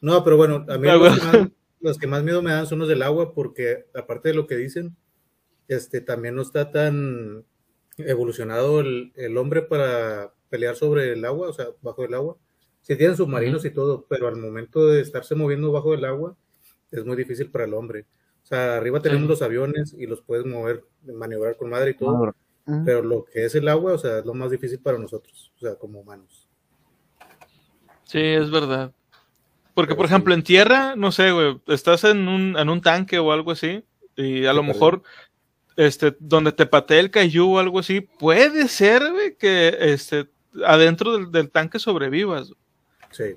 No, 0.00 0.24
pero 0.24 0.36
bueno, 0.36 0.66
a 0.68 0.78
mí 0.78 0.88
ah, 0.88 0.96
los, 0.96 1.18
que 1.18 1.24
más, 1.24 1.48
los, 1.80 1.98
que 1.98 2.06
más, 2.06 2.22
miedo 2.22 2.42
me 2.42 2.50
dan 2.50 2.66
son 2.66 2.80
los 2.80 2.88
del 2.88 3.02
agua, 3.02 3.32
porque 3.34 3.86
aparte 3.94 4.30
de 4.30 4.34
lo 4.34 4.46
que 4.46 4.56
dicen, 4.56 4.96
este 5.68 6.00
también 6.00 6.34
no 6.34 6.42
está 6.42 6.70
tan 6.70 7.44
evolucionado 7.96 8.80
el, 8.80 9.12
el 9.14 9.36
hombre 9.38 9.62
para 9.62 10.34
pelear 10.50 10.76
sobre 10.76 11.12
el 11.12 11.24
agua, 11.24 11.48
o 11.48 11.52
sea, 11.52 11.68
bajo 11.80 12.04
el 12.04 12.14
agua. 12.14 12.36
Sí 12.82 12.96
tienen 12.96 13.16
submarinos 13.16 13.64
y 13.64 13.70
todo, 13.70 14.06
pero 14.08 14.28
al 14.28 14.36
momento 14.36 14.86
de 14.86 15.00
estarse 15.00 15.34
moviendo 15.34 15.72
bajo 15.72 15.94
el 15.94 16.04
agua, 16.04 16.36
es 16.90 17.04
muy 17.04 17.16
difícil 17.16 17.50
para 17.50 17.64
el 17.64 17.74
hombre. 17.74 18.06
O 18.42 18.46
sea, 18.46 18.76
arriba 18.76 19.00
tenemos 19.00 19.28
los 19.28 19.42
aviones 19.42 19.94
y 19.98 20.06
los 20.06 20.20
puedes 20.20 20.44
mover, 20.44 20.84
maniobrar 21.02 21.56
con 21.56 21.70
madre 21.70 21.92
y 21.92 21.94
todo. 21.94 22.34
Pero 22.84 23.02
lo 23.02 23.24
que 23.24 23.44
es 23.44 23.54
el 23.54 23.68
agua, 23.68 23.92
o 23.92 23.98
sea, 23.98 24.20
es 24.20 24.24
lo 24.24 24.32
más 24.32 24.50
difícil 24.50 24.78
para 24.78 24.98
nosotros, 24.98 25.52
o 25.56 25.58
sea, 25.60 25.74
como 25.74 26.00
humanos. 26.00 26.48
Sí, 28.04 28.20
es 28.20 28.50
verdad. 28.50 28.92
Porque, 29.74 29.94
por 29.94 30.06
ejemplo, 30.06 30.32
en 30.32 30.42
tierra, 30.42 30.94
no 30.96 31.12
sé, 31.12 31.32
güey, 31.32 31.60
estás 31.66 32.04
en 32.04 32.28
un, 32.28 32.56
en 32.56 32.68
un 32.70 32.80
tanque 32.80 33.18
o 33.18 33.32
algo 33.32 33.50
así, 33.50 33.84
y 34.16 34.46
a 34.46 34.52
lo 34.52 34.62
mejor, 34.62 35.02
este, 35.76 36.16
donde 36.20 36.52
te 36.52 36.64
patee 36.64 37.00
el 37.00 37.10
cayú 37.10 37.54
o 37.54 37.58
algo 37.58 37.80
así, 37.80 38.00
puede 38.00 38.68
ser, 38.68 39.10
güey, 39.10 39.36
que 39.36 39.76
este, 39.80 40.30
adentro 40.64 41.12
del, 41.12 41.32
del 41.32 41.50
tanque 41.50 41.78
sobrevivas. 41.78 42.52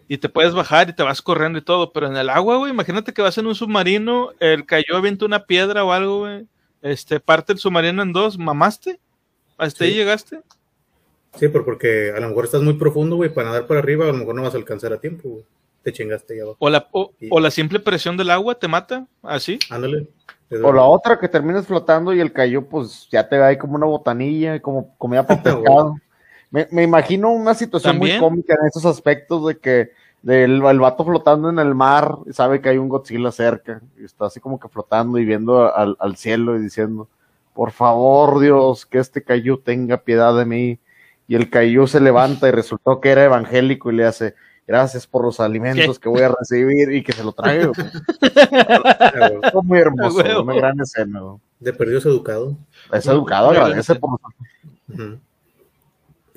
Y 0.08 0.18
te 0.18 0.30
puedes 0.30 0.54
bajar 0.54 0.90
y 0.90 0.94
te 0.94 1.04
vas 1.04 1.22
corriendo 1.22 1.60
y 1.60 1.62
todo, 1.62 1.92
pero 1.92 2.08
en 2.08 2.18
el 2.18 2.30
agua, 2.30 2.58
güey, 2.58 2.72
imagínate 2.72 3.14
que 3.14 3.22
vas 3.22 3.38
en 3.38 3.48
un 3.48 3.56
submarino, 3.56 4.32
el 4.40 4.66
cayó 4.66 4.96
avienta 4.96 5.26
una 5.26 5.46
piedra 5.46 5.84
o 5.84 5.92
algo, 5.92 6.20
güey, 6.20 6.48
este, 6.82 7.20
parte 7.20 7.54
el 7.54 7.60
submarino 7.60 8.02
en 8.02 8.14
dos, 8.14 8.38
¿mamaste? 8.38 9.00
¿Hasta 9.58 9.84
ahí 9.84 9.94
llegaste? 9.94 10.42
Sí, 11.36 11.48
pero 11.50 11.66
porque 11.66 12.12
a 12.16 12.20
lo 12.20 12.30
mejor 12.30 12.46
estás 12.46 12.62
muy 12.62 12.74
profundo, 12.74 13.16
güey, 13.16 13.34
para 13.34 13.50
nadar 13.50 13.68
para 13.68 13.80
arriba, 13.80 14.06
a 14.06 14.08
lo 14.08 14.14
mejor 14.14 14.36
no 14.36 14.44
vas 14.44 14.54
a 14.54 14.58
alcanzar 14.58 14.94
a 14.94 15.00
tiempo, 15.00 15.30
güey. 15.30 15.46
Te 15.84 15.94
chingaste 15.94 16.36
ya 16.36 16.44
abajo. 16.44 16.58
O 16.60 16.70
la, 16.70 16.88
o, 16.92 17.40
la 17.40 17.52
simple 17.52 17.80
presión 17.80 18.18
del 18.18 18.32
agua 18.32 18.56
te 18.56 18.68
mata, 18.68 19.08
así. 19.22 19.60
Ándale. 19.70 20.10
O 20.64 20.74
la 20.74 20.84
otra 20.84 21.20
que 21.20 21.28
terminas 21.28 21.68
flotando 21.68 22.14
y 22.14 22.20
el 22.20 22.34
cayó, 22.34 22.68
pues 22.68 23.08
ya 23.12 23.28
te 23.28 23.38
va 23.38 23.48
ahí 23.48 23.58
como 23.58 23.76
una 23.76 23.86
botanilla, 23.86 24.62
como 24.62 24.98
comida 24.98 25.26
para 25.26 25.44
pescado. 25.44 25.96
Me, 26.50 26.68
me 26.72 26.84
imagino 26.84 27.32
una 27.32 27.54
situación 27.54 27.98
muy 27.98 28.18
cómica 28.20 28.56
en 28.60 28.68
esos 28.68 28.86
aspectos 28.86 29.48
de 29.48 29.58
que 29.58 29.92
el, 30.26 30.64
el, 30.64 30.80
vato 30.80 31.06
flotando 31.06 31.50
en 31.50 31.60
el 31.60 31.76
mar 31.76 32.18
sabe 32.32 32.62
que 32.62 32.70
hay 32.70 32.78
un 32.78 32.90
Godzilla 32.90 33.32
cerca 33.32 33.82
y 33.98 34.06
está 34.06 34.26
así 34.26 34.40
como 34.40 34.60
que 34.60 34.68
flotando 34.68 35.20
y 35.20 35.26
viendo 35.26 35.74
al, 35.74 35.96
al 36.00 36.18
cielo 36.18 36.58
y 36.58 36.62
diciendo, 36.62 37.08
por 37.54 37.72
favor 37.72 38.40
Dios, 38.40 38.86
que 38.86 39.00
este 39.00 39.24
Cayu 39.24 39.58
tenga 39.58 39.98
piedad 39.98 40.38
de 40.38 40.46
mí. 40.46 40.80
Y 41.28 41.36
el 41.36 41.50
Cayu 41.50 41.88
se 41.88 42.00
levanta 42.00 42.48
y 42.48 42.52
resultó 42.52 43.02
que 43.02 43.10
era 43.10 43.26
evangélico 43.26 43.92
y 43.92 43.96
le 43.96 44.06
hace, 44.06 44.36
gracias 44.66 45.08
por 45.08 45.26
los 45.26 45.40
alimentos 45.40 45.98
que 46.00 46.08
voy 46.08 46.22
a 46.22 46.30
recibir 46.30 46.94
y 46.94 47.04
que 47.04 47.14
se 47.14 47.24
lo 47.24 47.34
traigo. 47.34 47.74
Fue 49.52 49.64
muy 49.64 49.80
hermoso, 49.80 50.44
una 50.44 50.54
gran 50.54 50.80
escena. 50.80 51.20
De 51.60 51.74
perdido 51.74 51.98
es 51.98 52.06
educado. 52.06 52.56
Es 52.94 53.08
educado, 53.08 53.50
agradece 53.50 53.96
por 53.96 54.12
los... 54.12 55.18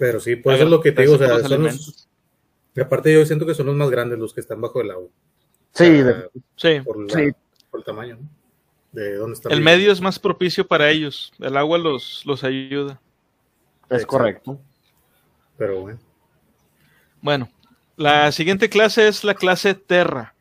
Pero 0.01 0.18
sí, 0.18 0.35
pues 0.35 0.56
eso 0.56 0.64
es 0.64 0.70
lo 0.70 0.81
que 0.81 0.93
te 0.93 1.02
digo, 1.02 1.16
o 1.16 1.18
sea, 1.18 1.40
son 1.40 1.64
los, 1.64 2.09
aparte 2.81 3.12
yo 3.12 3.27
siento 3.27 3.44
que 3.44 3.52
son 3.52 3.66
los 3.66 3.77
más 3.77 3.90
grandes 3.90 4.18
los 4.18 4.32
que 4.32 4.40
están 4.40 4.59
bajo 4.59 4.81
el 4.81 4.90
agua. 4.90 5.10
Sí, 5.74 6.02
sí, 6.56 6.81
por, 6.81 7.12
sí. 7.12 7.31
por 7.70 7.81
el 7.81 7.85
tamaño, 7.85 8.16
¿no? 8.16 8.28
De 8.93 9.16
dónde 9.16 9.35
están 9.35 9.52
el 9.52 9.60
medio 9.60 9.93
es 9.93 10.01
más 10.01 10.18
propicio 10.18 10.66
para 10.66 10.89
ellos, 10.89 11.35
el 11.39 11.55
agua 11.55 11.77
los, 11.77 12.22
los 12.24 12.43
ayuda. 12.44 12.98
Es 13.90 14.06
correcto. 14.06 14.59
Pero 15.59 15.82
bueno. 15.82 16.01
Bueno, 17.20 17.51
la 17.97 18.32
siguiente 18.32 18.70
clase 18.70 19.06
es 19.06 19.22
la 19.22 19.35
clase 19.35 19.74
Terra. 19.74 20.35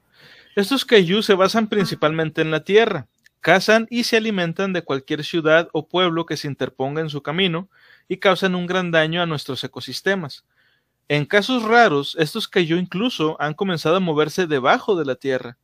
Estos 0.56 0.86
Kaiju 0.86 1.22
se 1.22 1.34
basan 1.34 1.68
principalmente 1.68 2.41
en 2.41 2.52
la 2.52 2.64
Tierra, 2.64 3.10
cazan 3.41 3.88
y 3.90 4.06
se 4.06 4.15
alimentan 4.15 4.72
de 4.72 4.84
cualquier 4.84 5.26
ciudad 5.26 5.68
o 5.73 5.86
pueblo 5.90 6.26
que 6.26 6.38
se 6.38 6.48
interponga 6.48 7.02
en 7.02 7.10
su 7.10 7.22
camino, 7.22 7.68
y 8.10 8.18
causan 8.18 8.56
un 8.56 8.68
gran 8.68 8.91
daño 8.91 9.22
a 9.22 9.26
nuestros 9.26 9.64
ecosistemas. 9.64 10.44
En 11.07 11.26
casos 11.26 11.64
raros, 11.64 12.18
estos 12.19 12.48
cayó 12.48 12.77
incluso 12.77 13.38
han 13.40 13.53
comenzado 13.53 13.95
a 13.95 14.02
moverse 14.02 14.48
debajo 14.48 14.98
de 14.98 15.06
la 15.06 15.15
Tierra. 15.15 15.57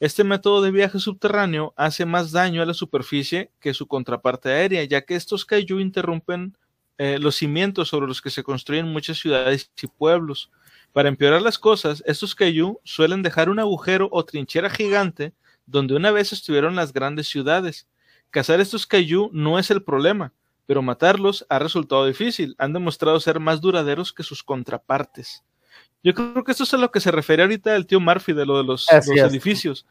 Este 0.00 0.24
método 0.24 0.62
de 0.62 0.70
viaje 0.70 0.98
subterráneo 0.98 1.74
hace 1.76 2.06
más 2.06 2.32
daño 2.32 2.62
a 2.62 2.66
la 2.66 2.74
superficie 2.74 3.52
que 3.60 3.74
su 3.74 3.86
contraparte 3.86 4.48
aérea, 4.48 4.82
ya 4.84 5.02
que 5.02 5.14
estos 5.14 5.44
kaiju 5.44 5.78
interrumpen 5.78 6.56
eh, 6.96 7.18
los 7.18 7.36
cimientos 7.36 7.88
sobre 7.88 8.06
los 8.06 8.22
que 8.22 8.30
se 8.30 8.42
construyen 8.42 8.88
muchas 8.88 9.18
ciudades 9.18 9.70
y 9.80 9.86
pueblos. 9.86 10.50
Para 10.92 11.10
empeorar 11.10 11.42
las 11.42 11.58
cosas, 11.58 12.02
estos 12.06 12.34
kaiju 12.34 12.80
suelen 12.82 13.22
dejar 13.22 13.50
un 13.50 13.58
agujero 13.58 14.08
o 14.10 14.24
trinchera 14.24 14.70
gigante 14.70 15.34
donde 15.66 15.94
una 15.94 16.10
vez 16.10 16.32
estuvieron 16.32 16.76
las 16.76 16.92
grandes 16.94 17.28
ciudades. 17.28 17.86
Cazar 18.30 18.60
estos 18.60 18.86
kaiju 18.86 19.30
no 19.32 19.58
es 19.58 19.70
el 19.70 19.82
problema, 19.82 20.32
pero 20.66 20.82
matarlos 20.82 21.46
ha 21.48 21.58
resultado 21.58 22.06
difícil. 22.06 22.54
Han 22.58 22.72
demostrado 22.72 23.18
ser 23.20 23.40
más 23.40 23.60
duraderos 23.60 24.12
que 24.12 24.22
sus 24.22 24.42
contrapartes. 24.42 25.44
Yo 26.02 26.14
creo 26.14 26.44
que 26.44 26.52
esto 26.52 26.64
es 26.64 26.74
a 26.74 26.78
lo 26.78 26.90
que 26.90 27.00
se 27.00 27.10
refiere 27.10 27.42
ahorita 27.42 27.76
el 27.76 27.86
tío 27.86 28.00
Murphy 28.00 28.32
de 28.32 28.46
lo 28.46 28.58
de 28.58 28.64
los, 28.64 28.88
edificios. 28.90 29.86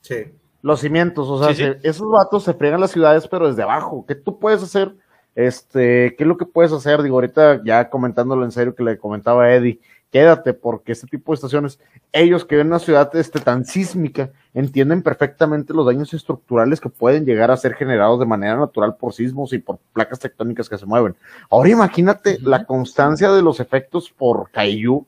Sí. 0.00 0.26
Los 0.62 0.80
cimientos, 0.80 1.28
o 1.28 1.42
sea, 1.42 1.76
esos 1.82 2.08
vatos 2.08 2.44
se 2.44 2.54
friegan 2.54 2.80
las 2.80 2.92
ciudades, 2.92 3.26
pero 3.26 3.48
desde 3.48 3.62
abajo. 3.62 4.04
¿Qué 4.06 4.14
tú 4.14 4.38
puedes 4.38 4.62
hacer? 4.62 4.94
Este, 5.34 6.14
¿qué 6.16 6.24
es 6.24 6.28
lo 6.28 6.36
que 6.36 6.46
puedes 6.46 6.72
hacer? 6.72 7.02
Digo, 7.02 7.16
ahorita 7.16 7.62
ya 7.64 7.90
comentándolo 7.90 8.44
en 8.44 8.52
serio 8.52 8.74
que 8.74 8.84
le 8.84 8.98
comentaba 8.98 9.44
a 9.44 9.54
Eddie, 9.54 9.80
quédate, 10.12 10.52
porque 10.52 10.92
este 10.92 11.06
tipo 11.06 11.32
de 11.32 11.36
estaciones, 11.36 11.80
ellos 12.12 12.44
que 12.44 12.56
ven 12.56 12.66
una 12.66 12.78
ciudad 12.78 13.10
este, 13.16 13.40
tan 13.40 13.64
sísmica, 13.64 14.30
entienden 14.52 15.02
perfectamente 15.02 15.72
los 15.72 15.86
daños 15.86 16.12
estructurales 16.12 16.80
que 16.80 16.90
pueden 16.90 17.24
llegar 17.24 17.50
a 17.50 17.56
ser 17.56 17.74
generados 17.74 18.20
de 18.20 18.26
manera 18.26 18.56
natural 18.56 18.94
por 18.96 19.14
sismos 19.14 19.54
y 19.54 19.58
por 19.58 19.78
placas 19.94 20.18
tectónicas 20.18 20.68
que 20.68 20.76
se 20.76 20.84
mueven. 20.84 21.16
Ahora 21.50 21.70
imagínate 21.70 22.38
la 22.42 22.66
constancia 22.66 23.32
de 23.32 23.40
los 23.40 23.58
efectos 23.58 24.10
por 24.10 24.50
Kaiju. 24.50 25.06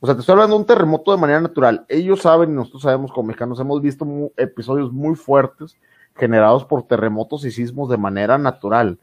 O 0.00 0.06
sea, 0.06 0.16
te 0.16 0.20
estoy 0.20 0.32
hablando 0.32 0.56
de 0.56 0.60
un 0.62 0.66
terremoto 0.66 1.12
de 1.12 1.18
manera 1.18 1.40
natural. 1.40 1.86
Ellos 1.88 2.22
saben 2.22 2.50
y 2.50 2.54
nosotros 2.54 2.82
sabemos 2.82 3.12
como 3.12 3.28
mexicanos 3.28 3.60
hemos 3.60 3.80
visto 3.80 4.04
episodios 4.36 4.92
muy 4.92 5.14
fuertes 5.14 5.76
generados 6.16 6.64
por 6.64 6.82
terremotos 6.82 7.44
y 7.44 7.52
sismos 7.52 7.88
de 7.88 7.96
manera 7.96 8.38
natural. 8.38 8.98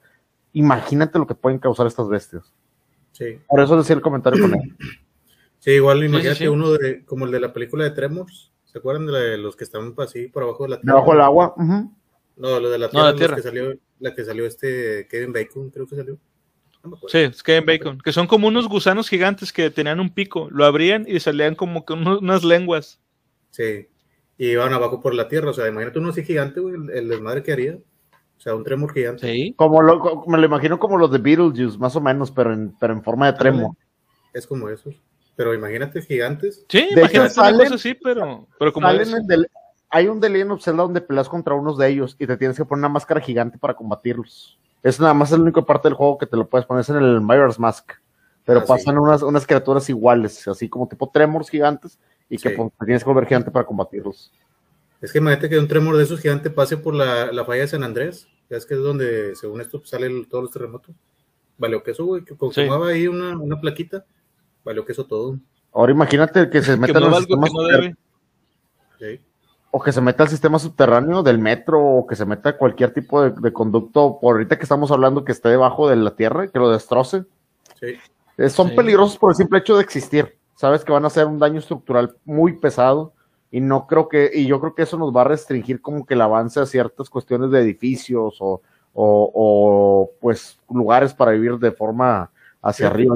Imagínate 0.52 1.18
lo 1.18 1.26
que 1.26 1.36
pueden 1.36 1.60
causar 1.60 1.88
estas 1.88 2.10
bestias. 2.10 2.54
Sí. 3.14 3.40
Por 3.48 3.62
eso 3.62 3.78
decía 3.78 3.96
el 3.96 4.02
comentario 4.02 4.42
con 4.42 4.54
él. 4.56 4.76
Sí, 5.60 5.72
igual 5.72 6.04
imagínate 6.04 6.50
uno 6.50 6.72
de, 6.72 7.04
como 7.06 7.26
el 7.26 7.32
de 7.32 7.40
la 7.40 7.54
película 7.54 7.84
de 7.84 7.92
Tremors. 7.92 8.52
¿Se 8.66 8.78
acuerdan 8.78 9.08
de, 9.08 9.38
los 9.38 9.56
que 9.56 9.64
estaban 9.64 9.94
así 9.98 10.28
por 10.28 10.44
abajo 10.44 10.64
de 10.64 10.70
la 10.70 10.80
tierra? 10.80 10.96
Debajo 10.96 11.12
del 11.12 11.22
agua. 11.22 11.56
No, 12.38 12.60
lo 12.60 12.70
de 12.70 12.78
la 12.78 12.90
tierra, 12.90 13.12
la, 13.12 13.36
que 13.36 13.42
salió, 13.42 13.74
la 14.00 14.14
que 14.14 14.24
salió 14.24 14.46
este 14.46 15.08
Kevin 15.10 15.34
Bacon, 15.34 15.70
creo 15.72 15.88
que 15.88 15.96
salió. 15.96 16.18
sí, 17.08 17.18
es 17.18 17.44
Kevin 17.44 17.66
Bacon, 17.66 17.98
que 18.00 18.14
son 18.14 18.28
como 18.28 18.48
unos 18.48 18.70
gusanos 18.70 19.10
gigantes 19.10 19.52
que 19.52 19.70
tenían 19.70 20.00
un 20.00 20.14
pico, 20.14 20.48
lo 20.50 20.64
abrían 20.64 21.06
y 21.08 21.20
salían 21.20 21.56
como 21.56 21.84
con 21.84 22.08
unas 22.08 22.46
lenguas. 22.46 23.02
Sí, 23.50 23.88
y 24.38 24.52
iban 24.52 24.72
abajo 24.72 25.02
por 25.02 25.14
la 25.14 25.28
tierra, 25.28 25.50
o 25.50 25.54
sea, 25.54 25.68
imagínate 25.68 26.00
uno 26.00 26.10
así 26.10 26.24
gigante, 26.24 26.62
güey, 26.62 26.76
el, 26.94 27.10
desmadre 27.10 27.44
que 27.44 27.52
haría. 27.52 27.78
O 28.38 28.42
sea, 28.42 28.56
un 28.56 28.64
tremor 28.64 28.94
gigante. 28.94 29.30
Sí. 29.30 29.54
Como 29.58 29.82
lo, 29.82 30.24
me 30.26 30.38
lo 30.38 30.46
imagino 30.46 30.80
como 30.80 30.98
los 30.98 31.12
de 31.12 31.18
Beetlejuice, 31.18 31.78
más 31.78 31.98
o 31.98 32.00
menos, 32.00 32.32
pero 32.32 32.54
en, 32.54 32.74
pero 32.80 32.94
en 32.94 33.04
forma 33.04 33.30
de 33.30 33.38
tremor. 33.38 33.72
Es 34.34 34.48
como 34.48 34.70
esos. 34.70 34.96
Pero 35.40 35.54
imagínate 35.54 36.02
gigantes. 36.02 36.66
Sí, 36.68 36.90
imagínate 36.92 37.30
salen, 37.30 37.68
una 37.68 37.76
así, 37.76 37.94
pero, 37.94 38.46
pero 38.60 38.74
como 38.74 38.90
hay 38.90 40.08
un 40.10 40.20
delay 40.20 40.42
en 40.42 40.60
Zelda 40.60 40.84
donde 40.84 41.00
peleas 41.00 41.30
contra 41.30 41.54
unos 41.54 41.78
de 41.78 41.88
ellos 41.88 42.18
y 42.20 42.28
te 42.28 42.36
tienes 42.36 42.58
que 42.58 42.66
poner 42.66 42.82
una 42.82 42.90
máscara 42.90 43.22
gigante 43.22 43.58
para 43.58 43.74
combatirlos. 43.74 44.60
Es 44.84 45.00
nada 45.00 45.14
más 45.14 45.32
la 45.32 45.38
única 45.38 45.62
parte 45.62 45.88
del 45.88 45.96
juego 45.96 46.18
que 46.18 46.26
te 46.26 46.36
lo 46.36 46.50
puedes 46.50 46.68
poner 46.68 46.84
en 46.90 46.98
el 46.98 47.22
Mirror's 47.22 47.58
Mask. 47.58 47.90
Pero 48.44 48.60
ah, 48.60 48.66
pasan 48.66 48.98
unas, 48.98 49.22
unas 49.22 49.48
criaturas 49.48 49.90
iguales, 49.90 50.46
así 50.46 50.68
como 50.68 50.90
tipo 50.90 51.10
tremors 51.10 51.50
gigantes, 51.50 51.98
y 52.30 52.38
que 52.38 52.50
pues, 52.50 52.70
tienes 52.84 53.02
que 53.02 53.10
volver 53.10 53.26
gigante 53.26 53.50
para 53.50 53.66
combatirlos. 53.66 54.34
Es 55.00 55.14
que 55.14 55.20
imagínate 55.20 55.48
que 55.48 55.58
un 55.58 55.70
tremor 55.70 55.96
de 55.96 56.04
esos 56.04 56.20
gigantes 56.20 56.52
pase 56.52 56.76
por 56.76 56.94
la, 56.94 57.32
la 57.32 57.46
falla 57.46 57.62
de 57.62 57.68
San 57.70 57.86
Andrés. 57.86 58.28
Ya 58.50 58.58
es 58.58 58.66
que 58.66 58.74
es 58.74 58.82
donde, 58.82 59.38
según 59.38 59.62
esto, 59.62 59.82
salen 59.86 60.28
todos 60.28 60.44
los 60.44 60.52
terremotos. 60.52 60.94
Vale, 61.58 61.82
que 61.82 61.92
eso, 61.92 62.04
güey, 62.04 62.26
que 62.26 62.36
consumaba 62.36 62.90
ahí 62.90 63.08
una, 63.08 63.38
una 63.38 63.62
plaquita 63.62 64.06
valió 64.64 64.86
que 64.86 64.92
eso 64.92 65.06
todo. 65.06 65.38
Ahora 65.74 65.92
imagínate 65.92 66.50
que 66.50 66.62
se 66.62 66.78
metan 66.78 67.04
los 67.04 67.18
sistemas 67.18 67.52
o 69.72 69.80
que 69.80 69.92
se 69.92 70.02
meta 70.02 70.24
al 70.24 70.30
sistema 70.30 70.58
subterráneo 70.58 71.22
del 71.22 71.38
metro, 71.38 71.80
o 71.80 72.08
que 72.08 72.16
se 72.16 72.26
meta 72.26 72.58
cualquier 72.58 72.92
tipo 72.92 73.30
de, 73.30 73.54
conducto, 73.54 74.18
por 74.20 74.36
ahorita 74.36 74.58
que 74.58 74.64
estamos 74.64 74.92
hablando 74.92 75.24
que 75.24 75.32
esté 75.32 75.50
debajo 75.50 75.88
de 75.88 75.96
la 75.96 76.16
tierra, 76.16 76.48
que 76.48 76.58
lo 76.58 76.72
destroce. 76.72 77.24
Sí. 77.80 77.96
Eh, 78.38 78.50
son 78.50 78.74
peligrosos 78.76 79.18
por 79.18 79.32
el 79.32 79.36
simple 79.36 79.60
hecho 79.60 79.76
de 79.76 79.84
existir. 79.84 80.36
Sabes 80.56 80.84
que 80.84 80.92
van 80.92 81.04
a 81.04 81.08
hacer 81.08 81.26
un 81.26 81.40
daño 81.40 81.60
estructural 81.60 82.16
muy 82.26 82.54
pesado 82.54 83.14
y 83.52 83.62
no 83.62 83.86
creo 83.86 84.10
que, 84.10 84.32
y 84.34 84.48
yo 84.48 84.60
creo 84.60 84.74
que 84.74 84.84
eso 84.84 84.98
nos 84.98 85.16
va 85.16 85.22
a 85.22 85.26
restringir 85.26 85.82
como 85.82 86.06
que 86.06 86.16
el 86.16 86.22
avance 86.22 86.60
a 86.60 86.66
ciertas 86.66 87.10
cuestiones 87.10 87.52
de 87.52 87.62
edificios 87.62 88.38
o, 88.40 88.62
o, 88.94 90.10
pues 90.20 90.60
lugares 90.70 91.14
para 91.14 91.32
vivir 91.32 91.58
de 91.58 91.72
forma 91.72 92.32
hacia 92.62 92.88
arriba. 92.88 93.16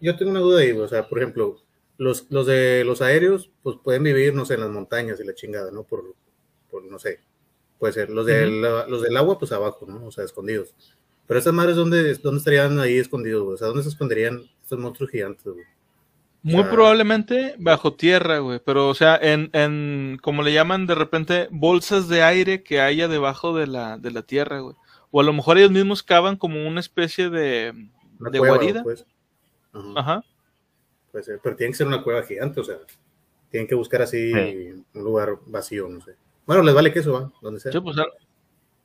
Yo 0.00 0.16
tengo 0.16 0.30
una 0.30 0.40
duda 0.40 0.60
ahí, 0.60 0.72
o 0.72 0.88
sea, 0.88 1.08
por 1.08 1.18
ejemplo, 1.18 1.58
los, 1.98 2.26
los 2.30 2.46
de 2.46 2.84
los 2.84 3.02
aéreos, 3.02 3.50
pues 3.62 3.76
pueden 3.82 4.02
vivir, 4.02 4.34
no 4.34 4.44
sé, 4.44 4.54
en 4.54 4.60
las 4.60 4.70
montañas 4.70 5.20
y 5.20 5.24
la 5.24 5.34
chingada, 5.34 5.70
¿no? 5.70 5.84
Por, 5.84 6.14
por 6.70 6.84
no 6.84 6.98
sé, 6.98 7.20
puede 7.78 7.92
ser. 7.92 8.10
Los, 8.10 8.26
los 8.88 9.02
del 9.02 9.16
agua, 9.16 9.38
pues 9.38 9.52
abajo, 9.52 9.86
¿no? 9.86 10.06
O 10.06 10.10
sea, 10.10 10.24
escondidos. 10.24 10.74
Pero 11.26 11.38
estas 11.38 11.54
madres, 11.54 11.76
¿dónde, 11.76 12.14
dónde 12.14 12.38
estarían 12.38 12.78
ahí 12.80 12.98
escondidos? 12.98 13.46
O 13.46 13.56
sea, 13.56 13.68
¿dónde 13.68 13.82
se 13.82 13.90
esconderían 13.90 14.42
estos 14.62 14.78
monstruos 14.78 15.10
gigantes, 15.10 15.44
güey? 15.44 15.64
Muy 16.44 16.64
probablemente 16.64 17.54
bajo 17.58 17.94
tierra, 17.94 18.38
güey. 18.38 18.60
Pero, 18.64 18.88
o 18.88 18.94
sea, 18.94 19.16
en, 19.16 19.48
en, 19.52 20.18
como 20.20 20.42
le 20.42 20.52
llaman 20.52 20.88
de 20.88 20.96
repente, 20.96 21.46
bolsas 21.52 22.08
de 22.08 22.22
aire 22.22 22.64
que 22.64 22.80
haya 22.80 23.06
debajo 23.06 23.56
de 23.56 23.68
la, 23.68 23.96
de 23.96 24.10
la 24.10 24.22
tierra, 24.22 24.58
güey. 24.58 24.74
O 25.12 25.20
a 25.20 25.24
lo 25.24 25.32
mejor 25.32 25.58
ellos 25.58 25.70
mismos 25.70 26.02
cavan 26.02 26.36
como 26.36 26.66
una 26.66 26.80
especie 26.80 27.30
de, 27.30 27.72
de 28.18 28.38
guarida. 28.40 28.82
Pues. 28.82 29.06
Ajá. 29.72 30.22
Puede 31.10 31.24
ser, 31.24 31.40
pero 31.42 31.56
tiene 31.56 31.72
que 31.72 31.76
ser 31.76 31.86
una 31.86 32.02
cueva 32.02 32.22
gigante, 32.22 32.60
o 32.60 32.64
sea, 32.64 32.76
tienen 33.50 33.68
que 33.68 33.74
buscar 33.74 34.02
así 34.02 34.32
un 34.32 35.04
lugar 35.04 35.38
vacío, 35.46 35.88
no 35.88 36.00
sé. 36.00 36.16
Bueno, 36.46 36.62
les 36.62 36.74
vale 36.74 36.92
que 36.92 37.00
eso 37.00 37.12
va, 37.12 37.32
donde 37.40 37.60
sea. 37.60 37.72
Pues, 37.80 37.96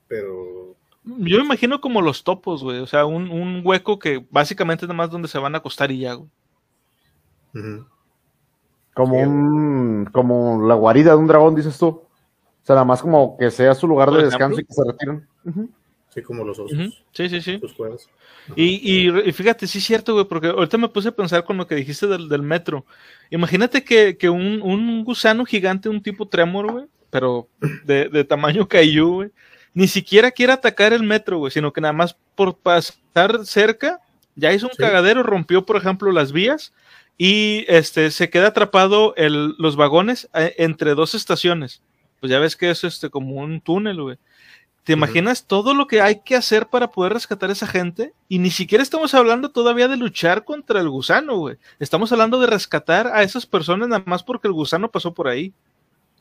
pero. 0.08 0.76
Yo 1.04 1.38
me 1.38 1.46
imagino 1.46 1.80
como 1.80 2.02
los 2.02 2.24
topos, 2.24 2.64
güey. 2.64 2.80
O 2.80 2.88
sea, 2.88 3.06
un, 3.06 3.32
un, 3.32 3.62
hueco 3.64 3.98
que 3.98 4.26
básicamente 4.30 4.86
es 4.86 4.90
nada 4.90 4.98
más 4.98 5.10
donde 5.10 5.30
se 5.30 5.40
van 5.40 5.56
a 5.56 5.60
acostar 5.60 5.90
y 5.92 6.00
ya, 6.00 6.14
güey. 6.14 6.30
Como 8.94 9.20
un. 9.20 10.10
Como 10.12 10.68
la 10.68 10.76
guarida 10.76 11.12
de 11.12 11.18
un 11.18 11.28
dragón, 11.28 11.56
dices 11.56 11.78
tú. 11.78 11.88
O 11.88 12.08
sea, 12.64 12.76
nada 12.76 12.86
más 12.86 13.02
como 13.02 13.38
que 13.38 13.50
sea 13.50 13.74
su 13.74 13.88
lugar 13.88 14.12
de 14.12 14.26
descanso 14.26 14.60
y 14.60 14.66
que 14.66 14.74
se 14.74 14.84
retiren. 14.84 15.28
Sí, 16.18 16.24
como 16.24 16.44
los 16.44 16.58
osos. 16.58 16.76
Sí, 17.12 17.30
sí, 17.30 17.42
sí. 17.42 17.62
Y, 18.56 19.08
y, 19.08 19.32
fíjate, 19.34 19.68
sí 19.68 19.78
es 19.78 19.84
cierto, 19.84 20.14
güey, 20.14 20.26
porque 20.26 20.48
ahorita 20.48 20.80
me 20.80 20.90
puse 20.90 21.10
a 21.10 21.16
pensar 21.16 21.44
con 21.44 21.58
lo 21.58 21.68
que 21.68 21.76
dijiste 21.76 22.08
del, 22.08 22.28
del 22.28 22.42
metro. 22.42 22.88
Imagínate 23.30 23.84
que, 23.84 24.18
que 24.18 24.28
un, 24.28 24.64
un, 24.64 25.04
gusano 25.04 25.46
gigante, 25.46 25.90
un 25.90 26.02
tipo 26.02 26.28
tremor, 26.28 26.72
güey, 26.72 26.86
pero 27.12 27.48
de, 27.84 28.10
de 28.10 28.24
tamaño 28.24 28.68
Kaiju, 28.68 29.14
güey, 29.14 29.30
ni 29.76 29.88
siquiera 29.88 30.32
quiere 30.32 30.54
atacar 30.54 30.92
el 30.92 31.04
metro, 31.04 31.38
güey, 31.38 31.52
sino 31.52 31.72
que 31.72 31.82
nada 31.82 31.94
más 31.94 32.18
por 32.34 32.58
pasar 32.58 33.46
cerca, 33.46 34.00
ya 34.36 34.52
hizo 34.52 34.66
un 34.66 34.76
cagadero, 34.76 35.22
rompió, 35.22 35.68
por 35.68 35.78
ejemplo, 35.78 36.12
las 36.12 36.32
vías 36.32 36.74
y 37.16 37.64
este 37.68 38.10
se 38.10 38.32
queda 38.32 38.48
atrapado 38.48 39.14
el, 39.18 39.54
los 39.60 39.76
vagones 39.76 40.30
eh, 40.34 40.56
entre 40.58 40.96
dos 40.96 41.14
estaciones. 41.14 41.84
Pues 42.20 42.32
ya 42.32 42.40
ves 42.40 42.56
que 42.56 42.72
es 42.72 42.84
este 42.84 43.12
como 43.12 43.36
un 43.36 43.62
túnel, 43.62 44.02
güey. 44.02 44.18
¿Te 44.88 44.94
imaginas 44.94 45.44
todo 45.44 45.74
lo 45.74 45.86
que 45.86 46.00
hay 46.00 46.22
que 46.22 46.34
hacer 46.34 46.68
para 46.68 46.90
poder 46.90 47.12
rescatar 47.12 47.50
a 47.50 47.54
esa 47.54 47.68
gente? 47.68 48.14
Y 48.30 48.40
ni 48.40 48.50
siquiera 48.50 48.82
estamos 48.82 49.14
hablando 49.14 49.52
todavía 49.52 49.90
de 49.90 49.98
luchar 49.98 50.46
contra 50.46 50.80
el 50.80 50.88
gusano, 50.88 51.36
güey. 51.36 51.58
Estamos 51.78 52.10
hablando 52.14 52.40
de 52.40 52.48
rescatar 52.48 53.08
a 53.08 53.22
esas 53.22 53.46
personas 53.46 53.90
nada 53.90 54.02
más 54.06 54.24
porque 54.24 54.48
el 54.48 54.54
gusano 54.54 54.90
pasó 54.90 55.14
por 55.14 55.28
ahí. 55.28 55.52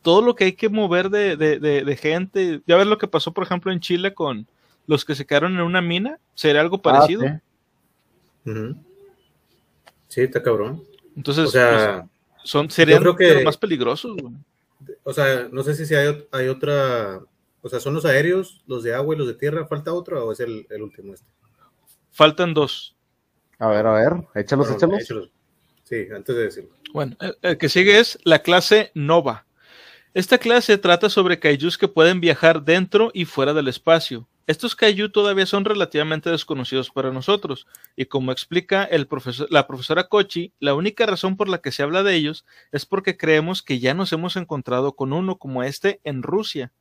Todo 0.03 0.21
lo 0.21 0.35
que 0.35 0.47
hay 0.47 0.53
que 0.55 0.69
mover 0.69 1.11
de, 1.11 1.37
de, 1.37 1.61
de, 1.61 1.97
gente. 1.97 2.61
Ya 2.67 2.75
ves 2.75 2.89
lo 2.89 2.99
que 2.99 3.07
pasó, 3.07 3.31
por 3.31 3.45
ejemplo, 3.45 3.71
en 3.71 3.79
Chile 3.79 4.15
con 4.15 4.49
los 4.89 5.05
que 5.05 5.15
se 5.15 5.25
quedaron 5.25 5.55
en 5.55 5.61
una 5.61 5.81
mina. 5.81 6.19
¿Sería 6.35 6.61
algo 6.61 6.79
ah, 6.79 6.83
parecido? 6.83 7.23
sí. 10.09 10.23
está 10.23 10.43
cabrón. 10.43 10.83
Entonces, 11.17 11.45
o 11.45 11.51
sea, 11.53 12.09
pues, 12.35 12.51
son, 12.51 12.69
serían 12.69 13.05
los 13.05 13.17
más 13.45 13.59
peligrosos, 13.59 14.17
güey. 14.21 14.35
O 15.05 15.13
sea, 15.13 15.49
no 15.53 15.63
sé 15.63 15.87
si 15.87 15.95
hay, 15.95 16.27
hay 16.33 16.49
otra 16.49 17.21
o 17.67 17.69
sea, 17.69 17.81
¿son 17.81 17.95
los 17.95 18.05
aéreos, 18.05 18.63
los 18.69 18.85
de 18.85 18.95
agua 18.95 19.15
y 19.15 19.19
los 19.19 19.27
de 19.27 19.35
tierra? 19.35 19.67
¿Falta 19.67 19.93
otro 19.93 20.25
o 20.25 20.33
es 20.33 20.39
el, 20.39 20.67
último 20.81 21.15
este? 21.15 21.27
Faltan 22.13 22.55
dos. 22.55 22.97
A 23.59 23.67
ver, 23.69 23.85
a 23.87 23.93
ver, 23.93 24.13
échalos, 24.37 24.71
échalos. 24.71 25.31
Sí, 25.83 26.07
antes 26.15 26.37
de 26.37 26.43
decirlo. 26.43 26.71
Bueno, 26.93 27.17
el, 27.43 27.59
que 27.59 27.69
sigue 27.69 27.99
es 27.99 28.19
la 28.23 28.39
clase 28.41 28.93
Nova. 28.95 29.47
Esta 30.15 30.39
clase 30.39 30.79
trata 30.79 31.11
sobre 31.11 31.41
kaijus 31.41 31.77
que 31.77 31.89
pueden 31.89 32.21
viajar 32.21 32.63
dentro 32.63 33.11
y 33.13 33.25
fuera 33.25 33.53
del 33.53 33.67
espacio. 33.67 34.29
Estos 34.47 34.77
kaiju 34.77 35.09
todavía 35.09 35.45
son 35.45 35.65
relativamente 35.65 36.31
desconocidos 36.31 36.91
para 36.91 37.11
nosotros, 37.11 37.67
y 37.97 38.05
como 38.05 38.31
explica 38.31 38.85
el 38.85 39.09
profesor, 39.09 39.49
la 39.51 39.67
profesora 39.67 40.07
Kochi, 40.07 40.53
la 40.61 40.75
única 40.75 41.05
razón 41.05 41.37
por 41.37 41.49
la 41.49 41.59
que 41.59 41.73
se 41.73 41.83
habla 41.83 42.05
de 42.05 42.15
ellos 42.15 42.47
es 42.71 42.87
porque 42.87 43.17
creemos 43.17 43.61
que 43.61 43.81
ya 43.81 43.93
nos 43.93 44.13
hemos 44.13 44.37
encontrado 44.37 44.95
con 44.95 45.13
uno 45.13 45.39
como 45.39 45.65
este 45.65 46.01
en 46.05 46.23
Rusia. 46.23 46.73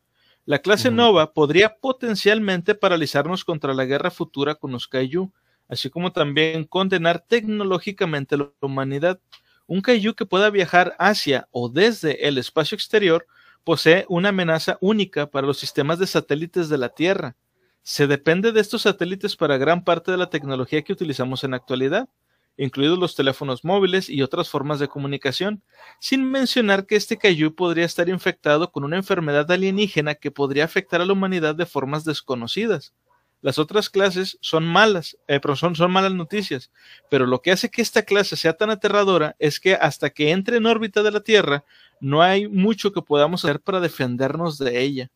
La 0.47 0.59
clase 0.59 0.91
Nova 0.91 1.33
podría 1.33 1.77
potencialmente 1.77 2.75
paralizarnos 2.75 3.43
contra 3.43 3.73
la 3.73 3.85
guerra 3.85 4.11
futura 4.11 4.53
con 4.53 4.71
los 4.71 4.87
Kaiju, 4.87 5.31
así 5.67 5.89
como 5.89 6.11
también 6.11 6.65
condenar 6.65 7.25
tecnológicamente 7.27 8.35
a 8.35 8.37
la 8.37 8.51
humanidad. 8.61 9.19
Un 9.65 9.81
Kaiju 9.81 10.13
que 10.13 10.27
pueda 10.27 10.51
viajar 10.51 10.95
hacia 10.99 11.47
o 11.49 11.67
desde 11.67 12.27
el 12.27 12.37
espacio 12.37 12.75
exterior 12.75 13.25
posee 13.63 14.05
una 14.07 14.29
amenaza 14.29 14.77
única 14.81 15.31
para 15.31 15.47
los 15.47 15.57
sistemas 15.57 15.97
de 15.97 16.05
satélites 16.05 16.69
de 16.69 16.77
la 16.77 16.89
Tierra. 16.89 17.35
Se 17.81 18.05
depende 18.05 18.51
de 18.51 18.61
estos 18.61 18.83
satélites 18.83 19.35
para 19.35 19.57
gran 19.57 19.83
parte 19.83 20.11
de 20.11 20.17
la 20.17 20.29
tecnología 20.29 20.83
que 20.83 20.93
utilizamos 20.93 21.43
en 21.43 21.51
la 21.51 21.57
actualidad 21.57 22.07
incluidos 22.57 22.97
los 22.97 23.15
teléfonos 23.15 23.63
móviles 23.63 24.09
y 24.09 24.21
otras 24.21 24.49
formas 24.49 24.79
de 24.79 24.87
comunicación, 24.87 25.61
sin 25.99 26.29
mencionar 26.29 26.85
que 26.85 26.95
este 26.95 27.17
Kaiju 27.17 27.53
podría 27.53 27.85
estar 27.85 28.09
infectado 28.09 28.71
con 28.71 28.83
una 28.83 28.95
enfermedad 28.95 29.49
alienígena 29.51 30.15
que 30.15 30.31
podría 30.31 30.65
afectar 30.65 31.01
a 31.01 31.05
la 31.05 31.13
humanidad 31.13 31.55
de 31.55 31.65
formas 31.65 32.05
desconocidas. 32.05 32.93
Las 33.41 33.59
otras 33.59 33.89
clases 33.89 34.37
son 34.41 34.65
malas, 34.65 35.17
eh, 35.27 35.39
son, 35.55 35.75
son 35.75 35.91
malas 35.91 36.13
noticias, 36.13 36.71
pero 37.09 37.27
lo 37.27 37.41
que 37.41 37.51
hace 37.51 37.69
que 37.69 37.81
esta 37.81 38.03
clase 38.03 38.35
sea 38.35 38.53
tan 38.53 38.71
aterradora 38.71 39.35
es 39.37 39.59
que 39.59 39.75
hasta 39.75 40.09
que 40.09 40.31
entre 40.31 40.57
en 40.57 40.65
órbita 40.65 41.03
de 41.03 41.11
la 41.11 41.19
Tierra, 41.19 41.63
no 41.99 42.21
hay 42.21 42.47
mucho 42.47 42.91
que 42.91 43.01
podamos 43.01 43.45
hacer 43.45 43.59
para 43.59 43.79
defendernos 43.79 44.57
de 44.57 44.81
ella. 44.81 45.11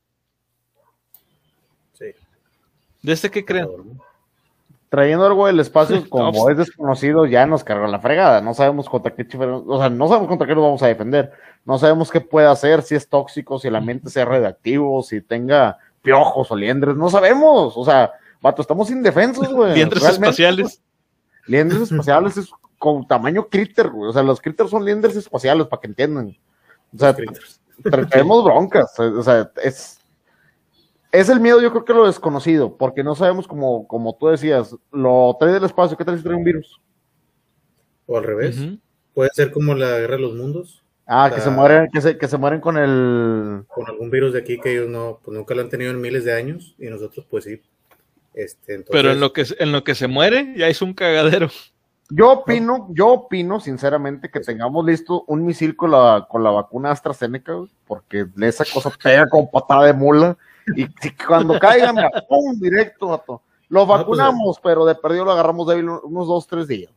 Sí. 1.94 2.06
¿De 3.02 3.14
este 3.14 3.32
qué 3.32 3.44
creen? 3.44 3.68
Trayendo 4.90 5.26
algo 5.26 5.48
del 5.48 5.60
espacio, 5.60 6.04
como 6.10 6.50
es 6.50 6.58
desconocido, 6.58 7.26
ya 7.26 7.46
nos 7.46 7.64
carga 7.64 7.88
la 7.88 8.00
fregada. 8.00 8.42
No 8.42 8.54
sabemos 8.54 8.90
contra 8.90 9.14
qué 9.14 9.26
o 9.38 9.80
sea, 9.80 9.90
no 9.90 10.08
sabemos 10.08 10.28
contra 10.28 10.48
qué 10.48 10.56
nos 10.56 10.64
vamos 10.64 10.84
a 10.84 10.88
defender. 10.88 11.32
No 11.66 11.78
sabemos 11.78 12.12
qué 12.12 12.22
puede 12.22 12.48
hacer, 12.48 12.82
si 12.82 12.96
es 12.96 13.08
tóxico, 13.08 13.60
si 13.60 13.68
el 13.68 13.76
ambiente 13.76 14.10
sea 14.10 14.26
redactivo, 14.26 15.04
si 15.04 15.22
tenga 15.22 15.78
piojos 16.02 16.52
o 16.52 16.56
liendres, 16.56 16.96
no 16.96 17.10
sabemos. 17.10 17.74
O 17.78 17.86
sea, 17.86 18.12
vato, 18.42 18.62
estamos 18.62 18.90
indefensos, 18.90 19.48
güey. 19.54 19.76
Liendres 19.76 20.04
espaciales. 20.04 20.82
Liendres 21.46 21.82
espaciales 21.82 22.38
es 22.38 22.50
con 22.78 23.08
tamaño 23.08 23.48
critter, 23.48 23.90
güey. 23.90 24.10
O 24.10 24.14
sea, 24.14 24.24
los 24.24 24.42
critters 24.42 24.70
son 24.70 24.86
liendres 24.86 25.16
espaciales, 25.16 25.68
para 25.68 25.82
que 25.82 25.88
entiendan. 25.88 26.38
O 26.96 26.98
sea, 26.98 27.16
tenemos 28.10 28.44
broncas. 28.44 28.98
O 29.00 29.22
sea, 29.22 29.52
es, 29.62 29.99
es 31.12 31.30
el 31.30 31.40
miedo, 31.40 31.62
yo 31.62 31.72
creo 31.72 31.86
que 31.86 31.94
lo 31.94 32.06
desconocido, 32.06 32.78
porque 32.78 33.04
no 33.04 33.16
sabemos, 33.16 33.48
como, 33.48 33.88
como 33.88 34.16
tú 34.16 34.28
decías, 34.28 34.76
lo 34.92 35.36
trae 35.40 35.54
del 35.54 35.64
espacio, 35.64 35.98
¿qué 35.98 36.06
tal 36.06 36.18
si 36.18 36.24
trae 36.24 36.36
un 36.36 36.44
virus? 36.44 36.80
O 38.06 38.18
al 38.18 38.24
revés. 38.24 38.58
Puede 39.14 39.30
ser 39.34 39.52
como 39.52 39.74
la 39.74 40.00
guerra 40.00 40.16
de 40.16 40.22
los 40.22 40.36
mundos. 40.36 40.84
Ah, 41.06 41.32
que 41.34 41.42
se 41.42 41.50
mueren, 41.50 41.90
que 41.92 42.02
se, 42.02 42.18
que 42.18 42.28
se 42.28 42.38
mueren 42.38 42.62
con 42.62 42.78
el. 42.78 43.64
Con 43.68 43.88
algún 43.88 44.12
virus 44.12 44.34
de 44.34 44.40
aquí 44.40 44.60
que 44.60 44.74
ellos 44.74 44.88
no, 44.88 45.20
pues 45.24 45.36
nunca 45.36 45.56
lo 45.56 45.62
han 45.62 45.70
tenido 45.70 45.90
en 45.90 46.00
miles 46.00 46.24
de 46.24 46.34
años, 46.34 46.76
y 46.78 46.86
nosotros, 46.86 47.26
pues 47.28 47.46
sí. 47.46 47.62
Este, 48.36 48.86
Pero 48.92 49.12
en 49.12 49.20
lo 49.20 49.34
que 49.34 49.44
en 49.58 49.72
lo 49.72 49.84
que 49.84 49.96
se 49.96 50.08
muere, 50.08 50.54
ya 50.56 50.68
es 50.68 50.84
un 50.84 50.94
cagadero. 50.94 51.50
Yo 52.12 52.32
opino, 52.32 52.88
yo 52.92 53.08
opino, 53.08 53.60
sinceramente, 53.60 54.30
que 54.30 54.40
tengamos 54.40 54.86
listo 54.86 55.24
un 55.28 55.46
misil 55.46 55.76
con 55.76 55.92
la, 55.92 56.28
con 56.30 56.44
la 56.44 56.50
vacuna 56.50 56.92
AstraZeneca, 56.92 57.54
porque 57.86 58.26
esa 58.42 58.66
cosa 58.66 58.92
pega 59.04 59.28
como 59.28 59.50
patada 59.50 59.86
de 59.86 59.94
mula 59.94 60.38
y 60.76 60.88
cuando 61.28 61.60
caigan, 61.60 61.96
¡pum! 62.28 62.60
directo, 62.60 63.24
Lo 63.70 63.88
pues, 63.88 64.00
vacunamos, 64.00 64.60
pero 64.62 64.86
de 64.86 64.96
perdido 64.96 65.26
lo 65.26 65.32
agarramos 65.32 65.68
débil 65.68 65.90
unos 65.90 66.28
dos, 66.28 66.48
tres 66.48 66.68
días. 66.68 66.92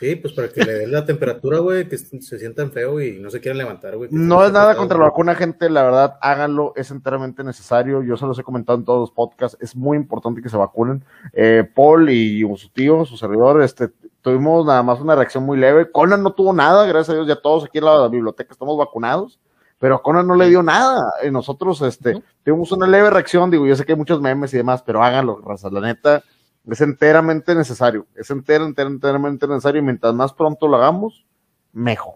Sí, 0.00 0.16
pues 0.16 0.32
para 0.32 0.48
que 0.48 0.64
le 0.64 0.72
den 0.72 0.92
la 0.92 1.04
temperatura, 1.04 1.58
güey, 1.58 1.86
que 1.86 1.98
se 1.98 2.38
sientan 2.38 2.72
feo 2.72 3.02
y 3.02 3.20
no 3.20 3.28
se 3.28 3.38
quieran 3.38 3.58
levantar, 3.58 3.98
güey. 3.98 4.08
No 4.10 4.42
es 4.42 4.50
nada 4.50 4.74
contra 4.74 4.96
la 4.96 5.04
vacuna, 5.04 5.34
gente, 5.34 5.68
la 5.68 5.82
verdad, 5.82 6.16
háganlo, 6.22 6.72
es 6.74 6.90
enteramente 6.90 7.44
necesario. 7.44 8.02
Yo 8.02 8.16
se 8.16 8.24
los 8.24 8.38
he 8.38 8.42
comentado 8.42 8.78
en 8.78 8.86
todos 8.86 9.00
los 9.00 9.10
podcasts, 9.10 9.58
es 9.60 9.76
muy 9.76 9.98
importante 9.98 10.40
que 10.40 10.48
se 10.48 10.56
vacunen. 10.56 11.04
Eh, 11.34 11.68
Paul 11.74 12.08
y 12.08 12.40
su 12.56 12.70
tío, 12.70 13.04
su 13.04 13.18
servidor, 13.18 13.60
este, 13.60 13.90
tuvimos 14.22 14.64
nada 14.64 14.82
más 14.82 15.00
una 15.00 15.14
reacción 15.16 15.44
muy 15.44 15.58
leve. 15.58 15.90
Conan 15.90 16.22
no 16.22 16.32
tuvo 16.32 16.54
nada, 16.54 16.86
gracias 16.86 17.10
a 17.10 17.14
Dios, 17.16 17.28
ya 17.28 17.36
todos 17.36 17.64
aquí 17.64 17.76
en 17.76 17.84
la 17.84 18.08
biblioteca 18.08 18.52
estamos 18.52 18.78
vacunados 18.78 19.38
pero 19.80 19.96
a 19.96 20.02
Conan 20.02 20.26
no 20.28 20.36
le 20.36 20.48
dio 20.48 20.62
nada. 20.62 21.10
Y 21.26 21.30
nosotros, 21.32 21.80
este, 21.82 22.22
tuvimos 22.44 22.70
una 22.70 22.86
leve 22.86 23.10
reacción, 23.10 23.50
digo, 23.50 23.66
yo 23.66 23.74
sé 23.74 23.84
que 23.84 23.92
hay 23.92 23.98
muchos 23.98 24.20
memes 24.20 24.54
y 24.54 24.58
demás, 24.58 24.82
pero 24.82 25.02
háganlo, 25.02 25.40
raza, 25.44 25.70
la 25.70 25.80
neta, 25.80 26.22
es 26.70 26.80
enteramente 26.82 27.54
necesario, 27.54 28.06
es 28.14 28.30
entera, 28.30 28.64
entera, 28.64 28.88
enteramente 28.90 29.48
necesario, 29.48 29.80
y 29.80 29.84
mientras 29.84 30.12
más 30.14 30.32
pronto 30.34 30.68
lo 30.68 30.76
hagamos, 30.76 31.24
mejor. 31.72 32.14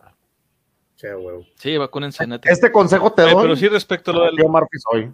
Sea, 0.96 1.16
huevo. 1.16 1.44
Sí, 1.56 1.76
vacúnense, 1.76 2.26
neta. 2.26 2.48
Este 2.50 2.70
consejo 2.70 3.12
te 3.12 3.22
Eh, 3.22 3.30
doy, 3.32 3.42
pero 3.42 3.56
sí 3.56 3.66
respecto 3.68 4.10
a 4.10 4.14
lo 4.14 4.24
del... 4.26 4.36
yo, 4.36 4.48
Marpis, 4.48 4.82
hoy. 4.92 5.10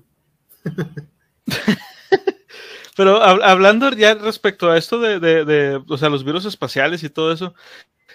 Pero 2.97 3.20
hab- 3.22 3.43
hablando 3.43 3.90
ya 3.93 4.14
respecto 4.14 4.70
a 4.70 4.77
esto 4.77 4.98
de, 4.98 5.20
de, 5.20 5.44
de, 5.44 5.82
o 5.89 5.97
sea, 5.97 6.10
los 6.10 6.24
virus 6.24 6.44
espaciales 6.44 7.02
y 7.02 7.09
todo 7.09 7.32
eso, 7.32 7.55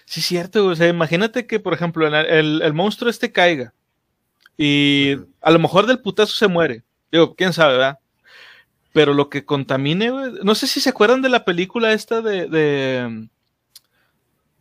sí 0.05 0.19
es 0.19 0.25
cierto, 0.27 0.61
güey, 0.63 0.73
o 0.73 0.75
sea, 0.75 0.87
imagínate 0.89 1.47
que, 1.47 1.59
por 1.59 1.73
ejemplo, 1.73 2.05
el, 2.05 2.13
el- 2.13 2.61
el 2.61 2.73
monstruo 2.73 3.09
este 3.09 3.31
caiga 3.31 3.73
y 4.57 5.17
a 5.41 5.51
lo 5.51 5.59
mejor 5.59 5.85
del 5.85 5.99
putazo 5.99 6.33
se 6.33 6.47
muere. 6.47 6.83
Digo, 7.11 7.35
quién 7.35 7.53
sabe, 7.53 7.73
¿verdad? 7.73 7.99
Pero 8.93 9.13
lo 9.13 9.29
que 9.29 9.45
contamine, 9.45 10.09
güey, 10.09 10.31
no 10.43 10.55
sé 10.55 10.67
si 10.67 10.79
se 10.79 10.89
acuerdan 10.89 11.21
de 11.21 11.29
la 11.29 11.43
película 11.43 11.91
esta 11.91 12.21
de, 12.21 12.47
de 12.47 13.27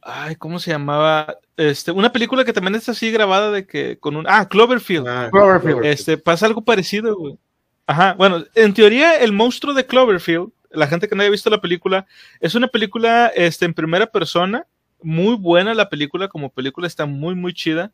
ay, 0.05 0.37
¿cómo 0.37 0.59
se 0.59 0.71
llamaba? 0.71 1.39
Este, 1.57 1.91
una 1.91 2.13
película 2.13 2.45
que 2.45 2.53
también 2.53 2.75
está 2.75 2.93
así 2.93 3.11
grabada 3.11 3.51
de 3.51 3.67
que 3.67 3.99
con 3.99 4.17
un, 4.17 4.27
ah, 4.29 4.49
Cloverfield. 4.49 5.09
Ah, 5.09 5.29
Cloverfield. 5.31 5.85
Este, 5.85 6.19
pasa 6.19 6.47
algo 6.47 6.63
parecido, 6.63 7.17
güey. 7.17 7.39
Ajá, 7.87 8.15
bueno, 8.15 8.45
en 8.55 8.73
teoría 8.73 9.17
el 9.17 9.33
monstruo 9.33 9.75
de 9.75 9.87
Cloverfield, 9.87 10.51
la 10.71 10.87
gente 10.87 11.09
que 11.09 11.15
no 11.15 11.23
haya 11.23 11.31
visto 11.31 11.51
la 11.51 11.61
película, 11.61 12.07
es 12.41 12.55
una 12.55 12.69
película 12.69 13.31
este, 13.35 13.65
en 13.65 13.75
primera 13.75 14.07
persona, 14.07 14.67
muy 15.03 15.37
buena 15.37 15.75
la 15.75 15.89
película, 15.89 16.29
como 16.29 16.51
película 16.51 16.87
está 16.87 17.07
muy, 17.07 17.35
muy 17.35 17.53
chida. 17.53 17.93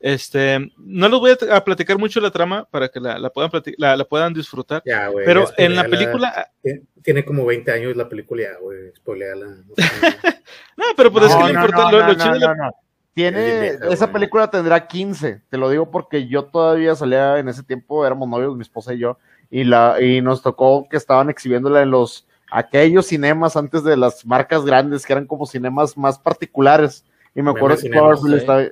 Este, 0.00 0.58
no 0.76 1.08
les 1.08 1.18
voy 1.18 1.32
a, 1.50 1.64
platicar 1.64 1.98
mucho 1.98 2.20
la 2.20 2.30
trama 2.30 2.64
para 2.70 2.88
que 2.88 3.00
la, 3.00 3.18
la 3.18 3.30
puedan, 3.30 3.50
la, 3.78 3.96
la 3.96 4.04
puedan 4.04 4.32
disfrutar, 4.32 4.82
Ya, 4.86 5.10
pero 5.24 5.48
en 5.56 5.74
la 5.74 5.84
película, 5.84 6.50
Tiene- 6.62 6.82
Tiene 7.02 7.24
como 7.24 7.44
20 7.44 7.72
años 7.72 7.96
la 7.96 8.08
película 8.08 8.42
ya, 8.42 8.58
güey. 8.60 8.92
Spoileala. 8.96 9.46
No 9.46 9.74
sé. 9.74 9.82
no, 10.76 10.84
pero 10.96 11.10
pues 11.12 11.24
es 11.26 11.34
que 11.34 11.40
No, 11.40 11.48
lo 11.48 11.52
no, 11.52 11.60
importante, 11.60 11.96
no, 11.96 12.02
lo, 12.02 12.06
lo 12.06 12.12
no, 12.12 12.22
chido 12.22 12.34
de 12.34 12.40
la- 12.40 12.54
no, 12.54 12.64
no. 12.66 12.72
Tiene, 13.18 13.78
esa 13.90 14.12
película 14.12 14.48
tendrá 14.48 14.86
15, 14.86 15.42
te 15.48 15.58
lo 15.58 15.68
digo 15.70 15.90
porque 15.90 16.28
yo 16.28 16.44
todavía 16.44 16.94
salía 16.94 17.38
en 17.40 17.48
ese 17.48 17.64
tiempo, 17.64 18.06
éramos 18.06 18.28
novios, 18.28 18.54
mi 18.54 18.62
esposa 18.62 18.94
y 18.94 18.98
yo, 19.00 19.18
y 19.50 19.64
la, 19.64 19.96
y 20.00 20.20
nos 20.20 20.40
tocó 20.40 20.86
que 20.88 20.96
estaban 20.96 21.28
exhibiéndola 21.28 21.82
en 21.82 21.90
los, 21.90 22.28
aquellos 22.48 23.06
cinemas 23.06 23.56
antes 23.56 23.82
de 23.82 23.96
las 23.96 24.24
marcas 24.24 24.64
grandes, 24.64 25.04
que 25.04 25.12
eran 25.14 25.26
como 25.26 25.46
cinemas 25.46 25.96
más 25.96 26.16
particulares, 26.16 27.04
y 27.34 27.42
me 27.42 27.50
acuerdo 27.50 27.76
que 27.78 27.88
estaba, 28.36 28.62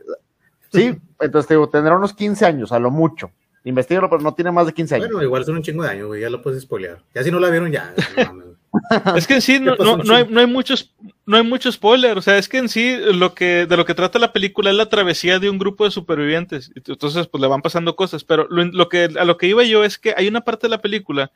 sí, 0.72 0.96
entonces 1.20 1.48
te 1.48 1.54
digo, 1.54 1.68
tendrá 1.68 1.96
unos 1.96 2.12
15 2.14 2.44
años, 2.46 2.72
a 2.72 2.78
lo 2.78 2.90
mucho, 2.90 3.30
investigalo, 3.64 4.08
pero 4.10 4.22
no 4.22 4.34
tiene 4.34 4.50
más 4.52 4.66
de 4.66 4.74
15 4.74 4.94
años. 4.96 5.08
bueno, 5.08 5.22
igual 5.22 5.44
son 5.44 5.56
un 5.56 5.62
chingo 5.62 5.82
de 5.82 5.90
años, 5.90 6.06
güey. 6.08 6.20
Ya 6.20 6.30
lo 6.30 6.40
puedes 6.42 6.62
spoilear. 6.62 6.98
Ya 7.14 7.22
si 7.24 7.30
no 7.30 7.40
la 7.40 7.50
vieron, 7.50 7.70
ya. 7.72 7.92
Es 9.16 9.26
que 9.26 9.34
en 9.34 9.40
sí 9.42 9.58
no, 9.58 9.72
¿Qué 9.72 9.78
pasó, 9.78 9.96
no, 9.96 10.04
no 10.04 10.14
hay, 10.14 10.26
no 10.28 10.38
hay 10.40 10.46
muchos 10.46 10.94
no 11.24 11.38
hay 11.38 11.42
mucho 11.42 11.72
spoiler, 11.72 12.18
o 12.18 12.20
sea, 12.22 12.36
es 12.38 12.46
que 12.48 12.58
en 12.58 12.68
sí 12.68 12.96
lo 13.14 13.34
que 13.34 13.66
de 13.66 13.76
lo 13.76 13.84
que 13.86 13.94
trata 13.94 14.18
la 14.18 14.32
película 14.34 14.70
es 14.70 14.76
la 14.76 14.88
travesía 14.90 15.38
de 15.38 15.48
un 15.50 15.58
grupo 15.58 15.84
de 15.84 15.90
supervivientes. 15.90 16.70
Y 16.74 16.92
Entonces, 16.92 17.26
pues 17.26 17.40
le 17.40 17.48
van 17.48 17.62
pasando 17.62 17.96
cosas, 17.96 18.22
pero 18.22 18.46
lo, 18.50 18.62
lo 18.66 18.88
que 18.90 19.08
a 19.18 19.24
lo 19.24 19.38
que 19.38 19.46
iba 19.48 19.64
yo 19.64 19.82
es 19.82 19.98
que 19.98 20.14
hay 20.16 20.28
una 20.28 20.42
parte 20.42 20.66
de 20.66 20.70
la 20.72 20.82
película 20.82 21.32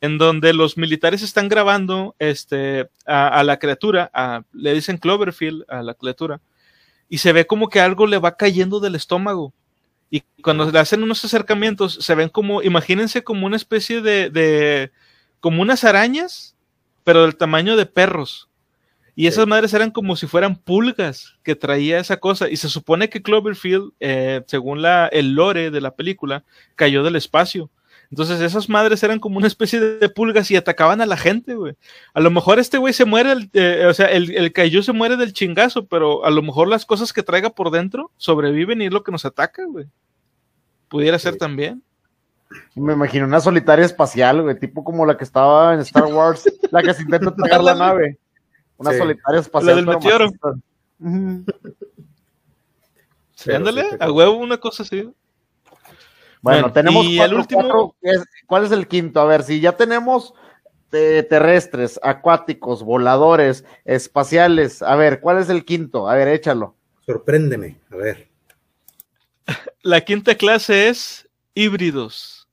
en 0.00 0.18
donde 0.18 0.52
los 0.52 0.76
militares 0.76 1.22
están 1.22 1.48
grabando 1.48 2.16
este 2.18 2.88
a, 3.06 3.28
a 3.28 3.44
la 3.44 3.58
criatura, 3.58 4.10
a- 4.12 4.42
le 4.52 4.74
dicen 4.74 4.98
Cloverfield 4.98 5.64
a 5.68 5.82
la 5.82 5.94
criatura 5.94 6.40
y 7.08 7.18
se 7.18 7.32
ve 7.32 7.46
como 7.46 7.68
que 7.68 7.80
algo 7.80 8.06
le 8.06 8.18
va 8.18 8.36
cayendo 8.36 8.80
del 8.80 8.94
estómago. 8.94 9.52
Y 10.10 10.20
cuando 10.42 10.70
le 10.70 10.78
hacen 10.78 11.02
unos 11.02 11.24
acercamientos, 11.24 11.94
se 12.00 12.14
ven 12.14 12.28
como, 12.28 12.62
imagínense 12.62 13.24
como 13.24 13.46
una 13.46 13.56
especie 13.56 14.00
de, 14.00 14.30
de 14.30 14.92
como 15.40 15.62
unas 15.62 15.84
arañas, 15.84 16.54
pero 17.04 17.22
del 17.22 17.36
tamaño 17.36 17.76
de 17.76 17.86
perros. 17.86 18.48
Y 19.16 19.26
esas 19.28 19.44
Sí. 19.44 19.50
madres 19.50 19.72
eran 19.74 19.90
como 19.90 20.16
si 20.16 20.26
fueran 20.26 20.56
pulgas 20.56 21.34
que 21.44 21.54
traía 21.56 21.98
esa 22.00 22.16
cosa. 22.18 22.48
Y 22.50 22.56
se 22.56 22.68
supone 22.68 23.08
que 23.08 23.22
Cloverfield, 23.22 23.92
eh, 24.00 24.42
según 24.46 24.82
la, 24.82 25.06
el 25.08 25.34
lore 25.34 25.70
de 25.70 25.80
la 25.80 25.94
película, 25.94 26.44
cayó 26.74 27.02
del 27.04 27.16
espacio. 27.16 27.70
Entonces 28.14 28.40
esas 28.40 28.68
madres 28.68 29.02
eran 29.02 29.18
como 29.18 29.38
una 29.38 29.48
especie 29.48 29.80
de, 29.80 30.08
pulgas 30.08 30.48
y 30.48 30.54
atacaban 30.54 31.00
a 31.00 31.06
la 31.06 31.16
gente, 31.16 31.56
güey. 31.56 31.74
A 32.12 32.20
lo 32.20 32.30
mejor 32.30 32.60
este 32.60 32.78
güey 32.78 32.92
se 32.92 33.04
muere, 33.04 33.32
el- 33.32 33.50
eh, 33.54 33.86
o 33.88 33.92
sea, 33.92 34.06
el, 34.06 34.30
el 34.36 34.52
Kaiju 34.52 34.84
se 34.84 34.92
muere 34.92 35.16
del 35.16 35.32
chingazo, 35.32 35.86
pero 35.86 36.24
a 36.24 36.30
lo 36.30 36.40
mejor 36.40 36.68
las 36.68 36.86
cosas 36.86 37.12
que 37.12 37.24
traiga 37.24 37.50
por 37.50 37.72
dentro 37.72 38.12
sobreviven 38.16 38.80
y 38.82 38.86
es 38.86 38.92
lo 38.92 39.02
que 39.02 39.10
nos 39.10 39.24
ataca, 39.24 39.64
güey. 39.66 39.86
Pudiera 40.88 41.18
ser 41.18 41.32
Sí. 41.32 41.38
también. 41.40 41.82
Me 42.76 42.92
imagino 42.92 43.24
una 43.26 43.40
solitaria 43.40 43.84
espacial, 43.84 44.42
güey, 44.42 44.56
tipo 44.60 44.84
como 44.84 45.04
la 45.04 45.16
que 45.16 45.24
estaba 45.24 45.74
en 45.74 45.80
Star 45.80 46.04
Wars, 46.04 46.44
la 46.70 46.84
que 46.84 46.94
se 46.94 47.02
intenta 47.02 47.30
atacar 47.36 47.64
la 47.64 47.74
nave. 47.74 48.16
Una 48.76 48.92
Sí. 48.92 48.98
solitaria 48.98 49.40
espacial. 49.40 49.74
del 49.74 49.86
pero 49.86 49.98
meteoro. 49.98 50.30
Sí, 53.34 53.50
ándale, 53.50 53.84
a 53.98 54.12
huevo, 54.12 54.36
una 54.36 54.58
cosa 54.58 54.84
así. 54.84 55.10
Bueno, 56.44 56.60
Bueno, 56.60 56.72
tenemos 56.74 57.06
y 57.06 57.16
cuatro, 57.16 57.32
el 57.36 57.40
último- 57.40 57.60
cuatro, 57.62 57.96
es- 58.02 58.24
¿cuál 58.46 58.64
es 58.66 58.70
el 58.72 58.86
quinto? 58.86 59.18
A 59.18 59.24
ver, 59.24 59.42
si 59.44 59.60
ya 59.60 59.72
tenemos 59.78 60.34
eh, 60.92 61.26
terrestres, 61.28 61.98
acuáticos, 62.02 62.82
voladores, 62.84 63.64
espaciales, 63.86 64.80
a 64.82 64.94
ver, 64.94 65.20
¿cuál 65.20 65.38
es 65.38 65.48
el 65.48 65.64
quinto? 65.64 66.06
A 66.08 66.14
ver, 66.14 66.28
échalo. 66.28 66.76
Sorpréndeme. 67.06 67.78
A 67.90 67.96
ver. 67.96 68.28
La 69.82 70.02
quinta 70.02 70.34
clase 70.34 70.88
es 70.88 71.26
híbridos. 71.54 72.46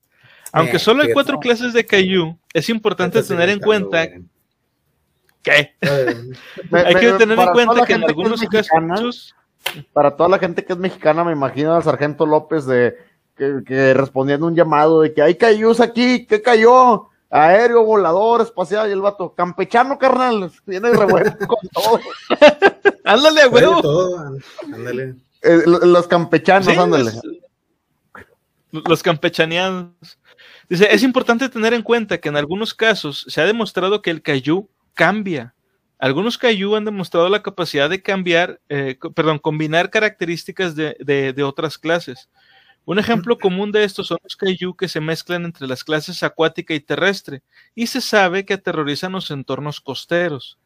Aunque 0.53 0.77
Eh, 0.77 0.79
solo 0.79 1.03
hay 1.03 1.11
cuatro 1.13 1.37
clases 1.39 1.73
de 1.73 1.85
Kaiju, 1.85 2.37
es 2.53 2.69
importante 2.69 3.21
tener 3.21 3.49
en 3.49 3.59
cuenta 3.59 4.05
güey. 4.07 4.23
que 5.43 5.75
Me- 6.71 6.79
hay 6.79 6.93
me- 6.95 6.99
que 7.01 7.11
tener 7.13 7.37
en 7.39 7.47
cuenta 7.51 7.85
que 7.85 7.93
en 7.93 8.03
algunos 8.05 8.41
es 8.41 8.49
mexicana, 8.49 8.95
casos 8.95 9.35
para 9.93 10.15
toda 10.15 10.29
la 10.29 10.39
gente 10.39 10.63
que 10.65 10.73
es 10.73 10.79
mexicana, 10.79 11.23
me 11.23 11.31
imagino 11.33 11.75
al 11.75 11.83
sargento 11.83 12.25
López 12.25 12.65
de 12.65 12.95
que, 13.37 13.61
que 13.65 13.93
respondiendo 13.93 14.45
un 14.47 14.55
llamado 14.55 15.01
de 15.01 15.13
que 15.13 15.21
hay 15.21 15.35
cayús 15.35 15.79
aquí, 15.79 16.25
¿qué 16.25 16.41
cayó? 16.41 17.07
Aéreo, 17.29 17.85
volador, 17.85 18.41
espacial, 18.41 18.89
y 18.89 18.91
el 18.91 18.99
vato, 19.01 19.33
campechano, 19.33 19.97
carnal, 19.97 20.51
viene 20.65 20.91
revuelto 20.91 21.47
con 21.47 21.69
todo. 21.73 21.99
ándale 23.05 23.41
án- 23.43 24.43
Ándale. 24.73 25.15
Eh, 25.41 25.61
lo- 25.65 25.79
los 25.79 26.07
campechanos, 26.07 26.67
Sí, 26.73 26.77
ándale. 26.79 27.11
los, 28.71 28.83
los 28.87 29.03
campechaneados. 29.03 29.87
Dice, 30.69 30.87
es 30.93 31.03
importante 31.03 31.49
tener 31.49 31.73
en 31.73 31.81
cuenta 31.83 32.17
que 32.19 32.29
en 32.29 32.37
algunos 32.37 32.73
casos 32.73 33.25
se 33.27 33.41
ha 33.41 33.45
demostrado 33.45 34.01
que 34.01 34.09
el 34.11 34.21
Kaiju 34.21 34.69
cambia. 34.93 35.53
Algunos 35.99 36.37
Kaiju 36.37 36.75
han 36.75 36.85
demostrado 36.85 37.29
la 37.29 37.41
capacidad 37.43 37.89
de 37.89 38.01
cambiar, 38.01 38.59
eh, 38.69 38.97
perdón, 39.15 39.39
combinar 39.39 39.89
características 39.89 40.75
de, 40.75 40.95
de- 40.99 41.33
de 41.33 41.43
otras 41.43 41.77
clases. 41.77 42.29
Un 42.91 42.99
ejemplo 42.99 43.37
común 43.37 43.71
de 43.71 43.85
estos 43.85 44.07
son 44.07 44.17
los 44.21 44.35
Kaiju 44.35 44.75
que 44.75 44.89
se 44.89 44.99
mezclan 44.99 45.45
entre 45.45 45.65
las 45.65 45.85
clases 45.85 46.23
acuática 46.23 46.73
y 46.73 46.81
terrestre, 46.81 47.41
y 47.73 47.87
se 47.87 48.01
sabe 48.01 48.43
que 48.43 48.55
aterrorizan 48.55 49.13
los 49.13 49.31
entornos 49.31 49.79
costeros. 49.79 50.59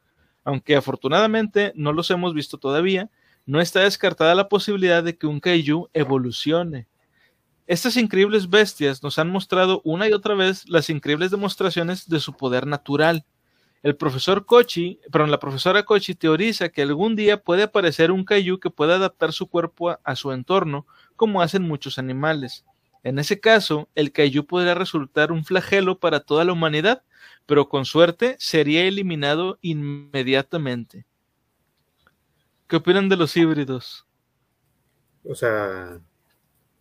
Aunque 0.43 0.75
afortunadamente 0.75 1.71
no 1.75 1.93
los 1.93 2.09
hemos 2.09 2.33
visto 2.33 2.57
todavía, 2.57 3.11
no 3.45 3.61
está 3.61 3.81
descartada 3.81 4.33
la 4.33 4.49
posibilidad 4.49 5.03
de 5.03 5.15
que 5.15 5.27
un 5.27 5.39
Kaiju 5.39 5.89
evolucione. 5.93 6.87
Estas 7.67 7.95
increíbles 7.95 8.49
bestias 8.49 9.03
nos 9.03 9.19
han 9.19 9.29
mostrado 9.29 9.81
una 9.83 10.09
y 10.09 10.13
otra 10.13 10.33
vez 10.33 10.67
las 10.67 10.89
increíbles 10.89 11.29
demostraciones 11.29 12.09
de 12.09 12.19
su 12.19 12.33
poder 12.33 12.65
natural. 12.65 13.23
El 13.83 13.97
profesor 13.97 14.47
Kochi, 14.47 14.99
perdón, 15.11 15.29
la 15.29 15.39
profesora 15.39 15.83
Kochi 15.83 16.15
teoriza 16.15 16.69
que 16.69 16.81
algún 16.81 17.15
día 17.15 17.43
puede 17.43 17.61
aparecer 17.61 18.09
un 18.09 18.25
Kaiju 18.25 18.59
que 18.59 18.71
pueda 18.71 18.95
adaptar 18.95 19.31
su 19.31 19.45
cuerpo 19.45 19.91
a, 19.91 19.99
a 20.03 20.15
su 20.15 20.31
entorno, 20.31 20.87
como 21.15 21.41
hacen 21.41 21.63
muchos 21.63 21.97
animales. 21.97 22.65
En 23.03 23.19
ese 23.19 23.39
caso, 23.39 23.87
el 23.95 24.11
Kaiju 24.11 24.45
podría 24.45 24.73
resultar 24.73 25.31
un 25.31 25.45
flagelo 25.45 25.99
para 25.99 26.21
toda 26.21 26.43
la 26.43 26.53
humanidad, 26.53 27.03
pero 27.45 27.69
con 27.69 27.85
suerte 27.85 28.35
sería 28.39 28.85
eliminado 28.85 29.59
inmediatamente. 29.61 31.05
¿Qué 32.67 32.77
opinan 32.77 33.09
de 33.09 33.17
los 33.17 33.37
híbridos? 33.37 34.07
O 35.23 35.35
sea, 35.35 35.99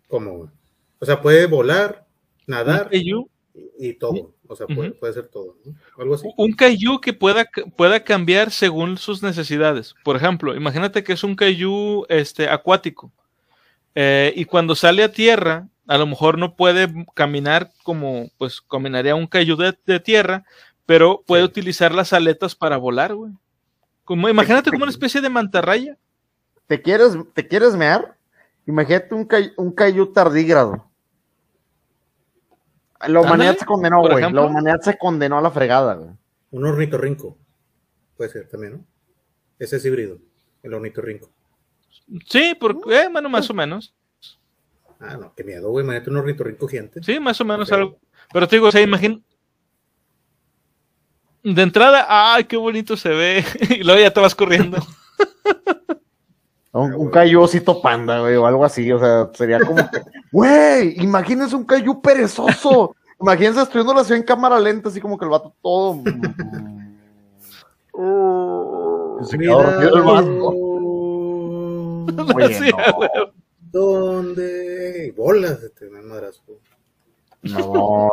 ¿cómo? 0.09 0.51
O 0.99 1.05
sea, 1.07 1.21
puede 1.21 1.47
volar, 1.47 2.07
nadar 2.47 2.89
Kaiju 2.89 3.29
y, 3.55 3.89
y 3.91 3.93
todo. 3.95 4.35
O 4.47 4.57
sea, 4.57 4.67
puede 4.67 5.13
ser 5.13 5.29
todo. 5.29 5.57
¿no? 5.65 5.75
Algo 5.99 6.15
así. 6.15 6.29
Un 6.37 6.53
kaiju 6.53 7.01
que 7.01 7.13
pueda, 7.13 7.47
pueda 7.77 8.05
cambiar 8.05 8.51
según 8.51 8.99
sus 8.99 9.23
necesidades. 9.23 9.95
Por 10.05 10.17
ejemplo, 10.17 10.55
imagínate 10.55 11.03
que 11.03 11.15
es 11.15 11.25
un 11.25 11.35
kaiju 11.35 12.05
este, 12.09 12.49
acuático. 12.49 13.13
Eh, 13.95 14.33
y 14.37 14.45
cuando 14.45 14.75
sale 14.75 15.05
a 15.05 15.13
tierra, 15.13 15.69
a 15.87 15.99
lo 15.99 16.07
mejor 16.07 16.39
no 16.39 16.57
puede 16.57 16.89
caminar 17.15 17.71
como 17.83 18.29
pues 18.39 18.61
caminaría 18.61 19.15
un 19.15 19.27
kaiju 19.27 19.57
de, 19.57 19.79
de 19.87 20.01
tierra, 20.01 20.45
pero 20.87 21.23
puede 21.27 21.43
Sí. 21.43 21.49
utilizar 21.49 21.95
las 21.95 22.13
aletas 22.13 22.55
para 22.55 22.77
volar, 22.77 23.15
güey. 23.15 23.33
Como, 24.05 24.29
imagínate 24.29 24.71
como 24.71 24.83
una 24.85 24.91
especie 24.91 25.21
de 25.21 25.29
mantarraya. 25.31 25.97
¿Te 26.67 26.81
quieres, 26.83 27.17
¿Te 27.35 27.47
quieres 27.47 27.75
mear? 27.77 28.17
Imagínate 28.67 29.15
un, 29.15 29.25
cay- 29.27 29.53
un 29.57 29.73
Kaiju 29.73 30.13
tardígrado. 30.13 30.91
La 33.07 33.21
humanidad 33.21 33.49
Ándale, 33.51 33.59
se 33.59 33.67
condenó, 33.67 34.01
güey. 34.01 34.33
La 34.33 34.43
humanidad 34.47 34.81
se 34.81 34.97
condenó 34.97 35.39
a 35.39 35.43
la 35.43 35.51
fregada, 35.51 35.95
güey. 35.95 36.11
Un 36.51 36.65
ornitorrinco. 36.67 37.37
Puede 38.17 38.31
ser 38.31 38.49
también, 38.49 38.73
¿no? 38.75 38.85
Ese 39.59 39.77
es 39.77 39.85
híbrido, 39.85 40.19
el 40.63 40.73
ornitorrinco. 40.73 41.31
Sí, 42.29 42.57
porque, 42.59 43.03
eh, 43.03 43.09
bueno, 43.11 43.29
más 43.29 43.49
o 43.51 43.55
menos. 43.55 43.95
Ah, 45.01 45.17
no, 45.17 45.33
qué 45.35 45.45
miedo, 45.45 45.71
güey. 45.71 45.85
Imagínate 45.85 46.11
un 46.11 46.17
ornitorrinco 46.17 46.69
gigante. 46.69 47.03
Sí, 47.03 47.19
más 47.21 47.41
o 47.41 47.45
menos 47.45 47.69
Pero- 47.69 47.83
algo. 47.83 47.99
Pero 48.33 48.49
te 48.49 48.57
digo, 48.57 48.69
o 48.69 48.73
sea, 48.73 48.81
imagín. 48.81 49.25
De 51.43 51.63
entrada, 51.63 52.07
ay, 52.09 52.45
qué 52.45 52.57
bonito 52.57 52.97
se 52.97 53.11
ve. 53.11 53.45
y 53.79 53.85
luego 53.85 54.01
ya 54.01 54.13
te 54.13 54.21
vas 54.21 54.35
corriendo. 54.35 54.79
Un, 56.73 56.93
un 56.93 57.37
osito 57.37 57.81
panda, 57.81 58.19
güey, 58.19 58.35
o 58.35 58.47
algo 58.47 58.65
así. 58.65 58.91
O 58.91 58.99
sea, 58.99 59.31
sería 59.33 59.61
como 59.61 59.77
güey, 60.33 61.01
imagínense 61.01 61.55
un 61.55 61.65
Kaiju 61.65 62.03
perezoso. 62.03 62.97
Imagínense 63.21 63.61
destruyendo 63.61 63.95
la 63.95 64.03
ciudad 64.03 64.19
en 64.19 64.27
cámara 64.27 64.59
lenta, 64.59 64.89
así 64.89 65.01
como 65.01 65.17
que 65.17 65.25
el 65.25 65.31
vato 65.31 65.55
todo. 65.63 66.03
Se 69.23 69.39
quedó 69.39 69.63
dormido 69.63 69.97
el 69.97 70.03
vato. 70.03 70.74
Oye, 72.35 72.55
Sí, 72.55 72.71
no. 72.71 73.31
¿Dónde? 73.73 75.13
Bolas, 75.17 75.63
este 75.63 75.89
me 75.91 76.01
madrazo. 76.03 76.43
No, 77.43 78.11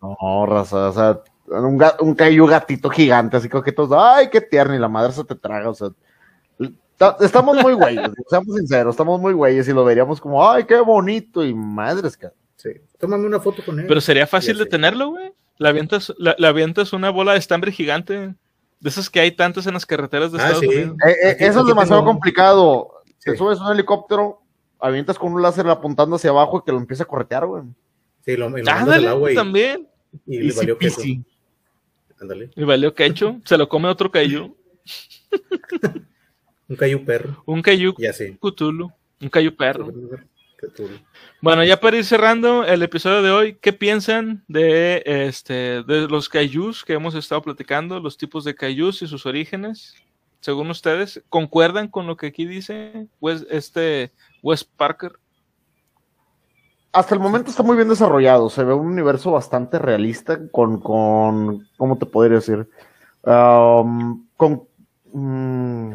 no, 0.00 0.46
raza, 0.46 0.88
o 0.88 0.92
sea, 0.92 1.20
un, 1.46 1.78
ga- 1.78 1.96
un 2.00 2.14
gatito 2.46 2.88
gigante, 2.90 3.36
así 3.36 3.48
como 3.48 3.62
que 3.62 3.72
todos, 3.72 3.92
ay, 4.00 4.28
qué 4.30 4.40
tierno, 4.40 4.74
y 4.74 4.78
la 4.78 4.88
madre 4.88 5.12
se 5.12 5.24
te 5.24 5.34
traga, 5.34 5.68
o 5.70 5.74
sea, 5.74 5.88
ta- 6.96 7.16
estamos 7.20 7.60
muy 7.62 7.74
güeyes, 7.74 8.08
seamos 8.30 8.56
sinceros, 8.56 8.94
estamos 8.94 9.20
muy 9.20 9.34
güeyes 9.34 9.68
y 9.68 9.72
lo 9.72 9.84
veríamos 9.84 10.20
como, 10.20 10.48
ay, 10.48 10.64
qué 10.64 10.80
bonito, 10.80 11.44
y 11.44 11.52
madres, 11.54 12.16
que 12.16 12.28
Sí. 12.56 12.70
Tómame 12.98 13.26
una 13.26 13.40
foto 13.40 13.62
con 13.66 13.78
él. 13.78 13.86
Pero 13.86 14.00
sería 14.00 14.26
fácil 14.26 14.54
Sí, 14.54 14.58
de 14.60 14.64
sí. 14.64 14.70
tenerlo, 14.70 15.10
güey. 15.10 15.34
Le 15.58 15.68
avientas, 15.68 16.14
la, 16.16 16.34
le 16.38 16.46
avientas 16.46 16.94
una 16.94 17.10
bola 17.10 17.32
de 17.32 17.38
estambre 17.38 17.70
gigante. 17.72 18.34
De 18.80 18.88
esas 18.88 19.10
que 19.10 19.20
hay 19.20 19.32
tantas 19.32 19.66
en 19.66 19.74
las 19.74 19.84
carreteras 19.84 20.32
de 20.32 20.38
Ah, 20.38 20.42
Estados 20.46 20.60
sí. 20.60 20.66
Unidos. 20.68 20.96
Eh, 21.06 21.10
eh, 21.30 21.36
eso 21.40 21.60
es 21.60 21.66
demasiado 21.66 22.00
tengo- 22.00 22.12
complicado. 22.12 22.93
Te 23.24 23.32
Sí. 23.32 23.38
subes 23.38 23.58
a 23.58 23.66
un 23.66 23.72
helicóptero, 23.72 24.42
avientas 24.80 25.18
con 25.18 25.32
un 25.32 25.42
láser 25.42 25.66
apuntando 25.68 26.16
hacia 26.16 26.30
abajo 26.30 26.58
y 26.58 26.66
que 26.66 26.72
lo 26.72 26.78
empiece 26.78 27.02
a 27.02 27.06
corretear, 27.06 27.46
güey. 27.46 27.62
Sí, 28.24 28.36
lo, 28.36 28.48
y 28.56 28.62
lo 28.62 28.70
al 28.70 28.78
Ándale, 28.78 29.08
agua 29.08 29.32
y, 29.32 29.34
también. 29.34 29.88
y 30.26 30.38
le 30.38 30.52
valió 30.54 30.78
queso. 30.78 31.00
Ándale. 32.20 32.50
Y 32.54 32.64
valió 32.64 32.94
quecho. 32.94 33.40
Se 33.44 33.58
lo 33.58 33.68
come 33.68 33.88
otro 33.88 34.10
Kaiju. 34.10 34.54
Un 36.68 36.76
cayu 36.76 37.04
perro. 37.04 37.42
Un 37.46 37.62
así. 38.08 38.38
Cthulhu. 38.40 38.90
Un 39.20 39.28
Kaiju 39.28 39.54
perro. 39.54 39.92
Bueno, 41.42 41.62
ya 41.62 41.78
para 41.78 41.98
ir 41.98 42.04
cerrando 42.04 42.64
el 42.64 42.82
episodio 42.82 43.22
de 43.22 43.30
hoy, 43.30 43.58
¿qué 43.60 43.74
piensan 43.74 44.42
de 44.48 45.02
este 45.04 45.82
de 45.82 46.08
los 46.08 46.30
kaijus 46.30 46.82
que 46.84 46.94
hemos 46.94 47.14
estado 47.14 47.42
platicando, 47.42 48.00
los 48.00 48.16
tipos 48.16 48.44
de 48.44 48.54
kaijus 48.54 49.02
y 49.02 49.06
sus 49.06 49.26
orígenes? 49.26 49.94
Según 50.44 50.68
ustedes, 50.68 51.24
¿concuerdan 51.30 51.88
con 51.88 52.06
lo 52.06 52.18
que 52.18 52.26
aquí 52.26 52.44
dice 52.44 53.08
Wes- 53.18 53.46
este 53.48 54.12
Wes 54.42 54.62
Parker? 54.62 55.12
Hasta 56.92 57.14
el 57.14 57.20
momento 57.22 57.48
está 57.48 57.62
muy 57.62 57.76
bien 57.76 57.88
desarrollado, 57.88 58.50
se 58.50 58.62
ve 58.62 58.74
un 58.74 58.88
universo 58.88 59.30
bastante 59.30 59.78
realista 59.78 60.38
con, 60.52 60.82
con 60.82 61.66
¿cómo 61.78 61.96
te 61.96 62.04
podría 62.04 62.40
decir? 62.40 62.68
Con, 63.22 64.68
mm, 65.14 65.92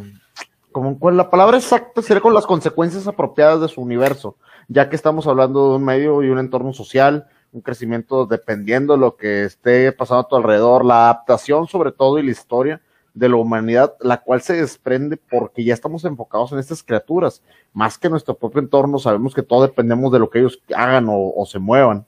con 0.71 1.15
la 1.15 1.29
palabra 1.29 1.57
exacta 1.57 2.01
sería 2.01 2.19
con 2.19 2.33
las 2.33 2.47
consecuencias 2.47 3.05
apropiadas 3.05 3.61
de 3.61 3.67
su 3.67 3.81
universo, 3.81 4.35
ya 4.67 4.89
que 4.89 4.95
estamos 4.95 5.27
hablando 5.27 5.69
de 5.69 5.75
un 5.75 5.85
medio 5.85 6.23
y 6.23 6.29
un 6.29 6.39
entorno 6.39 6.73
social, 6.73 7.27
un 7.51 7.61
crecimiento 7.61 8.25
dependiendo 8.25 8.93
de 8.93 8.99
lo 8.99 9.15
que 9.15 9.43
esté 9.43 9.91
pasando 9.91 10.21
a 10.21 10.27
tu 10.27 10.35
alrededor, 10.37 10.83
la 10.85 11.03
adaptación 11.03 11.67
sobre 11.67 11.91
todo 11.91 12.17
y 12.17 12.23
la 12.23 12.31
historia 12.31 12.81
de 13.13 13.29
la 13.29 13.35
humanidad, 13.35 13.95
la 13.99 14.21
cual 14.21 14.41
se 14.41 14.53
desprende 14.53 15.17
porque 15.17 15.63
ya 15.63 15.73
estamos 15.73 16.05
enfocados 16.05 16.51
en 16.51 16.59
estas 16.59 16.83
criaturas, 16.83 17.41
más 17.73 17.97
que 17.97 18.09
nuestro 18.09 18.33
propio 18.35 18.61
entorno, 18.61 18.99
sabemos 18.99 19.33
que 19.33 19.43
todo 19.43 19.63
dependemos 19.63 20.11
de 20.11 20.19
lo 20.19 20.29
que 20.29 20.39
ellos 20.39 20.61
hagan 20.75 21.07
o, 21.09 21.45
se 21.45 21.59
muevan. 21.59 22.05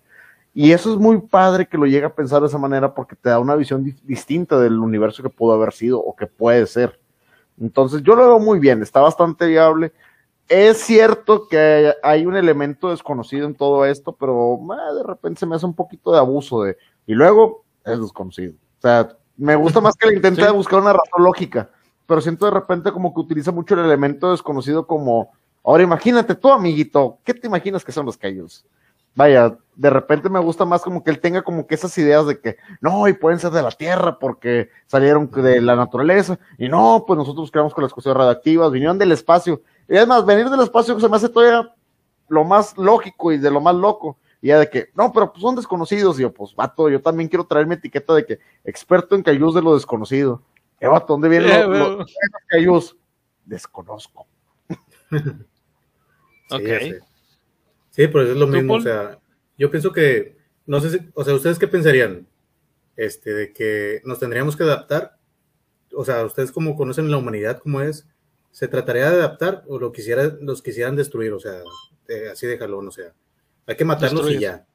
Y 0.54 0.72
eso 0.74 0.92
es 0.92 1.00
muy 1.00 1.20
padre 1.20 1.68
que 1.68 1.78
lo 1.78 1.86
llegue 1.86 2.06
a 2.06 2.14
pensar 2.14 2.42
de 2.42 2.48
esa 2.48 2.58
manera 2.58 2.94
porque 2.94 3.16
te 3.16 3.30
da 3.30 3.40
una 3.40 3.56
visión 3.56 3.84
di- 3.84 3.96
distinta 4.04 4.60
del 4.60 4.80
universo 4.80 5.24
que 5.24 5.30
pudo 5.30 5.54
haber 5.54 5.72
sido 5.72 6.00
o 6.00 6.16
que 6.16 6.28
puede 6.28 6.68
ser. 6.68 7.00
Entonces 7.60 8.04
yo 8.04 8.16
lo 8.16 8.28
veo 8.28 8.40
muy 8.40 8.60
bien, 8.60 8.82
está 8.82 9.00
bastante 9.02 9.48
viable. 9.48 9.94
Es 10.50 10.80
cierto 10.80 11.48
que 11.48 11.94
hay 12.04 12.26
un 12.26 12.36
elemento 12.36 12.90
desconocido 12.90 13.48
en 13.48 13.56
todo 13.56 13.86
esto, 13.86 14.12
pero 14.12 14.60
de 14.96 15.04
repente 15.04 15.40
se 15.40 15.46
me 15.46 15.56
hace 15.56 15.66
un 15.66 15.74
poquito 15.74 16.12
de 16.12 16.18
abuso 16.18 16.64
de... 16.64 16.78
Y 17.08 17.14
luego 17.14 17.64
es 17.86 18.02
desconocido. 18.02 18.54
O 18.54 18.82
sea, 18.82 19.18
me 19.42 19.56
gusta 19.56 19.82
más 19.82 19.96
que 19.96 20.08
le 20.08 20.16
intente 20.16 20.46
Sí. 20.46 20.54
buscar 20.54 20.80
una 20.80 20.94
razón 20.94 21.24
lógica, 21.24 21.70
pero 22.06 22.22
siento 22.22 22.46
de 22.46 22.52
repente 22.52 22.92
como 22.92 23.14
que 23.14 23.22
utiliza 23.22 23.52
mucho 23.52 23.74
el 23.74 23.82
elemento 23.86 24.32
desconocido 24.32 24.86
como... 24.86 25.32
Ahora 25.64 25.84
imagínate 25.84 26.36
tú, 26.36 26.52
amiguito, 26.52 27.18
¿qué 27.24 27.34
te 27.34 27.48
imaginas 27.48 27.84
que 27.84 27.92
son 27.92 28.06
los 28.06 28.18
Kaijus? 28.18 28.66
Vaya, 29.16 29.58
de 29.76 29.90
repente 29.90 30.30
me 30.30 30.40
gusta 30.40 30.64
más 30.64 30.82
como 30.82 31.04
que 31.04 31.12
él 31.12 31.20
tenga 31.20 31.42
como 31.42 31.68
que 31.68 31.76
esas 31.76 31.98
ideas 31.98 32.26
de 32.28 32.40
que 32.40 32.58
no, 32.80 33.08
y 33.08 33.14
pueden 33.14 33.40
ser 33.40 33.52
de 33.52 33.62
la 33.62 33.72
Tierra 33.72 34.18
porque 34.20 34.70
salieron 34.88 35.30
de 35.30 35.60
la 35.60 35.76
naturaleza, 35.76 36.40
y 36.58 36.70
no, 36.70 37.04
pues 37.06 37.18
nosotros 37.18 37.52
creamos 37.52 37.74
con 37.74 37.84
las 37.84 37.94
cuestiones 37.94 38.18
radioactivas, 38.18 38.72
vinieron 38.72 38.98
del 38.98 39.12
espacio. 39.12 39.62
Y 39.90 39.98
además, 39.98 40.26
venir 40.26 40.50
del 40.50 40.62
espacio 40.62 41.00
se 41.00 41.10
me 41.10 41.18
hace 41.18 41.30
todavía 41.30 41.74
lo 42.30 42.44
más 42.44 42.78
lógico 42.78 43.32
y 43.32 43.38
de 43.38 43.52
lo 43.52 43.60
más 43.60 43.76
loco. 43.76 44.18
Y 44.42 44.48
ya 44.48 44.60
de 44.60 44.70
que, 44.70 44.90
no, 44.96 45.14
pero 45.14 45.32
pues 45.32 45.42
son 45.42 45.56
desconocidos. 45.56 46.18
Y 46.20 46.24
yo, 46.24 46.34
pues, 46.34 46.56
vato, 46.56 46.90
yo 46.90 47.02
también 47.02 47.30
quiero 47.30 47.46
traer 47.46 47.68
mi 47.68 47.76
etiqueta 47.76 48.14
de 48.16 48.26
que 48.26 48.40
experto 48.64 49.16
en 49.16 49.24
cayús 49.24 49.54
de 49.54 49.62
lo 49.62 49.76
desconocido. 49.76 50.42
Eh, 50.80 50.88
vato, 50.88 51.14
¿dónde 51.14 51.30
vienen 51.30 51.50
Eh, 51.52 51.68
los, 51.68 51.98
los 51.98 52.12
cayús? 52.48 52.98
Desconozco. 53.46 54.28
Sí, 56.50 56.56
Ok. 56.58 56.64
ya 56.64 56.80
sé. 56.80 57.00
Sí, 57.92 58.08
pero 58.08 58.24
es 58.24 58.36
lo 58.36 58.46
¿Tú, 58.46 58.52
mismo. 58.52 58.74
O 58.74 58.82
sea, 58.82 59.18
yo 59.58 59.72
pienso 59.72 59.94
que, 59.94 60.36
no 60.66 60.82
sé 60.82 60.90
si, 60.90 61.10
o 61.14 61.24
sea, 61.24 61.34
¿ustedes 61.34 61.58
qué 61.58 61.68
pensarían? 61.68 62.28
Este, 62.98 63.34
de 63.34 63.54
que 63.54 64.02
nos 64.04 64.20
tendríamos 64.20 64.58
que 64.58 64.64
adaptar. 64.64 65.18
O 65.96 66.04
sea, 66.04 66.26
ustedes 66.26 66.52
como 66.52 66.76
conocen 66.76 67.10
la 67.10 67.16
humanidad 67.18 67.60
como 67.60 67.80
es, 67.80 68.06
¿se 68.52 68.68
trataría 68.68 69.10
de 69.10 69.16
adaptar 69.18 69.64
o 69.70 69.80
lo 69.80 69.94
quisiera, 69.94 70.26
los 70.42 70.62
quisieran 70.62 70.98
destruir? 70.98 71.32
O 71.32 71.40
sea, 71.40 71.54
eh, 72.10 72.30
así 72.34 72.48
de 72.48 72.58
jalón, 72.58 72.90
o 72.90 72.92
sea, 72.92 73.14
hay 73.68 73.76
que 73.76 73.86
matarlos 73.86 74.30
y 74.32 74.40
ya. 74.40 74.66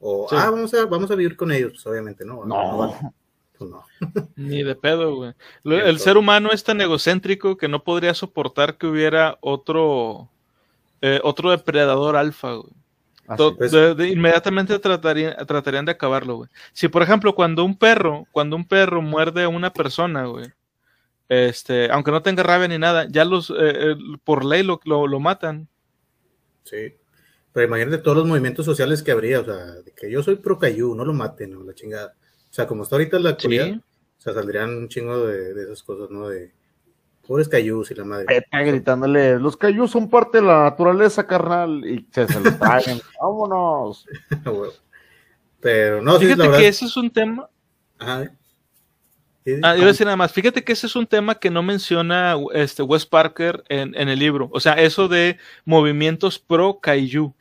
O, 0.00 0.26
Sí. 0.28 0.36
ah, 0.38 0.50
vamos 0.50 0.72
a, 0.74 0.86
vamos 0.86 1.10
a 1.10 1.14
vivir 1.14 1.36
con 1.36 1.52
ellos, 1.52 1.72
pues 1.74 1.86
obviamente, 1.86 2.24
¿no? 2.24 2.44
No. 2.44 2.94
pues 3.58 3.70
no. 3.70 3.84
Ni 4.36 4.62
de 4.64 4.74
pedo, 4.74 5.14
güey. 5.14 5.34
El 5.64 5.98
ser 6.00 6.16
humano 6.16 6.50
es 6.52 6.64
tan 6.64 6.80
egocéntrico 6.80 7.56
que 7.56 7.68
no 7.68 7.84
podría 7.84 8.12
soportar 8.14 8.76
que 8.76 8.86
hubiera 8.88 9.38
otro 9.40 10.28
eh, 11.00 11.20
otro 11.22 11.50
depredador 11.50 12.16
alfa, 12.16 12.54
güey. 12.54 12.72
Pues. 13.56 13.70
de- 13.72 13.94
de- 13.94 14.08
inmediatamente 14.08 14.78
tratarían, 14.78 15.34
tratarían 15.46 15.84
de 15.84 15.92
acabarlo, 15.92 16.36
güey. 16.36 16.50
Si, 16.72 16.88
por 16.88 17.02
ejemplo, 17.02 17.34
cuando 17.34 17.64
un 17.64 17.76
perro, 17.78 18.26
cuando 18.32 18.56
un 18.56 18.64
perro 18.66 19.00
muerde 19.00 19.44
a 19.44 19.48
una 19.48 19.72
persona, 19.72 20.26
güey, 20.26 20.46
este, 21.28 21.90
aunque 21.90 22.10
no 22.10 22.20
tenga 22.22 22.42
rabia 22.42 22.68
ni 22.68 22.78
nada, 22.78 23.06
ya 23.08 23.24
los, 23.24 23.48
eh, 23.50 23.54
eh, 23.58 23.96
por 24.24 24.44
ley 24.44 24.62
lo, 24.64 24.80
lo, 24.84 25.06
lo 25.06 25.18
matan. 25.20 25.66
Sí. 26.64 26.94
Pero 27.52 27.66
imagínate 27.66 27.98
todos 27.98 28.16
los 28.16 28.26
movimientos 28.26 28.64
sociales 28.64 29.02
que 29.02 29.10
habría, 29.12 29.40
o 29.40 29.44
sea, 29.44 29.56
de 29.56 29.92
que 29.92 30.10
yo 30.10 30.22
soy 30.22 30.36
pro 30.36 30.58
Cayú, 30.58 30.94
no 30.94 31.04
lo 31.04 31.12
maten, 31.12 31.54
o 31.56 31.62
la 31.64 31.74
chingada. 31.74 32.14
O 32.50 32.52
sea, 32.54 32.66
como 32.66 32.82
está 32.82 32.96
ahorita 32.96 33.18
la 33.18 33.30
actualidad, 33.30 33.66
Sí. 33.66 33.80
o 34.18 34.20
sea, 34.20 34.32
saldrían 34.34 34.70
un 34.76 34.88
chingo 34.88 35.26
de, 35.26 35.52
de 35.54 35.62
esas 35.64 35.82
cosas, 35.82 36.10
¿no? 36.10 36.28
De 36.28 36.52
pobres 37.26 37.48
Cayús 37.48 37.90
y 37.90 37.94
la 37.94 38.04
madre. 38.04 38.26
Pepe 38.26 38.64
gritándole, 38.64 39.38
los 39.38 39.56
cayús 39.56 39.90
son 39.90 40.08
parte 40.10 40.38
de 40.40 40.44
la 40.46 40.64
naturaleza, 40.64 41.26
carnal, 41.26 41.84
y 41.86 42.06
se, 42.10 42.26
se 42.26 42.40
los 42.40 42.58
traen. 42.58 43.00
Vámonos. 43.20 44.06
Pero 45.60 46.02
no, 46.02 46.18
sí, 46.18 46.24
Fíjate 46.24 46.38
la 46.38 46.44
verdad. 46.46 46.58
que 46.60 46.68
ese 46.68 46.84
es 46.86 46.96
un 46.96 47.10
tema, 47.10 47.48
Ajá. 47.98 48.24
Sí, 49.44 49.54
Ah, 49.62 49.76
iba 49.76 49.84
a 49.86 49.88
decir 49.88 50.06
nada 50.06 50.16
más. 50.16 50.32
Fíjate 50.32 50.62
que 50.62 50.72
ese 50.72 50.86
es 50.86 50.94
un 50.94 51.06
tema 51.06 51.34
que 51.36 51.50
no 51.50 51.62
menciona 51.64 52.36
este 52.54 52.82
Wes 52.82 53.06
Parker 53.06 53.64
en, 53.68 53.92
en 53.96 54.08
el 54.08 54.18
libro. 54.20 54.48
O 54.52 54.60
sea, 54.60 54.74
eso 54.74 55.08
de 55.08 55.36
movimientos 55.64 56.38
pro 56.38 56.78
kaiju. 56.80 57.34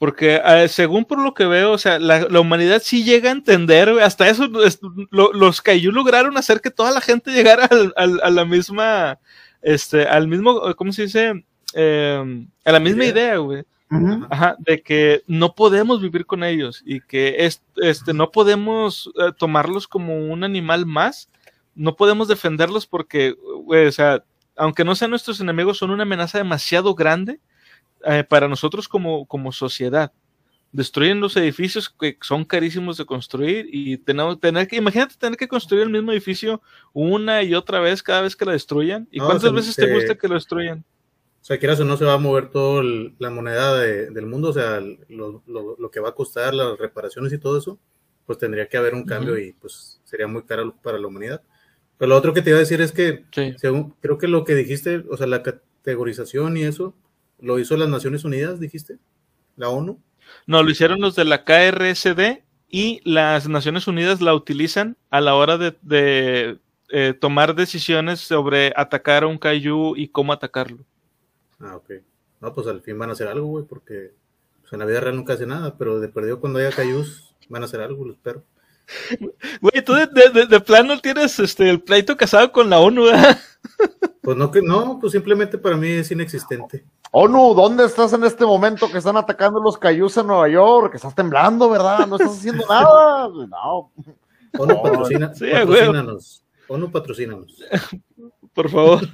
Porque 0.00 0.40
eh, 0.42 0.66
según 0.68 1.04
por 1.04 1.18
lo 1.22 1.34
que 1.34 1.44
veo, 1.44 1.72
o 1.72 1.78
sea, 1.78 1.98
la, 1.98 2.20
la 2.20 2.40
humanidad 2.40 2.80
sí 2.82 3.04
llega 3.04 3.28
a 3.28 3.32
entender, 3.32 3.90
hasta 4.00 4.30
eso, 4.30 4.48
es- 4.64 4.80
lo- 5.10 5.34
los 5.34 5.60
kaiju 5.60 5.92
lograron 5.92 6.38
hacer 6.38 6.62
que 6.62 6.70
toda 6.70 6.90
la 6.90 7.02
gente 7.02 7.30
llegara 7.32 7.66
al, 7.70 7.92
al- 7.96 8.20
a 8.22 8.30
la 8.30 8.46
misma, 8.46 9.18
este, 9.60 10.06
al 10.06 10.26
mismo, 10.26 10.74
¿cómo 10.74 10.90
se 10.94 11.02
dice? 11.02 11.44
Eh, 11.74 12.46
a 12.64 12.72
la 12.72 12.80
misma 12.80 13.04
Idea. 13.04 13.36
güey. 13.36 13.62
Ajá, 14.30 14.56
de 14.60 14.80
que 14.82 15.22
no 15.26 15.54
podemos 15.54 16.00
vivir 16.00 16.24
con 16.24 16.44
ellos 16.44 16.82
y 16.86 17.00
que 17.02 17.44
es- 17.44 17.62
este, 17.76 18.14
no 18.14 18.30
podemos 18.30 19.10
eh, 19.18 19.32
tomarlos 19.36 19.86
como 19.86 20.16
un 20.16 20.44
animal 20.44 20.86
más, 20.86 21.28
no 21.74 21.94
podemos 21.94 22.26
defenderlos 22.26 22.86
porque, 22.86 23.36
güey, 23.64 23.86
o 23.86 23.92
sea, 23.92 24.24
aunque 24.56 24.82
no 24.84 24.94
sean 24.94 25.10
nuestros 25.10 25.40
enemigos, 25.42 25.76
son 25.76 25.90
una 25.90 26.04
amenaza 26.04 26.38
demasiado 26.38 26.94
grande 26.94 27.38
eh, 28.04 28.24
para 28.24 28.48
nosotros 28.48 28.88
como, 28.88 29.26
como 29.26 29.52
sociedad. 29.52 30.12
Destruyen 30.72 31.18
los 31.20 31.36
edificios 31.36 31.90
que 31.90 32.16
son 32.22 32.44
carísimos 32.44 32.96
de 32.96 33.04
construir 33.04 33.66
y 33.72 33.96
tenemos 33.98 34.38
tener 34.38 34.68
que, 34.68 34.76
imagínate 34.76 35.16
tener 35.18 35.36
que 35.36 35.48
construir 35.48 35.82
el 35.82 35.90
mismo 35.90 36.12
edificio 36.12 36.62
una 36.92 37.42
y 37.42 37.54
otra 37.54 37.80
vez 37.80 38.02
cada 38.04 38.22
vez 38.22 38.36
que 38.36 38.44
lo 38.44 38.52
destruyan. 38.52 39.08
¿Y 39.10 39.18
No, 39.18 39.26
cuántas 39.26 39.48
se- 39.50 39.54
veces 39.56 39.74
se- 39.74 39.84
te 39.86 39.92
gusta 39.94 40.14
que 40.14 40.28
lo 40.28 40.34
destruyan? 40.34 40.84
O 41.40 41.44
sea, 41.44 41.58
quieras 41.58 41.80
o 41.80 41.84
no, 41.84 41.96
se 41.96 42.04
va 42.04 42.14
a 42.14 42.18
mover 42.18 42.50
toda 42.50 42.84
la 43.18 43.30
moneda 43.30 43.74
de- 43.78 44.10
del 44.10 44.26
mundo, 44.26 44.50
o 44.50 44.52
sea, 44.52 44.78
lo, 45.08 45.42
lo- 45.46 45.76
lo 45.76 45.90
que 45.90 45.98
va 45.98 46.10
a 46.10 46.14
costar 46.14 46.54
las 46.54 46.78
reparaciones 46.78 47.32
y 47.32 47.38
todo 47.38 47.58
eso, 47.58 47.78
pues 48.26 48.38
tendría 48.38 48.68
que 48.68 48.76
haber 48.76 48.94
un 48.94 49.04
cambio 49.04 49.36
y 49.38 49.52
pues 49.54 50.00
sería 50.04 50.28
muy 50.28 50.42
caro 50.44 50.72
para 50.82 50.98
la 50.98 51.06
humanidad. 51.08 51.42
Pero 51.98 52.10
lo 52.10 52.16
otro 52.16 52.32
que 52.32 52.42
te 52.42 52.50
iba 52.50 52.58
a 52.58 52.60
decir 52.60 52.80
es 52.80 52.92
que, 52.92 53.24
Sí. 53.32 53.54
según, 53.58 53.94
creo 54.00 54.18
que 54.18 54.28
lo 54.28 54.44
que 54.44 54.54
dijiste, 54.54 55.02
o 55.10 55.16
sea, 55.16 55.26
la 55.26 55.42
categorización 55.42 56.56
y 56.56 56.62
eso, 56.62 56.94
lo 57.40 57.58
hizo 57.58 57.76
las 57.76 57.88
Naciones 57.88 58.24
Unidas, 58.24 58.60
dijiste, 58.60 58.98
la 59.56 59.68
ONU. 59.68 60.00
No, 60.46 60.62
lo 60.62 60.70
hicieron 60.70 61.00
los 61.00 61.16
de 61.16 61.24
la 61.24 61.44
KRSD 61.44 62.42
y 62.68 63.00
las 63.04 63.48
Naciones 63.48 63.88
Unidas 63.88 64.20
la 64.20 64.34
utilizan 64.34 64.96
a 65.10 65.20
la 65.20 65.34
hora 65.34 65.58
de, 65.58 65.76
de, 65.82 66.58
eh, 66.90 67.14
tomar 67.14 67.54
decisiones 67.54 68.20
sobre 68.20 68.72
atacar 68.76 69.22
a 69.22 69.28
un 69.28 69.38
kaiju 69.38 69.94
y 69.96 70.08
cómo 70.08 70.32
atacarlo. 70.32 70.84
Ah, 71.60 71.76
ok. 71.76 71.90
No, 72.40 72.54
pues 72.54 72.66
al 72.66 72.80
fin 72.80 72.98
van 72.98 73.10
a 73.10 73.12
hacer 73.12 73.28
algo, 73.28 73.46
güey, 73.46 73.64
porque 73.64 74.12
pues, 74.60 74.72
en 74.72 74.78
la 74.80 74.86
vida 74.86 75.00
real 75.00 75.16
nunca 75.16 75.34
hace 75.34 75.46
nada, 75.46 75.76
pero 75.76 76.00
de 76.00 76.08
perdido 76.08 76.40
cuando 76.40 76.58
haya 76.58 76.70
cayús, 76.70 77.34
van 77.48 77.62
a 77.62 77.66
hacer 77.66 77.80
algo, 77.80 78.04
lo 78.04 78.12
espero. 78.12 78.44
Güey, 79.60 79.84
tú 79.84 79.94
de, 79.94 80.06
de- 80.06 80.30
de- 80.30 80.46
de 80.46 80.60
plano 80.60 80.98
tienes 81.00 81.38
este, 81.38 81.68
el 81.70 81.80
pleito 81.80 82.16
casado 82.16 82.50
con 82.52 82.68
la 82.70 82.80
ONU, 82.80 83.04
¿verdad? 83.04 83.38
Pues 84.22 84.36
no, 84.36 84.50
que 84.50 84.60
no, 84.62 84.98
pues 85.00 85.12
simplemente 85.12 85.58
para 85.58 85.76
mí 85.76 85.88
es 85.88 86.10
inexistente. 86.10 86.84
ONU, 87.12 87.54
¿dónde 87.54 87.84
estás 87.84 88.12
en 88.12 88.24
este 88.24 88.44
momento 88.44 88.90
que 88.90 88.98
están 88.98 89.16
atacando 89.16 89.60
los 89.60 89.76
cayús 89.78 90.16
en 90.16 90.26
Nueva 90.28 90.48
York? 90.48 90.90
Que 90.92 90.96
estás 90.98 91.14
temblando, 91.14 91.68
¿verdad? 91.70 92.06
No 92.06 92.16
estás 92.16 92.36
haciendo 92.38 92.64
nada. 92.68 93.28
No. 93.28 93.90
ONU 94.58 94.74
No, 94.74 94.82
patrocina, 94.82 95.34
sí, 95.34 95.46
patrocínanos. 95.50 96.44
ONU 96.68 96.90
patrocínanos. 96.90 97.54
Por 98.54 98.70
favor. 98.70 99.00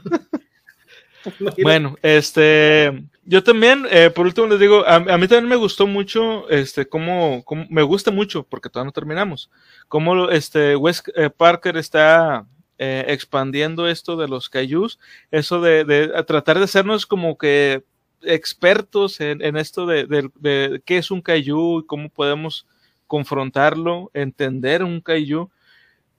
Bueno, 1.63 1.97
este, 2.03 3.05
yo 3.27 3.43
también, 3.43 3.87
eh, 3.91 4.11
por 4.11 4.27
último 4.27 4.47
les 4.47 4.61
digo, 4.61 4.85
a, 4.87 4.97
a 4.97 5.19
mí 5.19 5.29
también 5.29 5.49
me 5.49 5.57
gustó 5.57 5.87
mucho, 5.87 6.49
este, 6.49 6.87
cómo, 6.89 7.45
me 7.69 7.83
gusta 7.83 8.11
mucho, 8.11 8.45
porque 8.45 8.71
todavía 8.71 8.87
no 8.89 8.93
terminamos, 8.93 9.51
cómo 9.89 10.31
este 10.31 10.77
Wes 10.77 11.03
eh, 11.17 11.31
Parker 11.31 11.77
está 11.77 12.47
eh, 12.79 13.05
expandiendo 13.09 13.89
esto 13.89 14.17
de 14.17 14.29
los 14.29 14.49
kaijus, 14.49 14.99
eso 15.31 15.61
de, 15.61 15.85
de 15.85 16.09
tratar 16.25 16.59
de 16.59 16.65
hacernos 16.65 17.07
como 17.07 17.37
que 17.37 17.85
expertos 18.23 19.21
en, 19.21 19.43
en 19.43 19.57
esto 19.57 19.87
de, 19.87 20.07
de- 20.07 20.31
de 20.37 20.83
qué 20.85 20.99
es 20.99 21.11
un 21.11 21.21
kaiju 21.21 21.81
y 21.81 21.87
cómo 21.87 22.09
podemos 22.09 22.67
confrontarlo, 23.07 24.11
entender 24.15 24.83
un 24.85 25.01
kaiju. 25.01 25.51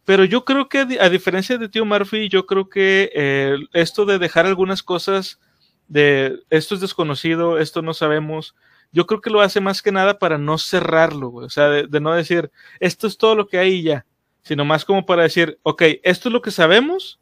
Pero 0.06 0.24
yo 0.26 0.46
creo 0.46 0.70
que 0.70 0.80
a 1.00 1.10
diferencia 1.10 1.58
de 1.58 1.70
Tío 1.70 1.86
Murphy, 1.86 2.30
yo 2.30 2.46
creo 2.46 2.70
que 2.70 3.12
eh, 3.14 3.58
esto 3.74 4.06
de 4.06 4.20
dejar 4.20 4.46
algunas 4.46 4.82
cosas 4.84 5.40
de 5.88 6.40
esto 6.50 6.76
es 6.76 6.82
desconocido, 6.82 7.60
esto 7.60 7.82
no 7.82 7.94
sabemos, 7.94 8.56
yo 8.92 9.06
creo 9.08 9.22
que 9.22 9.30
lo 9.30 9.42
hace 9.42 9.62
más 9.62 9.82
que 9.82 9.92
nada 9.92 10.20
para 10.20 10.38
no 10.38 10.58
cerrarlo, 10.58 11.32
o 11.34 11.50
sea, 11.50 11.70
de, 11.70 11.88
de 11.88 12.00
no 12.00 12.14
decir, 12.14 12.52
esto 12.80 13.08
es 13.08 13.18
todo 13.18 13.36
lo 13.36 13.48
que 13.48 13.58
hay 13.60 13.76
y 13.76 13.84
ya, 13.84 14.06
sino 14.44 14.66
más 14.66 14.86
como 14.86 15.06
para 15.06 15.24
decir, 15.24 15.60
ok, 15.64 15.84
esto 16.04 16.30
es 16.30 16.34
lo 16.34 16.42
que 16.42 16.52
sabemos, 16.52 17.20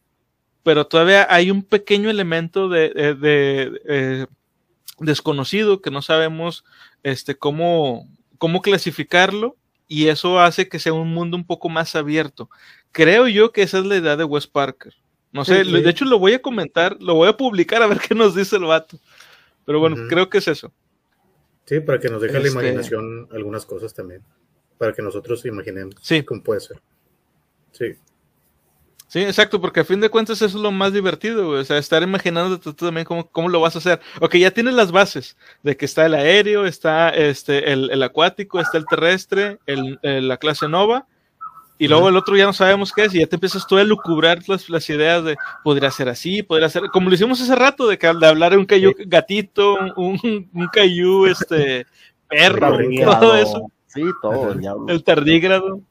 pero 0.64 0.88
todavía 0.88 1.28
hay 1.30 1.52
un 1.52 1.64
pequeño 1.64 2.10
elemento 2.10 2.70
de, 2.70 2.90
de- 2.90 3.16
de, 3.16 3.82
eh, 3.88 4.26
desconocido 5.00 5.82
que 5.82 5.92
no 5.92 6.02
sabemos 6.02 6.64
este, 7.04 7.36
cómo, 7.36 8.08
cómo 8.38 8.62
clasificarlo 8.62 9.58
y 9.88 10.08
eso 10.08 10.40
hace 10.40 10.68
que 10.70 10.80
sea 10.80 10.94
un 10.94 11.14
mundo 11.14 11.38
un 11.38 11.46
poco 11.46 11.70
más 11.70 11.96
abierto. 11.96 12.50
Creo 12.92 13.28
yo 13.28 13.52
que 13.52 13.62
esa 13.64 13.80
es 13.80 13.86
la 13.86 13.98
idea 13.98 14.16
de 14.16 14.24
Wes 14.24 14.48
Parker. 14.48 14.94
No 15.36 15.44
sé, 15.46 15.64
Sí, 15.66 15.72
le- 15.72 15.80
sí. 15.80 15.84
de 15.84 15.90
hecho 15.92 16.06
lo 16.06 16.18
voy 16.18 16.34
a 16.34 16.42
comentar, 16.42 16.96
lo 17.02 17.14
voy 17.16 17.28
a 17.28 17.36
publicar 17.36 17.82
a 17.84 17.88
ver 17.88 18.00
qué 18.00 18.16
nos 18.16 18.34
dice 18.36 18.56
el 18.56 18.64
vato. 18.64 18.98
Pero 19.66 19.80
bueno, 19.80 19.98
creo 20.08 20.30
que 20.30 20.38
es 20.38 20.48
eso. 20.48 20.72
Sí, 21.66 21.80
para 21.82 22.00
que 22.00 22.08
nos 22.10 22.22
deje 22.22 22.34
la 22.34 22.40
Este- 22.40 22.52
imaginación 22.52 23.28
algunas 23.34 23.66
cosas 23.66 23.94
también. 23.94 24.22
Para 24.78 24.94
que 24.94 25.02
nosotros 25.02 25.46
imaginemos 25.46 25.96
Sí. 26.02 26.24
cómo 26.24 26.42
puede 26.42 26.62
ser. 26.62 26.78
Sí. 27.72 27.96
Sí, 29.08 29.20
exacto, 29.22 29.62
porque 29.62 29.82
a 29.82 29.86
fin 29.86 30.00
de 30.02 30.10
cuentas 30.10 30.38
eso 30.38 30.46
es 30.58 30.62
lo 30.64 30.72
más 30.72 30.92
divertido, 30.94 31.48
güey, 31.48 31.62
O 31.62 31.64
sea, 31.66 31.78
estar 31.78 32.02
imaginando 32.02 32.60
tú 32.60 32.74
también 32.74 33.06
cómo, 33.06 33.30
cómo 33.30 33.50
lo 33.50 33.60
vas 33.62 33.76
a 33.76 33.80
hacer. 33.80 34.00
Ok, 34.20 34.36
ya 34.38 34.52
tienes 34.52 34.74
las 34.74 34.92
bases 34.92 35.38
de 35.64 35.78
que 35.78 35.86
está 35.86 36.06
el 36.06 36.14
aéreo, 36.16 36.66
está 36.66 37.10
este, 37.10 37.72
el, 37.72 37.92
el 37.92 38.02
acuático, 38.04 38.60
está 38.60 38.78
el 38.78 38.86
terrestre, 38.86 39.60
el, 39.66 40.00
el- 40.02 40.28
la 40.28 40.38
clase 40.38 40.68
Nova, 40.68 41.08
y 41.78 41.88
luego 41.88 42.10
el 42.10 42.16
otro 42.18 42.38
ya 42.38 42.46
no 42.46 42.54
sabemos 42.54 42.92
qué 42.94 43.06
es, 43.06 43.14
y 43.14 43.20
ya 43.20 43.28
te 43.28 43.36
empiezas 43.36 43.68
tú 43.68 43.78
a 43.78 43.84
lucubrar 43.84 44.40
las, 44.48 44.70
las 44.70 44.90
ideas 44.90 45.24
de 45.24 45.36
podría 45.64 45.92
ser 45.92 46.10
así, 46.10 46.42
podría 46.42 46.70
ser, 46.70 46.84
como 46.92 47.10
lo 47.10 47.16
hicimos 47.16 47.42
hace 47.42 47.56
rato, 47.56 47.88
de, 47.88 47.98
que, 47.98 48.08
de 48.08 48.28
hablar 48.28 48.52
de 48.52 48.58
un 48.58 48.66
cayú 48.66 48.94
gatito, 49.08 49.78
un, 49.98 50.50
un 50.54 50.68
cayú 50.72 51.26
este, 51.26 51.86
perro, 52.28 52.78
todo 53.20 53.36
eso. 53.36 53.72
Sí, 53.88 54.04
todo. 54.22 54.56
El 54.88 55.04
tardígrado. 55.04 55.82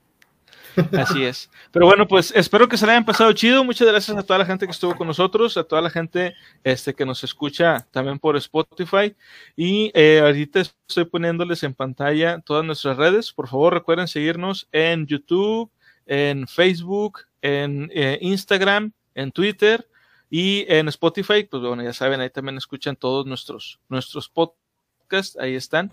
Así 0.97 1.25
es. 1.25 1.51
Pero 1.71 1.87
bueno, 1.87 2.07
pues 2.07 2.33
espero 2.35 2.69
que 2.69 2.77
se 2.77 2.87
la 2.87 2.93
hayan 2.93 3.05
pasado 3.05 3.33
chido. 3.33 3.65
Muchas 3.65 3.89
gracias 3.89 4.17
a 4.17 4.23
toda 4.23 4.39
la 4.39 4.47
gente 4.47 4.67
que 4.67 4.73
estuvo 4.73 4.97
con 4.97 5.07
nosotros, 5.07 5.57
a 5.57 5.65
toda 5.65 5.83
la 5.83 5.91
gente 5.91 6.35
este, 6.63 6.95
que 6.95 7.05
nos 7.05 7.23
escucha 7.25 7.87
también 7.91 8.19
por 8.19 8.37
Spotify. 8.37 9.15
Y 9.57 9.91
eh, 9.95 10.21
ahorita 10.21 10.61
estoy 10.61 11.05
poniéndoles 11.05 11.63
en 11.63 11.75
pantalla 11.75 12.41
todas 12.41 12.65
nuestras 12.65 12.97
redes. 12.97 13.33
Por 13.33 13.49
favor, 13.49 13.75
recuerden 13.75 14.09
seguirnos 14.09 14.69
en 14.73 15.07
YouTube, 15.07 15.71
en 16.07 16.47
Facebook, 16.47 17.21
en 17.43 17.91
eh, 17.95 18.19
Instagram, 18.21 18.93
en 19.15 19.33
Twitter 19.33 19.87
y 20.31 20.65
en 20.69 20.89
Spotify. 20.89 21.45
Pues 21.45 21.63
bueno, 21.63 21.83
ya 21.83 21.93
saben, 21.93 22.21
ahí 22.21 22.31
también 22.31 22.57
escuchan 22.57 22.97
todos 22.97 23.27
nuestros, 23.27 23.81
nuestros 23.89 24.29
podcasts. 24.29 25.37
Ahí 25.39 25.55
están. 25.55 25.93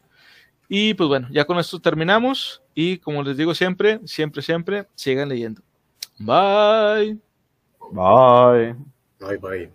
Y 0.73 0.93
pues 0.93 1.09
bueno, 1.09 1.27
ya 1.31 1.43
con 1.43 1.59
esto 1.59 1.81
terminamos. 1.81 2.63
Y 2.73 2.97
como 2.99 3.21
les 3.23 3.35
digo 3.35 3.53
siempre, 3.53 3.99
siempre, 4.05 4.41
siempre, 4.41 4.87
sigan 4.95 5.27
leyendo. 5.27 5.61
Bye. 6.17 7.17
Bye. 7.91 8.77
Bye, 9.19 9.37
bye. 9.37 9.69